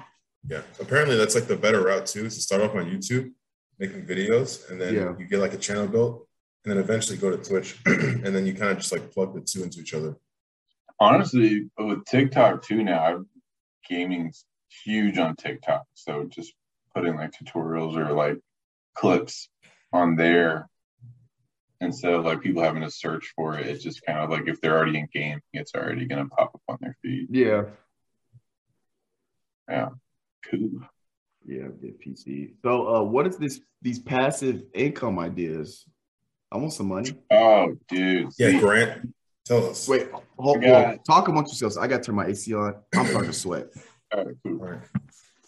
Yeah. 0.47 0.61
Apparently, 0.81 1.15
that's 1.15 1.35
like 1.35 1.45
the 1.45 1.55
better 1.55 1.81
route 1.83 2.05
too. 2.05 2.25
Is 2.25 2.35
to 2.35 2.41
start 2.41 2.61
off 2.61 2.75
on 2.75 2.85
YouTube, 2.85 3.31
making 3.79 4.05
videos, 4.05 4.69
and 4.69 4.79
then 4.81 4.93
Yeah. 4.93 5.13
you 5.17 5.25
get 5.25 5.39
like 5.39 5.53
a 5.53 5.57
channel 5.57 5.87
built, 5.87 6.27
and 6.65 6.71
then 6.73 6.83
eventually 6.83 7.17
go 7.17 7.31
to 7.31 7.37
Twitch, 7.37 7.79
and 7.85 8.25
then 8.35 8.45
you 8.45 8.53
kind 8.53 8.71
of 8.71 8.77
just 8.77 8.91
like 8.91 9.09
plug 9.11 9.33
the 9.33 9.39
two 9.41 9.63
into 9.63 9.79
each 9.79 9.93
other. 9.93 10.17
Honestly, 10.99 11.69
with 11.79 12.03
TikTok 12.05 12.63
too 12.63 12.83
now, 12.83 13.03
I've, 13.03 13.25
gaming's 13.89 14.45
huge 14.83 15.17
on 15.17 15.35
TikTok. 15.35 15.83
So 15.93 16.25
just 16.25 16.53
putting 16.95 17.15
like 17.15 17.31
tutorials 17.31 17.95
or 17.95 18.11
like 18.13 18.37
clips 18.95 19.49
on 19.93 20.15
there 20.15 20.69
instead 21.79 22.13
of 22.13 22.25
like 22.25 22.41
people 22.41 22.61
having 22.63 22.81
to 22.83 22.91
search 22.91 23.33
for 23.35 23.57
it. 23.57 23.67
It's 23.67 23.83
just 23.83 24.05
kind 24.05 24.19
of 24.19 24.29
like 24.29 24.47
if 24.47 24.61
they're 24.61 24.77
already 24.77 24.99
in 24.99 25.07
game, 25.13 25.39
it's 25.53 25.73
already 25.75 26.05
gonna 26.05 26.27
pop 26.27 26.51
up 26.55 26.61
on 26.67 26.77
their 26.81 26.95
feed. 27.01 27.27
Yeah. 27.31 27.63
Yeah. 29.69 29.89
Cool. 30.49 30.69
Yeah, 31.45 31.67
get 31.81 31.99
PC. 31.99 32.53
So 32.61 32.95
uh 32.95 33.03
what 33.03 33.25
is 33.27 33.37
this 33.37 33.61
these 33.81 33.99
passive 33.99 34.63
income 34.73 35.17
ideas? 35.19 35.85
I 36.51 36.57
want 36.57 36.73
some 36.73 36.87
money. 36.89 37.11
Oh, 37.31 37.77
dude. 37.87 38.29
Yeah, 38.37 38.59
Grant, 38.59 39.13
tell 39.45 39.69
us. 39.69 39.87
Wait, 39.87 40.09
hold, 40.37 40.61
Yeah. 40.61 40.87
hold- 40.89 41.05
talk 41.05 41.27
amongst 41.29 41.53
yourselves. 41.53 41.77
I 41.77 41.87
gotta 41.87 42.03
turn 42.03 42.15
my 42.15 42.25
AC 42.27 42.53
on. 42.53 42.75
I'm 42.93 43.05
starting 43.07 43.31
to 43.31 43.37
sweat. 43.37 43.67
All 44.13 44.25
right, 44.25 44.35
cool. 44.43 44.59
All 44.61 44.67
right. 44.67 44.79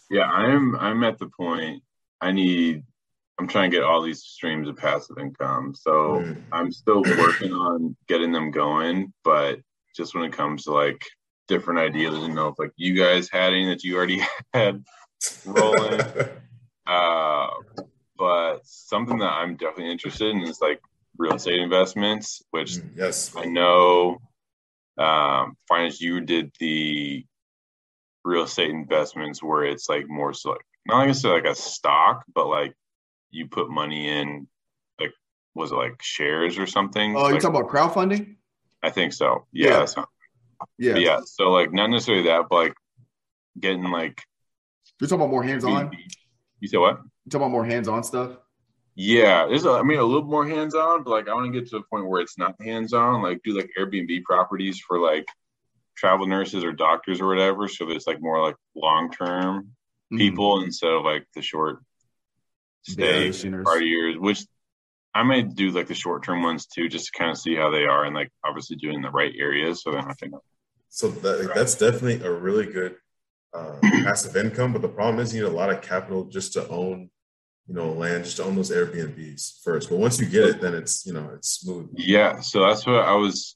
Yeah, 0.10 0.26
I'm 0.26 0.76
I'm 0.76 1.04
at 1.04 1.18
the 1.18 1.28
point 1.28 1.84
I 2.22 2.32
need 2.32 2.84
I'm 3.40 3.48
trying 3.48 3.72
to 3.72 3.78
get 3.78 3.84
all 3.84 4.02
these 4.02 4.24
streams 4.24 4.68
of 4.68 4.78
passive 4.78 5.18
income. 5.20 5.74
So 5.76 6.22
Mm. 6.22 6.44
I'm 6.52 6.72
still 6.72 7.04
working 7.04 7.52
on 7.52 7.96
getting 8.08 8.32
them 8.32 8.52
going, 8.52 9.12
but 9.24 9.60
just 9.96 10.14
when 10.14 10.24
it 10.24 10.34
comes 10.34 10.64
to 10.64 10.72
like 10.72 11.04
different 11.48 11.80
ideas, 11.80 12.14
I 12.14 12.20
didn't 12.20 12.36
know 12.36 12.50
if 12.50 12.60
like 12.60 12.72
you 12.76 12.94
guys 12.96 13.30
had 13.30 13.54
any 13.54 13.66
that 13.70 13.84
you 13.84 13.96
already 13.98 14.22
had 14.54 14.84
rolling. 15.46 16.02
Uh 16.86 17.48
but 18.18 18.60
something 18.66 19.20
that 19.20 19.32
I'm 19.32 19.56
definitely 19.56 19.92
interested 19.94 20.36
in 20.36 20.42
is 20.42 20.60
like 20.62 20.82
real 21.18 21.36
estate 21.36 21.60
investments, 21.60 22.42
which 22.52 22.72
Mm, 22.72 22.90
yes. 22.98 23.32
I 23.36 23.46
know 23.46 24.18
um 24.98 25.56
finance 25.70 26.02
you 26.02 26.20
did 26.20 26.52
the 26.60 27.26
real 28.26 28.44
estate 28.44 28.70
investments 28.70 29.44
where 29.44 29.66
it's 29.66 29.90
like 29.90 30.08
more 30.08 30.34
so 30.34 30.52
like 30.52 30.66
not 30.86 31.00
like 31.00 31.10
it's 31.10 31.24
like 31.24 31.46
a 31.46 31.56
stock, 31.56 32.24
but 32.34 32.48
like 32.48 32.74
you 33.32 33.48
put 33.48 33.70
money 33.70 34.10
in 34.10 34.48
like 35.00 35.12
was 35.56 35.72
it 35.72 35.76
like 35.76 36.02
shares 36.02 36.58
or 36.58 36.68
something? 36.68 37.16
Oh, 37.16 37.24
you're 37.26 37.34
Like, 37.34 37.42
talking 37.42 37.60
about 37.62 37.72
crowdfunding? 37.72 38.36
I 38.82 38.90
think 38.90 39.14
so. 39.14 39.46
Yeah. 39.52 39.68
Yeah. 39.70 39.80
that's 39.80 39.96
Yeah. 40.78 40.96
yeah. 40.98 41.20
So 41.26 41.52
like 41.52 41.74
not 41.74 41.90
necessarily 41.90 42.24
that, 42.24 42.46
but 42.50 42.56
like 42.56 42.74
getting 43.60 43.84
like 43.84 44.22
You're 45.00 45.08
talking 45.08 45.22
about 45.22 45.32
more 45.32 45.44
hands-on? 45.44 45.92
you 46.60 46.68
said 46.68 46.80
what? 46.80 46.98
You're 46.98 47.30
talking 47.30 47.42
about 47.42 47.52
more 47.52 47.66
hands-on 47.66 48.04
stuff? 48.04 48.38
Yeah, 48.96 49.48
there's 49.48 49.66
a, 49.66 49.72
I 49.72 49.82
mean 49.84 49.98
a 49.98 50.04
little 50.04 50.24
more 50.24 50.48
hands 50.48 50.76
on, 50.76 51.04
but 51.04 51.10
like 51.12 51.28
I 51.28 51.34
want 51.34 51.52
to 51.52 51.60
get 51.60 51.70
to 51.72 51.78
a 51.78 51.84
point 51.84 52.08
where 52.08 52.22
it's 52.22 52.38
not 52.38 52.62
hands 52.62 52.94
on. 52.94 53.22
Like 53.24 53.42
do 53.44 53.58
like 53.58 53.72
Airbnb 53.80 54.24
properties 54.24 54.80
for 54.80 55.00
like 55.00 55.26
travel 55.96 56.28
nurses 56.28 56.64
or 56.64 56.72
doctors 56.72 57.22
or 57.22 57.28
whatever. 57.28 57.68
So 57.68 57.90
it's 57.90 58.08
like 58.08 58.22
more 58.22 58.42
like 58.46 58.56
long 58.76 59.12
term 59.12 59.70
Mhm. 60.12 60.18
people 60.18 60.62
instead 60.64 60.92
of 60.92 61.04
like 61.04 61.26
the 61.36 61.42
short 61.42 61.80
stay 62.84 63.30
Vacationers. 63.30 63.64
party 63.64 63.86
years, 63.88 64.16
which 64.18 64.46
I 65.16 65.24
may 65.24 65.44
do 65.44 65.70
like 65.72 65.88
the 65.88 65.94
short 65.94 66.24
term 66.24 66.44
ones 66.44 66.66
too, 66.66 66.90
just 66.90 67.08
to 67.08 67.18
kind 67.18 67.32
of 67.32 67.38
see 67.38 67.56
how 67.56 67.70
they 67.70 67.86
are 67.86 68.06
and 68.06 68.16
like 68.16 68.32
obviously 68.44 68.76
doing 68.78 69.02
the 69.02 69.12
right 69.12 69.34
areas. 69.38 69.82
So 69.84 69.92
then 69.92 70.06
I 70.06 70.14
think 70.14 70.34
So 70.90 71.10
that, 71.10 71.52
that's 71.56 71.76
definitely 71.76 72.26
a 72.26 72.32
really 72.32 72.66
good 72.66 72.96
uh, 73.54 73.76
passive 74.04 74.36
income. 74.36 74.74
But 74.74 74.82
the 74.82 74.90
problem 74.90 75.20
is 75.22 75.34
you 75.34 75.44
need 75.44 75.50
a 75.50 75.56
lot 75.56 75.70
of 75.70 75.82
capital 75.82 76.26
just 76.26 76.54
to 76.54 76.68
own, 76.68 77.10
you 77.68 77.76
know, 77.76 77.92
land, 77.94 78.26
just 78.26 78.38
to 78.38 78.44
own 78.44 78.56
those 78.56 78.72
Airbnbs 78.72 79.62
first. 79.64 79.90
But 79.90 80.00
once 80.00 80.20
you 80.20 80.26
get 80.26 80.46
it, 80.46 80.62
then 80.62 80.74
it's 80.74 81.06
you 81.06 81.14
know 81.14 81.30
it's 81.36 81.50
smooth. 81.62 81.90
yeah. 81.96 82.40
So 82.42 82.68
that's 82.68 82.86
what 82.86 82.96
I 83.06 83.14
was 83.14 83.56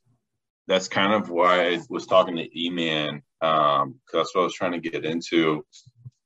that's 0.67 0.87
kind 0.87 1.13
of 1.13 1.29
why 1.29 1.67
I 1.73 1.79
was 1.89 2.05
talking 2.05 2.35
to 2.35 2.59
E-Man, 2.59 3.21
um, 3.41 3.95
because 4.05 4.13
that's 4.13 4.35
what 4.35 4.41
I 4.41 4.45
was 4.45 4.53
trying 4.53 4.73
to 4.73 4.89
get 4.89 5.05
into. 5.05 5.65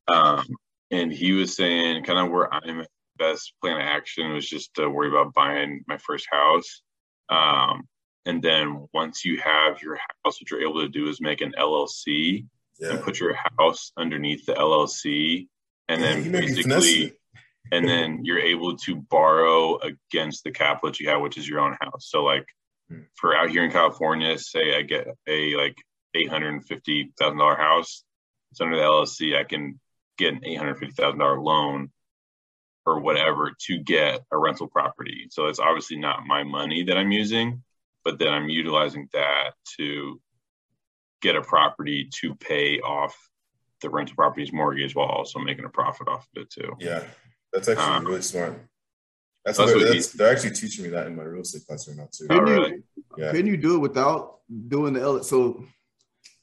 Um, 0.08 0.46
and 0.90 1.12
he 1.12 1.32
was 1.34 1.56
saying 1.56 2.04
kind 2.04 2.20
of 2.20 2.32
where 2.32 2.54
I'm 2.54 2.82
at 2.82 2.88
best 3.18 3.54
plan 3.62 3.76
of 3.78 3.84
action 3.84 4.34
was 4.34 4.48
just 4.50 4.74
to 4.74 4.90
worry 4.90 5.08
about 5.10 5.34
buying 5.34 5.84
my 5.88 5.98
first 5.98 6.28
house. 6.32 6.82
Um, 7.30 7.84
and 8.26 8.42
then 8.42 8.88
once 8.94 9.24
you 9.24 9.40
have 9.40 9.82
your 9.82 9.96
house, 9.98 10.42
what 10.42 10.50
you're 10.50 10.62
able 10.68 10.82
to 10.82 10.90
do 10.90 11.08
is 11.08 11.22
make 11.22 11.42
an 11.42 11.54
LLC 11.58 12.46
Yeah. 12.80 12.92
and 12.94 13.02
put 13.04 13.20
your 13.20 13.36
house 13.60 13.92
underneath 13.96 14.46
the 14.48 14.54
LLC, 14.54 15.48
and 15.88 16.02
Yeah, 16.02 16.08
then 16.08 16.24
he 16.24 16.30
may 16.30 16.42
be 16.42 16.62
finessing 16.64 16.70
basically, 16.70 17.14
and 17.72 17.88
then 17.88 18.26
you're 18.26 18.40
able 18.40 18.76
to 18.78 18.96
borrow 18.96 19.78
against 19.80 20.44
the 20.44 20.52
capital 20.52 20.90
that 20.90 21.00
you 21.00 21.10
have, 21.10 21.22
which 21.22 21.38
is 21.38 21.48
your 21.48 21.60
own 21.60 21.78
house. 21.80 22.10
So 22.10 22.24
like. 22.24 22.46
For 23.16 23.36
out 23.36 23.50
here 23.50 23.64
in 23.64 23.72
California, 23.72 24.38
say 24.38 24.76
I 24.78 24.82
get 24.82 25.08
a 25.28 25.56
like 25.56 25.78
eight 26.14 26.30
hundred 26.30 26.54
and 26.54 26.66
fifty 26.66 27.12
thousand 27.18 27.38
dollar 27.38 27.56
house, 27.56 28.04
it's 28.52 28.62
under 28.62 28.76
the 28.76 28.82
LLC. 28.82 29.38
I 29.38 29.44
can 29.44 29.80
get 30.18 30.34
an 30.34 30.42
eight 30.44 30.58
hundred 30.58 30.78
fifty 30.80 30.94
thousand 30.94 31.20
dollar 31.20 31.40
loan 31.40 31.92
or 32.86 33.00
whatever 33.00 33.52
to 33.68 33.78
get 33.78 34.22
a 34.32 34.38
rental 34.38 34.68
property. 34.68 35.28
So 35.30 35.48
it's 35.48 35.60
obviously 35.60 35.98
not 35.98 36.26
my 36.26 36.44
money 36.44 36.84
that 36.84 36.98
I'm 36.98 37.12
using, 37.12 37.64
but 38.04 38.18
then 38.18 38.30
I'm 38.30 38.50
utilizing 38.50 39.08
that 39.14 39.52
to 39.78 40.20
get 41.22 41.36
a 41.36 41.42
property 41.42 42.10
to 42.22 42.34
pay 42.36 42.80
off 42.80 43.16
the 43.82 43.90
rental 43.90 44.16
property's 44.16 44.52
mortgage 44.52 44.96
while 44.96 45.08
also 45.08 45.40
making 45.40 45.66
a 45.66 45.70
profit 45.70 46.08
off 46.08 46.28
of 46.36 46.42
it 46.42 46.50
too. 46.50 46.74
Yeah, 46.80 47.04
that's 47.54 47.68
actually 47.68 47.86
Uh, 47.86 48.02
really 48.02 48.22
smart. 48.22 48.60
That's, 49.46 49.58
that's 49.58 49.72
what, 49.72 49.82
what 49.84 49.94
that's 49.94 50.12
they're 50.12 50.32
actually 50.32 50.52
teaching 50.52 50.84
me 50.86 50.92
that 50.92 51.08
in 51.08 51.16
my 51.16 51.24
real 51.24 51.42
estate 51.42 51.66
class 51.66 51.88
right 51.88 51.98
now 51.98 52.08
too. 52.12 52.28
Oh, 52.30 52.40
Couldn't 52.40 52.48
you- 52.48 52.54
really? 52.54 52.84
Yeah. 53.18 53.32
Couldn't 53.32 53.48
you 53.48 53.58
do 53.58 53.76
it 53.76 53.80
without 53.80 54.40
doing 54.68 54.94
the 54.94 55.02
L? 55.02 55.24
So, 55.24 55.66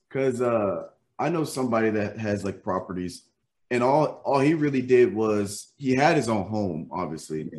because 0.09 0.43
uh, 0.43 0.89
I 1.19 1.29
know 1.29 1.45
somebody 1.45 1.91
that 1.91 2.19
has 2.19 2.45
like 2.45 2.63
properties, 2.63 3.23
and 3.71 3.83
all 3.83 4.21
all 4.25 4.41
he 4.41 4.55
really 4.55 4.83
did 4.83 5.15
was 5.15 5.73
he 5.79 5.95
had 5.95 6.17
his 6.17 6.29
own 6.29 6.47
home, 6.49 6.89
obviously, 6.93 7.51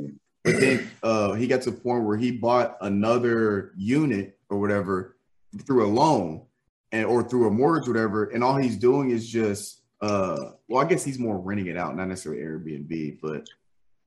but 0.44 0.60
then 0.60 0.90
uh, 1.04 1.34
he 1.34 1.48
got 1.48 1.62
to 1.64 1.70
a 1.70 1.74
point 1.74 2.04
where 2.04 2.18
he 2.18 2.32
bought 2.32 2.78
another 2.82 3.74
unit 3.78 4.38
or 4.50 4.60
whatever 4.60 5.18
through 5.66 5.86
a 5.86 5.90
loan, 5.90 6.46
and 6.92 7.06
or 7.06 7.24
through 7.24 7.48
a 7.48 7.52
mortgage, 7.52 7.88
whatever, 7.88 8.26
and 8.26 8.44
all 8.44 8.58
he's 8.58 8.78
doing 8.78 9.10
is 9.10 9.28
just 9.28 9.82
uh, 10.02 10.52
well, 10.68 10.84
I 10.86 10.88
guess 10.88 11.04
he's 11.04 11.20
more 11.20 11.38
renting 11.40 11.68
it 11.68 11.78
out, 11.78 11.96
not 11.96 12.08
necessarily 12.08 12.42
Airbnb, 12.44 13.20
but 13.22 13.48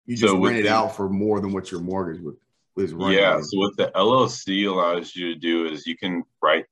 you 0.06 0.16
just 0.16 0.32
So 0.32 0.38
rent 0.44 0.58
it 0.58 0.62
the- 0.64 0.72
out 0.72 0.96
for 0.96 1.08
more 1.08 1.40
than 1.40 1.52
what 1.52 1.70
your 1.70 1.80
mortgage 1.80 2.20
would 2.22 2.36
was 2.74 2.92
running. 2.94 3.18
Yeah. 3.18 3.38
So 3.40 3.58
what 3.58 3.76
the 3.76 3.90
LLC 3.94 4.64
allows 4.64 5.14
you 5.14 5.34
to 5.34 5.38
do 5.40 5.66
is 5.66 5.86
you 5.86 5.96
can 5.96 6.22
write 6.42 6.64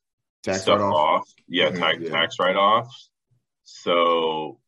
tax 0.43 0.63
stuff 0.63 0.81
write-off. 0.81 1.21
off. 1.21 1.29
Yeah, 1.47 1.71
Mhm, 1.71 1.79
tax, 1.79 1.99
yeah. 2.01 2.11
tax 2.11 2.37
write 2.41 2.57
offs. 2.57 3.11
So 3.65 4.59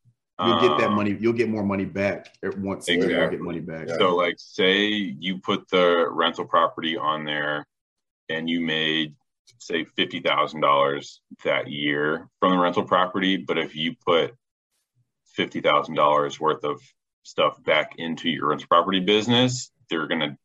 You'll 0.45 0.61
get 0.61 0.79
that 0.79 0.89
um, 0.89 0.95
money. 0.97 1.17
You'll 1.21 1.35
get 1.35 1.49
more 1.49 1.63
money 1.63 1.85
back 1.85 2.35
at 2.43 2.59
once. 2.59 2.89
a 2.89 2.93
year, 2.93 3.01
You'll 3.03 3.11
Exactly. 3.13 3.37
get 3.39 3.45
money 3.45 3.61
back. 3.61 3.89
Yeah. 3.89 3.97
So, 3.97 4.17
like, 4.17 4.35
say 4.39 4.87
you 4.89 5.39
put 5.39 5.69
the 5.69 6.09
rental 6.11 6.45
property 6.47 6.97
on 6.97 7.25
there 7.25 7.65
and 8.29 8.51
you 8.51 8.61
made, 8.61 9.15
say, 9.59 9.85
$50,000 9.85 11.21
that 11.45 11.69
year 11.69 12.29
from 12.41 12.53
the 12.53 12.59
rental 12.59 12.83
property. 12.83 13.37
But 13.37 13.57
if 13.59 13.77
you 13.77 13.95
put 14.05 14.35
$50,000 15.39 16.41
worth 16.41 16.65
of 16.65 16.81
stuff 17.23 17.63
back 17.63 17.93
into 17.99 18.29
your 18.29 18.49
rental 18.49 18.67
property 18.69 19.01
business, 19.01 19.71
they're 19.89 20.07
going 20.07 20.21
to 20.21 20.37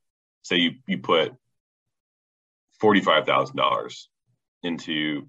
say 0.44 0.58
you, 0.58 0.72
you 0.88 0.98
put 1.00 1.34
$45,000 2.82 4.06
into 4.64 5.28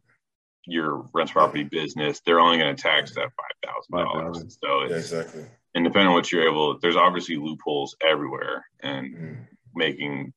your 0.66 1.06
rental 1.14 1.32
property 1.32 1.64
business. 1.64 2.20
They're 2.24 2.40
only 2.40 2.58
going 2.58 2.74
to 2.74 2.82
tax 2.82 3.14
that 3.14 3.30
$5,000. 3.66 3.82
5,000. 3.90 4.50
So, 4.50 4.84
Yeah, 4.84 4.96
exactly. 4.96 5.44
and 5.74 5.84
depending 5.84 6.08
on 6.08 6.14
what 6.14 6.30
you're 6.30 6.48
able, 6.48 6.78
there's 6.78 6.96
obviously 6.96 7.36
loopholes 7.36 7.96
everywhere, 8.00 8.66
and 8.80 9.14
Mhm. 9.14 9.46
making 9.74 10.32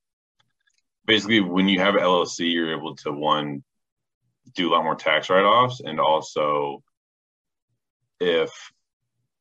basically 1.06 1.42
when 1.42 1.68
you 1.68 1.80
have 1.80 1.96
an 1.96 2.02
LLC, 2.02 2.52
you're 2.52 2.72
able 2.78 2.96
to 2.98 3.12
one 3.12 3.64
do 4.54 4.70
a 4.70 4.72
lot 4.72 4.84
more 4.84 4.96
tax 4.96 5.30
write-offs, 5.30 5.82
and 5.82 6.00
also 6.00 6.84
if 8.20 8.72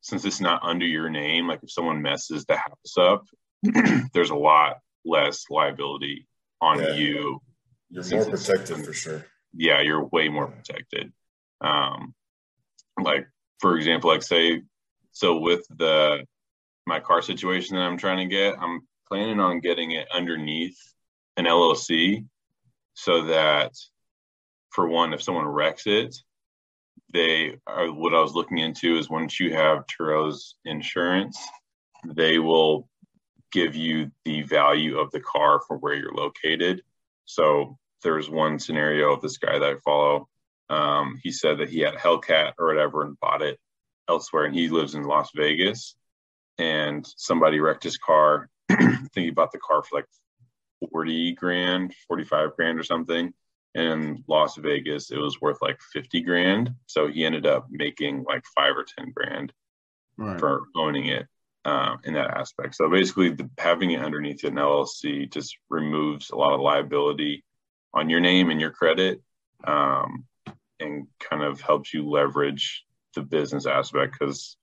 since 0.01 0.25
it's 0.25 0.41
not 0.41 0.63
under 0.63 0.85
your 0.85 1.09
name, 1.09 1.47
like 1.47 1.59
if 1.63 1.71
someone 1.71 2.01
messes 2.01 2.45
the 2.45 2.57
house 2.57 2.97
up, 2.99 3.25
there's 4.13 4.31
a 4.31 4.35
lot 4.35 4.79
less 5.05 5.45
liability 5.49 6.27
on 6.59 6.79
Yeah. 6.79 6.95
you. 6.95 7.41
You're 7.89 8.09
more 8.09 8.25
protected 8.25 8.85
for 8.85 8.93
sure. 8.93 9.25
Yeah, 9.53 9.81
you're 9.81 10.05
way 10.05 10.29
more 10.29 10.47
protected. 10.47 11.11
Um, 11.59 12.13
like 13.01 13.27
for 13.59 13.77
example, 13.77 14.09
like 14.09 14.23
say, 14.23 14.63
so 15.11 15.37
with 15.37 15.65
the 15.77 16.25
my 16.87 16.99
car 16.99 17.21
situation 17.21 17.75
that 17.75 17.83
I'm 17.83 17.97
trying 17.97 18.17
to 18.17 18.33
get, 18.33 18.55
I'm 18.59 18.81
planning 19.07 19.39
on 19.39 19.59
getting 19.59 19.91
it 19.91 20.07
underneath 20.11 20.77
an 21.37 21.45
LLC 21.45 22.25
so 22.93 23.25
that 23.25 23.73
for 24.69 24.87
one, 24.87 25.13
if 25.13 25.21
someone 25.21 25.45
wrecks 25.45 25.85
it, 25.85 26.15
they 27.13 27.57
are 27.67 27.91
what 27.91 28.13
I 28.13 28.21
was 28.21 28.33
looking 28.33 28.57
into 28.57 28.97
is 28.97 29.09
once 29.09 29.39
you 29.39 29.53
have 29.53 29.85
Turo's 29.87 30.55
insurance, 30.65 31.37
they 32.05 32.39
will 32.39 32.87
give 33.51 33.75
you 33.75 34.11
the 34.25 34.43
value 34.43 34.97
of 34.97 35.11
the 35.11 35.19
car 35.19 35.61
for 35.67 35.77
where 35.77 35.93
you're 35.93 36.13
located. 36.13 36.81
So 37.25 37.77
there's 38.03 38.29
one 38.29 38.59
scenario 38.59 39.11
of 39.13 39.21
this 39.21 39.37
guy 39.37 39.59
that 39.59 39.73
I 39.73 39.75
follow. 39.83 40.27
Um, 40.69 41.19
he 41.21 41.31
said 41.31 41.57
that 41.59 41.69
he 41.69 41.79
had 41.79 41.95
Hellcat 41.95 42.53
or 42.57 42.67
whatever 42.67 43.03
and 43.03 43.19
bought 43.19 43.41
it 43.41 43.59
elsewhere, 44.09 44.45
and 44.45 44.55
he 44.55 44.69
lives 44.69 44.95
in 44.95 45.03
Las 45.03 45.29
Vegas. 45.35 45.95
And 46.57 47.05
somebody 47.17 47.59
wrecked 47.59 47.83
his 47.83 47.97
car. 47.97 48.49
I 48.69 48.75
think 49.13 49.25
he 49.25 49.31
bought 49.31 49.51
the 49.51 49.59
car 49.59 49.83
for 49.83 49.97
like 49.97 50.05
40 50.91 51.33
grand, 51.33 51.93
45 52.07 52.55
grand 52.55 52.79
or 52.79 52.83
something. 52.83 53.33
And 53.73 53.87
in 53.87 54.23
Las 54.27 54.57
Vegas, 54.57 55.11
it 55.11 55.17
was 55.17 55.39
worth 55.39 55.61
like 55.61 55.79
50 55.93 56.21
grand. 56.21 56.71
So 56.87 57.07
he 57.07 57.25
ended 57.25 57.45
up 57.45 57.67
making 57.69 58.23
like 58.27 58.43
five 58.55 58.75
or 58.75 58.85
10 58.97 59.11
grand 59.15 59.53
Right. 60.17 60.39
for 60.39 60.63
owning 60.75 61.07
it 61.07 61.25
um, 61.65 61.99
in 62.03 62.13
that 62.13 62.31
aspect. 62.31 62.75
So 62.75 62.89
basically, 62.89 63.29
the, 63.29 63.49
having 63.57 63.91
it 63.91 64.01
underneath 64.01 64.43
an 64.43 64.55
LLC 64.55 65.31
just 65.31 65.57
removes 65.69 66.29
a 66.29 66.35
lot 66.35 66.53
of 66.53 66.59
liability 66.59 67.43
on 67.93 68.09
your 68.09 68.19
name 68.19 68.51
and 68.51 68.59
your 68.61 68.71
credit, 68.71 69.21
um, 69.63 70.25
and 70.79 71.07
kind 71.19 71.43
of 71.43 71.61
helps 71.61 71.93
you 71.93 72.07
leverage 72.07 72.83
the 73.15 73.21
business 73.21 73.65
aspect 73.65 74.17
because 74.19 74.57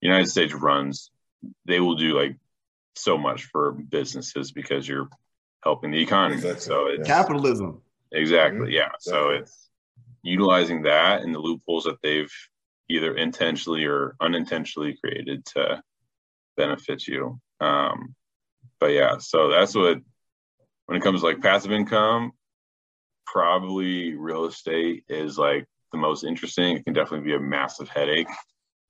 United 0.00 0.28
States 0.28 0.54
runs 0.54 1.10
they 1.66 1.80
will 1.80 1.96
do 1.96 2.18
like 2.18 2.36
so 2.94 3.16
much 3.18 3.44
for 3.44 3.72
businesses 3.72 4.52
because 4.52 4.88
you're 4.88 5.08
helping 5.62 5.90
the 5.90 6.00
economy. 6.00 6.36
Exactly, 6.36 6.60
So 6.62 6.86
it's 6.88 7.06
Capitalism. 7.06 7.82
Exactly. 8.16 8.74
Yeah. 8.74 8.88
So 8.98 9.30
it's 9.30 9.68
utilizing 10.22 10.82
that 10.82 11.22
and 11.22 11.34
the 11.34 11.38
loopholes 11.38 11.84
that 11.84 12.00
they've 12.02 12.32
either 12.88 13.14
intentionally 13.14 13.84
or 13.84 14.16
unintentionally 14.20 14.96
created 15.02 15.44
to 15.44 15.82
benefit 16.56 17.06
you. 17.06 17.38
Um, 17.60 18.14
but 18.80 18.88
yeah, 18.92 19.18
so 19.18 19.50
that's 19.50 19.74
what 19.74 19.98
when 20.86 20.96
it 20.96 21.02
comes 21.02 21.20
to 21.20 21.26
like 21.26 21.42
passive 21.42 21.72
income, 21.72 22.32
probably 23.26 24.14
real 24.14 24.46
estate 24.46 25.04
is 25.08 25.36
like 25.36 25.66
the 25.92 25.98
most 25.98 26.24
interesting. 26.24 26.76
It 26.76 26.84
can 26.84 26.94
definitely 26.94 27.26
be 27.26 27.34
a 27.34 27.40
massive 27.40 27.88
headache. 27.88 28.28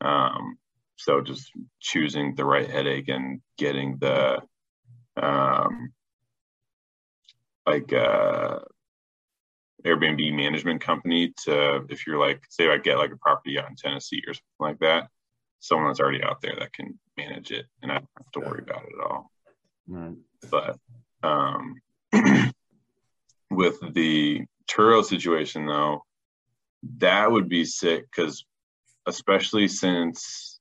Um, 0.02 0.56
so 0.96 1.20
just 1.20 1.50
choosing 1.80 2.34
the 2.34 2.44
right 2.44 2.70
headache 2.70 3.08
and 3.08 3.40
getting 3.58 3.98
the 3.98 4.40
um, 5.20 5.92
like 7.66 7.92
uh 7.92 8.60
Airbnb 9.84 10.34
management 10.34 10.80
company 10.80 11.32
to 11.44 11.84
if 11.88 12.06
you're 12.06 12.18
like 12.18 12.42
say 12.48 12.70
I 12.70 12.78
get 12.78 12.98
like 12.98 13.12
a 13.12 13.16
property 13.16 13.58
out 13.58 13.68
in 13.68 13.76
Tennessee 13.76 14.22
or 14.26 14.34
something 14.34 14.42
like 14.60 14.78
that, 14.80 15.08
someone 15.60 15.88
that's 15.88 16.00
already 16.00 16.22
out 16.22 16.40
there 16.40 16.56
that 16.58 16.72
can 16.72 16.98
manage 17.16 17.50
it 17.50 17.66
and 17.82 17.92
I 17.92 17.96
don't 17.96 18.08
have 18.16 18.30
to 18.32 18.40
worry 18.40 18.62
about 18.62 18.84
it 18.84 18.92
at 18.98 19.06
all. 19.06 19.30
Right. 19.86 20.16
But 20.50 20.78
um 21.22 21.76
with 23.50 23.94
the 23.94 24.44
Turo 24.68 25.04
situation 25.04 25.66
though, 25.66 26.04
that 26.98 27.30
would 27.30 27.48
be 27.48 27.64
sick 27.64 28.06
because 28.10 28.44
especially 29.06 29.68
since 29.68 30.58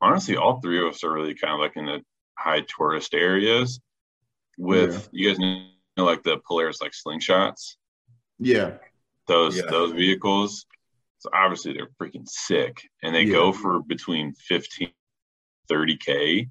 honestly 0.00 0.36
all 0.36 0.60
three 0.60 0.80
of 0.80 0.92
us 0.92 1.04
are 1.04 1.12
really 1.12 1.34
kind 1.34 1.54
of 1.54 1.60
like 1.60 1.76
in 1.76 1.86
the 1.86 2.00
high 2.36 2.62
tourist 2.62 3.14
areas 3.14 3.80
with 4.58 5.08
you 5.12 5.28
guys 5.28 5.38
know 5.38 6.04
like 6.04 6.22
the 6.22 6.38
Polaris 6.46 6.80
like 6.80 6.92
slingshots 6.92 7.76
Yeah. 8.38 8.78
those 9.26 9.56
Yeah. 9.56 9.70
those 9.70 9.92
vehicles 9.92 10.66
so 11.18 11.30
obviously 11.34 11.72
they're 11.72 11.90
freaking 12.00 12.26
sick 12.28 12.88
and 13.02 13.14
they 13.14 13.24
Yeah. 13.24 13.32
go 13.32 13.52
for 13.52 13.82
between 13.82 14.34
15 14.34 14.92
30k 15.70 16.50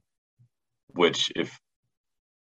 which 0.90 1.32
if 1.36 1.58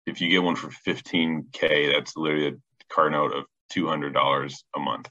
if 0.07 0.21
you 0.21 0.29
get 0.29 0.43
one 0.43 0.57
for 0.57 0.69
15k 0.69 1.93
that's 1.93 2.17
literally 2.17 2.49
a 2.49 2.95
car 2.95 3.11
note 3.11 3.33
of 3.33 3.45
two 3.71 3.87
hundred 3.87 4.13
dollars 4.13 4.65
a 4.77 4.81
month, 4.81 5.09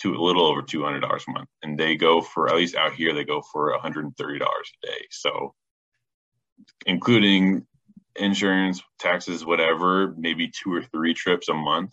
to 0.00 0.14
a 0.14 0.20
little 0.20 0.44
over 0.46 0.60
two 0.62 0.82
hundred 0.82 1.00
dollars 1.00 1.24
a 1.28 1.30
month, 1.30 1.48
and 1.62 1.78
they 1.78 1.94
go 1.96 2.20
for 2.20 2.48
at 2.48 2.56
least 2.56 2.74
out 2.74 2.92
here 2.92 3.14
they 3.14 3.24
go 3.24 3.40
for 3.52 3.70
one 3.70 3.80
hundred 3.80 4.04
and 4.04 4.16
thirty 4.16 4.38
dollars 4.38 4.70
a 4.82 4.86
day. 4.88 5.06
So, 5.10 5.54
including 6.86 7.66
insurance, 8.16 8.82
taxes, 8.98 9.46
whatever, 9.46 10.14
maybe 10.18 10.48
two 10.48 10.74
or 10.74 10.82
three 10.82 11.14
trips 11.14 11.48
a 11.48 11.54
month, 11.54 11.92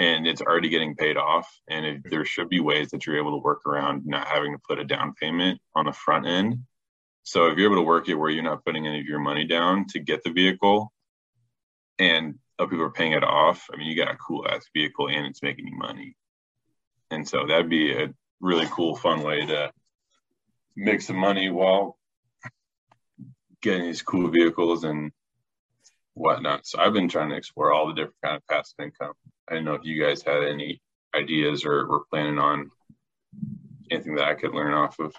and 0.00 0.26
it's 0.26 0.40
already 0.40 0.70
getting 0.70 0.96
paid 0.96 1.18
off. 1.18 1.46
And 1.68 1.84
if, 1.86 1.96
mm-hmm. 1.98 2.08
there 2.08 2.24
should 2.24 2.48
be 2.48 2.58
ways 2.58 2.90
that 2.90 3.06
you're 3.06 3.18
able 3.18 3.32
to 3.32 3.44
work 3.44 3.66
around 3.66 4.06
not 4.06 4.26
having 4.26 4.52
to 4.52 4.62
put 4.66 4.80
a 4.80 4.84
down 4.84 5.14
payment 5.14 5.60
on 5.76 5.84
the 5.84 5.92
front 5.92 6.26
end. 6.26 6.60
So 7.22 7.48
if 7.48 7.58
you're 7.58 7.70
able 7.70 7.82
to 7.82 7.86
work 7.86 8.08
it 8.08 8.14
where 8.14 8.30
you're 8.30 8.42
not 8.42 8.64
putting 8.64 8.86
any 8.86 9.00
of 9.00 9.06
your 9.06 9.20
money 9.20 9.44
down 9.44 9.86
to 9.90 10.00
get 10.00 10.24
the 10.24 10.32
vehicle, 10.32 10.90
and 11.98 12.38
other 12.58 12.70
people 12.70 12.86
are 12.86 12.90
paying 12.90 13.12
it 13.12 13.22
off, 13.22 13.68
I 13.72 13.76
mean, 13.76 13.88
you 13.88 13.96
got 13.96 14.12
a 14.12 14.16
cool 14.16 14.48
ass 14.48 14.64
vehicle 14.74 15.08
and 15.08 15.26
it's 15.26 15.42
making 15.42 15.66
you 15.66 15.76
money. 15.76 16.16
And 17.10 17.28
so 17.28 17.46
that'd 17.46 17.68
be 17.68 17.92
a 17.92 18.08
really 18.40 18.66
cool, 18.70 18.96
fun 18.96 19.22
way 19.22 19.44
to 19.44 19.70
make 20.76 21.02
some 21.02 21.16
money 21.16 21.50
while 21.50 21.98
getting 23.60 23.82
these 23.82 24.00
cool 24.00 24.28
vehicles 24.28 24.84
and 24.84 25.12
whatnot. 26.20 26.66
So 26.66 26.78
I've 26.78 26.92
been 26.92 27.08
trying 27.08 27.30
to 27.30 27.36
explore 27.36 27.72
all 27.72 27.88
the 27.88 27.94
different 27.94 28.16
kind 28.22 28.36
of 28.36 28.46
passive 28.46 28.78
income. 28.80 29.12
I 29.48 29.54
didn't 29.54 29.64
know 29.64 29.74
if 29.74 29.84
you 29.84 30.02
guys 30.02 30.22
had 30.22 30.44
any 30.44 30.80
ideas 31.14 31.64
or 31.64 31.86
were 31.88 32.04
planning 32.10 32.38
on 32.38 32.70
anything 33.90 34.14
that 34.16 34.28
I 34.28 34.34
could 34.34 34.52
learn 34.52 34.74
off 34.74 34.98
of, 34.98 35.14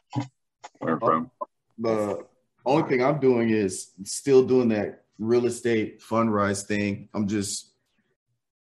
learn 0.80 1.00
from. 1.00 1.32
the 1.78 2.24
only 2.66 2.88
thing 2.88 3.04
I'm 3.04 3.20
doing 3.20 3.50
is 3.50 3.92
still 4.04 4.44
doing 4.44 4.70
that 4.70 5.04
real 5.18 5.46
estate 5.46 6.02
fundrise 6.02 6.66
thing. 6.66 7.10
I'm 7.14 7.28
just 7.28 7.74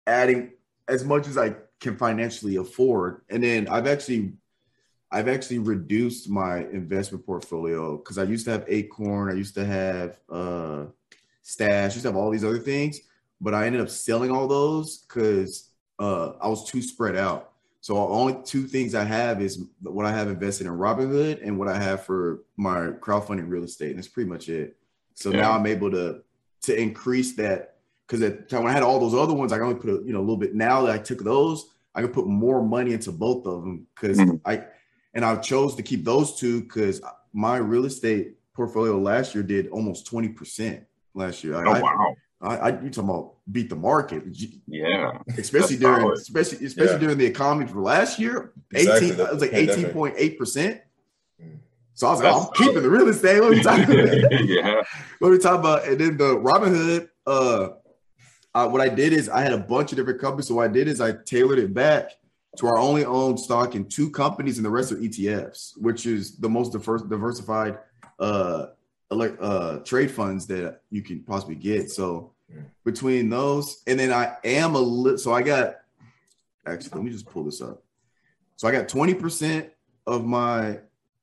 adding 0.07 0.51
as 0.87 1.03
much 1.03 1.27
as 1.27 1.37
I 1.37 1.55
can 1.79 1.97
financially 1.97 2.55
afford. 2.55 3.21
And 3.29 3.43
then 3.43 3.67
I've 3.67 3.87
actually 3.87 4.33
I've 5.11 5.27
actually 5.27 5.59
reduced 5.59 6.29
my 6.29 6.59
investment 6.59 7.25
portfolio 7.25 7.97
because 7.97 8.17
I 8.17 8.23
used 8.23 8.45
to 8.45 8.51
have 8.51 8.65
Acorn, 8.67 9.31
I 9.31 9.35
used 9.35 9.55
to 9.55 9.65
have 9.65 10.19
uh 10.31 10.85
stash, 11.53 11.95
used 11.95 12.03
to 12.03 12.09
have 12.09 12.15
all 12.15 12.29
these 12.29 12.43
other 12.43 12.59
things, 12.59 12.99
but 13.41 13.53
I 13.53 13.65
ended 13.65 13.81
up 13.81 13.89
selling 13.89 14.31
all 14.31 14.47
those 14.47 14.99
because 14.99 15.69
uh 15.99 16.33
I 16.41 16.47
was 16.47 16.63
too 16.69 16.81
spread 16.81 17.15
out. 17.15 17.51
So 17.81 17.95
only 17.97 18.37
two 18.43 18.63
things 18.67 18.93
I 18.93 19.03
have 19.05 19.41
is 19.41 19.63
what 19.81 20.05
I 20.05 20.11
have 20.11 20.27
invested 20.27 20.67
in 20.67 20.73
Robinhood 20.73 21.39
and 21.45 21.57
what 21.57 21.69
I 21.69 21.77
have 21.79 22.03
for 22.03 22.43
my 22.57 22.87
crowdfunding 22.99 23.49
real 23.49 23.63
estate. 23.63 23.91
And 23.91 23.97
that's 23.97 24.07
pretty 24.09 24.29
much 24.29 24.49
it. 24.49 24.75
So 25.15 25.31
Yeah. 25.31 25.41
now 25.41 25.51
I'm 25.53 25.65
able 25.65 25.91
to 25.91 26.21
to 26.63 26.79
increase 26.79 27.35
that 27.37 27.77
because 28.05 28.21
at 28.21 28.37
the 28.37 28.43
time 28.45 28.63
when 28.63 28.71
I 28.71 28.73
had 28.73 28.83
all 28.83 28.99
those 28.99 29.13
other 29.13 29.33
ones, 29.33 29.53
I 29.53 29.59
only 29.59 29.75
put 29.79 29.89
a 29.89 30.03
you 30.05 30.13
know 30.13 30.19
a 30.19 30.27
little 30.27 30.37
bit. 30.37 30.53
Now 30.55 30.81
that 30.83 30.93
I 30.93 30.97
took 30.97 31.23
those, 31.23 31.69
I 31.95 32.01
can 32.01 32.11
put 32.11 32.27
more 32.27 32.61
money 32.61 32.91
into 32.93 33.11
both 33.11 33.45
of 33.47 33.63
them 33.63 33.87
because 33.95 34.19
Mhm. 34.19 34.41
I 34.45 34.65
and 35.15 35.25
I 35.25 35.35
chose 35.37 35.75
to 35.75 35.83
keep 35.83 36.03
those 36.05 36.35
two 36.37 36.61
because 36.61 37.01
my 37.33 37.57
real 37.57 37.85
estate 37.85 38.35
portfolio 38.53 38.97
last 38.99 39.33
year 39.33 39.43
did 39.43 39.67
almost 39.69 40.05
twenty 40.05 40.29
percent 40.29 40.83
last 41.13 41.43
year. 41.43 41.55
I, 41.55 41.67
Oh 41.67 41.71
I- 41.73 41.81
wow. 41.81 42.15
I, 42.41 42.55
I 42.57 42.69
you 42.81 42.89
talking 42.89 43.09
about 43.09 43.33
beat 43.51 43.69
the 43.69 43.75
market, 43.75 44.23
Yeah. 44.65 45.11
especially 45.37 45.75
during 45.75 45.99
solid. 45.99 46.17
especially 46.19 46.65
especially 46.65 46.93
Yeah. 46.93 46.99
during 46.99 47.17
the 47.17 47.25
economy 47.25 47.67
for 47.67 47.81
last 47.81 48.17
year. 48.17 48.53
Exactly, 48.71 49.07
Eighteen, 49.07 49.17
the 49.17 49.25
it 49.25 49.33
was 49.33 49.41
like 49.41 49.53
eighteen 49.53 49.89
point 49.89 50.15
eight 50.17 50.37
percent. 50.39 50.79
So 51.95 52.07
I 52.07 52.11
was 52.11 52.21
like, 52.23 52.31
That's 52.33 52.45
I'm 52.45 52.53
keeping 52.53 52.81
the 52.83 52.89
real 52.89 53.09
estate. 53.09 53.41
What 53.41 53.51
are 53.51 53.55
you 53.55 53.63
talking 53.63 53.83
about? 53.99 54.45
yeah. 54.45 54.81
what 55.19 55.27
are 55.27 55.31
we 55.31 55.37
talking 55.37 55.59
about? 55.59 55.85
And 55.85 55.99
then 55.99 56.15
the 56.15 56.37
Robinhood, 56.37 57.09
uh, 57.27 57.69
uh, 58.55 58.69
what 58.69 58.79
I 58.79 58.87
did 58.87 59.11
is 59.11 59.27
I 59.27 59.41
had 59.41 59.51
a 59.51 59.57
bunch 59.57 59.91
of 59.91 59.97
different 59.97 60.21
companies. 60.21 60.47
So 60.47 60.55
what 60.55 60.69
I 60.69 60.71
did 60.71 60.87
is 60.87 61.01
I 61.01 61.11
tailored 61.25 61.59
it 61.59 61.73
back 61.73 62.11
to 62.57 62.67
our 62.67 62.77
only 62.77 63.03
owned 63.03 63.37
stock 63.37 63.75
in 63.75 63.83
two 63.89 64.09
companies, 64.11 64.57
and 64.57 64.65
the 64.65 64.69
rest 64.69 64.93
are 64.93 64.95
ETFs, 64.95 65.73
which 65.77 66.05
is 66.05 66.37
the 66.37 66.47
most 66.49 66.71
diverse, 66.71 67.01
diversified 67.01 67.79
uh, 68.17 68.67
elect, 68.67 68.77
uh, 69.11 69.77
trade 69.79 70.11
funds 70.11 70.45
that 70.47 70.81
you 70.89 71.01
can 71.01 71.21
possibly 71.21 71.55
get. 71.55 71.91
So 71.91 72.33
between 72.83 73.29
those, 73.29 73.81
and 73.87 73.99
then 73.99 74.11
I 74.11 74.37
am 74.43 74.75
a 74.75 74.79
little. 74.79 75.17
So 75.17 75.33
I 75.33 75.41
got 75.41 75.77
actually. 76.65 76.91
Let 76.95 77.03
me 77.03 77.11
just 77.11 77.25
pull 77.25 77.43
this 77.43 77.61
up. 77.61 77.83
So 78.55 78.67
I 78.67 78.71
got 78.71 78.87
twenty 78.87 79.13
percent 79.13 79.69
of 80.07 80.25
my 80.25 80.79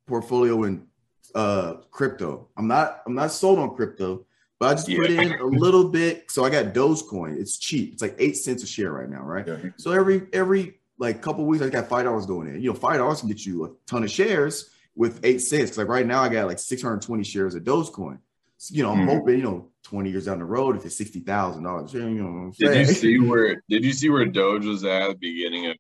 portfolio 0.07 0.65
in 0.65 0.87
uh 1.35 1.75
crypto. 1.91 2.49
I'm 2.57 2.69
not 2.69 3.03
I'm 3.07 3.15
not 3.15 3.33
sold 3.33 3.59
on 3.59 3.75
crypto, 3.75 4.25
but 4.59 4.67
I 4.67 4.75
just 4.75 4.89
put 4.89 5.11
in 5.11 5.33
a 5.41 5.45
little 5.45 5.89
bit. 5.89 6.31
So 6.31 6.45
I 6.45 6.51
got 6.51 6.73
Dogecoin. 6.73 7.39
It's 7.39 7.59
cheap. 7.59 7.93
It's 7.93 8.03
like 8.03 8.15
eight 8.19 8.37
cents 8.37 8.63
a 8.63 8.67
share 8.67 8.93
right 8.93 9.09
now, 9.09 9.23
right? 9.23 9.47
Yeah. 9.47 9.57
So 9.77 9.93
every 9.93 10.29
every 10.33 10.79
like 10.99 11.21
couple 11.21 11.45
weeks, 11.45 11.63
I 11.63 11.69
got 11.69 11.89
five 11.89 12.05
dollars 12.05 12.27
going 12.27 12.49
in. 12.49 12.61
You 12.61 12.71
know, 12.71 12.77
five 12.77 12.99
dollars 12.99 13.21
can 13.21 13.29
get 13.29 13.45
you 13.45 13.65
a 13.65 13.71
ton 13.87 14.05
of 14.05 14.11
shares 14.11 14.71
with 14.97 15.20
eight 15.24 15.39
cents. 15.40 15.77
like 15.77 15.89
right 15.89 16.06
now, 16.06 16.23
I 16.23 16.28
got 16.28 16.47
like 16.47 16.59
620 16.59 17.23
shares 17.23 17.55
of 17.55 17.62
Dogecoin. 17.62 18.18
So, 18.59 18.74
you 18.74 18.82
know, 18.82 18.93
I'm 18.93 19.06
Mhm. 19.06 19.14
hoping, 19.18 19.36
you 19.36 19.43
know, 19.43 19.70
20 19.82 20.10
years 20.10 20.24
down 20.24 20.39
the 20.39 20.44
road, 20.47 20.77
if 20.77 20.85
it's 20.86 20.97
sixty 20.97 21.20
thousand 21.20 21.62
dollars, 21.62 21.93
you 21.93 22.01
know 22.01 22.51
Did 22.59 22.74
you 22.89 22.94
see 22.94 23.18
where 23.20 23.62
did 23.68 23.85
you 23.85 23.93
see 23.93 24.09
where 24.09 24.24
Doge 24.24 24.64
was 24.64 24.82
at 24.85 25.09
the 25.10 25.14
beginning 25.14 25.66
of 25.66 25.77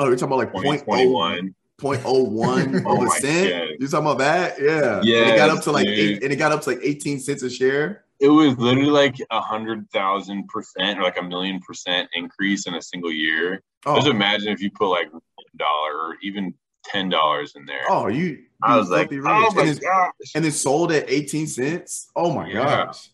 Oh, 0.00 0.06
you're 0.06 0.16
talking 0.16 0.28
about 0.34 0.38
like 0.38 0.52
point 0.52 0.66
oh 0.66 0.96
2021? 0.96 1.54
point 1.76 2.02
oh 2.04 2.22
one 2.24 2.74
of 2.86 3.02
a 3.06 3.10
cent. 3.10 3.50
God. 3.50 3.76
You're 3.78 3.88
talking 3.88 4.06
about 4.06 4.18
that? 4.18 4.60
Yeah. 4.60 5.00
Yeah. 5.04 5.22
And 5.24 5.30
it 5.32 5.36
got 5.36 5.50
up 5.50 5.62
to 5.64 5.72
like 5.72 5.86
dude. 5.86 5.98
eight, 5.98 6.22
and 6.24 6.32
it 6.32 6.36
got 6.36 6.50
up 6.52 6.62
to 6.62 6.70
like 6.70 6.80
18 6.82 7.20
cents 7.20 7.42
a 7.42 7.50
share. 7.50 8.04
It 8.20 8.28
was 8.30 8.56
literally 8.58 8.90
like 8.90 9.16
a 9.30 9.40
hundred 9.40 9.88
thousand 9.90 10.48
percent 10.48 10.98
or 10.98 11.02
like 11.02 11.18
a 11.20 11.22
million 11.22 11.60
percent 11.60 12.08
increase 12.14 12.66
in 12.66 12.74
a 12.74 12.82
single 12.82 13.12
year. 13.12 13.62
Oh, 13.86 13.94
Just 13.96 14.08
imagine 14.08 14.48
if 14.48 14.60
you 14.60 14.70
put 14.72 14.88
like 14.88 15.12
one 15.12 15.22
dollar 15.56 15.92
or 15.92 16.16
even 16.22 16.54
ten 16.84 17.08
dollars 17.08 17.54
in 17.56 17.64
there. 17.66 17.82
oh 17.88 18.08
you 18.08 18.44
I 18.62 18.76
was 18.76 18.90
like, 18.90 19.10
rich. 19.10 19.20
oh 19.24 19.50
my 19.54 19.60
and, 19.62 19.70
it's, 19.70 19.78
gosh. 19.78 20.10
and 20.34 20.44
it's 20.44 20.60
sold 20.60 20.90
at 20.90 21.08
18 21.08 21.46
cents. 21.46 22.10
Oh 22.16 22.32
my 22.32 22.48
Yeah. 22.48 22.86
gosh. 22.86 23.10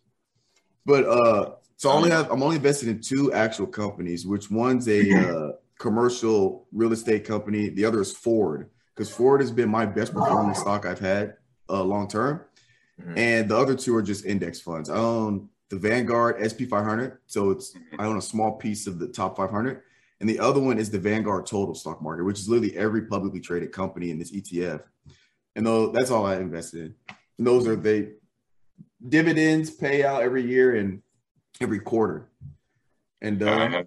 But 0.87 1.05
uh 1.07 1.51
so 1.77 1.91
I 1.91 1.95
only 1.95 2.11
have 2.11 2.31
I'm 2.31 2.43
only 2.43 2.57
invested 2.57 2.89
in 2.89 3.01
two 3.01 3.33
actual 3.33 3.67
companies, 3.67 4.27
which 4.27 4.51
one's 4.51 4.89
a 4.89 5.01
uh 5.13 5.53
commercial 5.79 6.67
real 6.73 6.93
estate 6.93 7.25
company, 7.25 7.69
the 7.69 7.85
other 7.85 8.01
is 8.01 8.13
Ford, 8.13 8.71
because 8.95 9.11
Ford 9.11 9.41
has 9.41 9.51
been 9.51 9.69
my 9.69 9.85
best 9.87 10.15
performing 10.15 10.55
stock 10.55 10.87
I've 10.87 11.01
had 11.01 11.37
uh 11.69 11.83
long 11.83 12.09
term. 12.09 12.41
Mhm. 13.03 13.19
And 13.19 13.51
the 13.51 13.57
other 13.57 13.75
two 13.75 13.95
are 13.97 14.03
just 14.03 14.25
index 14.25 14.61
funds. 14.61 14.89
I 14.89 14.97
own 14.97 15.49
the 15.69 15.77
Vanguard 15.77 16.37
SP 16.41 16.65
500. 16.69 17.19
So 17.27 17.51
it's 17.51 17.75
I 17.99 18.05
own 18.07 18.17
a 18.19 18.23
small 18.23 18.53
piece 18.53 18.87
of 18.87 18.99
the 18.99 19.09
top 19.09 19.37
500. 19.37 19.83
And 20.21 20.29
the 20.29 20.39
other 20.39 20.61
one 20.61 20.79
is 20.79 20.91
the 20.91 20.99
Vanguard 20.99 21.47
Total 21.47 21.75
Stock 21.75 22.01
Market, 22.01 22.25
which 22.25 22.39
is 22.39 22.49
literally 22.49 22.77
every 22.77 23.03
publicly 23.07 23.41
traded 23.41 23.73
company 23.73 24.11
in 24.11 24.19
this 24.19 24.33
ETF. 24.33 24.83
And 25.57 25.67
though 25.67 25.89
that's 25.89 26.11
all 26.11 26.25
I 26.27 26.37
invested 26.37 26.81
in. 26.87 26.95
And 27.39 27.47
those 27.47 27.67
are 27.67 27.77
they 27.77 28.13
dividends 29.07 29.71
pay 29.71 30.05
out 30.05 30.23
every 30.23 30.45
year 30.47 30.77
and 30.77 31.03
every 31.61 31.81
quarter. 31.81 32.29
And 33.21 33.41
Yeah, 33.41 33.51
I 33.51 33.67
uh, 33.67 33.71
had 33.71 33.87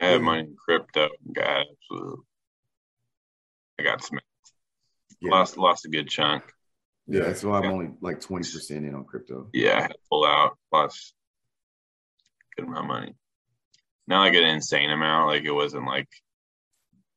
I 0.00 0.06
had 0.06 0.22
money 0.22 0.40
in 0.40 0.56
crypto. 0.56 1.08
Got 1.32 1.66
absolutely. 1.82 2.24
I 3.78 3.82
got 3.84 4.02
smacked. 4.02 4.24
yeah, 5.20 5.30
Lost 5.30 5.56
lost 5.56 5.84
a 5.86 5.88
good 5.88 6.08
chunk. 6.08 6.44
yeah, 7.06 7.20
that's 7.24 7.42
why 7.44 7.58
I'm 7.58 7.64
Yeah. 7.64 7.70
only 7.70 7.90
like 8.00 8.20
20% 8.20 8.70
in 8.76 8.94
on 8.94 9.04
crypto. 9.04 9.48
Yeah, 9.52 9.78
I 9.78 9.82
had 9.82 9.88
to 9.92 9.98
pull 10.10 10.24
out. 10.24 10.56
Lost 10.72 11.14
good 12.56 12.66
amount 12.66 12.80
of 12.80 12.86
money. 12.86 13.14
Not 14.08 14.20
like 14.20 14.34
an 14.34 14.44
insane 14.44 14.90
amount. 14.90 15.28
Like 15.28 15.44
it 15.44 15.52
wasn't 15.52 15.86
like 15.86 16.08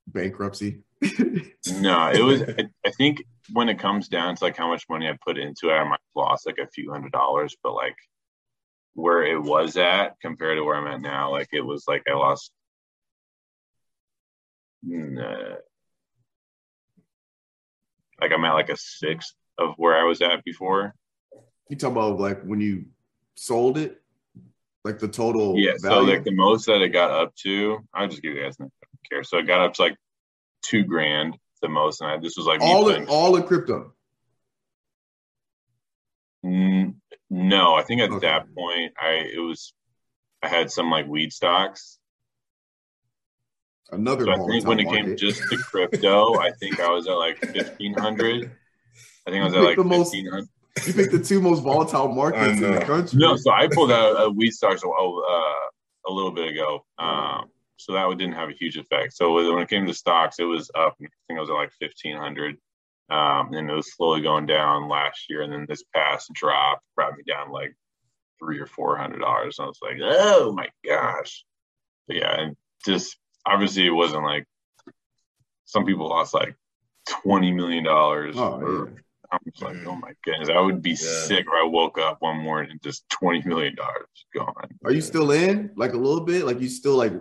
Bankruptcy. 0.07 0.81
no. 1.01 2.09
It 2.09 2.21
was. 2.21 2.41
I, 2.57 2.65
I 2.85 2.91
think 2.91 3.23
when 3.53 3.69
it 3.69 3.79
comes 3.79 4.09
down 4.09 4.35
to 4.35 4.43
like 4.43 4.57
how 4.57 4.67
much 4.67 4.83
money 4.89 5.07
I 5.07 5.17
put 5.25 5.37
into 5.37 5.69
it, 5.69 5.73
I 5.73 5.83
might 5.85 5.91
have 5.91 6.15
lost 6.15 6.45
like 6.45 6.57
a 6.61 6.67
few 6.67 6.91
hundred 6.91 7.13
dollars. 7.13 7.55
But 7.63 7.75
like 7.75 7.95
where 8.93 9.23
it 9.23 9.41
was 9.41 9.77
at 9.77 10.19
compared 10.21 10.57
to 10.57 10.65
where 10.65 10.75
I'm 10.75 10.87
at 10.87 10.99
now, 11.01 11.31
like 11.31 11.47
it 11.53 11.61
was 11.61 11.85
like 11.87 12.03
I 12.09 12.13
lost. 12.13 12.51
mm, 14.85 15.17
uh, 15.17 15.55
like 18.19 18.33
I'm 18.33 18.43
at 18.43 18.53
like 18.53 18.69
a 18.69 18.77
sixth 18.77 19.33
of 19.57 19.75
where 19.77 19.95
I 19.95 20.03
was 20.03 20.21
at 20.21 20.43
before. 20.43 20.93
You 21.69 21.77
talk 21.77 21.93
about 21.93 22.19
like 22.19 22.43
when 22.43 22.59
you 22.59 22.87
sold 23.35 23.77
it, 23.77 24.00
like 24.83 24.99
the 24.99 25.07
total 25.07 25.57
yeah 25.57 25.73
value. 25.81 26.07
so 26.07 26.13
like 26.13 26.23
the 26.23 26.33
most 26.33 26.65
that 26.65 26.81
it 26.81 26.89
got 26.89 27.11
up 27.11 27.35
to 27.35 27.79
i'll 27.93 28.07
just 28.07 28.21
give 28.21 28.33
you 28.33 28.43
guys 28.43 28.59
an 28.59 28.71
I 28.83 28.87
care 29.09 29.23
so 29.23 29.37
it 29.37 29.47
got 29.47 29.61
up 29.61 29.73
to 29.75 29.81
like 29.83 29.97
two 30.63 30.83
grand 30.83 31.37
the 31.61 31.69
most 31.69 32.01
and 32.01 32.09
I, 32.09 32.17
this 32.17 32.35
was 32.37 32.45
like 32.45 32.61
all 32.61 32.89
in, 32.89 33.07
all 33.07 33.35
in 33.35 33.43
crypto 33.43 33.93
no 37.31 37.75
i 37.75 37.83
think 37.83 38.01
at 38.01 38.09
okay. 38.09 38.27
that 38.27 38.53
point 38.55 38.93
i 38.99 39.29
it 39.33 39.39
was 39.39 39.73
i 40.43 40.47
had 40.47 40.71
some 40.71 40.89
like 40.89 41.07
weed 41.07 41.31
stocks 41.31 41.99
another 43.91 44.25
so 44.25 44.31
i 44.31 44.47
think 44.47 44.67
when 44.67 44.79
it 44.79 44.85
market. 44.85 45.05
came 45.05 45.17
just 45.17 45.41
to 45.49 45.57
crypto 45.57 46.37
i 46.39 46.51
think 46.51 46.79
i 46.79 46.89
was 46.89 47.07
at 47.07 47.13
like 47.13 47.41
1500 47.41 48.51
i 49.27 49.31
think 49.31 49.41
i 49.41 49.45
was 49.45 49.53
at 49.53 49.61
like 49.63 49.77
1500 49.77 50.47
you 50.85 50.93
picked 50.93 51.11
the 51.11 51.21
two 51.21 51.41
most 51.41 51.61
volatile 51.61 52.09
markets 52.09 52.61
in 52.61 52.73
the 52.73 52.81
country. 52.81 53.19
No, 53.19 53.35
so 53.35 53.51
I 53.51 53.67
pulled 53.67 53.91
out 53.91 54.21
a 54.21 54.29
weed 54.29 54.51
stocks 54.51 54.83
a, 54.83 54.87
uh, 54.87 55.53
a 56.07 56.11
little 56.11 56.31
bit 56.31 56.49
ago. 56.49 56.85
Um, 56.97 57.49
so 57.77 57.93
that 57.93 58.17
didn't 58.17 58.35
have 58.35 58.49
a 58.49 58.53
huge 58.53 58.77
effect. 58.77 59.13
So 59.13 59.33
when 59.33 59.61
it 59.61 59.69
came 59.69 59.87
to 59.87 59.93
stocks, 59.93 60.39
it 60.39 60.43
was 60.43 60.69
up. 60.75 60.95
I 61.01 61.07
think 61.27 61.37
it 61.37 61.39
was 61.39 61.49
at 61.49 61.53
like 61.53 61.71
fifteen 61.79 62.15
hundred, 62.15 62.57
um, 63.09 63.53
and 63.53 63.69
it 63.69 63.73
was 63.73 63.93
slowly 63.93 64.21
going 64.21 64.45
down 64.45 64.87
last 64.87 65.25
year, 65.29 65.41
and 65.41 65.51
then 65.51 65.65
this 65.67 65.83
past 65.93 66.31
drop 66.33 66.81
brought 66.95 67.17
me 67.17 67.23
down 67.27 67.51
like 67.51 67.75
three 68.39 68.59
or 68.59 68.67
four 68.67 68.97
hundred 68.97 69.19
dollars. 69.19 69.57
And 69.57 69.65
I 69.65 69.67
was 69.67 69.79
like, 69.81 69.97
oh 70.01 70.53
my 70.53 70.69
gosh. 70.85 71.43
But 72.07 72.17
yeah, 72.17 72.39
and 72.39 72.55
just 72.85 73.17
obviously 73.45 73.85
it 73.85 73.91
wasn't 73.91 74.23
like 74.23 74.45
some 75.65 75.85
people 75.85 76.07
lost 76.07 76.33
like 76.33 76.55
twenty 77.07 77.51
million 77.51 77.83
dollars. 77.83 78.35
Oh, 78.37 78.61
yeah. 78.61 79.01
I'm 79.31 79.39
just 79.45 79.61
like, 79.63 79.77
oh 79.87 79.95
my 79.95 80.11
goodness, 80.23 80.49
I 80.49 80.59
would 80.59 80.81
be 80.81 80.91
Yeah. 80.91 80.95
sick 80.97 81.45
if 81.47 81.53
I 81.53 81.63
woke 81.65 81.97
up 81.97 82.17
one 82.21 82.37
morning 82.37 82.71
and 82.71 82.81
just 82.81 83.07
twenty 83.09 83.41
million 83.47 83.75
dollars 83.75 84.07
gone. 84.35 84.53
Are 84.83 84.91
you 84.91 85.01
still 85.01 85.31
in? 85.31 85.71
Like 85.75 85.93
a 85.93 85.97
little 85.97 86.21
bit? 86.25 86.45
Like 86.45 86.59
you 86.59 86.67
still 86.69 86.95
like 86.95 87.13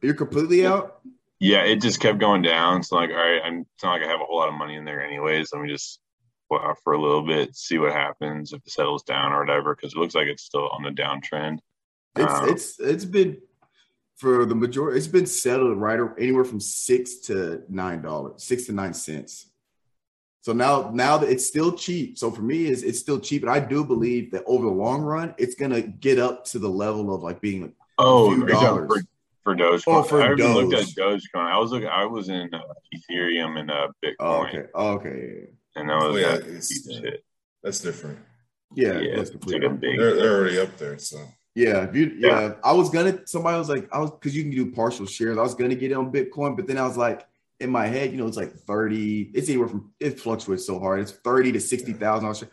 you're 0.00 0.14
completely 0.14 0.66
out? 0.66 1.00
Yeah, 1.38 1.62
it 1.64 1.80
just 1.80 2.00
kept 2.00 2.18
going 2.18 2.42
down. 2.42 2.82
So 2.82 2.96
like, 2.96 3.10
all 3.10 3.16
right, 3.16 3.40
I'm 3.44 3.60
it's 3.60 3.82
not 3.84 3.92
like 3.92 4.02
I 4.02 4.10
have 4.10 4.20
a 4.20 4.24
whole 4.24 4.38
lot 4.38 4.48
of 4.48 4.54
money 4.54 4.74
in 4.74 4.84
there 4.84 5.02
anyways. 5.04 5.50
Let 5.52 5.62
me 5.62 5.68
just 5.68 6.00
put 6.50 6.62
out 6.62 6.78
for 6.82 6.92
a 6.94 7.00
little 7.00 7.22
bit, 7.26 7.54
see 7.56 7.78
what 7.78 7.92
happens 7.92 8.52
if 8.52 8.60
it 8.66 8.70
settles 8.72 9.02
down 9.04 9.32
or 9.32 9.40
whatever, 9.40 9.74
because 9.74 9.92
it 9.94 9.98
looks 9.98 10.14
like 10.14 10.26
it's 10.26 10.42
still 10.42 10.68
on 10.68 10.82
the 10.82 10.90
downtrend. 10.90 11.58
It's 12.16 12.32
Um, 12.34 12.48
it's 12.48 12.80
it's 12.80 13.04
been 13.04 13.38
for 14.16 14.44
the 14.46 14.54
majority. 14.54 14.98
It's 14.98 15.06
been 15.06 15.26
settled 15.26 15.78
right 15.80 15.98
ar- 15.98 16.18
anywhere 16.18 16.44
from 16.44 16.60
six 16.60 17.18
to 17.26 17.62
nine 17.68 18.02
dollars, 18.02 18.42
six 18.44 18.66
to 18.66 18.72
nine 18.72 18.94
cents. 18.94 19.46
So 20.42 20.52
now 20.52 20.90
now 20.92 21.16
that 21.18 21.28
it's 21.30 21.46
still 21.46 21.72
cheap. 21.72 22.18
So 22.18 22.30
for 22.30 22.42
me, 22.42 22.66
is 22.66 22.82
it's 22.82 22.98
still 22.98 23.18
cheap, 23.20 23.42
and 23.42 23.50
I 23.50 23.60
do 23.60 23.84
believe 23.84 24.30
that 24.32 24.42
over 24.46 24.64
the 24.66 24.70
long 24.72 25.00
run, 25.02 25.34
it's 25.38 25.54
gonna 25.54 25.80
get 25.82 26.18
up 26.18 26.44
to 26.46 26.58
the 26.58 26.68
level 26.68 27.14
of 27.14 27.22
like 27.22 27.40
being 27.40 27.62
like 27.62 27.72
Oh, 27.98 28.30
few 28.34 28.44
are 28.44 28.48
you 28.48 28.54
talking 28.54 28.66
dollars. 28.88 28.88
for 29.44 29.54
for 29.54 29.56
Dogecoin. 29.56 29.82
Oh, 29.86 30.02
for 30.02 30.20
I 30.22 30.28
haven't 30.28 30.54
looked 30.54 30.74
at 30.74 30.94
Doge. 30.96 31.22
Dogecoin. 31.34 31.46
I 31.52 31.58
was 31.58 31.70
looking. 31.70 31.88
I 31.88 32.04
was 32.04 32.28
in 32.28 32.52
uh, 32.52 32.60
Ethereum 32.94 33.58
and 33.60 33.70
uh, 33.70 33.88
Bitcoin, 34.04 34.14
oh, 34.20 34.42
okay, 34.46 34.64
oh, 34.74 34.88
okay, 34.94 35.46
and 35.76 35.88
that 35.88 35.96
was 35.96 36.16
Oh, 36.16 36.18
yeah, 36.18 36.26
like 36.32 36.40
it's- 36.40 36.84
shit. 36.86 37.24
That's 37.62 37.78
different. 37.78 38.18
yeah, 38.74 38.98
Yeah, 38.98 39.16
that's 39.16 39.30
it's 39.30 39.44
like 39.46 39.62
completely. 39.62 39.68
big. 39.92 39.98
They're 40.00 40.16
they're 40.16 40.36
already 40.40 40.58
up 40.58 40.76
there. 40.76 40.98
So 40.98 41.18
Yeah, 41.54 41.84
if 41.84 41.94
you, 41.94 42.12
yeah, 42.18 42.40
Yeah. 42.40 42.54
I 42.64 42.72
was 42.72 42.90
gonna. 42.90 43.24
Somebody 43.28 43.58
was 43.58 43.68
like, 43.68 43.88
I 43.94 44.00
was 44.00 44.10
because 44.10 44.34
you 44.34 44.42
can 44.42 44.50
do 44.50 44.72
partial 44.72 45.06
shares. 45.06 45.38
I 45.38 45.42
was 45.42 45.54
gonna 45.54 45.76
get 45.76 45.92
it 45.92 45.94
on 45.94 46.10
Bitcoin, 46.10 46.56
but 46.56 46.66
then 46.66 46.78
I 46.78 46.86
was 46.86 46.96
like, 46.96 47.24
in 47.62 47.70
my 47.70 47.86
head, 47.86 48.10
you 48.12 48.18
know, 48.18 48.26
it's 48.26 48.36
like 48.36 48.52
thirty. 48.52 49.30
It's 49.34 49.48
anywhere 49.48 49.68
from 49.68 49.92
it 50.00 50.20
fluctuates 50.20 50.66
so 50.66 50.78
hard. 50.78 51.00
It's 51.00 51.12
thirty 51.12 51.52
to 51.52 51.60
sixty 51.60 51.92
thousand 51.92 52.24
dollars. 52.24 52.44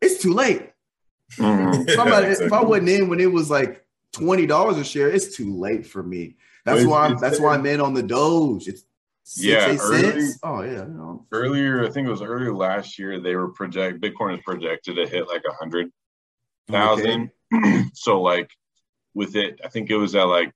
It's 0.00 0.22
too 0.22 0.32
late. 0.34 0.70
Mhm. 1.36 1.86
If, 1.86 2.52
I 2.54 2.62
wasn't 2.62 2.88
in 2.88 3.08
when 3.10 3.20
it 3.20 3.30
was 3.30 3.50
like 3.50 3.84
twenty 4.14 4.46
dollars 4.46 4.78
a 4.78 4.84
share, 4.84 5.10
it's 5.10 5.36
too 5.36 5.54
late 5.54 5.86
for 5.86 6.02
me. 6.02 6.36
That's 6.64 6.84
why. 6.86 7.04
I'm, 7.06 7.18
that's 7.18 7.38
why 7.38 7.52
I'm 7.54 7.66
in 7.66 7.82
on 7.82 7.92
the 7.92 8.02
Doge. 8.02 8.66
It's 8.66 8.84
six, 9.24 9.44
Yeah, 9.44 9.76
early- 9.78 10.00
cents. 10.02 10.38
Oh 10.42 10.62
yeah, 10.62 10.84
know. 10.84 11.26
earlier, 11.32 11.84
I 11.84 11.90
think 11.90 12.06
it 12.06 12.10
was 12.10 12.22
earlier 12.22 12.54
last 12.54 12.98
year, 12.98 13.20
they 13.20 13.36
were 13.36 13.48
project 13.48 14.00
Bitcoin 14.00 14.38
is 14.38 14.44
projected 14.44 14.96
to 14.96 15.06
hit 15.06 15.28
like 15.28 15.42
a 15.48 15.52
hundred 15.52 15.90
thousand. 16.70 17.30
so 17.92 18.22
like 18.22 18.50
with 19.14 19.36
it, 19.36 19.60
I 19.64 19.68
think 19.68 19.90
it 19.90 19.96
was 19.96 20.14
at 20.14 20.24
like 20.24 20.52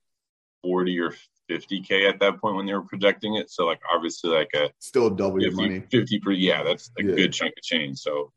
forty 0.63 0.99
or 0.99 1.13
fifty 1.47 1.81
k 1.81 2.07
at 2.07 2.19
that 2.19 2.39
point 2.39 2.55
when 2.55 2.65
they 2.65 2.73
were 2.73 2.81
projecting 2.83 3.35
it. 3.35 3.49
So 3.49 3.65
like 3.65 3.79
obviously 3.93 4.29
like 4.31 4.49
a 4.55 4.69
Still 4.79 5.09
double 5.09 5.41
your 5.41 5.51
50, 5.51 5.61
money. 5.61 5.83
50 5.91 6.19
per 6.19 6.31
yeah, 6.31 6.63
that's 6.63 6.89
a 6.99 7.03
Yeah. 7.03 7.15
good 7.15 7.33
chunk 7.33 7.53
of 7.57 7.63
change. 7.63 7.99
So 7.99 8.31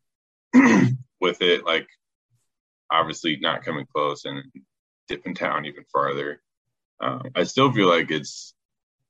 with 1.20 1.40
it, 1.42 1.64
like 1.64 1.88
obviously 2.90 3.36
not 3.40 3.64
coming 3.64 3.86
close 3.92 4.24
and 4.24 4.42
dipping 5.08 5.34
down 5.34 5.64
even 5.66 5.84
farther. 5.92 6.40
Um, 7.00 7.22
I 7.34 7.42
still 7.44 7.72
feel 7.72 7.88
like 7.88 8.10
it's 8.10 8.54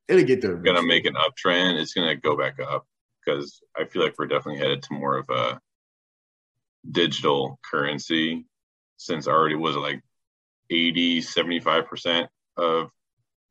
It'll 0.09 0.25
get 0.25 0.41
there. 0.41 0.57
gonna 0.57 0.83
make 0.87 1.05
an 1.07 1.15
uptrend. 1.15 1.81
It's 1.81 1.95
gonna 1.95 2.17
go 2.17 2.37
back 2.37 2.59
up 2.61 2.87
because 3.25 3.61
I 3.77 3.85
feel 3.87 4.03
like 4.03 4.15
we're 4.19 4.27
definitely 4.27 4.61
headed 4.61 4.83
to 4.85 4.95
more 4.95 5.17
of 5.19 5.29
a 5.31 5.61
digital 6.91 7.59
currency 7.69 8.47
since 8.97 9.27
already 9.27 9.57
was 9.57 9.77
like 9.77 10.01
80 10.71 11.21
75 11.21 11.87
percent 11.87 12.29
of 12.57 12.91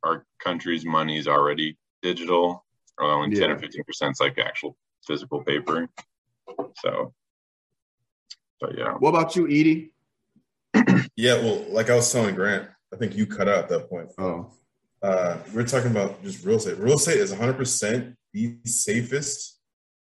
our 0.06 0.26
country's 0.44 0.86
money 0.86 1.18
is 1.18 1.28
already 1.28 1.78
digital 2.02 2.64
or 2.98 3.06
only 3.12 3.36
10 3.36 3.52
or 3.52 3.58
15 3.60 3.84
percent 3.84 4.12
is 4.14 4.20
like 4.22 4.38
actual 4.38 4.78
physical 5.06 5.44
paper 5.44 5.88
so 6.84 7.14
but 8.62 8.78
yeah 8.78 8.94
What 8.94 9.10
about 9.10 9.36
you, 9.36 9.46
Edie? 9.48 9.92
yeah, 11.16 11.36
well, 11.36 11.66
like 11.70 11.90
I 11.90 11.96
was 11.96 12.12
telling 12.12 12.36
Grant, 12.36 12.68
I 12.94 12.98
think 12.98 13.16
you 13.16 13.26
cut 13.26 13.48
out 13.48 13.60
at 13.66 13.70
that 13.70 13.90
point. 13.90 14.10
Oh, 14.18 14.52
Uh, 15.02 15.38
we're 15.54 15.66
talking 15.68 15.92
about 15.92 16.22
just 16.24 16.46
real 16.46 16.58
estate. 16.58 16.78
Real 16.78 16.96
estate 16.96 17.20
is 17.20 17.32
100 17.32 17.54
percent 17.58 18.16
the 18.34 18.58
safest 18.66 19.60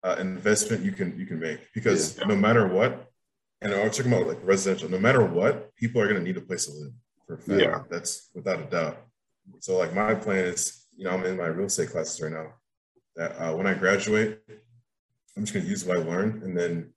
uh, 0.04 0.16
investment 0.18 0.84
you 0.84 0.92
can 0.92 1.08
you 1.18 1.26
can 1.26 1.38
make 1.40 1.60
because 1.74 2.00
Yeah. 2.18 2.26
no 2.32 2.36
matter 2.36 2.64
what, 2.68 2.90
and 3.60 3.72
I'm 3.74 3.90
talking 3.90 4.12
about 4.12 4.26
like 4.26 4.40
residential. 4.44 4.88
No 4.90 4.98
matter 5.00 5.24
what, 5.24 5.74
people 5.76 6.00
are 6.00 6.08
going 6.10 6.20
to 6.22 6.26
need 6.28 6.36
a 6.36 6.46
place 6.48 6.66
to 6.66 6.72
live. 6.72 6.92
For 7.26 7.34
a 7.34 7.38
fact. 7.38 7.60
Yeah. 7.62 7.78
that's 7.92 8.30
without 8.34 8.60
a 8.60 8.66
doubt. 8.76 8.96
So 9.60 9.76
like 9.76 9.94
my 9.94 10.14
plan 10.14 10.44
is, 10.44 10.86
you 10.96 11.04
know, 11.04 11.10
I'm 11.10 11.24
in 11.24 11.36
my 11.36 11.46
real 11.46 11.66
estate 11.66 11.90
classes 11.90 12.20
right 12.20 12.32
now. 12.32 12.54
That 13.16 13.32
uh, 13.40 13.56
when 13.56 13.66
I 13.66 13.74
graduate, 13.74 14.40
I'm 15.36 15.42
just 15.42 15.52
going 15.52 15.64
to 15.64 15.70
use 15.70 15.84
what 15.84 15.96
I 15.96 16.00
learned, 16.00 16.42
and 16.42 16.56
then 16.56 16.92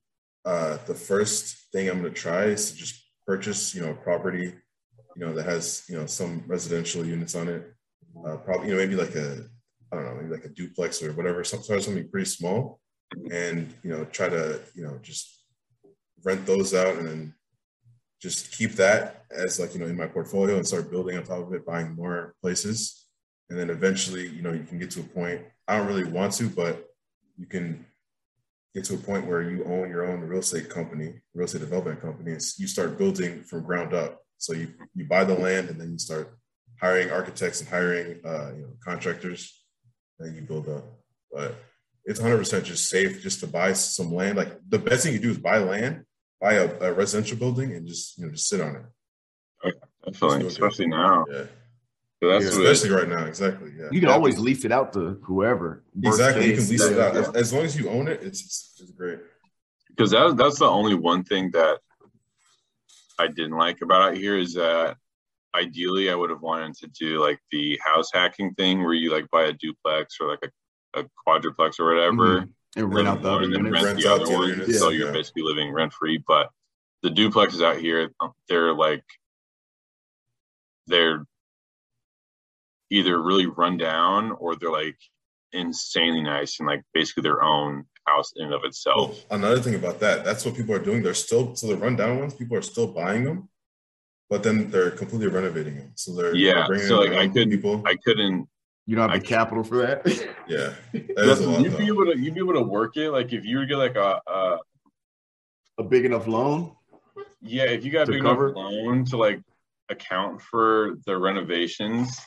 uh, 0.46 0.78
the 0.86 0.94
first 0.94 1.72
thing 1.72 1.90
I'm 1.90 2.02
going 2.02 2.14
to 2.14 2.20
try 2.20 2.46
is 2.46 2.72
to 2.72 2.78
just 2.78 3.04
purchase, 3.26 3.74
you 3.74 3.82
know, 3.82 3.92
a 3.92 3.96
property, 3.96 4.54
you 5.16 5.26
know, 5.26 5.34
that 5.34 5.46
has 5.46 5.84
you 5.90 5.98
know 5.98 6.06
some 6.06 6.44
residential 6.48 7.06
units 7.06 7.36
on 7.36 7.48
it. 7.48 7.74
Uh, 8.26 8.38
probably, 8.38 8.68
you 8.68 8.74
know, 8.74 8.80
maybe 8.80 8.96
like 8.96 9.16
a, 9.16 9.46
I 9.92 9.96
don't 9.96 10.06
know, 10.06 10.16
maybe 10.16 10.34
like 10.34 10.46
a 10.46 10.50
duplex 10.50 11.02
or 11.02 11.14
whatever, 11.14 11.44
some 11.44 11.64
something 11.64 12.10
pretty 12.10 12.30
small, 12.30 12.80
and 13.32 13.74
you 13.84 13.90
know, 13.92 14.06
try 14.06 14.30
to, 14.30 14.60
you 14.76 14.84
know, 14.84 15.00
just 15.02 15.42
rent 16.24 16.46
those 16.46 16.74
out 16.74 16.98
and 16.98 17.08
then 17.08 17.34
just 18.22 18.52
keep 18.52 18.74
that 18.74 19.26
as 19.32 19.60
like 19.60 19.74
you 19.74 19.80
know 19.80 19.88
in 19.88 19.98
my 19.98 20.08
portfolio 20.08 20.56
and 20.58 20.68
start 20.68 20.92
building 20.92 21.18
on 21.18 21.24
top 21.24 21.48
of 21.48 21.54
it, 21.54 21.66
buying 21.66 21.96
more 21.96 22.36
places, 22.42 23.08
and 23.50 23.60
then 23.60 23.70
eventually, 23.70 24.28
you 24.28 24.42
know, 24.42 24.54
you 24.54 24.64
can 24.64 24.80
get 24.80 24.92
to 24.92 25.02
a 25.02 25.04
point. 25.04 25.42
I 25.68 25.78
don't 25.78 25.88
really 25.88 26.06
want 26.06 26.34
to, 26.34 26.48
but 26.50 26.88
you 27.38 27.46
can 27.46 27.86
get 28.74 28.86
to 28.86 28.94
a 28.94 28.98
point 28.98 29.28
where 29.28 29.42
you 29.42 29.66
own 29.66 29.90
your 29.90 30.10
own 30.10 30.22
real 30.22 30.40
estate 30.40 30.70
company, 30.70 31.16
real 31.34 31.46
estate 31.46 31.60
development 31.60 32.02
company, 32.02 32.32
and 32.32 32.42
you 32.58 32.68
start 32.68 32.98
building 32.98 33.44
from 33.44 33.64
ground 33.64 33.94
up. 33.94 34.20
So 34.38 34.54
you 34.54 34.70
you 34.96 35.06
buy 35.06 35.24
the 35.24 35.36
land 35.36 35.70
and 35.70 35.80
then 35.80 35.92
you 35.92 36.00
start 36.00 36.38
hiring 36.80 37.12
architects 37.12 37.60
and 37.60 37.70
hiring 37.70 38.22
uh, 38.24 38.54
you 38.56 38.62
know 38.62 38.74
contractors, 38.84 39.64
and 40.20 40.36
you 40.36 40.44
build 40.44 40.70
up. 40.70 40.86
But 41.32 41.56
it's 42.06 42.20
100 42.20 42.38
percent 42.38 42.66
just 42.66 42.90
safe 42.90 43.22
just 43.22 43.40
to 43.42 43.48
buy 43.48 43.74
some 43.74 44.14
land. 44.14 44.38
Like 44.38 44.58
the 44.70 44.80
best 44.80 45.04
thing 45.04 45.14
you 45.14 45.20
do 45.20 45.32
is 45.32 45.40
buy 45.40 45.58
land, 45.58 46.06
buy 46.42 46.54
a, 46.54 46.80
a 46.82 46.94
residential 46.94 47.38
building, 47.38 47.74
and 47.76 47.88
just 47.88 48.18
you 48.18 48.26
know 48.26 48.32
just 48.32 48.48
sit 48.50 48.62
on 48.62 48.76
it. 48.76 48.86
definitely 50.06 50.48
It's 50.48 50.54
especially 50.58 50.88
now 50.88 51.26
Yeah, 51.30 51.44
so 52.22 52.30
that's 52.30 52.46
Yeah, 52.46 52.58
what 52.58 52.66
especially 52.72 52.96
right 52.96 53.10
now. 53.10 53.26
Exactly. 53.26 53.72
Yeah. 53.78 53.90
you 53.92 54.00
can 54.00 54.10
Yeah, 54.10 54.16
always 54.16 54.38
lease 54.40 54.66
it 54.66 54.72
out 54.72 54.94
to 54.94 55.20
whoever. 55.24 55.84
Exactly. 56.04 56.48
You 56.48 56.58
can 56.58 56.68
lease 56.70 56.82
it 56.84 57.00
out 57.00 57.16
as, 57.16 57.30
as 57.36 57.54
long 57.54 57.64
as 57.64 57.78
you 57.80 57.90
own 57.90 58.08
it. 58.08 58.22
It's 58.24 58.42
it's, 58.42 58.80
it's 58.82 58.92
great. 58.92 59.20
because 59.90 60.12
that, 60.12 60.36
that's 60.38 60.60
the 60.60 60.66
only 60.80 60.96
one 60.96 61.24
thing 61.24 61.52
that 61.52 61.80
I 63.20 63.28
didn't 63.28 63.58
like 63.66 63.82
about 63.82 64.02
out 64.02 64.18
here 64.18 64.38
is 64.38 64.54
that 64.56 64.98
ideally 65.54 66.10
I 66.10 66.16
would 66.16 66.30
have 66.32 66.42
wanted 66.42 66.74
to 66.78 66.88
do 66.88 67.20
like 67.20 67.40
the 67.52 67.80
house 67.86 68.10
hacking 68.14 68.54
thing 68.56 68.84
where 68.84 68.94
you 68.94 69.12
like 69.12 69.30
buy 69.30 69.44
a 69.44 69.54
duplex 69.54 70.16
or 70.20 70.28
like 70.30 70.44
a, 70.48 71.02
a 71.02 71.04
quadruplex 71.24 71.80
or 71.80 71.86
whatever. 71.94 72.42
Mhm. 72.42 72.50
And 72.76 72.94
rent 72.94 73.08
out 73.08 73.22
the 73.22 73.30
other 73.32 73.44
and 73.44 73.54
units. 73.54 73.72
rent 73.74 73.86
Rent 73.86 74.00
the 74.02 74.10
out 74.10 74.16
other 74.22 74.26
the 74.26 74.32
other 74.32 74.40
ones. 74.48 74.58
units, 74.60 74.80
so 74.80 74.90
you're 74.90 75.12
basically 75.12 75.44
living 75.44 75.72
rent 75.74 75.94
free. 75.94 76.24
But 76.26 76.50
the 77.04 77.10
duplexes 77.10 77.64
out 77.64 77.78
here, 77.78 78.12
um, 78.20 78.32
they're 78.48 78.74
like 78.74 79.04
they're 80.88 81.26
either 82.90 83.22
really 83.22 83.46
run 83.46 83.78
down 83.78 84.32
or 84.34 84.56
they're 84.56 84.72
like 84.72 84.98
insanely 85.54 86.22
nice 86.22 86.60
and 86.60 86.68
like 86.68 86.82
basically 86.94 87.24
their 87.24 87.42
own 87.44 87.86
house 88.08 88.34
in 88.36 88.46
and 88.46 88.54
of 88.54 88.62
itself. 88.64 89.12
Well, 89.30 89.40
another 89.40 89.60
thing 89.62 89.76
about 89.76 90.00
that, 90.00 90.26
that's 90.26 90.46
what 90.46 90.56
people 90.56 90.76
are 90.76 90.80
doing. 90.80 91.04
They're 91.04 91.14
still 91.14 91.56
so 91.56 91.68
the 91.68 91.78
rundown 91.78 92.20
ones, 92.20 92.34
people 92.34 92.58
are 92.58 92.62
still 92.62 92.88
buying 92.88 93.24
them, 93.24 93.50
but 94.30 94.44
then 94.44 94.70
they're 94.72 94.92
completely 94.92 95.28
renovating 95.28 95.76
them. 95.78 95.92
So 95.96 96.14
they're 96.16 96.36
Yeah, 96.36 96.54
they're 96.54 96.68
bringing 96.68 96.88
so, 96.88 97.00
like, 97.00 97.12
I 97.14 97.28
couldn't- 97.28 97.52
people. 97.52 97.84
I 97.86 97.96
couldn't 98.04 98.48
You 98.88 98.96
don't 98.96 99.10
have 99.10 99.16
I 99.16 99.20
the 99.20 99.26
capital 99.26 99.64
for 99.64 99.78
that. 99.78 100.06
yeah, 100.48 100.74
that 100.94 101.20
is 101.28 101.42
a 101.42 101.62
you'd 101.62 101.78
be 101.78 101.88
able 101.88 102.06
to 102.06 102.18
you'd 102.18 102.34
be 102.34 102.40
able 102.42 102.54
to 102.54 102.64
work 102.64 102.98
it 102.98 103.12
like 103.12 103.32
if 103.32 103.46
you 103.46 103.58
were 103.58 103.64
to 103.66 103.70
get 103.70 103.78
like 103.78 103.96
a, 103.96 104.20
a 104.28 104.58
a 105.78 105.84
big 105.84 106.06
enough 106.06 106.28
loan. 106.28 106.76
yeah 107.42 107.64
if 107.64 107.86
you 107.86 107.92
got 107.92 108.10
a 108.10 108.12
big 108.12 108.22
cover? 108.22 108.50
enough 108.50 108.58
loan 108.58 109.06
to 109.06 109.18
like 109.18 109.42
account 109.90 110.42
for 110.42 110.96
the 111.06 111.18
renovations 111.18 112.18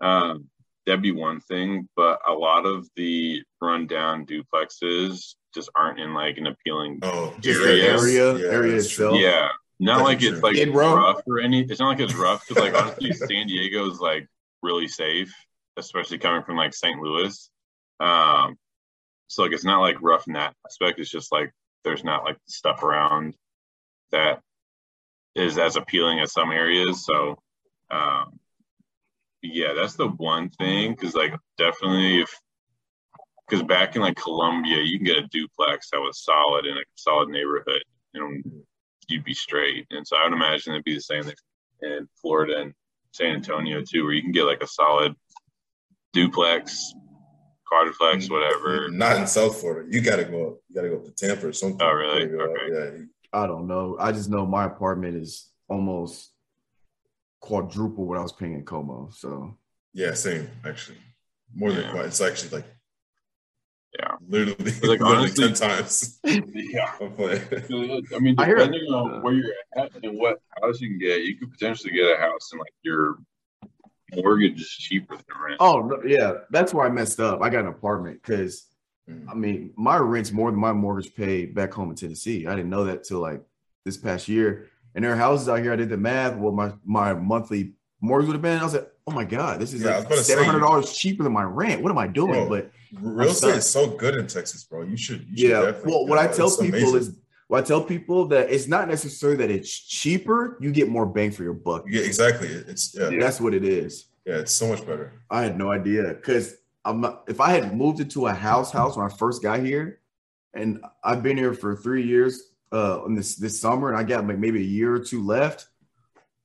um 0.00 0.46
that'd 0.86 1.02
be 1.02 1.12
one 1.12 1.40
thing 1.40 1.88
but 1.96 2.18
a 2.28 2.32
lot 2.32 2.64
of 2.66 2.86
the 2.96 3.42
rundown 3.60 4.24
duplexes 4.26 5.34
just 5.54 5.68
aren't 5.74 5.98
in 6.00 6.12
like 6.14 6.36
an 6.38 6.46
appealing 6.46 6.98
Oh, 7.02 7.34
Just 7.40 7.60
area- 7.60 7.90
area 8.50 8.72
that's 8.72 8.90
true. 8.90 9.14
itself. 9.14 9.20
yeah 9.20 9.48
not 9.80 9.98
That's 9.98 10.08
like 10.08 10.18
true. 10.20 10.28
it's 10.34 10.42
like 10.42 10.56
Skid 10.56 10.74
Row? 10.74 10.94
rough 10.96 11.20
or 11.26 11.40
any 11.40 11.62
it's 11.62 11.80
not 11.80 11.88
like 11.88 12.00
it's 12.00 12.14
rough 12.14 12.46
because 12.48 12.62
like 12.62 12.74
honestly 12.80 13.12
san 13.12 13.46
diego's 13.46 14.00
like 14.00 14.26
really 14.62 14.88
safe, 14.88 15.32
especially 15.78 16.18
coming 16.18 16.42
from 16.42 16.56
like 16.56 16.74
St. 16.74 17.00
Louis. 17.00 17.50
Um, 18.00 18.56
so 19.28 19.42
like 19.42 19.52
it's 19.52 19.64
not 19.64 19.80
like 19.80 20.00
rough 20.02 20.26
in 20.26 20.34
that 20.34 20.54
aspect. 20.66 20.98
It's 20.98 21.10
just 21.10 21.32
like 21.32 21.52
there's 21.84 22.04
not 22.04 22.24
like 22.24 22.36
stuff 22.48 22.82
around 22.82 23.34
that 24.10 24.40
is 25.34 25.58
as 25.58 25.76
appealing 25.76 26.20
as 26.20 26.32
some 26.32 26.50
areas. 26.50 27.04
So 27.04 27.36
um, 27.90 28.38
yeah, 29.42 29.72
that's 29.74 29.94
the 29.94 30.08
one 30.08 30.50
thing 30.50 30.92
because 30.92 31.14
like 31.14 31.34
definitely 31.56 32.20
if 32.20 32.34
because 33.48 33.62
back 33.62 33.96
in 33.96 34.02
like 34.02 34.16
Columbia, 34.16 34.82
you 34.82 34.98
can 34.98 35.06
get 35.06 35.16
a 35.16 35.28
duplex 35.28 35.90
that 35.90 36.00
was 36.00 36.22
solid 36.22 36.66
in 36.66 36.76
a 36.76 36.82
solid 36.96 37.30
neighborhood, 37.30 37.82
and 38.14 38.44
you'd 39.08 39.24
be 39.24 39.34
straight. 39.34 39.86
And 39.90 40.06
so 40.06 40.16
I 40.16 40.24
would 40.24 40.34
imagine 40.34 40.72
it'd 40.72 40.84
be 40.84 40.94
the 40.94 41.00
same 41.00 41.22
thing 41.22 41.34
in 41.82 42.08
Florida 42.20 42.60
and 42.60 42.74
San 43.12 43.34
Antonio 43.34 43.82
too, 43.82 44.04
where 44.04 44.12
you 44.12 44.22
can 44.22 44.32
get 44.32 44.44
like 44.44 44.62
a 44.62 44.66
solid 44.66 45.14
duplex, 46.12 46.94
quadruplex, 47.66 48.24
Mm-hmm. 48.24 48.34
whatever. 48.34 48.88
Not 48.90 49.16
in 49.16 49.26
South 49.26 49.60
Florida. 49.60 49.88
You 49.90 50.00
gotta 50.00 50.24
go. 50.24 50.58
You 50.68 50.74
gotta 50.74 50.88
go 50.88 50.98
to 51.00 51.10
Tampa 51.12 51.48
or 51.48 51.52
something. 51.52 51.80
Oh, 51.82 51.92
really? 51.92 52.26
Go- 52.26 52.38
Okay. 52.40 52.96
Yeah. 52.98 53.04
I 53.32 53.46
don't 53.46 53.66
know. 53.66 53.96
I 54.00 54.12
just 54.12 54.30
know 54.30 54.46
my 54.46 54.64
apartment 54.64 55.16
is 55.16 55.50
almost 55.68 56.30
quadruple 57.40 58.06
what 58.06 58.18
I 58.18 58.22
was 58.22 58.32
paying 58.32 58.54
in 58.54 58.64
Como. 58.64 59.10
So 59.12 59.56
Yeah. 59.92 60.14
Same. 60.14 60.48
Actually, 60.64 60.98
more 61.54 61.72
than 61.72 61.84
Yeah. 61.84 61.90
quite. 61.92 62.06
It's 62.06 62.20
actually 62.20 62.50
like 62.62 62.66
Yeah. 63.98 64.16
literally, 64.26 64.54
like, 64.64 64.82
literally 65.00 65.16
honestly- 65.16 65.44
ten 65.48 65.54
times. 65.54 66.20
Yeah. 66.24 66.94
I'm 67.00 67.12
playing. 67.14 67.42
I 68.14 68.18
mean, 68.18 68.36
hear- 68.38 68.56
depending 68.56 68.84
on 68.92 69.22
where 69.22 69.34
you're 69.34 69.52
at 69.76 69.90
and 70.02 70.18
what 70.18 70.40
house 70.62 70.80
you 70.80 70.88
can 70.88 70.98
get, 70.98 71.22
you 71.22 71.36
could 71.36 71.50
potentially 71.50 71.92
get 71.92 72.18
a 72.18 72.20
house 72.20 72.50
and 72.52 72.60
like 72.60 72.72
your 72.82 73.18
mortgage 74.14 74.60
is 74.60 74.68
cheaper 74.70 75.16
than 75.16 75.24
rent. 75.42 75.56
Oh 75.60 76.00
yeah, 76.06 76.32
that's 76.50 76.72
where 76.74 76.86
I 76.86 76.90
messed 76.90 77.20
up. 77.20 77.42
I 77.42 77.50
got 77.50 77.60
an 77.60 77.68
apartment 77.68 78.20
because 78.22 78.64
Mm. 79.10 79.24
I 79.26 79.32
mean 79.34 79.72
my 79.74 79.96
rent's 79.96 80.32
more 80.32 80.50
than 80.50 80.60
my 80.60 80.70
mortgage 80.74 81.14
paid 81.14 81.54
back 81.54 81.72
home 81.72 81.88
in 81.88 81.96
Tennessee. 81.96 82.46
I 82.46 82.54
didn't 82.54 82.68
know 82.68 82.84
that 82.84 83.04
till 83.04 83.20
like 83.20 83.42
this 83.86 83.96
past 83.96 84.28
year. 84.28 84.66
And 84.94 85.02
there 85.02 85.10
are 85.12 85.16
houses 85.16 85.48
out 85.48 85.60
here. 85.60 85.72
I 85.72 85.76
did 85.76 85.88
the 85.88 85.96
math. 85.96 86.34
What 86.36 86.52
my 86.52 86.72
my 86.84 87.14
monthly 87.14 87.72
mortgage 88.02 88.26
would 88.26 88.34
have 88.34 88.42
been. 88.42 88.58
I 88.60 88.64
was 88.64 88.74
like, 88.74 88.90
oh 89.06 89.12
my 89.12 89.24
god, 89.24 89.60
this 89.60 89.72
is 89.72 89.80
Yeah, 89.80 89.96
like 89.96 90.00
about 90.00 90.10
to 90.10 90.16
say- 90.24 90.32
seven 90.34 90.44
hundred 90.44 90.60
dollars 90.60 90.92
cheaper 90.92 91.22
than 91.22 91.32
my 91.32 91.42
rent. 91.44 91.82
What 91.82 91.90
am 91.90 91.96
I 91.96 92.06
doing? 92.06 92.48
Bro, 92.48 92.48
but 92.50 92.70
Real 93.00 93.30
estate 93.30 93.56
is 93.56 93.66
so 93.70 93.86
good 93.88 94.14
in 94.16 94.26
Texas, 94.26 94.64
bro. 94.64 94.82
You 94.82 94.98
should. 94.98 95.26
You 95.30 95.36
should 95.38 95.50
yeah, 95.52 95.60
definitely 95.62 95.90
well, 95.92 96.06
what 96.06 96.18
I 96.18 96.26
tell 96.26 96.50
people 96.50 96.66
amazing. 96.78 96.96
is 96.98 97.16
what 97.48 97.64
I 97.64 97.66
tell 97.66 97.82
people 97.82 98.26
that 98.26 98.50
it's 98.50 98.68
not 98.68 98.88
necessarily 98.88 99.38
that 99.38 99.50
it's 99.50 99.70
cheaper. 99.70 100.58
You 100.60 100.70
get 100.70 100.88
more 100.88 101.06
bang 101.06 101.30
for 101.30 101.42
your 101.42 101.54
buck. 101.54 101.84
Yeah, 101.88 102.02
exactly. 102.02 102.48
It's 102.48 102.94
yeah, 102.94 103.08
yeah, 103.08 103.18
That's 103.18 103.40
what 103.40 103.54
it 103.54 103.64
is. 103.64 104.06
Yeah, 104.26 104.36
it's 104.36 104.54
so 104.54 104.68
much 104.68 104.86
better. 104.86 105.12
I 105.30 105.42
had 105.42 105.58
no 105.58 105.72
idea 105.72 106.14
because 106.14 106.56
I'm 106.84 107.00
not, 107.00 107.24
if 107.26 107.40
I 107.40 107.50
had 107.50 107.74
moved 107.74 108.00
into 108.00 108.26
a 108.26 108.34
house 108.34 108.70
house 108.70 108.96
when 108.96 109.06
I 109.06 109.14
first 109.14 109.42
got 109.42 109.60
here, 109.60 110.00
and 110.52 110.84
I've 111.02 111.22
been 111.22 111.36
here 111.36 111.54
for 111.54 111.74
three 111.74 112.06
years 112.06 112.42
uh 112.70 113.02
in 113.06 113.14
this 113.14 113.36
this 113.36 113.58
summer, 113.58 113.88
and 113.88 113.96
I 113.96 114.02
got 114.02 114.26
like 114.26 114.38
maybe 114.38 114.60
a 114.60 114.66
year 114.66 114.94
or 114.94 114.98
two 114.98 115.24
left. 115.24 115.66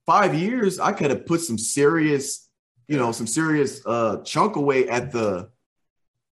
Five 0.05 0.33
years, 0.33 0.79
I 0.79 0.93
could 0.93 1.11
have 1.11 1.25
put 1.25 1.41
some 1.41 1.57
serious, 1.57 2.49
you 2.87 2.97
know, 2.97 3.11
some 3.11 3.27
serious 3.27 3.81
uh 3.85 4.21
chunk 4.23 4.55
away 4.55 4.87
at 4.87 5.11
the 5.11 5.49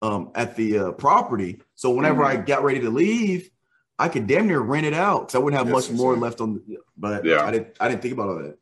um 0.01 0.31
at 0.35 0.57
the 0.57 0.79
uh, 0.79 0.93
property. 0.93 1.61
So 1.75 1.91
whenever 1.91 2.25
I 2.25 2.37
got 2.37 2.65
ready 2.65 2.81
to 2.81 2.91
leave, 2.91 3.51
I 3.99 4.09
could 4.09 4.27
damn 4.27 4.47
near 4.49 4.61
rent 4.61 4.87
it 4.87 4.95
out 4.95 5.21
because 5.21 5.35
I 5.37 5.39
wouldn't 5.39 5.59
have 5.59 5.73
Yes, 5.73 5.89
much 5.91 5.97
more 5.97 6.17
left 6.17 6.41
on. 6.41 6.55
The, 6.55 6.79
but 6.97 7.25
Yeah. 7.25 7.45
I 7.45 7.51
didn't 7.51 7.77
I 7.81 7.89
didn't 7.89 8.03
think 8.03 8.15
about 8.15 8.29
all 8.29 8.39
that. 8.39 8.59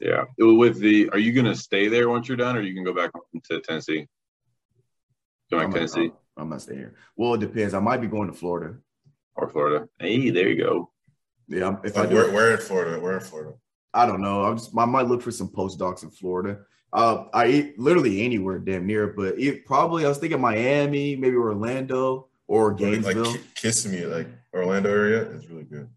Yeah. 0.00 0.24
With 0.38 0.78
the, 0.78 1.08
are 1.10 1.18
you 1.18 1.32
going 1.32 1.46
to 1.46 1.54
stay 1.56 1.88
there 1.88 2.10
once 2.10 2.28
you're 2.28 2.36
done, 2.36 2.54
or 2.56 2.60
you 2.60 2.74
can 2.74 2.84
go 2.84 2.92
back 2.92 3.10
to 3.44 3.60
Tennessee? 3.60 4.06
Go 5.50 5.56
back 5.58 5.66
I'm 5.66 5.72
to 5.72 5.80
not, 5.80 5.88
Tennessee 5.90 6.12
I'm 6.36 6.48
not 6.50 6.60
staying 6.60 6.80
here. 6.80 6.94
Well, 7.16 7.34
it 7.34 7.40
depends. 7.40 7.72
I 7.72 7.78
might 7.78 8.02
be 8.02 8.06
going 8.06 8.28
to 8.28 8.34
Florida. 8.34 8.76
or 9.36 9.48
Florida? 9.48 9.88
Hey, 9.98 10.28
there 10.30 10.48
you 10.50 10.62
go. 10.62 10.90
Yeah, 11.48 11.64
I'm- 11.64 11.78
if 11.84 11.96
I 11.96 12.00
Like, 12.00 12.10
do, 12.10 12.16
we're, 12.16 12.32
we're 12.32 12.50
in 12.52 12.58
Florida. 12.58 13.00
We're 13.00 13.14
in 13.14 13.20
Florida. 13.20 13.54
I 13.94 14.04
don't 14.04 14.20
know. 14.20 14.44
I'm 14.44 14.58
just 14.58 14.76
I 14.76 14.84
might 14.84 15.06
look 15.06 15.22
for 15.22 15.30
some 15.30 15.48
postdocs 15.48 16.02
in 16.02 16.10
Florida. 16.10 16.58
Uh, 16.92 17.24
I 17.32 17.46
eat 17.48 17.78
literally 17.78 18.22
anywhere 18.22 18.58
damn 18.58 18.86
near, 18.86 19.06
but 19.08 19.38
it, 19.38 19.64
probably 19.64 20.04
I 20.04 20.08
was 20.08 20.18
thinking 20.18 20.40
Miami, 20.40 21.16
maybe 21.16 21.36
Orlando 21.36 22.28
or 22.48 22.70
Like 22.70 22.78
Gainesville. 22.78 23.32
Ki- 23.34 23.40
Kissimmee, 23.54 24.04
like 24.06 24.28
Orlando 24.54 24.90
area, 24.90 25.22
is 25.30 25.48
really 25.48 25.64
good. 25.64 25.88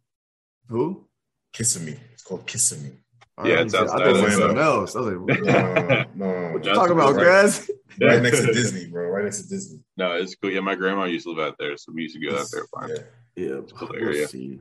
Who? 0.68 1.06
Kissimmee. 1.54 2.00
It's 2.14 2.24
called 2.24 2.46
Kissimmee. 2.46 2.92
Oh, 3.38 3.48
yeah, 3.48 3.56
I 3.56 3.62
it's 3.62 3.74
thought 3.74 3.84
you 3.84 3.88
said- 3.88 3.94
outside 3.96 4.02
I 4.02 4.06
thought 4.06 4.20
you 4.20 4.26
of 4.26 4.32
said 4.32 4.40
something 4.40 4.58
else. 4.58 4.96
I 4.96 5.00
was 5.00 5.08
like, 5.14 5.16
No, 5.16 5.22
what 5.22 5.44
no, 5.44 5.74
no, 5.74 5.74
no, 5.84 6.42
no, 6.42 6.50
you 6.52 6.60
no. 6.60 6.74
talking 6.74 6.92
about, 6.94 7.16
Right- 7.16 7.26
guys? 7.26 7.72
Right 8.02 8.22
next 8.22 8.40
to 8.42 8.54
Disney, 8.54 8.86
bro. 8.88 9.10
Right 9.10 9.26
next 9.26 9.42
to 9.42 9.50
Disney. 9.50 9.80
No, 9.98 10.14
it's 10.14 10.34
cool. 10.36 10.52
Yeah, 10.52 10.62
my 10.62 10.76
grandma 10.76 11.04
used 11.06 11.26
to 11.26 11.32
live 11.34 11.46
out 11.46 11.56
there, 11.60 11.76
so 11.76 11.92
we 11.94 12.04
used 12.04 12.16
to 12.16 12.22
go 12.30 12.38
out 12.38 12.46
there. 12.54 12.64
Fine. 12.74 12.90
Yeah. 13.36 13.46
Yeah, 13.56 13.62
cool 13.76 13.90
we'll 13.92 14.28
see. 14.28 14.60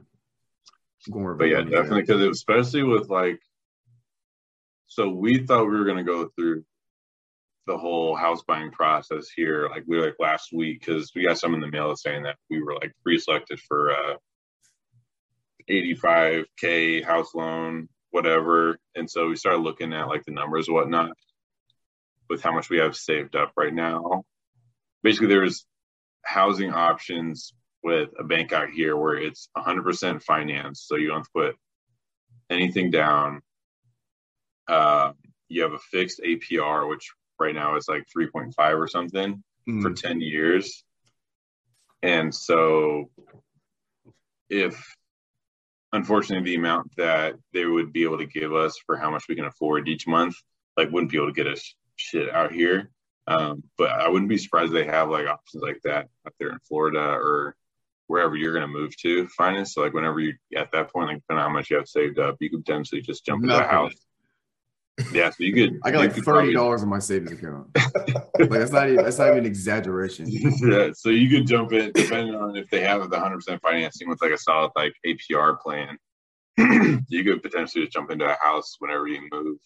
Going 1.10 1.36
But 1.36 1.44
yeah, 1.44 1.59
Ravana, 1.59 1.70
definitely 1.70 2.01
because 2.02 2.23
especially 2.23 2.82
with 2.82 3.09
like, 3.10 3.39
so 4.86 5.09
we 5.10 5.47
thought 5.47 5.65
we 5.70 5.77
were 5.78 5.85
gonna 5.85 6.02
go 6.02 6.28
through 6.36 6.65
the 7.69 7.78
whole 7.78 8.16
house 8.16 8.43
buying 8.49 8.70
process 8.73 9.28
here, 9.28 9.69
like 9.70 9.85
we 9.86 10.01
like 10.01 10.16
last 10.19 10.49
week, 10.53 10.81
because 10.81 11.12
we 11.15 11.27
got 11.27 11.39
some 11.39 11.55
in 11.55 11.61
the 11.61 11.70
mail 11.70 11.95
saying 11.95 12.24
that 12.24 12.36
we 12.51 12.61
were 12.61 12.74
like 12.74 12.93
pre-selected 13.05 13.61
for 13.61 13.93
uh 13.93 14.15
85k 15.70 17.05
house 17.05 17.35
loan, 17.35 17.89
whatever, 18.11 18.78
and 18.95 19.09
so 19.09 19.28
we 19.28 19.36
started 19.36 19.61
looking 19.61 19.93
at 19.93 20.09
like 20.09 20.24
the 20.24 20.32
numbers 20.32 20.69
whatnot 20.69 21.12
with 22.31 22.43
how 22.43 22.53
much 22.53 22.70
we 22.70 22.78
have 22.78 22.97
saved 22.97 23.36
up 23.36 23.53
right 23.57 23.73
now. 23.73 24.24
Basically, 25.03 25.28
there's 25.28 25.66
housing 26.24 26.73
options 26.73 27.53
with 27.82 28.09
a 28.19 28.24
bank 28.24 28.53
out 28.53 28.70
here 28.70 28.97
where 28.97 29.16
it's 29.16 29.49
100% 29.57 30.23
financed 30.23 30.89
so 30.89 30.97
you 30.97 31.09
don't 31.09 31.19
have 31.19 31.27
to 31.27 31.31
put 31.35 31.57
anything 32.51 32.90
down. 32.90 33.40
Uh, 34.66 35.12
you 35.49 35.62
have 35.62 35.73
a 35.73 35.78
fixed 35.78 36.20
APR, 36.24 36.89
which 36.89 37.12
right 37.40 37.55
now 37.55 37.77
is 37.77 37.89
like 37.89 38.06
3.5 38.15 38.78
or 38.78 38.89
something 38.89 39.43
Mhm. 39.69 39.82
for 39.82 39.93
10 39.93 40.20
years. 40.20 40.85
And 42.02 42.35
so, 42.35 43.10
if 44.48 44.97
unfortunately 45.93 46.51
the 46.51 46.56
amount 46.56 46.94
that 46.97 47.35
they 47.52 47.65
would 47.65 47.93
be 47.93 48.05
able 48.05 48.19
to 48.19 48.27
give 48.27 48.55
us 48.55 48.78
for 48.86 48.97
how 48.97 49.10
much 49.10 49.24
we 49.28 49.35
can 49.35 49.47
afford 49.47 49.89
each 49.89 50.06
month, 50.06 50.36
like 50.77 50.90
wouldn't 50.90 51.10
be 51.10 51.16
able 51.16 51.28
to 51.28 51.32
get 51.32 51.47
us 51.47 51.74
shit 51.97 52.31
out 52.31 52.52
here. 52.52 52.90
Um, 53.27 53.62
but 53.77 53.90
I 53.90 54.09
wouldn't 54.09 54.28
be 54.28 54.39
surprised 54.39 54.73
they 54.73 54.86
have 54.86 55.10
like 55.10 55.27
options 55.27 55.62
like 55.62 55.81
that 55.85 56.09
out 56.27 56.35
there 56.39 56.51
in 56.51 56.59
Florida 56.60 57.01
or 57.01 57.56
wherever 58.06 58.36
you're 58.36 58.55
going 58.55 58.62
to 58.62 58.69
move 58.69 58.97
to 58.98 59.28
finance. 59.28 59.74
So 59.74 59.82
like 59.82 59.93
whenever 59.93 60.19
you 60.19 60.35
at 60.56 60.73
that 60.73 60.93
point, 60.93 61.09
like 61.09 61.19
depending 61.19 61.44
on 61.44 61.51
how 61.51 61.55
much 61.55 61.70
you 61.70 61.77
have 61.77 61.89
saved 61.89 62.19
up, 62.19 62.36
you 62.40 62.48
could 62.48 62.65
potentially 62.65 63.02
just 63.02 63.27
jump 63.27 63.44
into 63.44 63.56
a 63.56 63.69
house. 63.69 63.93
Yeah, 65.12 65.30
so 65.30 65.44
you 65.44 65.54
could. 65.54 65.80
I 65.84 65.90
got 65.90 66.00
like 66.00 66.12
thirty 66.12 66.52
dollars 66.52 66.82
in 66.82 66.88
my 66.88 66.98
savings 66.98 67.32
account. 67.32 67.68
like 67.74 68.50
that's 68.50 68.72
not 68.72 68.88
even 68.88 69.04
that's 69.04 69.18
not 69.18 69.28
even 69.28 69.40
an 69.40 69.46
exaggeration. 69.46 70.26
yeah, 70.30 70.90
so 70.92 71.10
you 71.10 71.28
could 71.28 71.46
jump 71.46 71.72
in 71.72 71.92
depending 71.92 72.34
on 72.34 72.56
if 72.56 72.68
they 72.70 72.80
have 72.80 73.08
the 73.08 73.16
100% 73.16 73.60
financing 73.60 74.08
with 74.08 74.20
like 74.20 74.32
a 74.32 74.38
solid 74.38 74.72
like 74.76 74.92
APR 75.06 75.58
plan. 75.60 75.98
you 77.08 77.24
could 77.24 77.42
potentially 77.42 77.84
just 77.84 77.92
jump 77.92 78.10
into 78.10 78.24
a 78.24 78.36
house 78.40 78.76
whenever 78.80 79.06
you 79.06 79.20
move. 79.30 79.58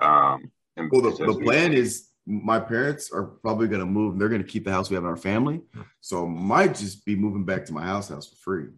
Um, 0.00 0.50
and 0.76 0.90
Well, 0.90 1.02
the, 1.02 1.26
the 1.26 1.40
plan 1.42 1.74
is 1.74 2.08
my 2.26 2.58
parents 2.58 3.10
are 3.12 3.24
probably 3.24 3.68
going 3.68 3.80
to 3.80 3.86
move. 3.86 4.18
They're 4.18 4.28
going 4.28 4.42
to 4.42 4.48
keep 4.48 4.64
the 4.64 4.72
house 4.72 4.88
we 4.88 4.94
have 4.94 5.04
in 5.04 5.10
our 5.10 5.16
family. 5.16 5.60
So 6.00 6.24
I 6.24 6.28
might 6.28 6.74
just 6.74 7.04
be 7.04 7.16
moving 7.16 7.44
back 7.44 7.66
to 7.66 7.72
my 7.72 7.84
house 7.84 8.08
house 8.08 8.28
for 8.28 8.36
free. 8.36 8.68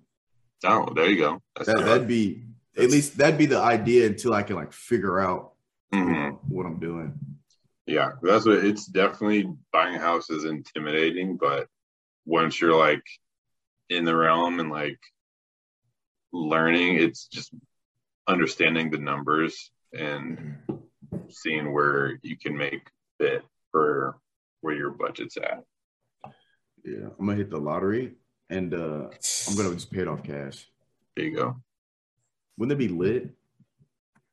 Oh, 0.64 0.88
there 0.94 1.08
you 1.08 1.18
go. 1.18 1.40
That's 1.56 1.68
That, 1.68 1.84
that'd 1.84 2.08
be 2.08 2.44
at 2.76 2.90
least 2.90 3.16
that'd 3.18 3.38
be 3.38 3.46
the 3.46 3.58
idea 3.58 4.06
until 4.06 4.34
I 4.34 4.42
can 4.42 4.56
like 4.56 4.72
figure 4.72 5.20
out 5.20 5.53
you 5.94 6.04
Mhm. 6.04 6.38
what 6.48 6.66
I'm 6.66 6.78
doing. 6.78 7.18
Yeah, 7.86 8.12
that's 8.22 8.46
what 8.46 8.64
it's 8.64 8.86
definitely 8.86 9.52
buying 9.72 9.96
a 9.96 9.98
house 9.98 10.30
is 10.30 10.44
intimidating, 10.44 11.36
but 11.36 11.68
once 12.24 12.60
you're 12.60 12.76
like 12.76 13.04
in 13.90 14.04
the 14.04 14.16
realm 14.16 14.60
and 14.60 14.70
like 14.70 14.98
learning, 16.32 16.96
it's 16.96 17.26
just 17.26 17.54
understanding 18.26 18.90
the 18.90 18.98
numbers 18.98 19.70
and 19.92 20.56
seeing 21.28 21.72
where 21.72 22.18
you 22.22 22.36
can 22.38 22.56
make 22.56 22.90
fit 23.18 23.44
for 23.70 24.18
where 24.62 24.74
your 24.74 24.90
budget's 24.90 25.36
at. 25.36 25.62
Yeah, 26.82 27.08
I'm 27.18 27.26
gonna 27.26 27.36
hit 27.36 27.50
the 27.50 27.58
lottery 27.58 28.14
and 28.50 28.72
uh 28.74 29.10
I'm 29.48 29.56
gonna 29.56 29.74
just 29.74 29.90
pay 29.90 30.00
it 30.00 30.08
off 30.08 30.22
cash. 30.22 30.66
There 31.16 31.26
you 31.26 31.36
go. 31.36 31.56
Wouldn't 32.56 32.80
it 32.80 32.88
be 32.88 32.92
lit? 32.92 33.30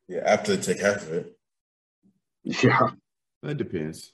Yeah, 0.08 0.22
after 0.24 0.56
they 0.56 0.62
take 0.62 0.82
half 0.82 1.02
of 1.02 1.12
it. 1.12 1.38
Yeah. 2.44 2.90
That 3.42 3.56
depends. 3.56 4.12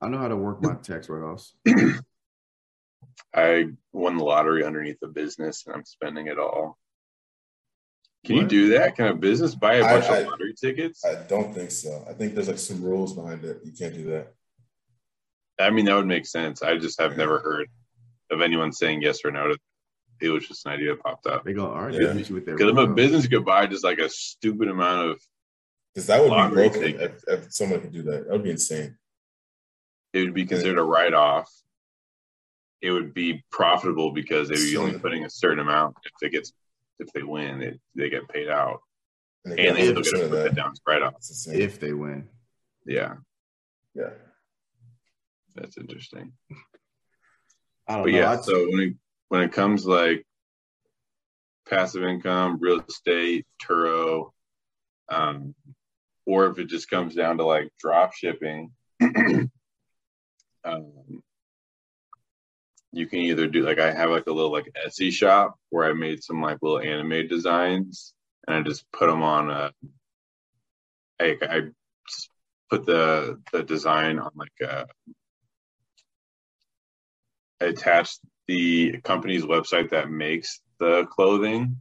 I 0.00 0.08
know 0.08 0.18
how 0.18 0.28
to 0.28 0.36
work 0.36 0.62
my 0.62 0.74
tax 0.74 1.08
write-offs. 1.08 1.54
I 3.34 3.66
won 3.92 4.16
the 4.16 4.24
lottery 4.24 4.64
underneath 4.64 4.98
the 5.00 5.08
business 5.08 5.64
and 5.66 5.74
I'm 5.74 5.84
spending 5.84 6.26
it 6.28 6.38
all. 6.38 6.78
Can 8.24 8.36
you 8.36 8.46
do 8.46 8.70
that? 8.70 8.96
Can 8.96 9.06
a 9.08 9.14
business 9.14 9.54
buy 9.54 9.74
a 9.74 9.82
bunch 9.82 10.06
I- 10.06 10.18
of 10.18 10.28
lottery 10.28 10.54
tickets? 10.54 11.04
I 11.04 11.14
don't 11.28 11.54
think 11.54 11.70
so. 11.70 12.04
I 12.08 12.12
think 12.14 12.34
there's 12.34 12.48
like 12.48 12.58
some 12.58 12.82
rules 12.82 13.12
behind 13.12 13.44
it. 13.44 13.60
You 13.64 13.72
can't 13.72 13.94
do 13.94 14.04
that. 14.10 14.32
I 15.60 15.70
mean, 15.70 15.84
that 15.84 15.94
would 15.94 16.06
make 16.06 16.26
sense. 16.26 16.62
I 16.62 16.76
just 16.78 17.00
have 17.00 17.16
never 17.16 17.38
heard 17.38 17.68
of 18.30 18.40
anyone 18.40 18.72
saying 18.72 19.02
yes 19.02 19.20
or 19.24 19.30
no 19.30 19.48
to 19.48 19.56
it. 20.20 20.28
was 20.30 20.48
just 20.48 20.64
an 20.66 20.72
idea 20.72 20.90
that 20.94 21.02
popped 21.02 21.26
up. 21.26 21.44
They 21.44 21.52
go, 21.52 21.66
all 21.66 21.82
right, 21.84 21.92
Yeah. 21.94 22.08
they 22.08 22.18
hit 22.18 22.28
you 22.30 22.34
with 22.36 22.46
their 22.46 22.56
Because 22.56 22.72
if 22.72 22.78
a 22.78 22.86
business 22.86 23.26
could 23.26 23.44
buy 23.44 23.66
just 23.66 23.84
like 23.84 23.98
a 23.98 24.08
stupid 24.08 24.68
amount 24.68 25.10
of, 25.10 25.20
Because 25.94 26.06
that 26.08 26.20
would 26.20 26.48
be 26.50 26.54
broken 26.54 26.82
if, 27.00 27.22
if 27.28 27.52
someone 27.52 27.80
could 27.80 27.92
do 27.92 28.02
that. 28.02 28.24
That 28.24 28.32
would 28.32 28.42
be 28.42 28.50
insane. 28.50 28.96
it 30.12 30.20
would 30.24 30.34
be 30.34 30.44
considered 30.44 30.78
a 30.78 30.82
write 30.82 31.14
off. 31.14 31.50
It 32.82 32.90
would 32.90 33.14
be 33.14 33.44
profitable 33.50 34.10
because 34.12 34.48
they 34.48 34.56
would 34.56 34.70
be 34.70 34.76
only 34.76 34.98
putting 34.98 35.24
a 35.24 35.30
certain 35.30 35.60
amount. 35.60 35.96
If 36.04 36.12
they 36.20 36.28
get, 36.28 36.48
if 36.98 37.12
they 37.12 37.22
win, 37.22 37.62
it, 37.62 37.80
they 37.94 38.10
get 38.10 38.28
paid 38.28 38.48
out, 38.48 38.80
And, 39.44 39.58
and 39.58 39.76
they 39.76 39.92
get 39.92 40.04
still 40.04 40.20
get 40.20 40.24
to 40.24 40.28
put 40.28 40.30
that 40.36 40.44
that. 40.44 40.54
down 40.56 40.72
as 40.72 40.80
write 40.86 41.02
off. 41.02 41.14
If 41.48 41.78
they 41.80 41.92
win. 41.92 42.28
Yeah, 42.86 43.14
yeah. 43.94 44.10
that's 45.54 45.78
interesting. 45.78 46.32
I 47.88 47.94
don't 47.94 48.02
But 48.04 48.12
know. 48.12 48.18
yeah, 48.18 48.32
I'd- 48.32 48.42
so 48.42 48.66
when 48.70 48.80
it 48.80 48.94
when 49.28 49.42
it 49.42 49.52
comes 49.52 49.86
like 49.86 50.26
passive 51.68 52.02
income, 52.02 52.58
real 52.60 52.80
estate, 52.86 53.46
Turo, 53.62 54.32
um, 55.08 55.54
or 56.26 56.46
if 56.46 56.58
it 56.58 56.68
just 56.68 56.90
comes 56.90 57.14
down 57.14 57.38
to 57.38 57.44
like 57.44 57.70
drop 57.78 58.14
shipping, 58.14 58.72
um, 60.64 60.92
you 62.92 63.06
can 63.06 63.18
either 63.20 63.46
do 63.46 63.62
like 63.62 63.78
I 63.78 63.92
have 63.92 64.10
like 64.10 64.26
a 64.26 64.32
little 64.32 64.52
like 64.52 64.72
Etsy 64.86 65.10
shop 65.12 65.56
where 65.70 65.88
I 65.88 65.92
made 65.92 66.22
some 66.22 66.40
like 66.40 66.58
little 66.62 66.80
anime 66.80 67.28
designs 67.28 68.14
and 68.46 68.56
I 68.56 68.62
just 68.62 68.90
put 68.92 69.06
them 69.08 69.22
on 69.22 69.50
a. 69.50 69.72
I, 71.20 71.36
I 71.42 71.60
just 72.08 72.30
put 72.70 72.86
the 72.86 73.40
the 73.52 73.62
design 73.62 74.18
on 74.18 74.30
like 74.36 74.68
a 74.68 74.86
I 77.60 77.66
attached 77.66 78.20
the 78.46 79.00
company's 79.02 79.44
website 79.44 79.90
that 79.90 80.10
makes 80.10 80.60
the 80.78 81.06
clothing 81.06 81.78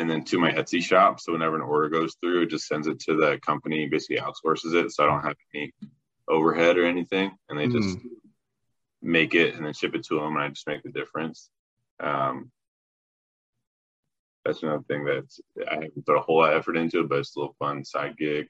and 0.00 0.10
then 0.10 0.24
to 0.24 0.38
my 0.38 0.50
Etsy 0.50 0.82
shop. 0.82 1.20
So 1.20 1.32
whenever 1.32 1.56
an 1.56 1.62
order 1.62 1.90
goes 1.90 2.16
through, 2.20 2.42
it 2.42 2.50
just 2.50 2.66
sends 2.66 2.86
it 2.86 3.00
to 3.00 3.14
the 3.14 3.38
company, 3.44 3.86
basically 3.86 4.16
outsources 4.16 4.74
it. 4.74 4.90
So 4.90 5.04
I 5.04 5.06
don't 5.06 5.22
have 5.22 5.36
any 5.54 5.72
overhead 6.26 6.78
or 6.78 6.86
anything. 6.86 7.32
And 7.48 7.58
they 7.58 7.66
just 7.66 7.98
make 9.02 9.34
it 9.34 9.54
and 9.54 9.66
then 9.66 9.74
ship 9.74 9.94
it 9.94 10.04
to 10.04 10.14
them. 10.14 10.36
And 10.36 10.38
I 10.38 10.48
just 10.48 10.66
make 10.66 10.82
the 10.82 10.90
difference. 10.90 11.50
Um, 12.02 12.50
that's 14.44 14.62
another 14.62 14.82
thing 14.88 15.04
that 15.04 15.26
I 15.70 15.74
haven't 15.74 16.06
put 16.06 16.16
a 16.16 16.20
whole 16.20 16.38
lot 16.38 16.54
of 16.54 16.58
effort 16.58 16.78
into 16.78 17.06
but 17.06 17.18
it's 17.18 17.36
a 17.36 17.38
little 17.38 17.54
fun 17.58 17.84
side 17.84 18.16
gig. 18.16 18.48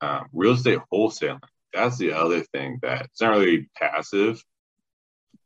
Um, 0.00 0.26
real 0.32 0.54
estate 0.54 0.80
wholesaling. 0.92 1.38
That's 1.72 1.96
the 1.96 2.12
other 2.12 2.40
thing 2.40 2.80
that 2.82 3.04
it's 3.04 3.20
not 3.20 3.30
really 3.30 3.70
passive, 3.76 4.42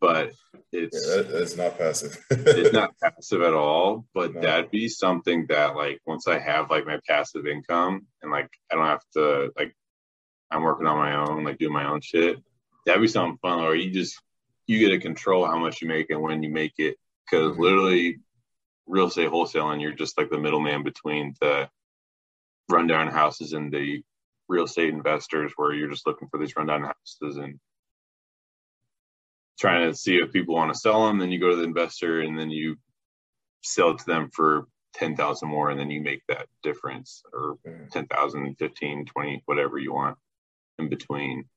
but 0.01 0.33
Yeah, 0.73 0.81
it's 0.85 1.07
that, 1.17 1.29
that's 1.33 1.57
not 1.57 1.79
passive. 1.79 2.17
it's 2.31 2.73
not 2.73 2.95
passive 3.03 3.43
at 3.43 3.55
all, 3.55 4.07
but 4.15 4.35
No. 4.35 4.41
that'd 4.41 4.71
be 4.71 4.89
something 4.89 5.47
that 5.49 5.77
like 5.77 6.01
once 6.07 6.27
I 6.27 6.39
have 6.39 6.71
like 6.71 6.87
my 6.87 6.99
passive 7.09 7.47
income 7.47 8.07
and 8.23 8.31
like 8.31 8.49
I 8.71 8.77
don't 8.77 8.87
have 8.87 9.05
to 9.15 9.53
like 9.57 9.75
I'm 10.51 10.63
working 10.63 10.87
on 10.87 10.97
my 10.99 11.15
own, 11.17 11.45
like 11.45 11.59
doing 11.59 11.73
my 11.73 11.89
own 11.89 12.01
shit. 12.01 12.39
That'd 12.87 13.03
be 13.03 13.09
something 13.09 13.39
fun 13.43 13.61
or 13.61 13.75
you 13.75 13.91
just 13.91 14.21
you 14.67 14.79
get 14.79 14.91
to 14.91 14.99
control 14.99 15.47
how 15.47 15.59
much 15.59 15.83
you 15.83 15.89
make 15.89 16.11
and 16.11 16.21
when 16.23 16.43
you 16.43 16.51
make 16.51 16.75
it. 16.79 16.97
because 17.31 17.57
Mhm. 17.57 17.61
literally 17.61 18.21
real 18.87 19.07
estate 19.07 19.29
wholesaling, 19.31 19.81
you're 19.81 19.93
just 19.93 20.19
like 20.19 20.31
the 20.31 20.39
middleman 20.39 20.83
between 20.83 21.35
the 21.41 21.69
rundown 22.69 23.09
houses 23.09 23.53
and 23.53 23.73
the 23.73 24.03
real 24.49 24.65
estate 24.65 24.89
investors 24.93 25.53
where 25.57 25.73
you're 25.73 25.91
just 25.91 26.07
looking 26.07 26.29
for 26.29 26.39
these 26.39 26.57
rundown 26.57 26.83
houses 26.83 27.37
and 27.37 27.59
trying 29.61 29.89
to 29.91 29.97
see 29.97 30.17
if 30.17 30.33
people 30.33 30.55
want 30.55 30.73
to 30.73 30.79
sell 30.79 31.07
them. 31.07 31.19
Then 31.19 31.31
you 31.31 31.39
go 31.39 31.51
to 31.51 31.57
the 31.57 31.63
investor 31.65 32.21
and 32.23 32.39
then 32.39 32.51
you 32.51 32.77
sell 33.63 33.91
it 33.91 33.99
to 33.99 34.07
them 34.07 34.31
for 34.35 34.67
10,000 34.95 35.47
more 35.49 35.71
and 35.71 35.79
then 35.79 35.91
you 35.91 36.01
make 36.03 36.23
that 36.29 36.49
difference 36.63 37.23
or 37.33 37.59
Mhm. 37.67 37.91
10,000, 37.91 38.57
15, 38.59 39.05
20, 39.05 39.43
whatever 39.45 39.79
you 39.79 39.93
want 39.93 40.19
in 40.79 40.89
between. 40.89 41.49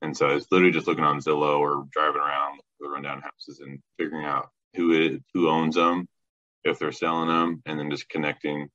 And 0.00 0.16
so 0.16 0.28
it's 0.28 0.46
literally 0.52 0.72
just 0.72 0.86
looking 0.86 1.04
on 1.04 1.18
Zillow 1.18 1.58
or 1.58 1.86
driving 1.90 2.20
around 2.20 2.60
the 2.78 2.88
rundown 2.88 3.20
houses 3.20 3.58
and 3.58 3.82
figuring 3.98 4.24
out 4.24 4.50
who 4.74 4.92
it, 4.92 5.22
who 5.34 5.48
owns 5.48 5.74
them, 5.74 6.08
if 6.62 6.78
they're 6.78 6.92
selling 6.92 7.28
them, 7.28 7.62
and 7.66 7.78
then 7.78 7.90
just 7.90 8.08
connecting 8.08 8.70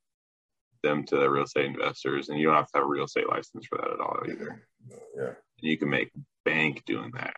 them 0.82 1.04
to 1.06 1.16
the 1.16 1.30
real 1.30 1.44
estate 1.44 1.64
investors. 1.64 2.28
And 2.28 2.38
you 2.38 2.46
don't 2.48 2.56
have 2.56 2.70
to 2.72 2.78
have 2.78 2.84
a 2.84 2.86
real 2.86 3.04
estate 3.04 3.26
license 3.26 3.66
for 3.66 3.78
that 3.78 3.90
at 3.90 4.00
all 4.00 4.20
either. 4.28 4.68
yeah. 5.16 5.28
And 5.28 5.36
you 5.62 5.78
can 5.78 5.88
make 5.88 6.12
bank 6.44 6.84
doing 6.84 7.10
that. 7.12 7.36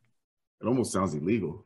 It 0.60 0.66
almost 0.66 0.92
sounds 0.92 1.14
illegal. 1.14 1.64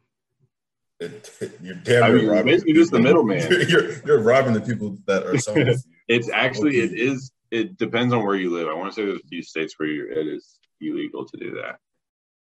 You're 1.01 1.75
damn 1.83 2.05
I 2.05 2.11
mean, 2.11 2.25
you're 2.25 2.33
robbing 2.33 2.53
basically 2.53 2.75
just 2.75 2.93
the 2.93 3.01
middleman. 3.01 3.51
You're, 3.51 3.63
you're, 3.69 3.93
you're 4.05 4.23
robbing 4.23 4.53
the 4.53 4.61
people 4.61 4.99
that 5.07 5.25
are 5.27 5.39
selling. 5.39 5.75
It's 6.09 6.29
actually 6.29 6.79
it 6.79 6.91
Okay. 6.91 6.97
is 6.97 7.31
it 7.53 7.77
depends 7.77 8.13
on 8.13 8.27
where 8.27 8.35
you 8.35 8.51
live. 8.51 8.67
I 8.67 8.75
want 8.75 8.93
to 8.93 8.95
say 8.95 9.05
there's 9.05 9.21
a 9.21 9.29
few 9.29 9.45
states 9.45 9.79
where 9.79 9.89
you 9.89 10.11
it 10.11 10.27
is 10.27 10.59
illegal 10.81 11.25
to 11.25 11.37
do 11.37 11.53
that. 11.63 11.79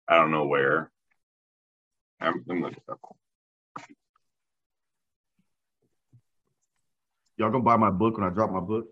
I 0.07 0.15
don't 0.15 0.31
know 0.31 0.47
where. 0.47 0.89
I'm, 2.19 2.43
I'm 2.49 2.61
looking 2.63 2.81
up. 2.89 2.99
Y'all 7.37 7.51
gonna 7.51 7.63
buy 7.63 7.77
my 7.77 7.91
book 7.91 8.17
when 8.17 8.25
I 8.25 8.31
drop 8.31 8.51
my 8.51 8.59
book? 8.59 8.87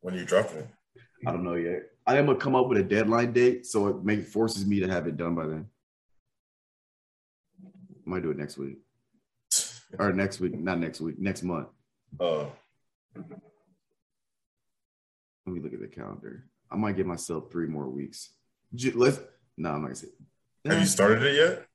when 0.00 0.14
you 0.14 0.24
drop 0.24 0.50
it. 0.52 0.66
I 1.26 1.32
don't 1.32 1.44
know 1.44 1.54
yet. 1.54 1.82
I 2.06 2.16
am 2.16 2.26
gonna 2.26 2.38
come 2.38 2.54
up 2.54 2.66
with 2.66 2.78
a 2.78 2.82
deadline 2.82 3.32
date, 3.32 3.66
so 3.66 3.88
it 3.88 4.04
may 4.04 4.22
forces 4.22 4.66
me 4.66 4.80
to 4.80 4.88
have 4.88 5.06
it 5.06 5.16
done 5.16 5.34
by 5.34 5.46
then. 5.46 5.66
I 8.10 8.14
might 8.14 8.22
do 8.24 8.32
it 8.32 8.38
next 8.38 8.58
week 8.58 8.78
or 10.00 10.12
next 10.12 10.40
week, 10.40 10.58
not 10.58 10.80
next 10.80 11.00
week, 11.00 11.16
next 11.20 11.44
month. 11.44 11.68
Uh, 12.18 12.46
Let 13.14 13.28
me 15.46 15.60
look 15.60 15.72
at 15.72 15.80
the 15.80 15.86
calendar. 15.86 16.44
I 16.72 16.76
might 16.76 16.96
give 16.96 17.06
myself 17.06 17.52
three 17.52 17.68
more 17.68 17.88
weeks. 17.88 18.30
Let's. 18.94 19.20
No, 19.56 19.70
I'm 19.70 19.82
not 19.82 19.88
gonna 19.88 19.94
say. 19.94 20.08
have 20.64 20.80
you 20.80 20.86
started 20.86 21.22
it 21.22 21.36
yet? 21.36 21.66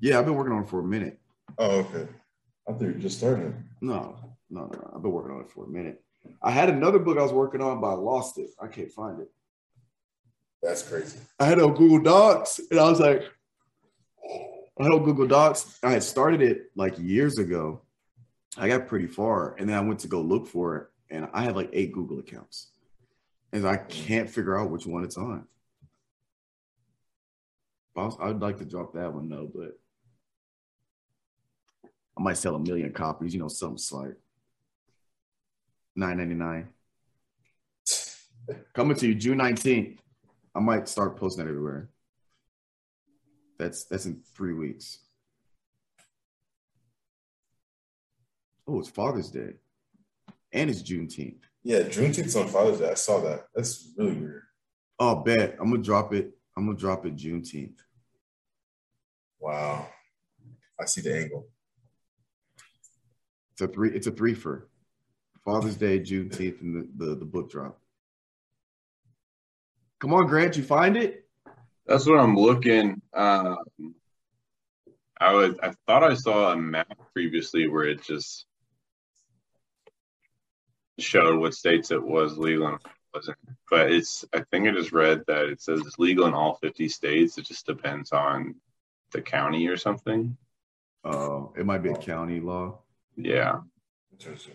Yeah, 0.00 0.18
I've 0.18 0.24
been 0.24 0.34
working 0.34 0.52
on 0.52 0.64
it 0.64 0.68
for 0.68 0.80
a 0.80 0.84
minute. 0.84 1.20
Oh, 1.58 1.78
okay. 1.80 2.08
I 2.68 2.72
thought 2.72 2.82
you 2.82 2.94
just 2.94 3.18
starting. 3.18 3.54
No, 3.80 4.16
no, 4.50 4.62
no, 4.66 4.72
no. 4.72 4.92
I've 4.96 5.02
been 5.02 5.12
working 5.12 5.32
on 5.36 5.42
it 5.42 5.50
for 5.50 5.64
a 5.64 5.68
minute. 5.68 6.02
I 6.42 6.50
had 6.50 6.70
another 6.70 6.98
book 6.98 7.18
I 7.18 7.22
was 7.22 7.32
working 7.32 7.60
on, 7.60 7.80
but 7.80 7.86
I 7.88 7.94
lost 7.94 8.38
it. 8.38 8.50
I 8.60 8.66
can't 8.66 8.90
find 8.90 9.20
it. 9.20 9.28
That's 10.60 10.82
crazy. 10.82 11.18
I 11.38 11.44
had 11.44 11.58
it 11.58 11.64
on 11.64 11.74
Google 11.74 12.00
Docs, 12.00 12.60
and 12.70 12.80
I 12.80 12.88
was 12.90 12.98
like, 12.98 13.22
I 14.78 14.86
it 14.86 14.92
on 14.92 15.04
Google 15.04 15.26
Docs. 15.26 15.78
I 15.82 15.92
had 15.92 16.02
started 16.02 16.42
it 16.42 16.70
like 16.74 16.98
years 16.98 17.38
ago. 17.38 17.82
I 18.56 18.68
got 18.68 18.88
pretty 18.88 19.06
far, 19.06 19.54
and 19.58 19.68
then 19.68 19.76
I 19.76 19.80
went 19.80 20.00
to 20.00 20.08
go 20.08 20.20
look 20.20 20.46
for 20.46 20.76
it, 20.76 20.86
and 21.10 21.28
I 21.32 21.42
have 21.44 21.56
like 21.56 21.70
eight 21.72 21.92
Google 21.92 22.18
accounts, 22.18 22.68
and 23.52 23.66
I 23.66 23.76
can't 23.76 24.30
figure 24.30 24.58
out 24.58 24.70
which 24.70 24.86
one 24.86 25.04
it's 25.04 25.16
on. 25.16 25.46
I'd 27.96 28.40
like 28.40 28.58
to 28.58 28.64
drop 28.64 28.94
that 28.94 29.12
one 29.12 29.28
though, 29.28 29.48
but 29.54 29.78
I 32.18 32.22
might 32.22 32.36
sell 32.36 32.56
a 32.56 32.60
million 32.60 32.92
copies. 32.92 33.34
You 33.34 33.40
know, 33.40 33.48
something 33.48 33.78
slight. 33.78 34.14
Nine 35.94 36.16
ninety 36.16 36.34
nine. 36.34 36.68
Coming 38.72 38.96
to 38.96 39.06
you 39.06 39.14
June 39.14 39.38
nineteenth. 39.38 40.00
I 40.54 40.60
might 40.60 40.88
start 40.88 41.16
posting 41.16 41.44
that 41.44 41.50
everywhere. 41.50 41.88
That's 43.58 43.84
that's 43.84 44.06
in 44.06 44.20
three 44.34 44.52
weeks. 44.52 44.98
Oh, 48.66 48.78
it's 48.80 48.88
Father's 48.88 49.30
Day, 49.30 49.54
and 50.52 50.70
it's 50.70 50.82
Juneteenth. 50.82 51.42
Yeah, 51.62 51.80
Juneteenth's 51.80 52.36
on 52.36 52.48
Father's 52.48 52.78
Day. 52.78 52.90
I 52.90 52.94
saw 52.94 53.20
that. 53.20 53.46
That's 53.54 53.90
really 53.96 54.14
weird. 54.14 54.42
Oh, 54.98 55.16
bet 55.16 55.56
I'm 55.60 55.70
gonna 55.70 55.82
drop 55.82 56.12
it. 56.14 56.32
I'm 56.56 56.66
gonna 56.66 56.78
drop 56.78 57.06
it 57.06 57.16
Juneteenth. 57.16 57.78
Wow. 59.38 59.88
I 60.80 60.86
see 60.86 61.00
the 61.02 61.16
angle. 61.16 61.48
It's 63.52 63.60
a 63.60 63.68
three. 63.68 63.90
It's 63.90 64.06
a 64.06 64.10
three 64.10 64.34
for 64.34 64.68
Father's 65.44 65.76
Day, 65.76 66.00
Juneteenth, 66.00 66.60
and 66.60 66.74
the, 66.74 67.04
the 67.04 67.14
the 67.16 67.24
book 67.24 67.50
drop. 67.50 67.78
Come 70.00 70.12
on, 70.12 70.26
Grant, 70.26 70.56
you 70.56 70.62
find 70.62 70.96
it? 70.96 71.23
That's 71.86 72.06
what 72.06 72.18
I'm 72.18 72.36
looking. 72.36 73.02
Um, 73.12 73.58
I 75.20 75.32
was 75.32 75.54
I 75.62 75.72
thought 75.86 76.02
I 76.04 76.14
saw 76.14 76.52
a 76.52 76.56
map 76.56 76.98
previously 77.12 77.68
where 77.68 77.84
it 77.84 78.02
just 78.02 78.46
showed 80.98 81.38
what 81.38 81.54
states 81.54 81.90
it 81.90 82.02
was 82.02 82.38
legal 82.38 82.68
and 82.68 82.78
wasn't. 83.14 83.38
But 83.70 83.92
it's 83.92 84.24
I 84.32 84.40
think 84.50 84.66
I 84.66 84.72
just 84.72 84.92
read 84.92 85.22
that 85.26 85.46
it 85.46 85.60
says 85.60 85.80
it's 85.80 85.98
legal 85.98 86.26
in 86.26 86.34
all 86.34 86.56
50 86.56 86.88
states. 86.88 87.38
It 87.38 87.46
just 87.46 87.66
depends 87.66 88.12
on 88.12 88.56
the 89.12 89.22
county 89.22 89.68
or 89.68 89.76
something. 89.76 90.36
Uh, 91.04 91.44
it 91.56 91.66
might 91.66 91.82
be 91.82 91.90
a 91.90 91.96
county 91.96 92.40
law. 92.40 92.78
Yeah. 93.16 93.60
Interesting. 94.12 94.54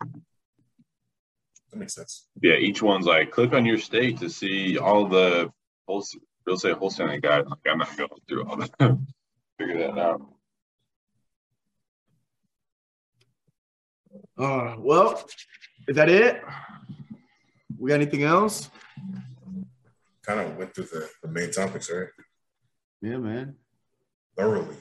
That 0.00 1.78
makes 1.78 1.94
sense. 1.94 2.26
Yeah, 2.40 2.54
each 2.54 2.80
one's 2.80 3.06
like 3.06 3.32
click 3.32 3.52
on 3.52 3.66
your 3.66 3.78
state 3.78 4.18
to 4.20 4.30
see 4.30 4.78
all 4.78 5.06
the 5.06 5.52
wholesale, 5.86 6.20
real 6.46 6.56
estate 6.56 6.76
wholesaling 6.76 7.22
guide. 7.22 7.46
Like 7.46 7.58
I'm 7.68 7.78
not 7.78 7.96
going 7.96 8.10
through 8.28 8.44
all 8.46 8.56
that. 8.56 8.70
Figure 9.58 9.78
that 9.78 9.98
out. 9.98 10.22
Uh, 14.38 14.76
well, 14.78 15.24
is 15.86 15.96
that 15.96 16.08
it? 16.08 16.42
We 17.78 17.90
got 17.90 17.96
anything 17.96 18.24
else? 18.24 18.70
Kind 20.24 20.40
of 20.40 20.56
went 20.56 20.74
through 20.74 20.84
the, 20.84 21.08
the 21.22 21.28
main 21.28 21.50
topics, 21.50 21.90
right? 21.90 22.08
Yeah, 23.02 23.18
man. 23.18 23.56
Thoroughly. 24.36 24.76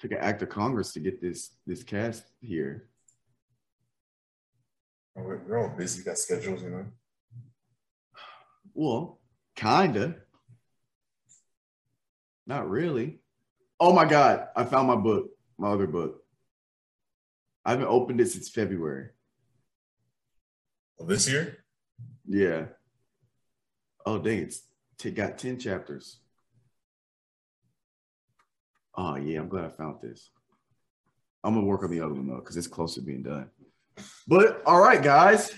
Took 0.00 0.12
an 0.12 0.18
act 0.18 0.42
of 0.42 0.48
Congress 0.48 0.92
to 0.92 1.00
get 1.00 1.20
this 1.20 1.50
this 1.66 1.82
cast 1.82 2.24
here. 2.40 2.88
Oh, 5.16 5.22
We're, 5.22 5.38
we're 5.46 5.58
all 5.58 5.76
busy, 5.76 6.02
got 6.02 6.18
schedules, 6.18 6.62
you 6.62 6.70
know. 6.70 6.86
Well, 8.72 9.20
kinda. 9.56 10.16
Not 12.46 12.68
really. 12.68 13.20
Oh 13.80 13.92
my 13.92 14.04
god, 14.04 14.48
I 14.54 14.64
found 14.64 14.88
my 14.88 14.96
book, 14.96 15.30
my 15.58 15.70
other 15.70 15.86
book. 15.86 16.22
I 17.64 17.70
haven't 17.70 17.86
opened 17.88 18.20
it 18.20 18.30
since 18.30 18.48
February. 18.48 19.08
Well, 20.98 21.08
this 21.08 21.28
year, 21.28 21.64
Yeah. 22.26 22.66
Oh 24.06 24.18
dang, 24.18 24.38
it's 24.40 24.62
t- 24.98 25.10
got 25.10 25.38
10 25.38 25.58
chapters. 25.58 26.18
Oh 28.94 29.16
yeah, 29.16 29.40
I'm 29.40 29.48
glad 29.48 29.64
I 29.64 29.68
found 29.70 30.00
this. 30.02 30.30
I'm 31.42 31.54
gonna 31.54 31.66
work 31.66 31.82
on 31.82 31.90
the 31.90 32.00
other 32.00 32.14
one 32.14 32.28
though, 32.28 32.36
because 32.36 32.56
it's 32.56 32.66
close 32.66 32.94
to 32.94 33.00
being 33.02 33.22
done. 33.22 33.50
But 34.28 34.62
all 34.66 34.80
right, 34.80 35.02
guys. 35.02 35.50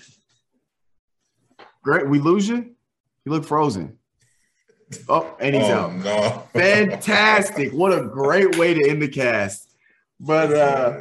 Great. 1.82 2.09
We 2.09 2.18
lose 2.18 2.48
you? 2.48 2.75
You 3.26 3.32
look 3.32 3.44
frozen. 3.44 3.98
Oh, 5.08 5.36
and 5.40 5.56
he's 5.56 5.64
oh 5.64 5.72
out. 5.72 5.94
no, 5.96 6.42
Fantastic. 6.52 7.72
What 7.72 7.92
a 7.92 8.04
great 8.04 8.56
way 8.56 8.72
to 8.72 8.88
end 8.88 9.02
the 9.02 9.08
cast. 9.08 9.74
But 10.20 10.54
uh 10.54 11.00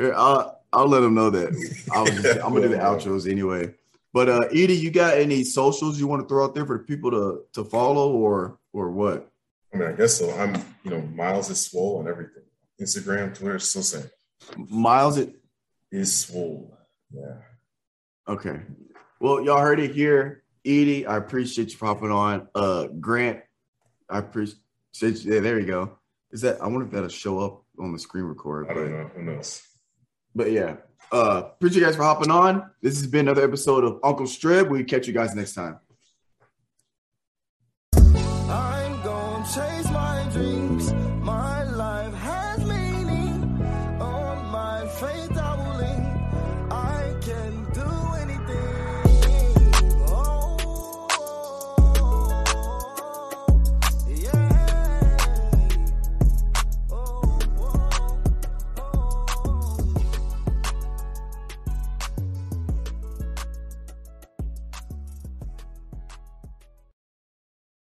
I'll, 0.00 0.62
I'll 0.72 0.88
let 0.88 1.00
them 1.00 1.14
know 1.14 1.28
that. 1.28 1.48
I 1.94 2.04
just, 2.06 2.38
I'm 2.38 2.54
gonna 2.54 2.62
do 2.62 2.68
the 2.68 2.76
outros 2.78 3.30
anyway. 3.30 3.74
But 4.14 4.30
uh 4.30 4.48
Edie, 4.50 4.74
you 4.74 4.90
got 4.90 5.18
any 5.18 5.44
socials 5.44 6.00
you 6.00 6.06
want 6.06 6.22
to 6.22 6.28
throw 6.28 6.44
out 6.44 6.54
there 6.54 6.64
for 6.64 6.78
the 6.78 6.84
people 6.84 7.10
to 7.10 7.42
to 7.52 7.62
follow 7.62 8.12
or 8.12 8.58
or 8.72 8.90
what? 8.90 9.30
I 9.74 9.76
mean, 9.76 9.88
I 9.88 9.92
guess 9.92 10.16
so. 10.16 10.30
I'm, 10.38 10.54
you 10.82 10.90
know, 10.90 11.02
Miles 11.14 11.50
is 11.50 11.60
swole 11.60 11.98
on 11.98 12.08
everything. 12.08 12.42
Instagram, 12.80 13.36
Twitter, 13.36 13.58
still 13.58 13.82
same. 13.82 14.10
Miles 14.56 15.18
it 15.18 15.34
Is 15.92 16.16
swole. 16.16 16.78
Yeah. 17.12 17.34
okay. 18.26 18.60
Well, 19.20 19.42
y'all 19.42 19.60
heard 19.60 19.80
it 19.80 19.94
here. 19.94 20.42
Edie, 20.66 21.06
I 21.06 21.16
appreciate 21.16 21.72
you 21.72 21.78
popping 21.78 22.10
on. 22.10 22.48
Uh 22.54 22.88
Grant, 23.00 23.40
I 24.10 24.18
appreciate 24.18 24.58
you. 25.00 25.34
Yeah, 25.34 25.40
there 25.40 25.58
you 25.58 25.66
go. 25.66 25.98
Is 26.32 26.40
that 26.42 26.60
I 26.60 26.66
wonder 26.66 26.84
if 26.84 26.90
that'll 26.90 27.08
show 27.08 27.38
up 27.38 27.62
on 27.78 27.92
the 27.92 27.98
screen 27.98 28.24
record. 28.24 28.68
I 28.68 28.74
don't 28.74 28.90
know. 28.90 29.10
Who 29.14 29.22
knows? 29.22 29.62
But 30.34 30.52
yeah, 30.52 30.76
uh, 31.12 31.42
appreciate 31.46 31.80
you 31.80 31.86
guys 31.86 31.96
for 31.96 32.02
hopping 32.02 32.30
on. 32.30 32.70
This 32.82 32.96
has 32.98 33.06
been 33.06 33.28
another 33.28 33.44
episode 33.44 33.84
of 33.84 34.00
Uncle 34.02 34.26
Strib. 34.26 34.68
We 34.68 34.84
catch 34.84 35.06
you 35.06 35.14
guys 35.14 35.34
next 35.34 35.54
time. 35.54 35.78